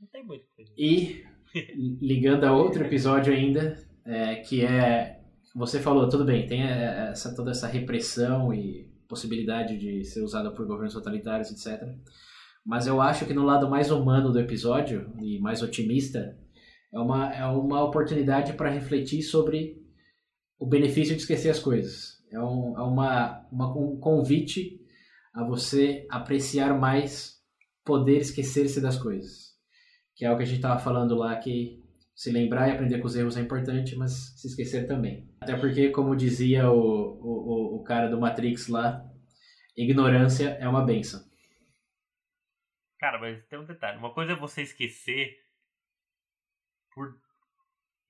Não 0.00 0.08
tem 0.08 0.26
muito. 0.26 0.44
E 0.76 1.22
ligando 2.02 2.44
a 2.44 2.52
outro 2.52 2.84
episódio 2.84 3.32
ainda, 3.32 3.78
é, 4.04 4.36
que 4.36 4.64
é 4.64 5.20
você 5.54 5.78
falou, 5.78 6.08
tudo 6.08 6.24
bem, 6.24 6.46
tem 6.46 6.62
essa, 6.62 7.32
toda 7.36 7.52
essa 7.52 7.68
repressão 7.68 8.52
e 8.52 8.90
possibilidade 9.06 9.78
de 9.78 10.02
ser 10.04 10.22
usada 10.22 10.50
por 10.50 10.66
governos 10.66 10.94
totalitários, 10.94 11.50
etc. 11.50 11.86
Mas 12.64 12.86
eu 12.86 13.00
acho 13.00 13.24
que 13.26 13.34
no 13.34 13.44
lado 13.44 13.68
mais 13.68 13.90
humano 13.90 14.32
do 14.32 14.40
episódio 14.40 15.12
e 15.20 15.38
mais 15.38 15.62
otimista 15.62 16.41
é 16.92 16.98
uma, 16.98 17.32
é 17.34 17.46
uma 17.46 17.82
oportunidade 17.82 18.52
para 18.54 18.70
refletir 18.70 19.22
sobre 19.22 19.80
o 20.58 20.66
benefício 20.66 21.14
de 21.14 21.22
esquecer 21.22 21.50
as 21.50 21.58
coisas. 21.58 22.22
É, 22.30 22.38
um, 22.40 22.78
é 22.78 22.82
uma, 22.82 23.46
uma, 23.50 23.76
um 23.76 23.98
convite 23.98 24.80
a 25.34 25.44
você 25.44 26.06
apreciar 26.10 26.78
mais 26.78 27.40
poder 27.84 28.18
esquecer-se 28.18 28.80
das 28.80 28.96
coisas 28.96 29.52
que 30.14 30.24
é 30.24 30.30
o 30.30 30.36
que 30.36 30.42
a 30.42 30.46
gente 30.46 30.56
estava 30.56 30.78
falando 30.78 31.14
lá, 31.14 31.34
que 31.36 31.82
se 32.14 32.30
lembrar 32.30 32.68
e 32.68 32.72
aprender 32.72 32.98
com 32.98 33.06
os 33.06 33.16
erros 33.16 33.36
é 33.36 33.40
importante, 33.40 33.96
mas 33.96 34.34
se 34.38 34.46
esquecer 34.46 34.86
também. 34.86 35.28
Até 35.40 35.56
porque, 35.56 35.88
como 35.88 36.14
dizia 36.14 36.70
o, 36.70 36.76
o, 36.78 37.76
o- 37.80 37.82
cara 37.82 38.08
do 38.08 38.20
Matrix 38.20 38.68
lá, 38.68 39.04
ignorância 39.76 40.50
é 40.60 40.68
uma 40.68 40.84
benção. 40.84 41.20
Cara, 43.00 43.18
mas 43.18 43.44
tem 43.46 43.58
um 43.58 43.64
detalhe. 43.64 43.98
Uma 43.98 44.12
coisa 44.14 44.32
é 44.32 44.36
você 44.36 44.62
esquecer 44.62 45.41
por. 46.94 47.16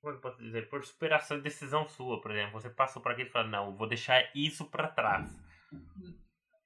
Como 0.01 0.15
eu 0.15 0.21
posso 0.21 0.43
dizer? 0.43 0.69
Por 0.69 0.85
superação 0.85 1.37
de 1.37 1.45
decisão 1.45 1.87
sua, 1.87 2.21
por 2.21 2.31
exemplo. 2.33 2.61
Você 2.61 2.69
passou 2.71 3.01
por 3.01 3.13
aquilo 3.13 3.29
e 3.29 3.33
fala, 3.33 3.49
não, 3.49 3.77
vou 3.77 3.87
deixar 3.89 4.23
isso 4.35 4.65
pra 4.69 4.89
trás. 4.89 5.31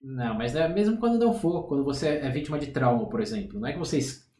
Não, 0.02 0.34
mas 0.34 0.54
é 0.54 0.68
mesmo 0.68 0.98
quando 0.98 1.18
não 1.18 1.34
for, 1.34 1.66
quando 1.68 1.84
você 1.84 2.08
é 2.18 2.30
vítima 2.30 2.58
de 2.58 2.70
trauma, 2.70 3.08
por 3.08 3.20
exemplo, 3.20 3.58
não 3.58 3.66
é 3.68 3.72
que 3.72 3.78
você 3.78 3.98
es- 3.98 4.30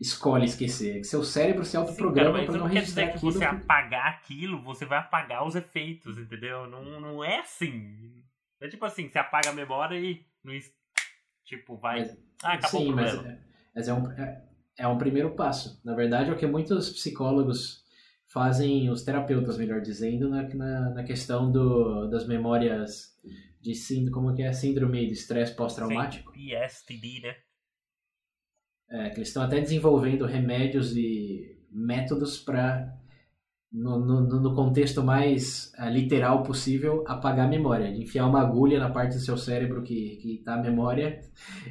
escolhe 0.00 0.44
esquecer, 0.44 0.96
é 0.96 0.98
que 0.98 1.04
seu 1.04 1.22
cérebro 1.22 1.64
se 1.64 1.76
autoprograma 1.76 2.32
mas 2.38 2.46
para 2.46 2.54
não 2.58 2.60
não 2.66 2.66
registrar 2.72 3.04
aquilo. 3.06 3.32
você 3.32 3.44
apagar 3.44 4.06
aquilo, 4.08 4.62
você 4.62 4.84
vai 4.84 4.98
apagar 4.98 5.46
os 5.46 5.54
efeitos, 5.54 6.18
entendeu? 6.18 6.66
Não, 6.68 7.00
não 7.00 7.24
é 7.24 7.40
assim. 7.40 8.22
É 8.60 8.68
tipo 8.68 8.84
assim, 8.84 9.08
você 9.08 9.18
apaga 9.18 9.50
a 9.50 9.52
memória 9.54 9.98
e 9.98 10.24
não 10.42 10.52
tipo, 11.44 11.76
vai. 11.78 12.00
Mas- 12.00 12.18
ah, 12.42 12.52
acabou 12.54 12.80
Sim, 12.82 12.92
o 12.92 12.96
mas, 12.96 13.12
problema. 13.12 13.36
é, 13.36 13.40
mas 13.74 13.88
é, 13.88 13.94
um, 13.94 14.10
é, 14.12 14.44
é 14.78 14.86
um 14.86 14.98
primeiro 14.98 15.34
passo. 15.34 15.80
Na 15.84 15.94
verdade, 15.94 16.30
é 16.30 16.32
o 16.32 16.36
que 16.36 16.46
muitos 16.46 16.90
psicólogos 16.90 17.84
fazem, 18.26 18.90
os 18.90 19.02
terapeutas, 19.02 19.56
melhor 19.56 19.80
dizendo, 19.80 20.28
na, 20.28 20.42
na, 20.54 20.90
na 20.90 21.04
questão 21.04 21.50
do, 21.50 22.08
das 22.08 22.26
memórias 22.26 23.14
de 23.60 23.74
síndrome, 23.74 24.10
como 24.10 24.34
que 24.34 24.42
é 24.42 24.52
síndrome 24.52 25.06
de 25.06 25.12
estresse 25.12 25.54
pós-traumático. 25.54 26.32
PSTD, 26.32 27.20
né? 27.22 27.36
É, 28.90 29.10
que 29.10 29.16
eles 29.16 29.28
estão 29.28 29.42
até 29.42 29.60
desenvolvendo 29.60 30.26
remédios 30.26 30.96
e 30.96 31.58
métodos 31.70 32.38
para, 32.38 32.92
no, 33.74 33.98
no, 33.98 34.20
no 34.40 34.54
contexto 34.54 35.02
mais 35.02 35.72
ah, 35.76 35.90
literal 35.90 36.44
possível, 36.44 37.02
apagar 37.08 37.46
a 37.46 37.50
memória. 37.50 37.92
De 37.92 38.02
enfiar 38.02 38.26
uma 38.28 38.40
agulha 38.40 38.78
na 38.78 38.88
parte 38.88 39.14
do 39.14 39.20
seu 39.20 39.36
cérebro 39.36 39.82
que 39.82 40.16
que 40.22 40.36
está 40.36 40.54
a 40.54 40.62
memória 40.62 41.20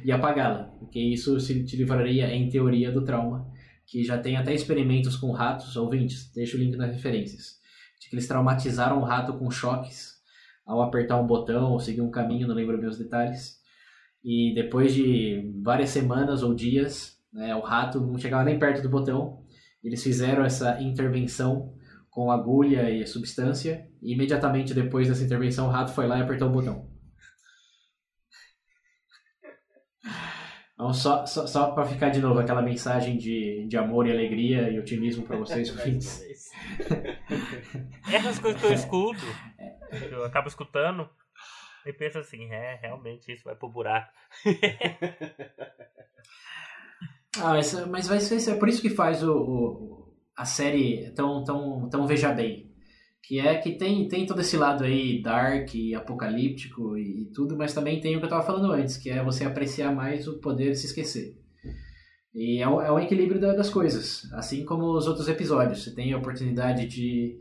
e 0.04 0.12
apagá-la. 0.12 0.64
Porque 0.78 1.00
isso 1.00 1.40
se 1.40 1.64
te 1.64 1.76
livraria, 1.76 2.30
em 2.30 2.50
teoria, 2.50 2.92
do 2.92 3.02
trauma. 3.02 3.50
Que 3.86 4.04
já 4.04 4.18
tem 4.18 4.36
até 4.36 4.52
experimentos 4.52 5.16
com 5.16 5.32
ratos, 5.32 5.76
ouvintes, 5.76 6.30
deixa 6.34 6.56
o 6.56 6.60
link 6.60 6.76
nas 6.76 6.92
referências. 6.92 7.58
De 7.98 8.10
que 8.10 8.14
eles 8.14 8.28
traumatizaram 8.28 9.00
o 9.00 9.04
rato 9.04 9.32
com 9.38 9.50
choques 9.50 10.12
ao 10.66 10.82
apertar 10.82 11.18
um 11.18 11.26
botão 11.26 11.72
ou 11.72 11.80
seguir 11.80 12.02
um 12.02 12.10
caminho, 12.10 12.46
não 12.46 12.54
lembro 12.54 12.78
bem 12.78 12.88
os 12.88 12.98
detalhes. 12.98 13.58
E 14.22 14.52
depois 14.54 14.94
de 14.94 15.52
várias 15.62 15.90
semanas 15.90 16.42
ou 16.42 16.54
dias, 16.54 17.18
né, 17.32 17.54
o 17.54 17.60
rato 17.60 18.00
não 18.00 18.18
chegava 18.18 18.44
nem 18.44 18.58
perto 18.58 18.82
do 18.82 18.88
botão. 18.90 19.42
Eles 19.82 20.02
fizeram 20.02 20.44
essa 20.44 20.80
intervenção 20.82 21.74
com 22.14 22.30
agulha 22.30 22.88
e 22.90 23.04
substância. 23.06 23.88
E 24.00 24.12
imediatamente 24.14 24.72
depois 24.72 25.08
dessa 25.08 25.24
intervenção, 25.24 25.66
o 25.66 25.70
rato 25.70 25.92
foi 25.92 26.06
lá 26.06 26.18
e 26.18 26.22
apertou 26.22 26.48
o 26.48 26.52
botão. 26.52 26.88
Então, 30.74 30.92
só, 30.92 31.24
só, 31.26 31.46
só 31.46 31.70
para 31.72 31.84
ficar 31.86 32.10
de 32.10 32.20
novo 32.20 32.38
aquela 32.40 32.60
mensagem 32.62 33.16
de, 33.16 33.66
de 33.68 33.76
amor 33.76 34.06
e 34.06 34.12
alegria 34.12 34.70
e 34.70 34.78
otimismo 34.78 35.24
para 35.24 35.36
vocês, 35.36 35.70
ouvintes. 35.76 36.20
Essas 38.12 38.38
coisas 38.38 38.60
que 38.60 38.66
eu 38.66 38.72
escuto, 38.72 39.24
que 39.90 40.14
eu 40.14 40.24
acabo 40.24 40.48
escutando, 40.48 41.08
e 41.86 41.92
penso 41.92 42.18
assim, 42.18 42.50
é, 42.50 42.78
realmente 42.80 43.32
isso 43.32 43.44
vai 43.44 43.54
pro 43.54 43.68
buraco. 43.68 44.10
Ah, 47.38 47.50
mas, 47.54 47.86
mas 47.88 48.06
vai 48.08 48.20
ser, 48.20 48.50
é 48.50 48.56
por 48.56 48.68
isso 48.68 48.80
que 48.82 48.90
faz 48.90 49.22
o, 49.22 49.32
o- 49.32 50.03
a 50.36 50.44
série 50.44 51.10
tão, 51.12 51.42
tão, 51.44 51.88
tão 51.88 52.06
veja 52.06 52.32
bem. 52.32 52.70
Que 53.22 53.38
é 53.40 53.54
que 53.56 53.72
tem, 53.72 54.06
tem 54.06 54.26
todo 54.26 54.40
esse 54.42 54.56
lado 54.56 54.84
aí 54.84 55.22
dark 55.22 55.74
e 55.74 55.94
apocalíptico 55.94 56.96
e, 56.98 57.22
e 57.22 57.24
tudo, 57.32 57.56
mas 57.56 57.72
também 57.72 57.98
tem 58.00 58.14
o 58.16 58.18
que 58.18 58.26
eu 58.26 58.28
tava 58.28 58.44
falando 58.44 58.70
antes, 58.70 58.98
que 58.98 59.08
é 59.08 59.22
você 59.24 59.44
apreciar 59.44 59.94
mais 59.94 60.28
o 60.28 60.38
poder 60.40 60.72
de 60.72 60.76
se 60.78 60.86
esquecer. 60.86 61.34
E 62.34 62.58
é 62.58 62.62
é 62.62 62.68
um 62.92 62.98
equilíbrio 62.98 63.40
da- 63.40 63.54
das 63.54 63.70
coisas, 63.70 64.30
assim 64.34 64.64
como 64.64 64.92
os 64.96 65.06
outros 65.06 65.28
episódios. 65.28 65.82
Você 65.84 65.94
tem 65.94 66.12
a 66.12 66.18
oportunidade 66.18 66.86
de 66.86 67.38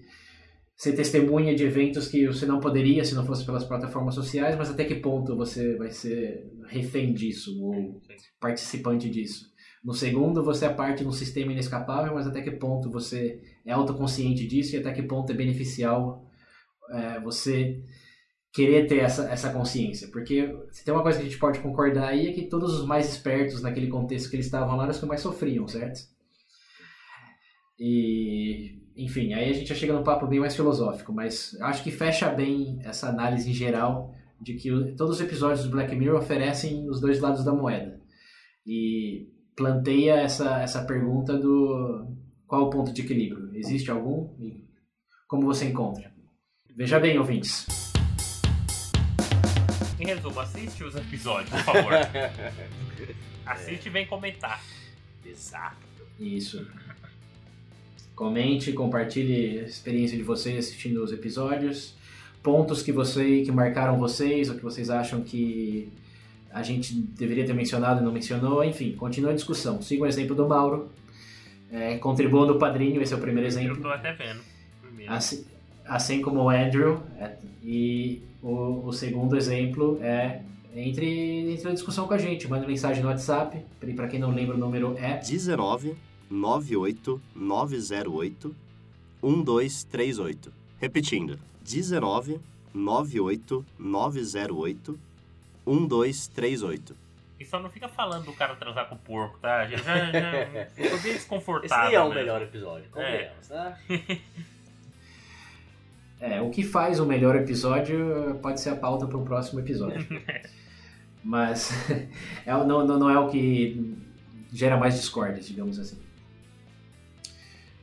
ser 0.75 0.93
testemunha 0.93 1.55
de 1.55 1.63
eventos 1.63 2.07
que 2.07 2.27
você 2.27 2.45
não 2.45 2.59
poderia 2.59 3.03
se 3.03 3.15
não 3.15 3.25
fosse 3.25 3.45
pelas 3.45 3.63
plataformas 3.63 4.15
sociais, 4.15 4.55
mas 4.55 4.69
até 4.69 4.85
que 4.85 4.95
ponto 4.95 5.35
você 5.35 5.75
vai 5.77 5.91
ser 5.91 6.49
refém 6.67 7.13
disso 7.13 7.61
ou 7.61 8.01
participante 8.39 9.09
disso. 9.09 9.51
No 9.83 9.93
segundo, 9.93 10.43
você 10.43 10.65
é 10.65 10.69
parte 10.69 11.03
de 11.03 11.09
um 11.09 11.11
sistema 11.11 11.51
inescapável, 11.51 12.13
mas 12.13 12.25
até 12.25 12.41
que 12.41 12.51
ponto 12.51 12.89
você 12.89 13.41
é 13.65 13.73
autoconsciente 13.73 14.47
disso 14.47 14.75
e 14.75 14.79
até 14.79 14.93
que 14.93 15.03
ponto 15.03 15.31
é 15.31 15.35
beneficial 15.35 16.25
é, 16.89 17.19
você 17.19 17.83
querer 18.53 18.87
ter 18.87 18.99
essa, 18.99 19.29
essa 19.29 19.51
consciência. 19.51 20.07
Porque 20.07 20.55
se 20.71 20.85
tem 20.85 20.93
uma 20.93 21.03
coisa 21.03 21.17
que 21.17 21.25
a 21.25 21.27
gente 21.27 21.39
pode 21.39 21.59
concordar 21.59 22.09
aí 22.09 22.27
é 22.27 22.33
que 22.33 22.43
todos 22.43 22.79
os 22.79 22.85
mais 22.85 23.09
espertos 23.09 23.61
naquele 23.61 23.87
contexto 23.87 24.29
que 24.29 24.37
eles 24.37 24.45
estavam 24.45 24.77
lá 24.77 24.83
eram 24.83 24.91
os 24.91 24.99
que 24.99 25.05
mais 25.05 25.19
sofriam, 25.19 25.67
certo? 25.67 25.99
E, 27.77 28.79
enfim, 28.95 29.33
aí 29.33 29.49
a 29.49 29.53
gente 29.53 29.67
já 29.67 29.75
chega 29.75 29.91
num 29.91 30.03
papo 30.03 30.27
bem 30.27 30.39
mais 30.39 30.55
filosófico, 30.55 31.11
mas 31.11 31.57
acho 31.59 31.83
que 31.83 31.91
fecha 31.91 32.29
bem 32.29 32.79
essa 32.83 33.09
análise 33.09 33.49
em 33.49 33.53
geral 33.53 34.13
de 34.39 34.53
que 34.53 34.69
todos 34.95 35.15
os 35.15 35.21
episódios 35.21 35.65
do 35.65 35.71
Black 35.71 35.93
Mirror 35.93 36.19
oferecem 36.19 36.87
os 36.89 37.01
dois 37.01 37.19
lados 37.19 37.43
da 37.43 37.51
moeda. 37.51 37.99
e 38.65 39.32
planteia 39.55 40.15
essa, 40.15 40.61
essa 40.61 40.83
pergunta 40.83 41.37
do 41.37 42.07
qual 42.47 42.63
o 42.63 42.69
ponto 42.69 42.91
de 42.91 43.01
equilíbrio? 43.01 43.49
Existe 43.55 43.89
algum? 43.89 44.29
E 44.39 44.63
como 45.27 45.45
você 45.45 45.65
encontra? 45.65 46.11
Veja 46.75 46.99
bem, 46.99 47.17
ouvintes. 47.17 47.65
Em 49.99 50.05
resumo, 50.05 50.39
assiste 50.39 50.83
os 50.83 50.95
episódios, 50.95 51.49
por 51.49 51.59
favor. 51.59 51.93
assiste 53.45 53.85
e 53.85 53.89
vem 53.89 54.05
comentar. 54.05 54.61
Exato. 55.25 55.77
Isso. 56.19 56.67
Comente, 58.15 58.73
compartilhe 58.73 59.59
a 59.59 59.63
experiência 59.63 60.17
de 60.17 60.23
vocês 60.23 60.67
assistindo 60.67 61.03
os 61.03 61.11
episódios, 61.11 61.95
pontos 62.43 62.83
que 62.83 62.91
você 62.91 63.41
que 63.41 63.51
marcaram 63.51 63.97
vocês, 63.97 64.49
ou 64.49 64.55
que 64.55 64.61
vocês 64.61 64.89
acham 64.89 65.23
que 65.23 65.91
a 66.53 66.61
gente 66.61 66.93
deveria 66.93 67.45
ter 67.45 67.53
mencionado 67.53 68.01
e 68.01 68.03
não 68.03 68.11
mencionou, 68.11 68.63
enfim, 68.63 68.93
continue 68.93 69.31
a 69.31 69.33
discussão. 69.33 69.81
Siga 69.81 70.03
o 70.03 70.05
exemplo 70.05 70.35
do 70.35 70.47
Mauro, 70.47 70.89
é, 71.71 71.97
contribua 71.97 72.45
no 72.45 72.59
padrinho, 72.59 73.01
esse 73.01 73.13
é 73.13 73.17
o 73.17 73.19
primeiro 73.19 73.45
Eu 73.45 73.47
exemplo. 73.47 73.81
tô 73.81 73.89
até 73.89 74.13
vendo. 74.13 74.41
Assim, 75.07 75.43
assim 75.85 76.21
como 76.21 76.41
o 76.41 76.49
Andrew, 76.49 77.01
é, 77.19 77.31
e 77.63 78.21
o, 78.41 78.85
o 78.85 78.93
segundo 78.93 79.35
exemplo 79.35 79.97
é 80.01 80.41
entre, 80.75 81.51
entre 81.53 81.69
a 81.69 81.73
discussão 81.73 82.07
com 82.07 82.13
a 82.13 82.17
gente. 82.17 82.47
Manda 82.47 82.67
mensagem 82.67 83.01
no 83.01 83.09
WhatsApp, 83.09 83.57
para 83.95 84.07
quem 84.07 84.19
não 84.19 84.31
lembra 84.31 84.55
o 84.55 84.59
número 84.59 84.95
é 84.97 85.17
19 85.17 85.95
98 86.29 87.21
908 87.35 88.55
1238. 89.23 90.53
Repetindo, 90.79 91.39
19 91.63 92.39
98 92.73 93.65
908 93.79 94.99
1238. 95.65 96.95
E 97.39 97.45
só 97.45 97.59
não 97.59 97.69
fica 97.69 97.87
falando 97.89 98.25
do 98.25 98.33
cara 98.33 98.55
transar 98.55 98.87
com 98.87 98.95
o 98.95 98.99
porco, 98.99 99.37
tá? 99.39 99.67
Já, 99.67 99.77
já, 99.77 100.11
já 100.11 100.65
tô 100.65 100.73
bem 100.77 100.95
Esse 100.95 101.13
desconfortável. 101.13 101.85
nem 101.87 101.95
é 101.95 101.99
o 101.99 102.03
mesmo. 102.05 102.15
melhor 102.19 102.41
episódio, 102.41 102.89
convenhamos, 102.91 103.47
tá? 103.47 103.77
É, 106.19 106.41
o 106.41 106.49
que 106.49 106.63
faz 106.63 107.01
o 107.01 107.05
melhor 107.05 107.35
episódio 107.35 108.39
pode 108.41 108.61
ser 108.61 108.69
a 108.69 108.75
pauta 108.77 109.05
para 109.05 109.17
o 109.17 109.25
próximo 109.25 109.59
episódio. 109.59 110.07
Mas 111.21 111.69
é, 112.45 112.51
não, 112.65 112.87
não, 112.87 112.97
não 112.97 113.09
é 113.09 113.19
o 113.19 113.27
que 113.27 113.93
gera 114.53 114.77
mais 114.77 114.95
discórdias, 114.95 115.45
digamos 115.45 115.77
assim. 115.77 115.97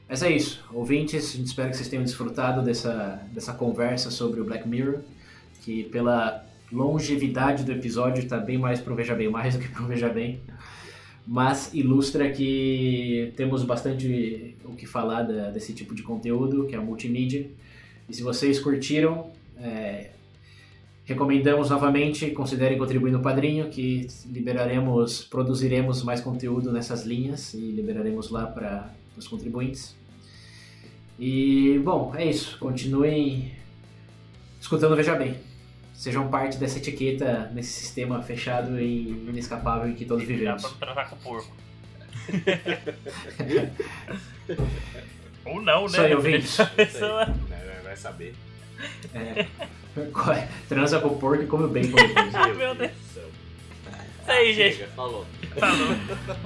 Mas 0.08 0.22
é 0.22 0.30
isso. 0.30 0.64
Ouvintes, 0.72 1.34
a 1.34 1.36
gente 1.36 1.48
espera 1.48 1.68
que 1.68 1.76
vocês 1.76 1.88
tenham 1.90 2.02
desfrutado 2.02 2.62
dessa, 2.62 3.22
dessa 3.30 3.52
conversa 3.52 4.10
sobre 4.10 4.40
o 4.40 4.44
Black 4.44 4.66
Mirror, 4.66 5.00
que 5.60 5.84
pela 5.84 6.42
longevidade 6.72 7.64
do 7.64 7.72
episódio 7.72 8.22
está 8.22 8.38
bem 8.38 8.58
mais 8.58 8.80
pro 8.80 8.94
Veja 8.94 9.14
Bem 9.14 9.28
Mais 9.28 9.54
do 9.54 9.60
que 9.60 9.68
pro 9.68 9.86
Veja 9.86 10.08
Bem. 10.08 10.40
Mas 11.26 11.72
ilustra 11.74 12.30
que 12.30 13.32
temos 13.36 13.62
bastante 13.62 14.56
o 14.64 14.74
que 14.74 14.86
falar 14.86 15.22
da- 15.22 15.50
desse 15.50 15.72
tipo 15.72 15.94
de 15.94 16.02
conteúdo, 16.02 16.66
que 16.66 16.74
é 16.74 16.78
a 16.78 16.80
multimídia. 16.80 17.46
E 18.08 18.14
se 18.14 18.22
vocês 18.22 18.58
curtiram, 18.58 19.30
é, 19.58 20.10
recomendamos 21.04 21.70
novamente, 21.70 22.30
considerem 22.30 22.78
contribuir 22.78 23.12
no 23.12 23.20
Padrinho, 23.20 23.68
que 23.68 24.06
liberaremos, 24.26 25.22
produziremos 25.24 26.02
mais 26.02 26.20
conteúdo 26.20 26.72
nessas 26.72 27.04
linhas 27.04 27.54
e 27.54 27.58
liberaremos 27.58 28.30
lá 28.30 28.46
para 28.46 28.90
os 29.16 29.28
contribuintes. 29.28 29.94
E, 31.18 31.78
bom, 31.84 32.12
é 32.16 32.24
isso. 32.28 32.58
Continuem 32.58 33.52
escutando 34.60 34.96
Veja 34.96 35.14
Bem. 35.14 35.34
Sejam 36.00 36.28
parte 36.28 36.56
dessa 36.56 36.78
etiqueta 36.78 37.50
nesse 37.52 37.72
sistema 37.78 38.22
fechado 38.22 38.80
e 38.80 39.10
inescapável 39.28 39.90
em 39.90 39.94
que 39.94 40.06
todos 40.06 40.26
Dá 40.26 40.32
vivemos. 40.32 40.62
pra 40.62 40.86
transar 40.86 41.10
com 41.10 41.16
o 41.16 41.18
porco. 41.18 41.52
Ou 45.44 45.60
não, 45.60 45.86
né? 45.90 45.98
Aí, 45.98 46.14
ouvintes. 46.14 46.56
Pessoa- 46.74 47.26
Vai- 47.84 47.96
saber. 47.96 48.34
É, 49.14 49.44
transa 50.70 51.00
com 51.00 51.08
o 51.08 51.18
porco 51.18 51.42
e 51.42 51.46
come 51.46 51.64
o 51.64 51.68
bacon 51.68 51.96
depois. 51.96 52.34
Ah, 52.34 52.48
meu 52.48 52.74
Deus. 52.74 52.92
céu. 53.12 53.28
Isso 54.22 54.30
aí, 54.30 54.54
gente. 54.54 54.76
Chega, 54.78 54.88
falou. 54.96 55.26
Falou. 55.58 55.88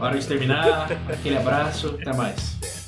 Hora 0.01 0.18
de 0.18 0.26
terminar. 0.26 0.90
Aquele 1.09 1.36
abraço. 1.36 1.97
Até 2.01 2.12
mais. 2.12 2.84